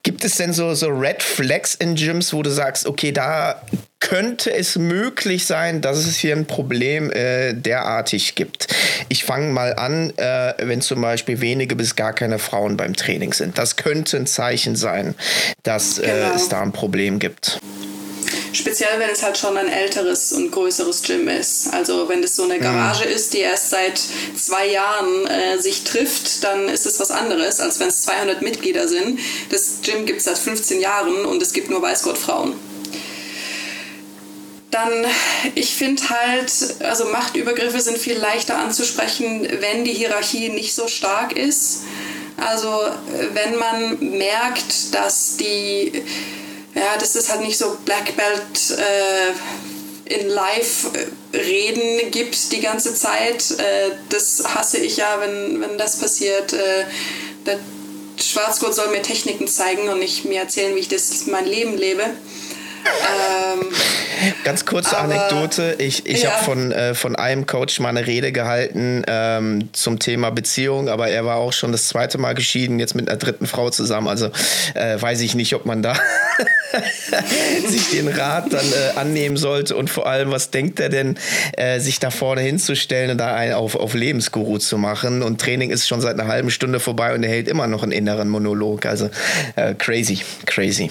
Gibt 0.02 0.24
es 0.24 0.36
denn 0.36 0.52
so, 0.52 0.74
so 0.74 0.88
Red 0.88 1.22
Flags 1.22 1.74
in 1.74 1.94
Gyms, 1.94 2.32
wo 2.32 2.42
du 2.42 2.50
sagst, 2.50 2.86
okay, 2.86 3.12
da 3.12 3.60
könnte 4.00 4.52
es 4.52 4.76
möglich 4.76 5.46
sein, 5.46 5.80
dass 5.80 5.98
es 5.98 6.16
hier 6.16 6.36
ein 6.36 6.46
Problem 6.46 7.10
äh, 7.10 7.54
derartig 7.54 8.34
gibt? 8.34 8.68
Ich 9.08 9.24
fange 9.24 9.50
mal 9.50 9.74
an, 9.74 10.12
äh, 10.18 10.54
wenn 10.58 10.80
zum 10.82 11.00
Beispiel 11.00 11.40
wenige 11.40 11.74
bis 11.74 11.96
gar 11.96 12.12
keine 12.12 12.38
Frauen 12.38 12.76
beim 12.76 12.94
Training 12.94 13.32
sind. 13.32 13.56
Das 13.58 13.76
könnte 13.76 14.16
ein 14.18 14.26
Zeichen 14.26 14.76
sein, 14.76 15.14
dass 15.62 15.98
äh, 15.98 16.02
Genau. 16.06 16.34
es 16.36 16.48
da 16.48 16.62
ein 16.62 16.72
Problem 16.72 17.18
gibt. 17.18 17.58
Speziell, 18.54 19.00
wenn 19.00 19.10
es 19.10 19.22
halt 19.22 19.36
schon 19.36 19.56
ein 19.56 19.68
älteres 19.68 20.32
und 20.32 20.52
größeres 20.52 21.02
Gym 21.02 21.26
ist. 21.28 21.72
Also 21.74 22.08
wenn 22.08 22.22
es 22.22 22.36
so 22.36 22.44
eine 22.44 22.60
Garage 22.60 23.04
ist, 23.04 23.34
die 23.34 23.40
erst 23.40 23.70
seit 23.70 24.00
zwei 24.36 24.68
Jahren 24.68 25.26
äh, 25.26 25.58
sich 25.58 25.82
trifft, 25.82 26.44
dann 26.44 26.68
ist 26.68 26.86
es 26.86 27.00
was 27.00 27.10
anderes, 27.10 27.58
als 27.58 27.80
wenn 27.80 27.88
es 27.88 28.02
200 28.02 28.42
Mitglieder 28.42 28.86
sind. 28.86 29.18
Das 29.50 29.78
Gym 29.82 30.06
gibt 30.06 30.18
es 30.18 30.26
seit 30.26 30.38
15 30.38 30.80
Jahren 30.80 31.24
und 31.24 31.42
es 31.42 31.52
gibt 31.52 31.68
nur 31.68 31.82
Weißgurtfrauen. 31.82 32.54
Dann, 34.70 35.04
ich 35.54 35.74
finde 35.74 36.02
halt, 36.08 36.52
also 36.80 37.06
Machtübergriffe 37.06 37.80
sind 37.80 37.98
viel 37.98 38.18
leichter 38.18 38.56
anzusprechen, 38.56 39.48
wenn 39.60 39.84
die 39.84 39.92
Hierarchie 39.92 40.48
nicht 40.48 40.74
so 40.74 40.86
stark 40.88 41.36
ist. 41.36 41.82
Also 42.36 42.80
wenn 43.32 43.56
man 43.56 44.18
merkt, 44.18 44.94
dass 44.94 45.36
die, 45.36 46.02
ja, 46.74 46.96
dass 46.98 47.14
es 47.14 47.30
halt 47.30 47.40
nicht 47.40 47.58
so 47.58 47.76
Black 47.84 48.16
Belt 48.16 48.78
äh, 48.78 50.14
in 50.14 50.28
Live 50.28 50.90
äh, 50.92 51.36
Reden 51.36 52.10
gibt 52.10 52.52
die 52.52 52.60
ganze 52.60 52.94
Zeit. 52.94 53.50
Äh, 53.52 53.92
das 54.08 54.42
hasse 54.54 54.78
ich 54.78 54.96
ja, 54.96 55.20
wenn, 55.20 55.60
wenn 55.60 55.78
das 55.78 55.98
passiert. 55.98 56.52
Äh, 56.52 56.84
der 57.46 57.58
Schwarzgurt 58.20 58.74
soll 58.74 58.88
mir 58.88 59.02
Techniken 59.02 59.48
zeigen 59.48 59.88
und 59.88 59.98
nicht 59.98 60.24
mir 60.24 60.40
erzählen, 60.40 60.74
wie 60.74 60.80
ich 60.80 60.88
das 60.88 61.26
mein 61.26 61.46
Leben 61.46 61.76
lebe. 61.76 62.04
Ähm, 62.86 63.66
Ganz 64.42 64.64
kurze 64.64 64.96
Aber- 64.96 65.12
Anekdote. 65.12 65.74
Ich, 65.78 66.06
ich 66.06 66.22
Ja. 66.22 66.30
habe 66.32 66.44
von, 66.44 66.72
äh, 66.72 66.94
von 66.94 67.14
einem 67.14 67.46
Coach 67.46 67.78
mal 67.80 67.90
eine 67.90 68.06
Rede 68.06 68.32
gehalten 68.32 69.02
ähm, 69.06 69.68
zum 69.72 69.98
Thema 69.98 70.30
Beziehung, 70.30 70.88
aber 70.88 71.08
er 71.08 71.26
war 71.26 71.36
auch 71.36 71.52
schon 71.52 71.72
das 71.72 71.88
zweite 71.88 72.16
Mal 72.16 72.34
geschieden, 72.34 72.78
jetzt 72.78 72.94
mit 72.94 73.08
einer 73.08 73.18
dritten 73.18 73.46
Frau 73.46 73.68
zusammen. 73.70 74.08
Also 74.08 74.30
äh, 74.74 75.00
weiß 75.00 75.20
ich 75.20 75.34
nicht, 75.34 75.54
ob 75.54 75.66
man 75.66 75.82
da 75.82 75.94
sich 77.68 77.90
den 77.90 78.08
Rat 78.08 78.52
dann 78.52 78.64
äh, 78.64 78.98
annehmen 78.98 79.36
sollte 79.36 79.76
und 79.76 79.90
vor 79.90 80.06
allem, 80.06 80.30
was 80.30 80.50
denkt 80.50 80.80
er 80.80 80.88
denn, 80.88 81.18
äh, 81.56 81.78
sich 81.80 82.00
da 82.00 82.10
vorne 82.10 82.40
hinzustellen 82.40 83.10
und 83.10 83.18
da 83.18 83.34
einen 83.34 83.52
auf, 83.54 83.74
auf 83.76 83.92
Lebensguru 83.94 84.56
zu 84.58 84.78
machen. 84.78 85.22
Und 85.22 85.40
Training 85.40 85.70
ist 85.70 85.86
schon 85.86 86.00
seit 86.00 86.18
einer 86.18 86.28
halben 86.28 86.50
Stunde 86.50 86.80
vorbei 86.80 87.14
und 87.14 87.22
er 87.24 87.30
hält 87.30 87.48
immer 87.48 87.66
noch 87.66 87.82
einen 87.82 87.92
inneren 87.92 88.28
Monolog. 88.30 88.86
Also 88.86 89.10
äh, 89.56 89.74
crazy, 89.74 90.20
crazy. 90.46 90.90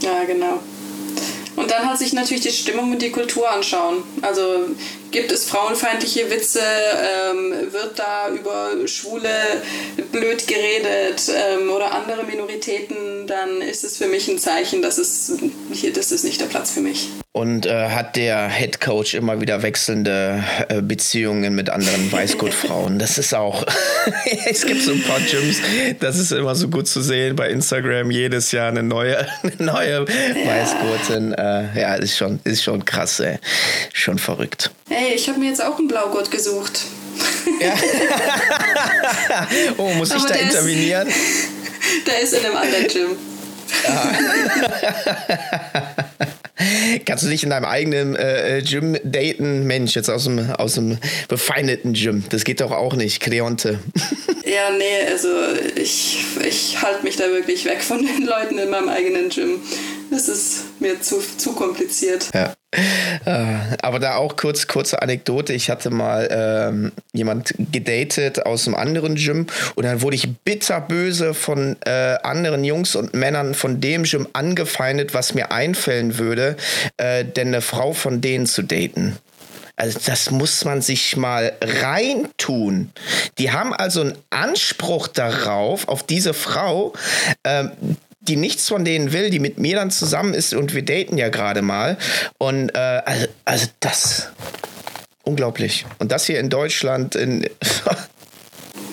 Ja, 0.00 0.22
genau. 0.26 0.60
Und 1.56 1.70
dann 1.70 1.88
halt 1.88 1.98
sich 1.98 2.12
natürlich 2.12 2.42
die 2.42 2.50
Stimmung 2.50 2.92
und 2.92 3.02
die 3.02 3.10
Kultur 3.10 3.50
anschauen. 3.50 4.02
Also 4.22 4.66
gibt 5.14 5.30
es 5.30 5.44
frauenfeindliche 5.44 6.28
Witze, 6.28 6.58
ähm, 6.60 7.72
wird 7.72 7.96
da 7.96 8.28
über 8.30 8.88
Schwule 8.88 9.30
blöd 10.10 10.44
geredet 10.48 11.30
ähm, 11.32 11.70
oder 11.70 11.92
andere 11.92 12.24
Minoritäten, 12.24 13.28
dann 13.28 13.62
ist 13.62 13.84
es 13.84 13.96
für 13.96 14.08
mich 14.08 14.26
ein 14.26 14.40
Zeichen, 14.40 14.82
dass 14.82 14.98
es 14.98 15.32
hier, 15.72 15.92
das 15.92 16.10
ist 16.10 16.24
nicht 16.24 16.40
der 16.40 16.46
Platz 16.46 16.72
für 16.72 16.80
mich. 16.80 17.10
Und 17.30 17.66
äh, 17.66 17.90
hat 17.90 18.16
der 18.16 18.48
Head 18.48 18.80
Coach 18.80 19.14
immer 19.14 19.40
wieder 19.40 19.62
wechselnde 19.62 20.42
äh, 20.68 20.82
Beziehungen 20.82 21.54
mit 21.54 21.70
anderen 21.70 22.10
Weißgurtfrauen. 22.10 22.98
Das 22.98 23.18
ist 23.18 23.34
auch. 23.34 23.64
es 24.46 24.64
gibt 24.64 24.82
so 24.82 24.92
ein 24.92 25.02
paar 25.02 25.20
Gyms, 25.20 25.60
das 25.98 26.18
ist 26.18 26.30
immer 26.30 26.54
so 26.54 26.68
gut 26.68 26.86
zu 26.86 27.02
sehen 27.02 27.34
bei 27.34 27.50
Instagram. 27.50 28.10
Jedes 28.12 28.52
Jahr 28.52 28.68
eine 28.68 28.82
neue, 28.82 29.18
eine 29.42 29.52
neue 29.58 30.06
Weißgurtin. 30.06 31.32
Äh, 31.32 31.80
ja, 31.80 31.94
ist 31.94 32.16
schon, 32.16 32.40
ist 32.44 32.62
schon 32.62 32.84
krass, 32.84 33.18
ey. 33.20 33.38
Schon 33.92 34.18
verrückt. 34.18 34.70
Hey, 35.06 35.16
ich 35.16 35.28
habe 35.28 35.38
mir 35.38 35.50
jetzt 35.50 35.62
auch 35.62 35.78
einen 35.78 35.86
Blaugurt 35.88 36.30
gesucht. 36.30 36.80
Oh, 39.76 39.88
muss 39.94 40.08
ich 40.08 40.14
Aber 40.16 40.26
da 40.28 40.34
der 40.34 40.42
ist- 40.42 40.48
intervenieren? 40.54 41.08
Der 42.06 42.20
ist 42.20 42.32
in 42.32 42.44
einem 42.46 42.56
anderen 42.56 42.86
Gym. 42.88 43.08
Kannst 47.04 47.24
du 47.24 47.28
dich 47.28 47.42
in 47.44 47.50
deinem 47.50 47.66
eigenen 47.66 48.16
äh, 48.16 48.62
Gym 48.66 48.96
daten? 49.04 49.66
Mensch, 49.66 49.94
jetzt 49.94 50.08
aus 50.08 50.24
dem, 50.24 50.50
aus 50.52 50.74
dem 50.74 50.96
befeindeten 51.28 51.92
Gym. 51.92 52.24
Das 52.30 52.44
geht 52.44 52.60
doch 52.62 52.70
auch 52.70 52.94
nicht. 52.94 53.20
Kleonte. 53.20 53.78
Ja, 54.46 54.70
nee, 54.76 55.06
also 55.10 55.28
ich, 55.76 56.24
ich 56.46 56.80
halte 56.80 57.02
mich 57.04 57.16
da 57.16 57.24
wirklich 57.28 57.64
weg 57.66 57.82
von 57.82 57.98
den 58.04 58.24
Leuten 58.26 58.58
in 58.58 58.70
meinem 58.70 58.88
eigenen 58.88 59.28
Gym. 59.28 59.60
Das 60.10 60.28
ist 60.28 60.60
mir 60.84 61.00
zu, 61.00 61.18
zu 61.20 61.52
kompliziert. 61.52 62.30
Ja. 62.32 62.54
Äh, 63.24 63.76
aber 63.82 63.98
da 63.98 64.16
auch 64.16 64.36
kurz, 64.36 64.66
kurze 64.66 65.00
Anekdote. 65.00 65.52
Ich 65.52 65.70
hatte 65.70 65.90
mal 65.90 66.28
ähm, 66.30 66.92
jemand 67.12 67.54
gedatet 67.72 68.46
aus 68.46 68.66
einem 68.66 68.76
anderen 68.76 69.14
Gym 69.16 69.46
und 69.74 69.84
dann 69.84 70.02
wurde 70.02 70.16
ich 70.16 70.28
bitterböse 70.44 71.34
von 71.34 71.76
äh, 71.84 72.16
anderen 72.22 72.64
Jungs 72.64 72.96
und 72.96 73.14
Männern 73.14 73.54
von 73.54 73.80
dem 73.80 74.04
Gym 74.04 74.28
angefeindet, 74.32 75.14
was 75.14 75.34
mir 75.34 75.52
einfällen 75.52 76.18
würde, 76.18 76.56
äh, 76.96 77.24
denn 77.24 77.48
eine 77.48 77.60
Frau 77.60 77.92
von 77.92 78.20
denen 78.20 78.46
zu 78.46 78.62
daten. 78.62 79.16
Also 79.76 79.98
das 80.06 80.30
muss 80.30 80.64
man 80.64 80.82
sich 80.82 81.16
mal 81.16 81.52
reintun. 81.60 82.92
Die 83.38 83.50
haben 83.50 83.74
also 83.74 84.02
einen 84.02 84.14
Anspruch 84.30 85.08
darauf, 85.08 85.88
auf 85.88 86.04
diese 86.04 86.32
Frau, 86.32 86.92
ähm, 87.42 87.72
die 88.28 88.36
nichts 88.36 88.68
von 88.68 88.84
denen 88.84 89.12
will, 89.12 89.30
die 89.30 89.38
mit 89.38 89.58
mir 89.58 89.76
dann 89.76 89.90
zusammen 89.90 90.34
ist 90.34 90.54
und 90.54 90.74
wir 90.74 90.84
daten 90.84 91.18
ja 91.18 91.28
gerade 91.28 91.62
mal. 91.62 91.98
Und 92.38 92.70
äh, 92.70 92.78
also, 92.78 93.26
also 93.44 93.66
das 93.80 94.28
unglaublich. 95.22 95.86
Und 95.98 96.12
das 96.12 96.26
hier 96.26 96.40
in 96.40 96.50
Deutschland 96.50 97.14
in 97.14 97.48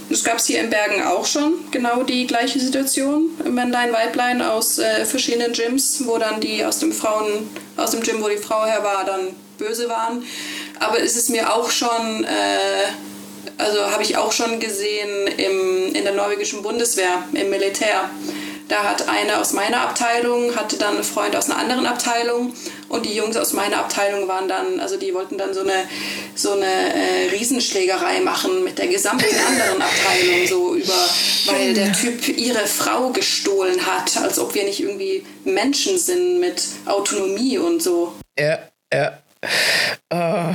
Das 0.09 0.25
gab 0.25 0.39
es 0.39 0.45
hier 0.45 0.59
in 0.59 0.69
Bergen 0.69 1.03
auch 1.03 1.25
schon, 1.25 1.53
genau 1.71 2.03
die 2.03 2.27
gleiche 2.27 2.59
Situation. 2.59 3.29
Männlein, 3.49 3.93
Weiblein 3.93 4.41
aus 4.41 4.77
äh, 4.77 5.05
verschiedenen 5.05 5.53
Gyms, 5.53 6.05
wo 6.05 6.17
dann 6.17 6.41
die 6.41 6.65
aus 6.65 6.79
dem 6.79 6.91
Frauen, 6.91 7.49
aus 7.77 7.91
dem 7.91 8.01
Gym, 8.01 8.21
wo 8.21 8.27
die 8.27 8.35
Frau 8.35 8.65
her 8.65 8.83
war, 8.83 9.05
dann 9.05 9.29
böse 9.57 9.87
waren. 9.87 10.23
Aber 10.79 11.01
es 11.01 11.15
ist 11.15 11.29
mir 11.29 11.53
auch 11.53 11.71
schon, 11.71 12.25
äh, 12.25 13.57
also 13.57 13.89
habe 13.89 14.03
ich 14.03 14.17
auch 14.17 14.33
schon 14.33 14.59
gesehen 14.59 15.27
im, 15.37 15.95
in 15.95 16.03
der 16.03 16.13
norwegischen 16.13 16.61
Bundeswehr, 16.61 17.23
im 17.31 17.49
Militär 17.49 18.09
da 18.67 18.83
hat 18.83 19.07
eine 19.07 19.39
aus 19.39 19.53
meiner 19.53 19.81
Abteilung, 19.81 20.55
hatte 20.55 20.77
dann 20.77 20.95
eine 20.95 21.03
Freund 21.03 21.35
aus 21.35 21.49
einer 21.49 21.59
anderen 21.59 21.85
Abteilung 21.85 22.53
und 22.89 23.05
die 23.05 23.15
Jungs 23.15 23.38
aus 23.38 23.53
meiner 23.53 23.77
Abteilung 23.77 24.27
waren 24.27 24.47
dann, 24.47 24.79
also 24.79 24.97
die 24.97 25.13
wollten 25.13 25.38
dann 25.38 25.53
so 25.53 25.61
eine, 25.61 25.88
so 26.35 26.53
eine 26.53 26.65
äh, 26.65 27.29
Riesenschlägerei 27.31 28.21
machen 28.21 28.63
mit 28.63 28.77
der 28.77 28.88
gesamten 28.88 29.35
anderen 29.47 29.81
Abteilung, 29.81 30.47
so 30.47 30.75
über, 30.75 31.09
weil 31.45 31.73
der 31.73 31.93
Typ 31.93 32.27
ihre 32.27 32.65
Frau 32.67 33.09
gestohlen 33.09 33.85
hat, 33.85 34.17
als 34.17 34.39
ob 34.39 34.53
wir 34.53 34.63
nicht 34.63 34.79
irgendwie 34.79 35.25
Menschen 35.43 35.97
sind 35.97 36.39
mit 36.39 36.63
Autonomie 36.85 37.57
und 37.57 37.81
so. 37.81 38.13
Ja, 38.38 38.59
ja. 38.93 39.17
Oh. 40.13 40.53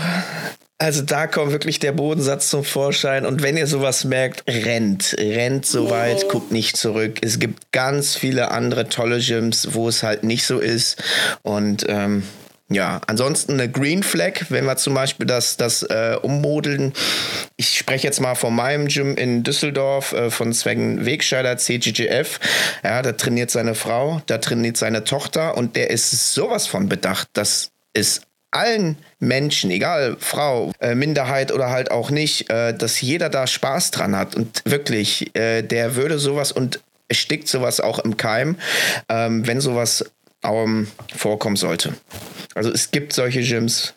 Also 0.79 1.01
da 1.01 1.27
kommt 1.27 1.53
wirklich 1.53 1.79
der 1.79 1.93
Bodensatz 1.93 2.51
zum 2.51 2.63
Vorschein. 2.63 3.25
Und 3.25 3.43
wenn 3.43 3.57
ihr 3.57 3.67
sowas 3.67 4.05
merkt, 4.05 4.45
rennt. 4.47 5.17
Rennt 5.19 5.65
so 5.65 5.89
weit, 5.91 6.29
guckt 6.29 6.53
nicht 6.53 6.77
zurück. 6.77 7.19
Es 7.23 7.39
gibt 7.39 7.73
ganz 7.73 8.15
viele 8.15 8.51
andere 8.51 8.89
tolle 8.89 9.19
Gyms, 9.21 9.69
wo 9.73 9.89
es 9.89 10.03
halt 10.03 10.23
nicht 10.23 10.45
so 10.45 10.59
ist. 10.59 11.03
Und 11.43 11.87
ähm, 11.89 12.25
ja, 12.69 13.01
ansonsten 13.07 13.53
eine 13.53 13.71
Green 13.71 14.03
Flag, 14.03 14.47
wenn 14.51 14.65
wir 14.67 14.77
zum 14.77 14.93
Beispiel 14.93 15.25
das, 15.25 15.57
das 15.57 15.83
äh, 15.85 16.19
ummodeln. 16.21 16.93
Ich 17.57 17.79
spreche 17.79 18.07
jetzt 18.07 18.21
mal 18.21 18.35
von 18.35 18.55
meinem 18.55 18.89
Gym 18.89 19.17
in 19.17 19.45
Düsseldorf, 19.45 20.13
äh, 20.13 20.31
von 20.31 20.53
Sven 20.53 21.07
Wegscheider, 21.07 21.57
CGGF. 21.57 22.39
Ja, 22.83 23.03
da 23.03 23.13
trainiert 23.13 23.51
seine 23.51 23.77
Frau, 23.77 24.21
da 24.27 24.39
trainiert 24.39 24.77
seine 24.77 25.05
Tochter 25.05 25.57
und 25.57 25.77
der 25.77 25.91
ist 25.91 26.35
sowas 26.35 26.67
von 26.67 26.89
bedacht, 26.89 27.29
dass 27.35 27.71
es 27.95 28.23
allen 28.51 28.97
Menschen, 29.19 29.71
egal 29.71 30.17
Frau, 30.19 30.73
äh, 30.81 30.95
Minderheit 30.95 31.53
oder 31.53 31.71
halt 31.71 31.91
auch 31.91 32.11
nicht, 32.11 32.51
äh, 32.51 32.77
dass 32.77 33.01
jeder 33.01 33.29
da 33.29 33.47
Spaß 33.47 33.91
dran 33.91 34.17
hat. 34.17 34.35
Und 34.35 34.63
wirklich, 34.65 35.35
äh, 35.37 35.63
der 35.63 35.97
würde 35.97 36.19
sowas 36.19 36.53
und 36.53 36.81
erstickt 37.09 37.49
sowas 37.49 37.81
auch 37.81 37.99
im 37.99 38.17
Keim, 38.17 38.57
ähm, 39.09 39.47
wenn 39.47 39.61
sowas 39.61 40.05
ähm, 40.43 40.89
vorkommen 41.15 41.57
sollte. 41.57 41.95
Also 42.55 42.71
es 42.73 42.91
gibt 42.91 43.13
solche 43.13 43.43
Gyms, 43.43 43.95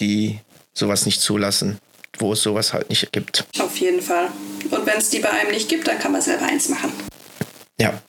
die 0.00 0.40
sowas 0.72 1.06
nicht 1.06 1.20
zulassen, 1.20 1.78
wo 2.18 2.32
es 2.32 2.42
sowas 2.42 2.72
halt 2.72 2.88
nicht 2.88 3.12
gibt. 3.12 3.44
Auf 3.58 3.76
jeden 3.78 4.00
Fall. 4.00 4.28
Und 4.70 4.86
wenn 4.86 4.98
es 4.98 5.10
die 5.10 5.18
bei 5.18 5.30
einem 5.30 5.50
nicht 5.50 5.68
gibt, 5.68 5.88
dann 5.88 5.98
kann 5.98 6.12
man 6.12 6.22
selber 6.22 6.46
eins 6.46 6.68
machen. 6.68 6.92
Ja. 7.80 8.00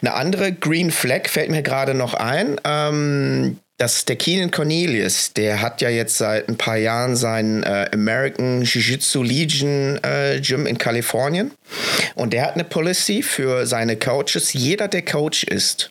Eine 0.00 0.14
andere 0.14 0.52
Green 0.52 0.90
Flag 0.90 1.28
fällt 1.28 1.50
mir 1.50 1.62
gerade 1.62 1.94
noch 1.94 2.14
ein. 2.14 2.60
Ähm, 2.64 3.58
das 3.76 3.96
ist 3.96 4.08
der 4.08 4.16
Keenan 4.16 4.50
Cornelius, 4.52 5.32
der 5.32 5.60
hat 5.60 5.80
ja 5.80 5.88
jetzt 5.88 6.16
seit 6.16 6.48
ein 6.48 6.56
paar 6.56 6.76
Jahren 6.76 7.16
sein 7.16 7.64
äh, 7.64 7.88
American 7.92 8.62
Jiu-Jitsu 8.62 9.22
Legion 9.22 9.98
äh, 10.04 10.40
Gym 10.40 10.66
in 10.66 10.78
Kalifornien. 10.78 11.50
Und 12.14 12.32
der 12.32 12.42
hat 12.42 12.54
eine 12.54 12.64
Policy 12.64 13.22
für 13.22 13.66
seine 13.66 13.96
Coaches. 13.96 14.52
Jeder, 14.52 14.86
der 14.86 15.04
Coach 15.04 15.42
ist, 15.44 15.90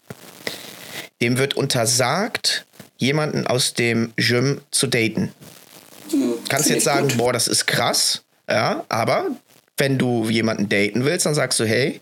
dem 1.21 1.37
wird 1.37 1.55
untersagt, 1.55 2.65
jemanden 2.97 3.47
aus 3.47 3.73
dem 3.73 4.13
Gym 4.15 4.61
zu 4.71 4.87
daten. 4.87 5.33
Hm, 6.09 6.35
Kannst 6.47 6.69
jetzt 6.69 6.85
sagen, 6.85 7.09
gut. 7.09 7.17
boah, 7.17 7.33
das 7.33 7.49
ist 7.49 7.65
krass. 7.65 8.23
Ja, 8.49 8.85
aber 8.87 9.27
wenn 9.77 9.97
du 9.97 10.29
jemanden 10.29 10.69
daten 10.69 11.03
willst, 11.03 11.25
dann 11.25 11.35
sagst 11.35 11.59
du, 11.59 11.65
hey, 11.65 11.99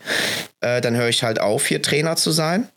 äh, 0.60 0.80
dann 0.80 0.94
höre 0.96 1.08
ich 1.08 1.24
halt 1.24 1.40
auf, 1.40 1.66
hier 1.66 1.82
Trainer 1.82 2.14
zu 2.14 2.30
sein 2.30 2.68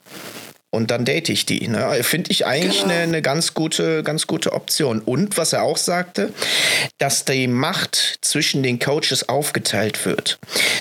und 0.75 0.91
dann 0.91 1.05
date 1.05 1.29
ich 1.29 1.45
die. 1.45 1.67
Ne? 1.67 2.03
Finde 2.03 2.31
ich 2.31 2.45
eigentlich 2.45 2.81
genau. 2.81 2.93
eine, 2.93 3.03
eine 3.03 3.21
ganz 3.21 3.53
gute, 3.53 4.03
ganz 4.03 4.27
gute 4.27 4.51
Option. 4.51 4.99
Und 4.99 5.37
was 5.37 5.53
er 5.53 5.63
auch 5.63 5.77
sagte, 5.77 6.33
dass 6.97 7.23
die 7.23 7.47
Macht 7.47 8.19
zwischen 8.21 8.61
den 8.61 8.77
Coaches 8.79 9.29
aufgeteilt 9.29 10.05
wird. 10.05 10.37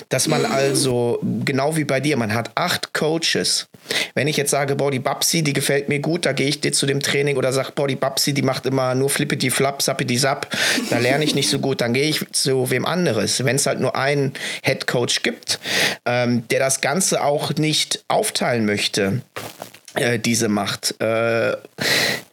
Dass 0.09 0.27
man 0.27 0.41
mhm. 0.41 0.51
also, 0.51 1.19
genau 1.45 1.77
wie 1.77 1.85
bei 1.85 2.01
dir, 2.01 2.17
man 2.17 2.33
hat 2.33 2.51
acht 2.55 2.93
Coaches. 2.93 3.67
Wenn 4.13 4.27
ich 4.27 4.35
jetzt 4.35 4.51
sage, 4.51 4.75
boah, 4.75 4.91
die 4.91 4.99
Babsi, 4.99 5.43
die 5.43 5.53
gefällt 5.53 5.89
mir 5.89 5.99
gut, 5.99 6.25
da 6.25 6.33
gehe 6.33 6.47
ich 6.47 6.59
dir 6.59 6.73
zu 6.73 6.85
dem 6.85 6.99
Training 6.99 7.37
oder 7.37 7.53
sage, 7.53 7.71
boah, 7.73 7.87
die 7.87 7.95
Babsi, 7.95 8.33
die 8.33 8.41
macht 8.41 8.65
immer 8.65 8.95
nur 8.95 9.09
flippity 9.09 9.49
flap, 9.49 9.81
sappity 9.81 10.17
sap, 10.17 10.47
da 10.89 10.97
lerne 10.97 11.23
ich 11.23 11.35
nicht 11.35 11.49
so 11.49 11.59
gut, 11.59 11.81
dann 11.81 11.93
gehe 11.93 12.09
ich 12.09 12.19
zu 12.31 12.69
wem 12.69 12.85
anderes. 12.85 13.45
Wenn 13.45 13.55
es 13.55 13.65
halt 13.65 13.79
nur 13.79 13.95
einen 13.95 14.33
Head 14.63 14.87
Coach 14.87 15.23
gibt, 15.23 15.59
ähm, 16.05 16.47
der 16.49 16.59
das 16.59 16.81
Ganze 16.81 17.23
auch 17.23 17.53
nicht 17.55 18.03
aufteilen 18.07 18.65
möchte, 18.65 19.21
äh, 19.95 20.19
diese 20.19 20.47
Macht. 20.49 20.99
Äh, 21.01 21.57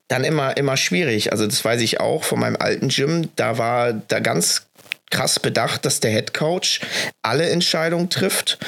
dann 0.09 0.25
immer, 0.25 0.57
immer 0.57 0.77
schwierig. 0.77 1.33
Also 1.33 1.47
das 1.47 1.65
weiß 1.65 1.81
ich 1.81 2.01
auch 2.01 2.25
von 2.25 2.39
meinem 2.39 2.57
alten 2.57 2.89
Gym. 2.89 3.31
Da 3.37 3.57
war 3.57 3.93
da 3.93 4.21
ganz 4.21 4.67
krass 5.13 5.39
bedacht, 5.39 5.85
dass 5.85 6.01
der 6.01 6.11
Head 6.11 6.35
Coach 6.35 6.81
alle 7.23 7.49
Entscheidungen 7.49 8.11
trifft. 8.11 8.59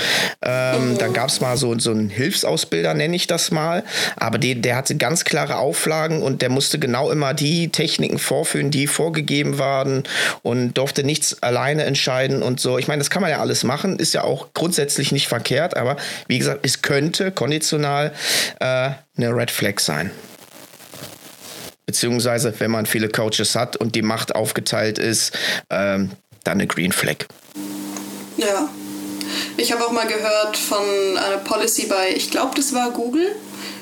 Ähm. 0.42 0.96
Dann 0.98 1.12
gab 1.12 1.28
es 1.28 1.40
mal 1.40 1.56
so, 1.56 1.76
so 1.78 1.90
einen 1.90 2.10
Hilfsausbilder, 2.10 2.94
nenne 2.94 3.16
ich 3.16 3.26
das 3.26 3.50
mal. 3.50 3.82
Aber 4.16 4.38
die, 4.38 4.60
der 4.60 4.76
hatte 4.76 4.96
ganz 4.96 5.24
klare 5.24 5.56
Auflagen 5.56 6.22
und 6.22 6.42
der 6.42 6.50
musste 6.50 6.78
genau 6.78 7.10
immer 7.10 7.34
die 7.34 7.70
Techniken 7.70 8.18
vorführen, 8.18 8.70
die 8.70 8.86
vorgegeben 8.86 9.58
waren 9.58 10.04
und 10.42 10.74
durfte 10.74 11.02
nichts 11.02 11.42
alleine 11.42 11.84
entscheiden 11.84 12.42
und 12.42 12.60
so. 12.60 12.78
Ich 12.78 12.86
meine, 12.86 13.00
das 13.00 13.10
kann 13.10 13.22
man 13.22 13.30
ja 13.30 13.40
alles 13.40 13.64
machen, 13.64 13.98
ist 13.98 14.14
ja 14.14 14.22
auch 14.22 14.52
grundsätzlich 14.54 15.10
nicht 15.10 15.26
verkehrt, 15.26 15.76
aber 15.76 15.96
wie 16.28 16.38
gesagt, 16.38 16.60
es 16.62 16.82
könnte 16.82 17.32
konditional 17.32 18.12
äh, 18.60 18.90
eine 19.16 19.36
Red 19.36 19.50
Flag 19.50 19.80
sein. 19.80 20.10
Beziehungsweise, 21.86 22.54
wenn 22.60 22.70
man 22.70 22.86
viele 22.86 23.08
Coaches 23.08 23.54
hat 23.54 23.76
und 23.76 23.94
die 23.94 24.02
Macht 24.02 24.34
aufgeteilt 24.34 24.98
ist, 24.98 25.36
ähm, 25.68 26.12
dann 26.44 26.58
eine 26.58 26.66
Green 26.66 26.92
Flag. 26.92 27.26
Ja. 28.36 28.68
Ich 29.56 29.72
habe 29.72 29.86
auch 29.86 29.92
mal 29.92 30.06
gehört 30.06 30.56
von 30.56 30.84
einer 31.16 31.38
Policy 31.38 31.86
bei, 31.86 32.14
ich 32.14 32.30
glaube, 32.30 32.54
das 32.56 32.74
war 32.74 32.90
Google, 32.90 33.34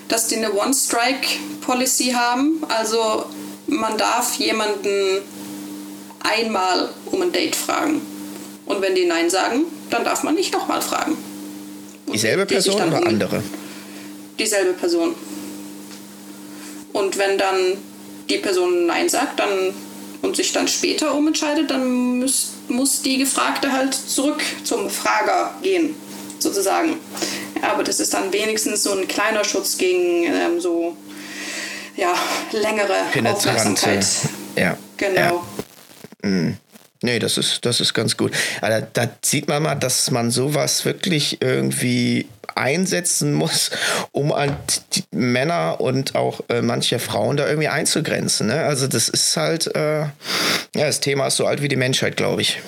dass 0.09 0.29
die 0.29 0.37
eine 0.37 0.53
One-Strike-Policy 0.53 2.13
haben. 2.13 2.63
Also 2.69 3.27
man 3.67 3.97
darf 3.99 4.37
jemanden 4.37 5.23
einmal 6.21 6.91
um 7.07 7.23
ein 7.23 7.33
Date 7.33 7.57
fragen. 7.57 8.01
Und 8.67 8.81
wenn 8.81 8.95
die 8.95 9.07
Nein 9.07 9.31
sagen, 9.31 9.65
dann 9.91 10.05
darf 10.05 10.23
man 10.23 10.35
nicht 10.35 10.53
nochmal 10.53 10.81
fragen. 10.81 11.17
Und 12.07 12.13
Dieselbe 12.13 12.47
Person 12.47 12.83
oder 12.83 13.07
andere? 13.07 13.43
Dieselbe 14.39 14.73
Person. 14.75 15.15
Und 16.93 17.19
wenn 17.19 17.39
dann 17.39 17.57
die 18.29 18.39
Person 18.39 18.87
Nein 18.87 19.09
sagt, 19.09 19.41
dann 19.41 19.75
und 20.23 20.37
sich 20.37 20.53
dann 20.53 20.69
später 20.69 21.15
umentscheidet, 21.15 21.71
dann 21.71 22.19
muss, 22.21 22.52
muss 22.69 23.03
die 23.03 23.19
Gefragte 23.19 23.73
halt 23.73 23.95
zurück 23.95 24.43
zum 24.65 24.89
Frager 24.91 25.55
gehen, 25.63 25.95
sozusagen. 26.39 26.97
Aber 27.63 27.85
das 27.85 28.01
ist 28.01 28.15
dann 28.15 28.33
wenigstens 28.33 28.83
so 28.83 28.93
ein 28.93 29.07
kleiner 29.07 29.45
Schutz 29.45 29.79
gegen 29.79 30.25
ähm, 30.25 30.61
so 30.61 30.97
ja, 31.97 32.15
längere 32.53 32.95
Aufmerksamkeit. 33.31 34.07
Ja. 34.57 34.77
Genau. 34.97 35.45
Ja. 36.23 36.29
Mm. 36.29 36.59
Nee, 37.05 37.19
das 37.19 37.37
ist, 37.37 37.65
das 37.65 37.81
ist 37.81 37.95
ganz 37.95 38.17
gut. 38.17 38.33
Aber 38.61 38.81
da, 38.81 38.81
da 38.81 39.09
sieht 39.25 39.49
man 39.49 39.65
mal, 39.65 39.75
dass 39.75 40.11
man 40.13 40.31
sowas 40.31 40.85
wirklich 40.85 41.39
irgendwie 41.43 42.29
einsetzen 42.55 43.35
muss, 43.35 43.71
um 44.13 44.33
an 44.33 44.57
Männer 45.11 45.81
und 45.81 46.15
auch 46.15 46.41
äh, 46.49 46.63
manche 46.63 46.99
Frauen 46.99 47.37
da 47.37 47.47
irgendwie 47.47 47.69
einzugrenzen. 47.69 48.49
Ne? 48.49 48.63
Also 48.63 48.87
das 48.87 49.09
ist 49.09 49.37
halt, 49.37 49.75
äh, 49.75 50.01
ja, 50.01 50.13
das 50.75 51.01
Thema 51.01 51.27
ist 51.27 51.37
so 51.37 51.47
alt 51.47 51.63
wie 51.63 51.69
die 51.69 51.77
Menschheit, 51.77 52.17
glaube 52.17 52.43
ich. 52.43 52.61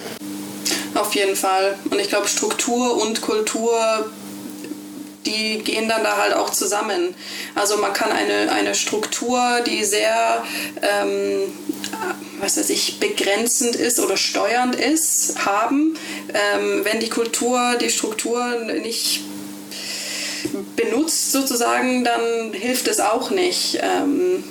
Auf 0.95 1.15
jeden 1.15 1.37
Fall. 1.37 1.75
Und 1.91 2.01
ich 2.01 2.09
glaube, 2.09 2.29
Struktur 2.29 3.03
und 3.03 3.21
Kultur 3.21 4.07
die 5.27 5.59
gehen 5.59 5.89
dann 5.89 6.03
da 6.03 6.17
halt 6.17 6.35
auch 6.35 6.51
zusammen. 6.51 7.15
Also 7.55 7.77
man 7.79 7.93
kann 7.93 8.13
eine, 8.13 8.53
eine 8.53 8.75
Struktur, 8.75 9.61
die 9.67 9.85
sehr, 9.85 10.45
ähm, 10.83 11.53
was 12.41 12.57
weiß 12.57 12.71
ich, 12.71 13.01
begrenzend 13.01 13.77
ist 13.77 14.01
oder 14.01 14.17
steuernd 14.17 14.77
ist, 14.77 15.45
haben. 15.45 15.97
Ähm, 16.33 16.85
wenn 16.85 17.01
die 17.01 17.09
Kultur, 17.09 17.77
die 17.81 17.91
Struktur 17.91 18.57
nicht 18.83 19.25
benutzt 20.77 21.33
sozusagen, 21.33 22.05
dann 22.05 22.53
hilft 22.53 22.89
es 22.89 23.01
auch 23.01 23.31
nicht. 23.31 23.79
Ähm, 23.83 24.45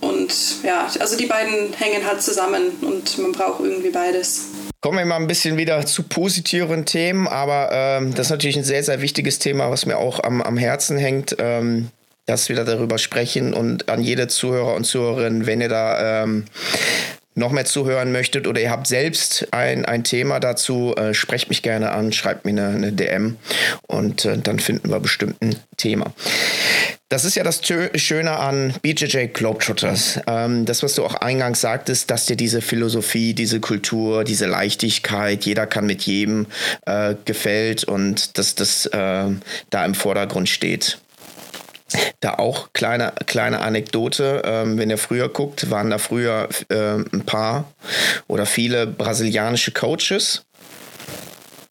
und 0.00 0.32
ja, 0.62 0.88
also 0.98 1.16
die 1.16 1.26
beiden 1.26 1.72
hängen 1.74 2.06
halt 2.06 2.22
zusammen 2.22 2.70
und 2.80 3.18
man 3.18 3.32
braucht 3.32 3.60
irgendwie 3.60 3.90
beides. 3.90 4.46
Kommen 4.80 4.98
wir 4.98 5.04
mal 5.04 5.16
ein 5.16 5.26
bisschen 5.26 5.58
wieder 5.58 5.84
zu 5.84 6.04
positiveren 6.04 6.86
Themen, 6.86 7.28
aber 7.28 7.68
ähm, 7.70 8.14
das 8.14 8.26
ist 8.26 8.30
natürlich 8.30 8.56
ein 8.56 8.64
sehr, 8.64 8.82
sehr 8.82 9.02
wichtiges 9.02 9.38
Thema, 9.38 9.70
was 9.70 9.84
mir 9.84 9.98
auch 9.98 10.24
am, 10.24 10.40
am 10.40 10.56
Herzen 10.56 10.96
hängt. 10.96 11.36
Ähm, 11.38 11.90
dass 12.26 12.48
wir 12.48 12.64
darüber 12.64 12.98
sprechen 12.98 13.52
und 13.54 13.88
an 13.88 14.00
jede 14.00 14.28
Zuhörer 14.28 14.74
und 14.74 14.84
Zuhörerin, 14.84 15.46
wenn 15.46 15.60
ihr 15.60 15.68
da 15.68 16.22
ähm, 16.22 16.44
noch 17.40 17.50
mehr 17.50 17.64
zuhören 17.64 18.12
möchtet 18.12 18.46
oder 18.46 18.60
ihr 18.60 18.70
habt 18.70 18.86
selbst 18.86 19.48
ein, 19.50 19.84
ein 19.84 20.04
Thema 20.04 20.38
dazu, 20.38 20.94
äh, 20.96 21.14
sprecht 21.14 21.48
mich 21.48 21.62
gerne 21.62 21.90
an, 21.90 22.12
schreibt 22.12 22.44
mir 22.44 22.50
eine, 22.50 22.68
eine 22.68 22.92
DM 22.92 23.36
und 23.88 24.24
äh, 24.24 24.38
dann 24.38 24.60
finden 24.60 24.90
wir 24.90 25.00
bestimmt 25.00 25.42
ein 25.42 25.56
Thema. 25.76 26.12
Das 27.08 27.24
ist 27.24 27.34
ja 27.34 27.42
das 27.42 27.60
Schöne 27.96 28.38
an 28.38 28.72
BJJ 28.82 29.26
Globetrotters. 29.32 30.20
Ähm, 30.28 30.64
das, 30.64 30.84
was 30.84 30.94
du 30.94 31.04
auch 31.04 31.16
eingangs 31.16 31.60
sagtest, 31.60 32.08
dass 32.08 32.26
dir 32.26 32.36
diese 32.36 32.60
Philosophie, 32.60 33.34
diese 33.34 33.58
Kultur, 33.58 34.22
diese 34.22 34.46
Leichtigkeit, 34.46 35.44
jeder 35.44 35.66
kann 35.66 35.86
mit 35.86 36.02
jedem 36.02 36.46
äh, 36.86 37.16
gefällt 37.24 37.82
und 37.82 38.38
dass 38.38 38.54
das 38.54 38.86
äh, 38.86 39.24
da 39.70 39.84
im 39.84 39.94
Vordergrund 39.94 40.48
steht. 40.48 40.98
Da 42.20 42.34
auch 42.34 42.72
kleine, 42.72 43.12
kleine 43.26 43.60
Anekdote, 43.60 44.42
ähm, 44.44 44.78
wenn 44.78 44.90
ihr 44.90 44.98
früher 44.98 45.28
guckt, 45.28 45.70
waren 45.70 45.90
da 45.90 45.98
früher 45.98 46.48
äh, 46.68 46.94
ein 47.12 47.24
paar 47.26 47.72
oder 48.28 48.46
viele 48.46 48.86
brasilianische 48.86 49.72
Coaches. 49.72 50.42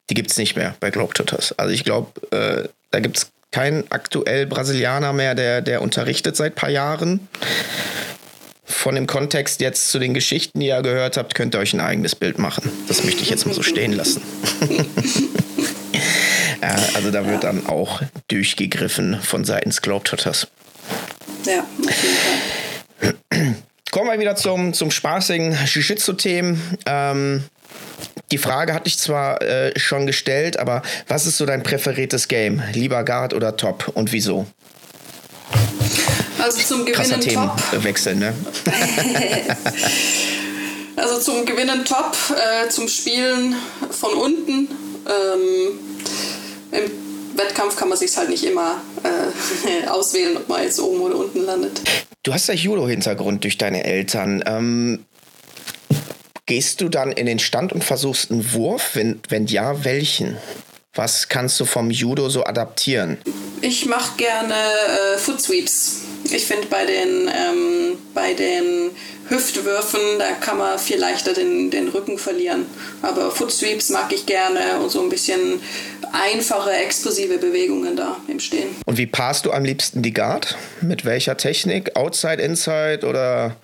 Die 0.09 0.15
gibt 0.15 0.31
es 0.31 0.37
nicht 0.37 0.55
mehr 0.55 0.75
bei 0.79 0.89
Globetrotters. 0.89 1.57
Also 1.57 1.73
ich 1.73 1.83
glaube, 1.83 2.11
äh, 2.35 2.67
da 2.91 2.99
gibt 2.99 3.17
es 3.17 3.31
kein 3.51 3.83
aktuell 3.89 4.45
Brasilianer 4.45 5.13
mehr, 5.13 5.35
der, 5.35 5.61
der 5.61 5.81
unterrichtet 5.81 6.35
seit 6.35 6.53
ein 6.53 6.55
paar 6.55 6.69
Jahren. 6.69 7.27
Von 8.63 8.95
dem 8.95 9.07
Kontext 9.07 9.61
jetzt 9.61 9.89
zu 9.89 9.99
den 9.99 10.13
Geschichten, 10.13 10.59
die 10.59 10.67
ihr 10.67 10.81
gehört 10.81 11.17
habt, 11.17 11.33
könnt 11.35 11.55
ihr 11.55 11.59
euch 11.59 11.73
ein 11.73 11.79
eigenes 11.79 12.15
Bild 12.15 12.37
machen. 12.37 12.71
Das 12.87 13.03
möchte 13.03 13.23
ich 13.23 13.29
jetzt 13.29 13.45
mal 13.45 13.53
so 13.53 13.63
stehen 13.63 13.93
lassen. 13.93 14.21
ja, 16.61 16.75
also 16.95 17.11
da 17.11 17.27
wird 17.27 17.43
dann 17.43 17.67
auch 17.67 18.01
durchgegriffen 18.27 19.21
von 19.21 19.45
seitens 19.45 19.81
Globetrotters. 19.81 20.47
Ja, 21.45 21.59
auf 21.59 22.03
jeden 22.03 22.15
Fall. 22.15 23.55
Kommen 23.91 24.11
wir 24.11 24.19
wieder 24.19 24.35
zum, 24.35 24.73
zum 24.73 24.91
spaßigen 24.91 25.57
Jiu-Jitsu-Themen. 25.65 26.77
Ähm, 26.85 27.43
die 28.31 28.37
Frage 28.37 28.73
hatte 28.73 28.87
ich 28.87 28.99
zwar 28.99 29.41
äh, 29.41 29.77
schon 29.79 30.05
gestellt, 30.05 30.59
aber 30.59 30.83
was 31.07 31.25
ist 31.25 31.37
so 31.37 31.45
dein 31.45 31.63
präferiertes 31.63 32.27
Game? 32.27 32.61
Lieber 32.73 33.03
Guard 33.03 33.33
oder 33.33 33.57
Top 33.57 33.91
und 33.95 34.11
wieso? 34.11 34.45
Also 36.39 36.61
zum 36.61 36.85
Gewinnen 36.85 37.21
Top. 37.21 37.83
Wechsel, 37.83 38.15
ne? 38.15 38.33
also 40.95 41.19
zum 41.19 41.45
Gewinnen 41.45 41.83
Top, 41.83 42.15
äh, 42.31 42.69
zum 42.69 42.87
Spielen 42.87 43.55
von 43.89 44.13
unten. 44.13 44.69
Ähm, 45.07 45.88
Im 46.71 47.37
Wettkampf 47.37 47.75
kann 47.75 47.89
man 47.89 47.97
sich 47.97 48.15
halt 48.17 48.29
nicht 48.29 48.43
immer 48.43 48.81
äh, 49.03 49.87
auswählen, 49.89 50.37
ob 50.37 50.47
man 50.49 50.63
jetzt 50.63 50.79
oben 50.79 51.01
oder 51.01 51.15
unten 51.15 51.45
landet. 51.45 51.81
Du 52.23 52.33
hast 52.33 52.47
ja 52.47 52.53
Judo-Hintergrund 52.53 53.43
durch 53.43 53.57
deine 53.57 53.83
Eltern. 53.83 54.43
Ähm, 54.45 55.05
Gehst 56.49 56.81
du 56.81 56.89
dann 56.89 57.11
in 57.11 57.27
den 57.27 57.37
Stand 57.37 57.73
und 57.73 57.83
versuchst 57.83 58.31
einen 58.31 58.53
Wurf? 58.53 58.95
Wenn, 58.95 59.19
wenn 59.29 59.45
ja, 59.45 59.85
welchen? 59.85 60.35
Was 60.99 61.29
kannst 61.29 61.57
du 61.61 61.63
vom 61.63 61.91
Judo 61.91 62.27
so 62.27 62.43
adaptieren? 62.43 63.19
Ich 63.61 63.85
mache 63.85 64.17
gerne 64.17 64.53
äh, 64.53 65.17
Foot 65.17 65.39
Sweeps. 65.39 66.01
Ich 66.25 66.45
finde 66.45 66.67
bei 66.67 66.85
den, 66.85 67.29
ähm, 67.29 67.97
bei 68.13 68.33
den 68.33 68.91
Hüftwürfen, 69.29 70.01
da 70.17 70.31
kann 70.33 70.57
man 70.57 70.77
viel 70.77 70.97
leichter 70.97 71.31
den, 71.31 71.71
den 71.71 71.87
Rücken 71.87 72.17
verlieren. 72.17 72.65
Aber 73.01 73.31
Foot 73.31 73.49
Sweeps 73.49 73.91
mag 73.91 74.11
ich 74.11 74.25
gerne 74.25 74.77
und 74.83 74.89
so 74.89 75.01
ein 75.01 75.07
bisschen 75.07 75.61
einfache, 76.11 76.71
explosive 76.71 77.37
Bewegungen 77.37 77.95
da 77.95 78.17
im 78.27 78.41
Stehen. 78.41 78.67
Und 78.85 78.97
wie 78.97 79.05
passt 79.05 79.45
du 79.45 79.53
am 79.53 79.63
liebsten 79.63 80.01
die 80.01 80.13
Guard? 80.13 80.57
Mit 80.81 81.05
welcher 81.05 81.37
Technik? 81.37 81.95
Outside, 81.95 82.41
Inside 82.41 83.07
oder 83.07 83.55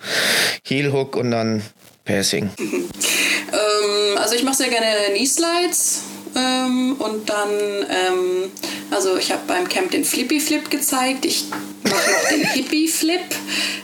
Heel 0.66 0.90
Hook 0.90 1.16
und 1.16 1.32
dann 1.32 1.62
Passing? 2.06 2.48
ähm, 2.58 4.16
also 4.16 4.34
ich 4.36 4.42
mache 4.42 4.56
sehr 4.56 4.68
gerne 4.70 4.86
Knee 5.10 5.26
Slides 5.26 6.00
ähm, 6.36 6.96
und 6.98 7.28
dann, 7.30 7.50
ähm, 7.50 8.52
also 8.90 9.16
ich 9.16 9.32
habe 9.32 9.42
beim 9.46 9.68
Camp 9.68 9.90
den 9.90 10.04
Flippy 10.04 10.38
Flip 10.38 10.70
gezeigt. 10.70 11.24
Ich 11.24 11.46
mache 11.82 12.10
noch 12.10 12.28
den 12.28 12.46
Hippie 12.52 12.88
Flip. 12.88 13.20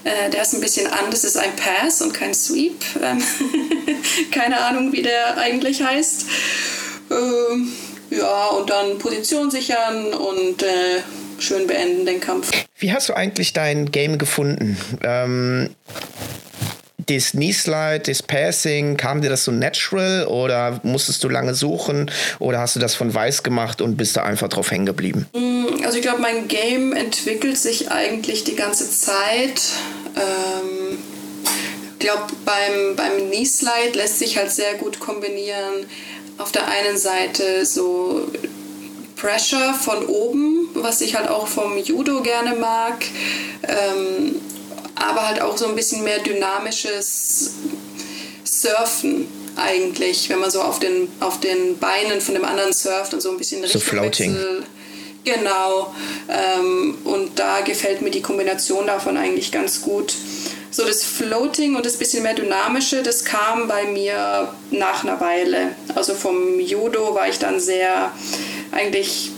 Äh, 0.04 0.30
der 0.30 0.42
ist 0.42 0.52
ein 0.54 0.60
bisschen 0.60 0.86
anders, 0.86 1.24
ist 1.24 1.38
ein 1.38 1.52
Pass 1.56 2.02
und 2.02 2.12
kein 2.12 2.34
Sweep. 2.34 2.74
Ähm, 3.02 3.22
keine 4.30 4.60
Ahnung, 4.60 4.92
wie 4.92 5.02
der 5.02 5.38
eigentlich 5.38 5.82
heißt. 5.82 6.26
Ähm, 7.10 7.72
ja, 8.10 8.48
und 8.48 8.68
dann 8.68 8.98
Position 8.98 9.50
sichern 9.50 10.12
und 10.12 10.62
äh, 10.62 11.00
schön 11.38 11.66
beenden 11.66 12.04
den 12.04 12.20
Kampf. 12.20 12.50
Wie 12.76 12.92
hast 12.92 13.08
du 13.08 13.14
eigentlich 13.14 13.54
dein 13.54 13.90
Game 13.90 14.18
gefunden? 14.18 14.76
Das 17.06 17.32
Knee-Slide, 17.32 18.00
das 18.00 18.22
Passing, 18.22 18.96
kam 18.96 19.22
dir 19.22 19.28
das 19.28 19.44
so 19.44 19.52
natural 19.52 20.26
oder 20.26 20.80
musstest 20.82 21.24
du 21.24 21.28
lange 21.28 21.54
suchen 21.54 22.10
oder 22.38 22.60
hast 22.60 22.76
du 22.76 22.80
das 22.80 22.94
von 22.94 23.12
weiß 23.12 23.42
gemacht 23.42 23.80
und 23.80 23.96
bist 23.96 24.16
da 24.16 24.22
einfach 24.22 24.48
drauf 24.48 24.70
hängen 24.70 24.86
geblieben? 24.86 25.26
Mm, 25.32 25.84
also 25.84 25.96
ich 25.96 26.02
glaube, 26.02 26.20
mein 26.20 26.48
Game 26.48 26.92
entwickelt 26.92 27.58
sich 27.58 27.90
eigentlich 27.90 28.44
die 28.44 28.56
ganze 28.56 28.90
Zeit. 28.90 29.62
Ähm, 30.16 30.98
ich 31.92 31.98
glaube, 31.98 32.32
beim, 32.44 32.96
beim 32.96 33.28
Knee-Slide 33.28 33.96
lässt 33.96 34.18
sich 34.18 34.36
halt 34.36 34.50
sehr 34.50 34.74
gut 34.74 35.00
kombinieren. 35.00 35.86
Auf 36.38 36.50
der 36.52 36.66
einen 36.68 36.98
Seite 36.98 37.64
so 37.64 38.28
Pressure 39.16 39.72
von 39.74 40.06
oben, 40.06 40.68
was 40.74 41.00
ich 41.00 41.14
halt 41.14 41.28
auch 41.28 41.46
vom 41.46 41.78
Judo 41.78 42.22
gerne 42.22 42.56
mag. 42.56 43.04
Ähm, 43.62 44.34
aber 45.02 45.26
halt 45.26 45.40
auch 45.40 45.56
so 45.56 45.66
ein 45.66 45.74
bisschen 45.74 46.04
mehr 46.04 46.20
dynamisches 46.20 47.54
Surfen 48.44 49.26
eigentlich, 49.56 50.28
wenn 50.28 50.38
man 50.38 50.50
so 50.50 50.62
auf 50.62 50.78
den, 50.78 51.08
auf 51.20 51.40
den 51.40 51.78
Beinen 51.78 52.20
von 52.20 52.34
dem 52.34 52.44
anderen 52.44 52.72
surft 52.72 53.12
und 53.12 53.20
so 53.20 53.30
ein 53.30 53.36
bisschen 53.36 53.66
so 53.66 53.80
floating. 53.80 54.36
Genau. 55.24 55.94
Ähm, 56.28 56.98
und 57.04 57.38
da 57.38 57.60
gefällt 57.60 58.02
mir 58.02 58.10
die 58.10 58.22
Kombination 58.22 58.86
davon 58.86 59.16
eigentlich 59.16 59.52
ganz 59.52 59.82
gut. 59.82 60.14
So 60.70 60.84
das 60.84 61.04
Floating 61.04 61.76
und 61.76 61.84
das 61.84 61.96
bisschen 61.96 62.22
mehr 62.22 62.34
Dynamische, 62.34 63.02
das 63.02 63.24
kam 63.24 63.68
bei 63.68 63.84
mir 63.84 64.52
nach 64.70 65.04
einer 65.04 65.20
Weile. 65.20 65.76
Also 65.94 66.14
vom 66.14 66.58
Judo 66.58 67.14
war 67.14 67.28
ich 67.28 67.38
dann 67.38 67.60
sehr 67.60 68.10
eigentlich 68.72 69.31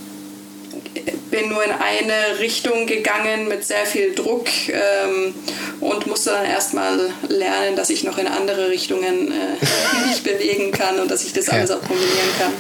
bin 1.31 1.49
nur 1.49 1.65
in 1.65 1.73
eine 1.73 2.39
Richtung 2.39 2.87
gegangen 2.87 3.49
mit 3.49 3.65
sehr 3.65 3.87
viel 3.87 4.15
Druck 4.15 4.49
ähm, 4.69 5.35
und 5.81 6.07
musste 6.07 6.31
dann 6.31 6.45
erstmal 6.45 7.13
lernen, 7.29 7.77
dass 7.77 7.91
ich 7.91 8.05
noch 8.05 8.19
in 8.19 8.27
andere 8.27 8.69
Richtungen 8.69 9.33
äh, 9.33 10.07
mich 10.09 10.23
bewegen 10.23 10.71
kann 10.73 11.01
und 11.01 11.11
dass 11.11 11.25
ich 11.25 11.33
das 11.33 11.47
ja. 11.47 11.55
alles 11.55 11.71
auch 11.71 11.81
kombinieren 11.81 12.29
kann. 12.39 12.53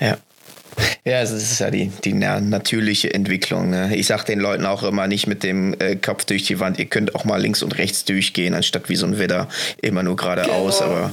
Ja. 0.00 0.16
Ja, 1.06 1.20
es 1.20 1.32
ist 1.32 1.58
ja 1.58 1.70
die, 1.70 1.92
die 2.02 2.14
natürliche 2.14 3.12
Entwicklung. 3.12 3.68
Ne? 3.68 3.94
Ich 3.94 4.06
sage 4.06 4.24
den 4.24 4.40
Leuten 4.40 4.64
auch 4.64 4.82
immer 4.82 5.06
nicht 5.06 5.26
mit 5.26 5.42
dem 5.42 5.78
äh, 5.78 5.96
Kopf 5.96 6.24
durch 6.24 6.44
die 6.44 6.60
Wand, 6.60 6.78
ihr 6.78 6.86
könnt 6.86 7.14
auch 7.14 7.26
mal 7.26 7.38
links 7.38 7.62
und 7.62 7.76
rechts 7.76 8.06
durchgehen, 8.06 8.54
anstatt 8.54 8.88
wie 8.88 8.96
so 8.96 9.04
ein 9.04 9.18
Widder 9.18 9.48
immer 9.82 10.02
nur 10.02 10.16
geradeaus. 10.16 10.78
Genau. 10.78 10.90
Aber 10.90 11.12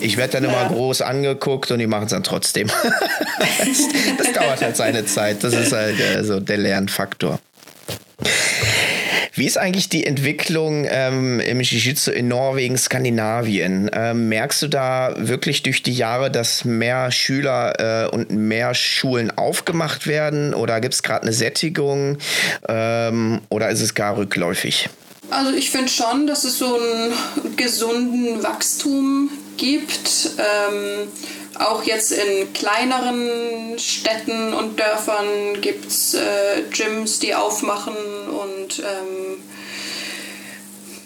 ich 0.00 0.16
werde 0.16 0.34
dann 0.34 0.44
ja. 0.44 0.50
immer 0.50 0.72
groß 0.72 1.02
angeguckt 1.02 1.72
und 1.72 1.80
die 1.80 1.88
machen 1.88 2.04
es 2.04 2.12
dann 2.12 2.22
trotzdem. 2.22 2.68
das, 2.68 3.88
das, 4.18 4.32
dauert 4.32 4.62
halt 4.62 4.76
seine 4.76 5.06
Zeit. 5.06 5.42
Das 5.42 5.54
ist 5.54 5.72
halt 5.72 5.98
äh, 5.98 6.22
so 6.22 6.38
der 6.38 6.58
Lernfaktor. 6.58 7.40
Wie 9.34 9.46
ist 9.46 9.56
eigentlich 9.56 9.88
die 9.88 10.04
Entwicklung 10.04 10.86
ähm, 10.90 11.40
im 11.40 11.60
Jiu-Jitsu 11.60 12.10
in 12.10 12.28
Norwegen, 12.28 12.76
Skandinavien? 12.76 13.90
Ähm, 13.90 14.28
merkst 14.28 14.60
du 14.60 14.68
da 14.68 15.14
wirklich 15.16 15.62
durch 15.62 15.82
die 15.82 15.94
Jahre, 15.94 16.30
dass 16.30 16.66
mehr 16.66 17.10
Schüler 17.10 18.08
äh, 18.10 18.14
und 18.14 18.30
mehr 18.30 18.74
Schulen 18.74 19.30
aufgemacht 19.30 20.06
werden? 20.06 20.52
Oder 20.52 20.82
gibt 20.82 20.92
es 20.92 21.02
gerade 21.02 21.22
eine 21.22 21.32
Sättigung? 21.32 22.18
Ähm, 22.68 23.40
oder 23.48 23.70
ist 23.70 23.80
es 23.80 23.94
gar 23.94 24.18
rückläufig? 24.18 24.90
Also 25.30 25.56
ich 25.56 25.70
finde 25.70 25.88
schon, 25.88 26.26
dass 26.26 26.44
es 26.44 26.58
so 26.58 26.76
einen 26.76 27.56
gesunden 27.56 28.42
Wachstum 28.42 29.30
gibt. 29.56 30.32
Ähm, 30.36 31.08
auch 31.58 31.84
jetzt 31.84 32.12
in 32.12 32.52
kleineren 32.52 33.78
Städten 33.78 34.52
und 34.54 34.78
Dörfern 34.78 35.60
gibt 35.60 35.86
es 35.86 36.14
äh, 36.14 36.62
Gyms, 36.70 37.18
die 37.18 37.34
aufmachen 37.34 37.96
und 38.28 38.78
ähm, 38.80 39.42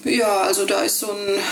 ja, 0.05 0.43
also 0.43 0.65
da 0.65 0.83
ist 0.83 1.01
so 1.01 1.11
ein 1.11 1.43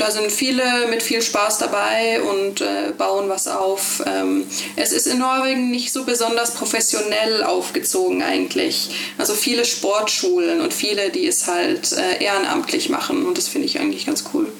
da 0.00 0.10
sind 0.10 0.32
viele 0.32 0.86
mit 0.88 1.02
viel 1.02 1.20
Spaß 1.20 1.58
dabei 1.58 2.22
und 2.22 2.62
äh, 2.62 2.92
bauen 2.96 3.28
was 3.28 3.46
auf. 3.46 4.02
Ähm, 4.06 4.46
es 4.76 4.92
ist 4.92 5.06
in 5.06 5.18
Norwegen 5.18 5.70
nicht 5.70 5.92
so 5.92 6.04
besonders 6.04 6.52
professionell 6.52 7.44
aufgezogen 7.44 8.22
eigentlich. 8.22 8.88
Also 9.18 9.34
viele 9.34 9.66
Sportschulen 9.66 10.62
und 10.62 10.72
viele, 10.72 11.10
die 11.10 11.26
es 11.26 11.46
halt 11.46 11.92
äh, 11.92 12.24
ehrenamtlich 12.24 12.88
machen 12.88 13.26
und 13.26 13.36
das 13.36 13.48
finde 13.48 13.66
ich 13.66 13.78
eigentlich 13.78 14.06
ganz 14.06 14.24
cool. 14.32 14.50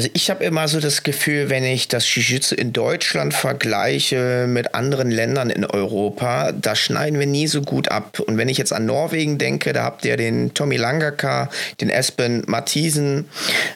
Also 0.00 0.12
ich 0.14 0.30
habe 0.30 0.42
immer 0.44 0.66
so 0.66 0.80
das 0.80 1.02
Gefühl, 1.02 1.50
wenn 1.50 1.62
ich 1.62 1.86
das 1.86 2.06
Jiu-Jitsu 2.06 2.54
in 2.54 2.72
Deutschland 2.72 3.34
vergleiche 3.34 4.46
mit 4.48 4.74
anderen 4.74 5.10
Ländern 5.10 5.50
in 5.50 5.66
Europa, 5.66 6.52
da 6.52 6.74
schneiden 6.74 7.18
wir 7.18 7.26
nie 7.26 7.46
so 7.46 7.60
gut 7.60 7.90
ab. 7.90 8.18
Und 8.18 8.38
wenn 8.38 8.48
ich 8.48 8.56
jetzt 8.56 8.72
an 8.72 8.86
Norwegen 8.86 9.36
denke, 9.36 9.74
da 9.74 9.82
habt 9.82 10.06
ihr 10.06 10.16
den 10.16 10.54
Tommy 10.54 10.78
Langaka, 10.78 11.50
den 11.82 11.90
Espen 11.90 12.44
Mathisen 12.46 13.28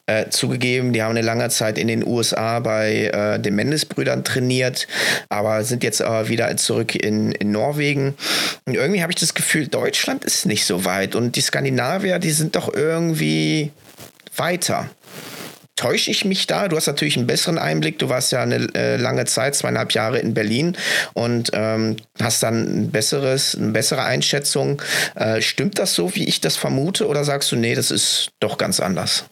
äh, 0.07 0.31
zugegeben. 0.31 0.95
Die 0.95 1.03
haben 1.03 1.11
eine 1.11 1.21
lange 1.21 1.51
Zeit 1.51 1.77
in 1.77 1.89
den 1.89 2.07
USA 2.07 2.59
bei 2.61 3.11
äh, 3.13 3.39
den 3.39 3.55
Mendes-Brüdern 3.55 4.25
trainiert, 4.25 4.89
aber 5.29 5.63
sind 5.63 5.85
jetzt 5.85 6.01
aber 6.01 6.31
wieder 6.31 6.57
zurück 6.57 6.95
in, 6.95 7.33
in 7.33 7.53
Norwegen. 7.53 8.15
Und 8.65 8.73
irgendwie 8.73 9.03
habe 9.03 9.13
ich 9.13 9.21
das 9.21 9.35
Gefühl, 9.35 9.69
Deutschland 9.69 10.25
ist 10.25 10.47
nicht 10.47 10.65
so 10.65 10.87
weit. 10.87 11.17
Und 11.17 11.37
die 11.37 11.43
Skandinavier, 11.43 12.19
die 12.19 12.31
sind 12.31 12.57
doch 12.57 12.73
irgendwie 12.73 13.73
weiter. 14.39 14.89
Täusche 15.77 16.13
ich 16.13 16.25
mich 16.25 16.47
da? 16.47 16.69
Du 16.69 16.77
hast 16.77 16.87
natürlich 16.87 17.17
einen 17.17 17.27
besseren 17.27 17.59
Einblick. 17.59 17.99
Du 17.99 18.09
warst 18.09 18.31
ja 18.31 18.43
eine 18.43 18.69
äh, 18.75 18.97
lange 18.97 19.25
Zeit, 19.25 19.57
zweieinhalb 19.57 19.93
Jahre 19.93 20.21
in 20.21 20.33
Berlin 20.33 20.77
und 21.15 21.51
ähm, 21.53 21.97
hast 22.23 22.45
dann 22.45 22.85
ein 22.85 22.91
besseres, 22.93 23.57
eine 23.57 23.73
bessere 23.73 24.05
Einschätzung. 24.05 24.81
Äh, 25.17 25.43
stimmt 25.43 25.81
das 25.81 25.95
so, 25.95 26.15
wie 26.15 26.29
ich 26.29 26.41
das 26.41 26.57
vermute, 26.57 27.09
oder 27.09 27.25
sagst 27.25 27.51
du, 27.51 27.57
nee, 27.57 27.75
das 27.75 27.91
ist 27.91 28.31
doch 28.39 28.57
ganz 28.57 28.79
anders? 28.79 29.25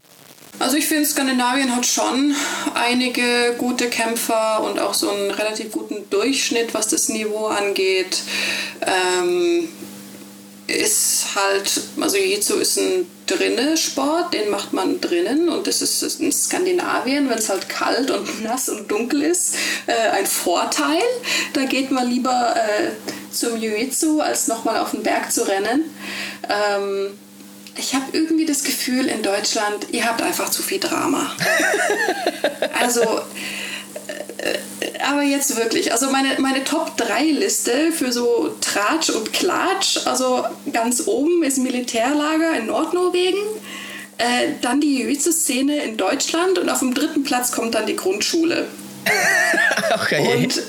Also 0.58 0.76
ich 0.76 0.86
finde, 0.86 1.06
Skandinavien 1.06 1.74
hat 1.74 1.86
schon 1.86 2.34
einige 2.74 3.54
gute 3.56 3.88
Kämpfer 3.88 4.62
und 4.62 4.78
auch 4.78 4.94
so 4.94 5.10
einen 5.10 5.30
relativ 5.30 5.70
guten 5.72 6.08
Durchschnitt, 6.10 6.74
was 6.74 6.88
das 6.88 7.08
Niveau 7.08 7.46
angeht. 7.46 8.22
Ähm, 8.80 9.68
ist 10.72 11.26
halt, 11.34 11.80
also 12.00 12.16
Jiu-Jitsu 12.16 12.56
ist 12.56 12.78
ein 12.78 13.06
drinne 13.26 13.76
Sport, 13.76 14.34
den 14.34 14.50
macht 14.50 14.72
man 14.72 15.00
drinnen 15.00 15.48
und 15.48 15.66
das 15.66 15.82
ist 15.82 16.20
in 16.20 16.32
Skandinavien, 16.32 17.28
wenn 17.28 17.38
es 17.38 17.48
halt 17.48 17.68
kalt 17.68 18.10
und 18.10 18.42
nass 18.42 18.68
und 18.68 18.90
dunkel 18.90 19.22
ist, 19.22 19.54
äh, 19.86 20.10
ein 20.10 20.26
Vorteil. 20.26 21.02
Da 21.52 21.64
geht 21.64 21.90
man 21.90 22.10
lieber 22.10 22.54
äh, 22.56 22.90
zum 23.32 23.60
Jiu-Jitsu, 23.60 24.20
als 24.20 24.48
nochmal 24.48 24.80
auf 24.80 24.90
den 24.90 25.02
Berg 25.02 25.32
zu 25.32 25.46
rennen. 25.46 25.84
Ähm, 26.48 27.18
ich 27.76 27.94
habe 27.94 28.04
irgendwie 28.12 28.44
das 28.44 28.64
Gefühl 28.64 29.06
in 29.06 29.22
Deutschland, 29.22 29.86
ihr 29.92 30.04
habt 30.04 30.20
einfach 30.20 30.50
zu 30.50 30.62
viel 30.62 30.78
Drama. 30.78 31.34
also 32.80 33.22
aber 35.02 35.22
jetzt 35.22 35.56
wirklich, 35.56 35.92
also 35.92 36.10
meine, 36.10 36.38
meine 36.38 36.64
Top-3-Liste 36.64 37.92
für 37.92 38.12
so 38.12 38.54
Tratsch 38.60 39.10
und 39.10 39.32
Klatsch, 39.32 40.06
also 40.06 40.44
ganz 40.72 41.06
oben 41.06 41.42
ist 41.42 41.58
Militärlager 41.58 42.52
in 42.56 42.66
Nordnorwegen, 42.66 43.40
äh, 44.18 44.52
dann 44.60 44.80
die 44.80 44.98
Jiu-Jitsu-Szene 44.98 45.82
in 45.82 45.96
Deutschland 45.96 46.58
und 46.58 46.68
auf 46.68 46.80
dem 46.80 46.94
dritten 46.94 47.24
Platz 47.24 47.52
kommt 47.52 47.74
dann 47.74 47.86
die 47.86 47.96
Grundschule. 47.96 48.68
okay. 49.94 50.36
Und 50.36 50.62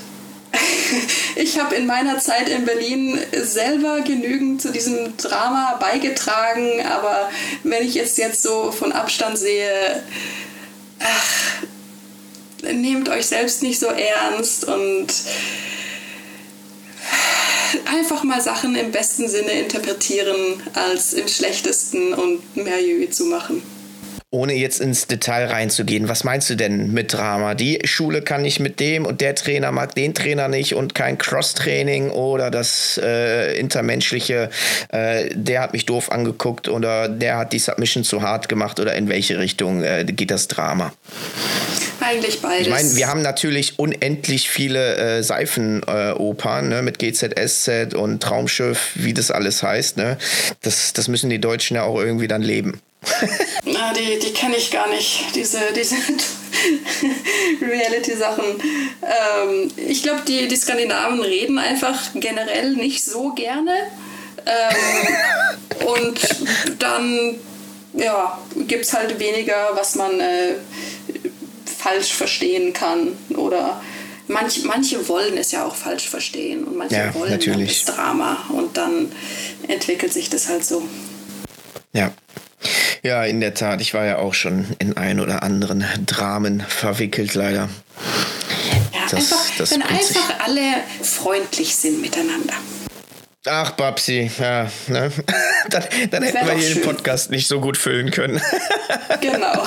ich 1.36 1.58
habe 1.58 1.74
in 1.74 1.86
meiner 1.86 2.18
Zeit 2.18 2.48
in 2.48 2.64
Berlin 2.64 3.18
selber 3.32 4.00
genügend 4.00 4.62
zu 4.62 4.70
diesem 4.70 5.16
Drama 5.16 5.76
beigetragen, 5.80 6.84
aber 6.86 7.30
wenn 7.62 7.86
ich 7.86 7.96
es 7.96 8.16
jetzt 8.16 8.42
so 8.42 8.70
von 8.70 8.92
Abstand 8.92 9.38
sehe, 9.38 10.02
ach, 11.00 11.64
nehmt 12.72 13.08
euch 13.08 13.26
selbst 13.26 13.62
nicht 13.62 13.78
so 13.78 13.86
ernst 13.86 14.64
und 14.64 15.06
einfach 17.86 18.22
mal 18.24 18.40
Sachen 18.40 18.76
im 18.76 18.92
besten 18.92 19.28
Sinne 19.28 19.52
interpretieren 19.52 20.62
als 20.74 21.12
im 21.12 21.28
schlechtesten 21.28 22.14
und 22.14 22.56
mehr 22.56 22.82
Jüge 22.82 23.10
zu 23.10 23.24
machen 23.26 23.62
ohne 24.34 24.54
jetzt 24.54 24.80
ins 24.80 25.06
Detail 25.06 25.46
reinzugehen, 25.46 26.08
was 26.08 26.24
meinst 26.24 26.50
du 26.50 26.56
denn 26.56 26.92
mit 26.92 27.12
Drama? 27.12 27.54
Die 27.54 27.78
Schule 27.84 28.20
kann 28.20 28.42
nicht 28.42 28.58
mit 28.58 28.80
dem 28.80 29.06
und 29.06 29.20
der 29.20 29.36
Trainer 29.36 29.70
mag 29.70 29.94
den 29.94 30.12
Trainer 30.12 30.48
nicht 30.48 30.74
und 30.74 30.94
kein 30.94 31.18
Cross-Training 31.18 32.10
oder 32.10 32.50
das 32.50 33.00
äh, 33.02 33.56
intermenschliche, 33.56 34.50
äh, 34.88 35.30
der 35.32 35.60
hat 35.60 35.72
mich 35.72 35.86
doof 35.86 36.10
angeguckt 36.10 36.68
oder 36.68 37.08
der 37.08 37.38
hat 37.38 37.52
die 37.52 37.60
Submission 37.60 38.02
zu 38.02 38.22
hart 38.22 38.48
gemacht 38.48 38.80
oder 38.80 38.94
in 38.96 39.08
welche 39.08 39.38
Richtung 39.38 39.84
äh, 39.84 40.04
geht 40.04 40.32
das 40.32 40.48
Drama? 40.48 40.92
Eigentlich 42.04 42.40
beides. 42.40 42.66
Ich 42.66 42.72
meine, 42.72 42.96
wir 42.96 43.08
haben 43.08 43.22
natürlich 43.22 43.78
unendlich 43.78 44.50
viele 44.50 44.96
äh, 44.96 45.22
Seifenopern 45.22 46.68
ne, 46.68 46.82
mit 46.82 46.98
GZSZ 46.98 47.94
und 47.94 48.22
Traumschiff, 48.22 48.90
wie 48.94 49.14
das 49.14 49.30
alles 49.30 49.62
heißt. 49.62 49.96
Ne? 49.96 50.18
Das, 50.62 50.92
das 50.92 51.08
müssen 51.08 51.30
die 51.30 51.40
Deutschen 51.40 51.76
ja 51.76 51.84
auch 51.84 51.98
irgendwie 51.98 52.28
dann 52.28 52.42
leben. 52.42 52.80
Na, 53.64 53.92
die, 53.92 54.18
die 54.18 54.32
kenne 54.32 54.56
ich 54.56 54.70
gar 54.70 54.88
nicht, 54.88 55.34
diese, 55.34 55.58
diese 55.74 55.96
Reality-Sachen. 57.62 58.44
Ähm, 59.02 59.70
ich 59.76 60.02
glaube, 60.02 60.22
die, 60.26 60.48
die 60.48 60.56
Skandinaven 60.56 61.20
reden 61.20 61.58
einfach 61.58 61.98
generell 62.14 62.72
nicht 62.72 63.04
so 63.04 63.30
gerne. 63.30 63.72
Ähm, 64.46 65.86
und 65.86 66.20
dann 66.78 67.36
ja, 67.94 68.38
gibt 68.66 68.84
es 68.84 68.92
halt 68.92 69.18
weniger, 69.18 69.70
was 69.74 69.94
man 69.94 70.20
äh, 70.20 70.54
falsch 71.68 72.12
verstehen 72.12 72.72
kann. 72.72 73.16
Oder 73.36 73.80
manch, 74.28 74.62
manche 74.64 75.08
wollen 75.08 75.36
es 75.36 75.52
ja 75.52 75.64
auch 75.64 75.74
falsch 75.74 76.08
verstehen 76.08 76.64
und 76.64 76.76
manche 76.76 76.96
ja, 76.96 77.14
wollen 77.14 77.32
natürlich. 77.32 77.84
das 77.84 77.94
Drama. 77.94 78.38
Und 78.50 78.76
dann 78.76 79.12
entwickelt 79.68 80.12
sich 80.12 80.30
das 80.30 80.48
halt 80.48 80.64
so. 80.64 80.82
Ja, 81.92 82.12
ja, 83.04 83.22
in 83.24 83.40
der 83.40 83.52
Tat. 83.52 83.82
Ich 83.82 83.92
war 83.92 84.06
ja 84.06 84.18
auch 84.18 84.32
schon 84.32 84.66
in 84.78 84.96
ein 84.96 85.20
oder 85.20 85.42
anderen 85.42 85.84
Dramen 86.06 86.60
verwickelt, 86.60 87.34
leider. 87.34 87.68
Ja, 88.92 89.00
das, 89.10 89.14
einfach, 89.14 89.50
das 89.58 89.70
wenn 89.72 89.82
einfach 89.82 90.40
alle 90.40 90.62
freundlich 91.02 91.76
sind 91.76 92.00
miteinander. 92.00 92.54
Ach, 93.46 93.72
Babsi, 93.72 94.30
ja, 94.38 94.70
ne? 94.88 95.12
dann, 95.70 95.84
dann 96.10 96.22
hätten 96.22 96.46
wir 96.46 96.54
hier 96.54 96.74
den 96.76 96.82
Podcast 96.82 97.30
nicht 97.30 97.46
so 97.46 97.60
gut 97.60 97.76
füllen 97.76 98.10
können. 98.10 98.40
genau. 99.20 99.66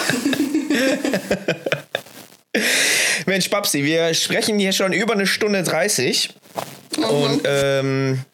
Mensch, 3.28 3.50
Babsi, 3.52 3.84
wir 3.84 4.16
sprechen 4.16 4.58
hier 4.58 4.72
schon 4.72 4.94
über 4.94 5.14
eine 5.14 5.28
Stunde 5.28 5.62
30. 5.62 6.34
Mhm. 6.98 7.04
Und 7.04 7.42
ähm, 7.46 8.26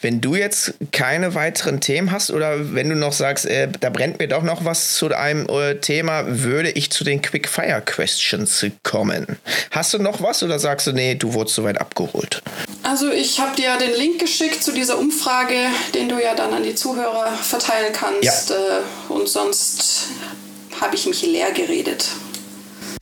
wenn 0.00 0.20
du 0.20 0.34
jetzt 0.34 0.74
keine 0.90 1.36
weiteren 1.36 1.80
Themen 1.80 2.10
hast 2.10 2.32
oder 2.32 2.74
wenn 2.74 2.88
du 2.88 2.96
noch 2.96 3.12
sagst, 3.12 3.46
äh, 3.46 3.68
da 3.80 3.90
brennt 3.90 4.18
mir 4.18 4.26
doch 4.26 4.42
noch 4.42 4.64
was 4.64 4.94
zu 4.94 5.14
einem 5.14 5.48
äh, 5.48 5.76
Thema, 5.76 6.24
würde 6.26 6.70
ich 6.70 6.90
zu 6.90 7.04
den 7.04 7.22
Quick 7.22 7.48
Fire 7.48 7.80
Questions 7.84 8.66
kommen. 8.82 9.38
Hast 9.70 9.94
du 9.94 9.98
noch 9.98 10.20
was 10.20 10.42
oder 10.42 10.58
sagst 10.58 10.88
du, 10.88 10.92
nee, 10.92 11.14
du 11.14 11.32
wurdest 11.34 11.54
soweit 11.54 11.80
abgeholt? 11.80 12.42
Also 12.88 13.12
ich 13.12 13.38
habe 13.38 13.54
dir 13.54 13.76
den 13.76 13.94
Link 13.98 14.18
geschickt 14.18 14.62
zu 14.62 14.72
dieser 14.72 14.98
Umfrage, 14.98 15.54
den 15.94 16.08
du 16.08 16.18
ja 16.18 16.34
dann 16.34 16.54
an 16.54 16.62
die 16.62 16.74
Zuhörer 16.74 17.30
verteilen 17.32 17.92
kannst. 17.92 18.48
Ja. 18.48 18.56
Äh, 18.56 19.12
und 19.12 19.28
sonst 19.28 20.06
habe 20.80 20.94
ich 20.94 21.04
mich 21.04 21.20
leer 21.20 21.52
geredet. 21.52 22.06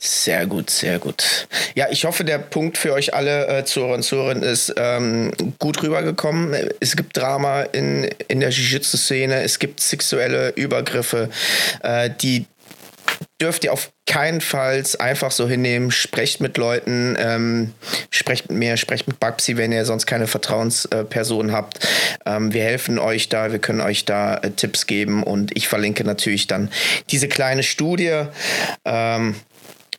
Sehr 0.01 0.45
gut, 0.47 0.71
sehr 0.71 0.99
gut. 0.99 1.47
Ja, 1.77 1.87
ich 1.89 2.05
hoffe, 2.05 2.25
der 2.25 2.39
Punkt 2.39 2.79
für 2.79 2.95
euch 2.95 3.15
alle 3.15 3.47
äh, 3.47 3.65
Zuhörer 3.65 3.95
und 3.95 4.03
Zuhörerinnen 4.03 4.43
ist 4.43 4.75
ähm, 4.77 5.31
gut 5.61 5.81
rübergekommen. 5.85 6.55
Es 6.81 6.97
gibt 6.97 7.17
Drama 7.17 7.63
in, 7.63 8.11
in 8.27 8.41
der 8.41 8.51
Jiu-Jitsu-Szene, 8.51 9.43
es 9.43 9.61
gibt 9.61 9.79
sexuelle 9.79 10.51
Übergriffe, 10.57 11.31
äh, 11.85 12.11
die 12.11 12.47
dürft 13.41 13.65
ihr 13.65 13.73
auf 13.73 13.93
keinen 14.07 14.41
Fall 14.41 14.83
einfach 14.99 15.31
so 15.31 15.49
hinnehmen. 15.49 15.91
Sprecht 15.91 16.41
mit 16.41 16.57
Leuten, 16.57 17.17
ähm, 17.19 17.75
sprecht 18.11 18.49
mit 18.49 18.59
mir, 18.59 18.77
sprecht 18.77 19.09
mit 19.09 19.21
Babsi, 19.21 19.57
wenn 19.57 19.73
ihr 19.73 19.85
sonst 19.85 20.07
keine 20.07 20.27
Vertrauensperson 20.27 21.51
äh, 21.51 21.53
habt. 21.53 21.87
Ähm, 22.25 22.53
wir 22.53 22.63
helfen 22.63 22.99
euch 22.99 23.29
da, 23.29 23.53
wir 23.53 23.59
können 23.59 23.81
euch 23.81 24.05
da 24.05 24.37
äh, 24.37 24.51
Tipps 24.51 24.87
geben 24.87 25.23
und 25.23 25.57
ich 25.57 25.69
verlinke 25.69 26.05
natürlich 26.05 26.47
dann 26.47 26.71
diese 27.11 27.29
kleine 27.29 27.63
Studie. 27.63 28.23
Ähm, 28.85 29.35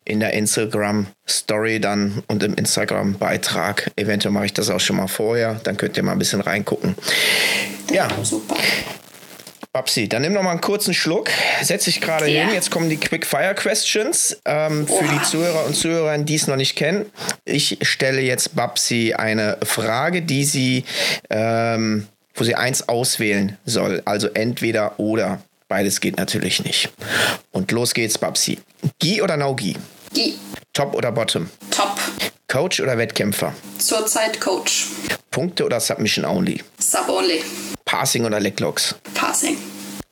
in 0.06 0.22
der 0.22 0.32
Instagram-Story 0.34 1.82
dann 1.82 2.24
und 2.28 2.42
im 2.42 2.54
Instagram-Beitrag. 2.54 3.92
Eventuell 3.98 4.32
mache 4.32 4.46
ich 4.46 4.54
das 4.54 4.70
auch 4.70 4.80
schon 4.80 4.96
mal 4.96 5.08
vorher, 5.08 5.60
dann 5.66 5.76
könnt 5.76 5.98
ihr 5.98 6.04
mal 6.04 6.14
ein 6.14 6.20
bisschen 6.20 6.40
reingucken. 6.40 6.96
Ja, 7.92 8.08
super. 8.24 8.56
Babsi, 9.78 10.10
dann 10.10 10.24
nimm 10.24 10.34
noch 10.34 10.42
mal 10.42 10.50
einen 10.52 10.62
kurzen 10.62 10.96
Schluck. 10.96 11.30
Setz 11.62 11.84
dich 11.86 12.02
gerade 12.02 12.28
Ja. 12.28 12.46
hin. 12.46 12.54
Jetzt 12.56 12.72
kommen 12.72 12.90
die 12.90 12.98
Quick 12.98 13.28
Fire 13.28 13.54
Questions 13.54 14.36
ähm, 14.46 14.88
für 14.88 15.04
die 15.08 15.22
Zuhörer 15.22 15.66
und 15.68 15.76
Zuhörerinnen, 15.76 16.26
die 16.26 16.34
es 16.34 16.48
noch 16.48 16.56
nicht 16.56 16.76
kennen. 16.76 17.06
Ich 17.46 17.78
stelle 17.84 18.22
jetzt 18.22 18.56
Babsi 18.56 19.14
eine 19.16 19.58
Frage, 19.64 20.24
die 20.24 20.46
sie, 20.46 20.84
ähm, 21.30 22.08
wo 22.34 22.44
sie 22.44 22.56
eins 22.56 22.90
auswählen 22.90 23.56
soll. 23.66 24.02
Also 24.06 24.30
entweder 24.30 25.00
oder. 25.00 25.44
Beides 25.68 26.00
geht 26.00 26.18
natürlich 26.18 26.64
nicht. 26.64 26.90
Und 27.52 27.72
los 27.72 27.94
geht's, 27.94 28.18
Babsi. 28.18 28.58
Gi 28.98 29.22
oder 29.22 29.38
No 29.38 29.54
Gi? 29.54 29.76
Top 30.74 30.96
oder 30.96 31.12
Bottom? 31.12 31.52
Top. 31.70 32.00
Coach 32.48 32.80
oder 32.80 32.98
Wettkämpfer? 32.98 33.54
Zurzeit 33.78 34.42
Coach. 34.42 34.88
Punkte 35.30 35.66
oder 35.66 35.80
Submission 35.80 36.26
Only? 36.26 36.64
Sub 36.80 37.08
only. 37.10 37.44
Passing 37.86 38.26
oder 38.26 38.40
Leglocks? 38.40 38.96
Passing. 39.14 39.58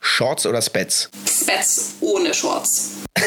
Shorts 0.06 0.46
oder 0.46 0.62
Spets? 0.62 1.10
Spets 1.28 1.96
ohne 2.00 2.32
Shorts. 2.32 2.92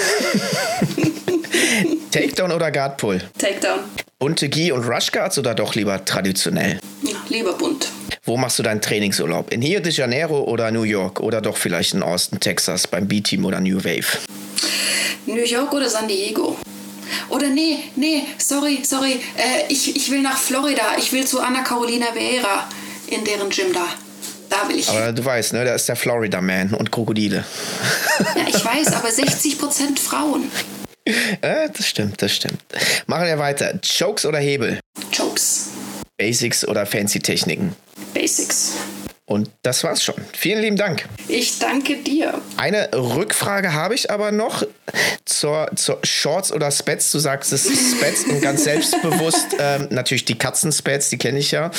Takedown 2.11 2.51
oder 2.53 2.71
Guard 2.71 2.97
Pull? 2.97 3.21
Takedown. 3.37 3.81
Bunte 4.17 4.49
Gi 4.49 4.71
und 4.71 4.85
Rush 4.85 5.11
Guards 5.11 5.37
oder 5.37 5.53
doch 5.53 5.75
lieber 5.75 6.03
traditionell? 6.03 6.79
Ja, 7.03 7.17
lieber 7.27 7.53
bunt. 7.53 7.89
Wo 8.23 8.37
machst 8.37 8.57
du 8.59 8.63
deinen 8.63 8.81
Trainingsurlaub? 8.81 9.51
In 9.51 9.61
Rio 9.61 9.81
de 9.81 9.91
Janeiro 9.91 10.41
oder 10.45 10.71
New 10.71 10.83
York? 10.83 11.19
Oder 11.19 11.41
doch 11.41 11.57
vielleicht 11.57 11.93
in 11.93 12.01
Austin, 12.01 12.39
Texas 12.39 12.87
beim 12.87 13.07
B-Team 13.07 13.45
oder 13.45 13.59
New 13.59 13.83
Wave? 13.83 14.17
New 15.25 15.43
York 15.43 15.71
oder 15.73 15.89
San 15.89 16.07
Diego? 16.07 16.57
Oder 17.27 17.49
nee, 17.49 17.79
nee, 17.97 18.23
sorry, 18.37 18.79
sorry. 18.83 19.19
Äh, 19.37 19.71
ich, 19.71 19.95
ich 19.95 20.09
will 20.09 20.21
nach 20.21 20.37
Florida. 20.37 20.95
Ich 20.97 21.11
will 21.11 21.27
zu 21.27 21.41
Anna 21.41 21.61
Carolina 21.61 22.07
Vieira 22.15 22.67
in 23.07 23.23
deren 23.25 23.49
Gym 23.49 23.73
da. 23.73 23.85
Da 24.49 24.67
will 24.67 24.79
ich. 24.79 24.89
Aber 24.89 25.11
du 25.11 25.23
weißt, 25.23 25.53
ne, 25.53 25.63
da 25.65 25.75
ist 25.75 25.87
der 25.87 25.95
Florida 25.95 26.41
Man 26.41 26.73
und 26.73 26.91
Krokodile. 26.91 27.43
Ja, 28.35 28.47
ich 28.47 28.65
weiß, 28.65 28.93
aber 28.93 29.09
60% 29.09 29.99
Frauen. 29.99 30.51
äh, 31.41 31.69
das 31.75 31.87
stimmt, 31.87 32.21
das 32.21 32.33
stimmt. 32.35 32.59
Machen 33.07 33.25
wir 33.25 33.37
weiter. 33.39 33.79
Chokes 33.81 34.25
oder 34.25 34.39
Hebel? 34.39 34.79
Jokes. 35.13 35.67
Basics 36.17 36.67
oder 36.67 36.85
Fancy 36.85 37.19
Techniken? 37.19 37.75
Basics. 38.13 38.73
Und 39.29 39.51
das 39.61 39.83
war's 39.83 40.03
schon. 40.03 40.15
Vielen 40.35 40.59
lieben 40.59 40.75
Dank. 40.75 41.05
Ich 41.27 41.59
danke 41.59 41.97
dir. 41.97 42.41
Eine 42.57 42.89
Rückfrage 42.91 43.73
habe 43.73 43.93
ich 43.93 44.09
aber 44.09 44.31
noch 44.31 44.63
zur, 45.23 45.69
zur 45.75 45.99
Shorts 46.03 46.51
oder 46.51 46.71
Spets. 46.71 47.11
Du 47.11 47.19
sagst 47.19 47.53
es 47.53 47.67
ist 47.67 47.95
Spets 47.95 48.23
und 48.23 48.41
ganz 48.41 48.63
selbstbewusst. 48.63 49.49
ähm, 49.59 49.87
natürlich 49.91 50.25
die 50.25 50.35
Katzenspets, 50.35 51.11
die 51.11 51.19
kenne 51.19 51.37
ich 51.37 51.51
ja. 51.51 51.69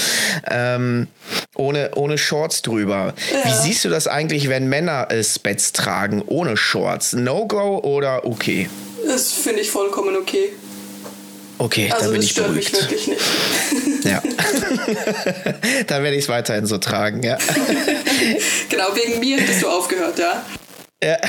Ähm, 0.48 1.08
ohne, 1.56 1.90
ohne 1.96 2.18
Shorts 2.18 2.62
drüber. 2.62 3.14
Wie 3.42 3.52
siehst 3.52 3.84
du 3.84 3.88
das 3.88 4.06
eigentlich, 4.06 4.48
wenn 4.48 4.68
Männer 4.68 5.10
äh, 5.10 5.24
Spets 5.24 5.72
tragen 5.72 6.22
ohne 6.24 6.56
Shorts? 6.56 7.14
No-Go 7.14 7.80
oder 7.80 8.26
okay? 8.26 8.70
Das 9.04 9.32
finde 9.32 9.62
ich 9.62 9.72
vollkommen 9.72 10.14
okay. 10.14 10.52
Okay, 11.60 11.88
dann 11.88 11.98
Also 11.98 12.12
bin 12.12 12.20
das 12.22 12.24
ich 12.24 12.30
stört 12.30 12.52
mich 12.52 12.72
beruhigt. 12.72 12.90
wirklich 12.90 13.06
nicht. 13.08 14.04
Ja. 14.06 14.22
dann 15.88 16.02
werde 16.02 16.16
ich 16.16 16.22
es 16.24 16.28
weiterhin 16.30 16.64
so 16.64 16.78
tragen, 16.78 17.22
ja. 17.22 17.36
genau, 18.70 18.86
wegen 18.94 19.20
mir 19.20 19.38
hättest 19.38 19.62
du 19.62 19.68
aufgehört, 19.68 20.18
ja? 20.18 20.42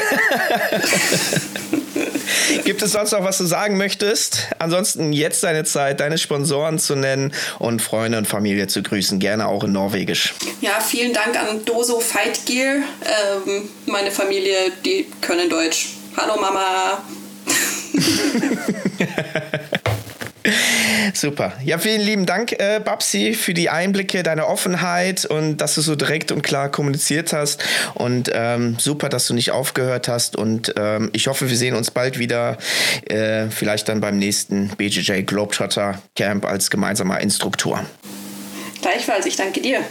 Gibt 2.64 2.82
es 2.82 2.94
sonst 2.94 3.12
noch 3.12 3.26
was 3.26 3.40
du 3.40 3.46
sagen 3.46 3.76
möchtest? 3.78 4.48
Ansonsten 4.58 5.12
jetzt 5.12 5.44
deine 5.44 5.66
Zeit, 5.66 6.00
deine 6.00 6.18
Sponsoren 6.18 6.80
zu 6.80 6.96
nennen 6.96 7.34
und 7.60 7.82
Freunde 7.82 8.18
und 8.18 8.26
Familie 8.26 8.68
zu 8.68 8.84
grüßen, 8.84 9.20
gerne 9.20 9.50
auch 9.50 9.66
in 9.66 9.74
Norwegisch. 9.74 10.34
Ja, 10.62 10.80
vielen 10.80 11.12
Dank 11.12 11.38
an 11.38 11.66
Doso 11.66 12.00
Fight 12.00 12.46
Gear. 12.46 12.78
Ähm, 13.46 13.70
meine 13.86 14.12
Familie, 14.12 14.56
die 14.86 15.08
können 15.20 15.50
Deutsch. 15.50 15.90
Hallo 16.16 16.40
Mama. 16.40 17.02
Super. 21.14 21.54
Ja, 21.64 21.78
vielen 21.78 22.02
lieben 22.02 22.26
Dank, 22.26 22.54
äh, 22.54 22.80
Babsi, 22.84 23.34
für 23.34 23.54
die 23.54 23.70
Einblicke, 23.70 24.24
deine 24.24 24.48
Offenheit 24.48 25.26
und 25.26 25.58
dass 25.58 25.76
du 25.76 25.82
so 25.82 25.96
direkt 25.96 26.32
und 26.32 26.42
klar 26.42 26.70
kommuniziert 26.70 27.34
hast. 27.34 27.64
Und 27.94 28.32
ähm, 28.34 28.78
super, 28.80 29.10
dass 29.10 29.28
du 29.28 29.34
nicht 29.34 29.52
aufgehört 29.52 30.08
hast. 30.08 30.36
Und 30.36 30.74
ähm, 30.78 31.10
ich 31.14 31.28
hoffe, 31.28 31.50
wir 31.50 31.58
sehen 31.58 31.76
uns 31.76 31.92
bald 31.92 32.18
wieder, 32.18 32.58
äh, 33.08 33.48
vielleicht 33.50 33.90
dann 33.90 34.02
beim 34.02 34.18
nächsten 34.18 34.70
BJJ 34.70 35.24
Globetrotter 35.24 36.02
Camp 36.16 36.46
als 36.46 36.70
gemeinsamer 36.70 37.20
Instruktor. 37.20 37.86
Gleichfalls, 38.82 39.26
ich 39.26 39.36
danke 39.36 39.62
dir. 39.62 39.82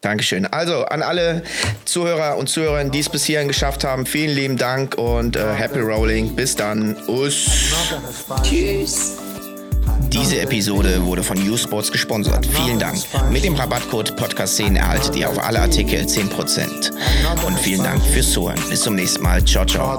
Dankeschön. 0.00 0.46
Also 0.46 0.84
an 0.84 1.02
alle 1.02 1.42
Zuhörer 1.84 2.36
und 2.36 2.48
Zuhörerinnen, 2.48 2.92
die 2.92 3.00
es 3.00 3.08
bis 3.08 3.24
hierhin 3.24 3.48
geschafft 3.48 3.84
haben, 3.84 4.04
vielen 4.04 4.34
lieben 4.34 4.56
Dank 4.56 4.96
und 4.96 5.36
äh, 5.36 5.54
Happy 5.54 5.80
Rolling. 5.80 6.36
Bis 6.36 6.54
dann. 6.56 6.96
Us. 7.08 7.46
Tschüss. 8.42 9.16
Diese 10.08 10.40
Episode 10.40 11.04
wurde 11.04 11.22
von 11.22 11.38
U-Sports 11.50 11.90
gesponsert. 11.90 12.46
Vielen 12.46 12.78
Dank. 12.78 12.98
Mit 13.30 13.44
dem 13.44 13.54
Rabattcode 13.54 14.12
Podcast10 14.12 14.76
erhaltet 14.76 15.16
ihr 15.16 15.28
auf 15.28 15.42
alle 15.42 15.60
Artikel 15.60 16.00
10%. 16.00 16.92
Und 17.46 17.58
vielen 17.58 17.82
Dank 17.82 18.00
fürs 18.04 18.30
Zuhören. 18.30 18.60
Bis 18.68 18.82
zum 18.82 18.94
nächsten 18.94 19.22
Mal. 19.22 19.44
Ciao, 19.44 19.64
ciao. 19.64 19.98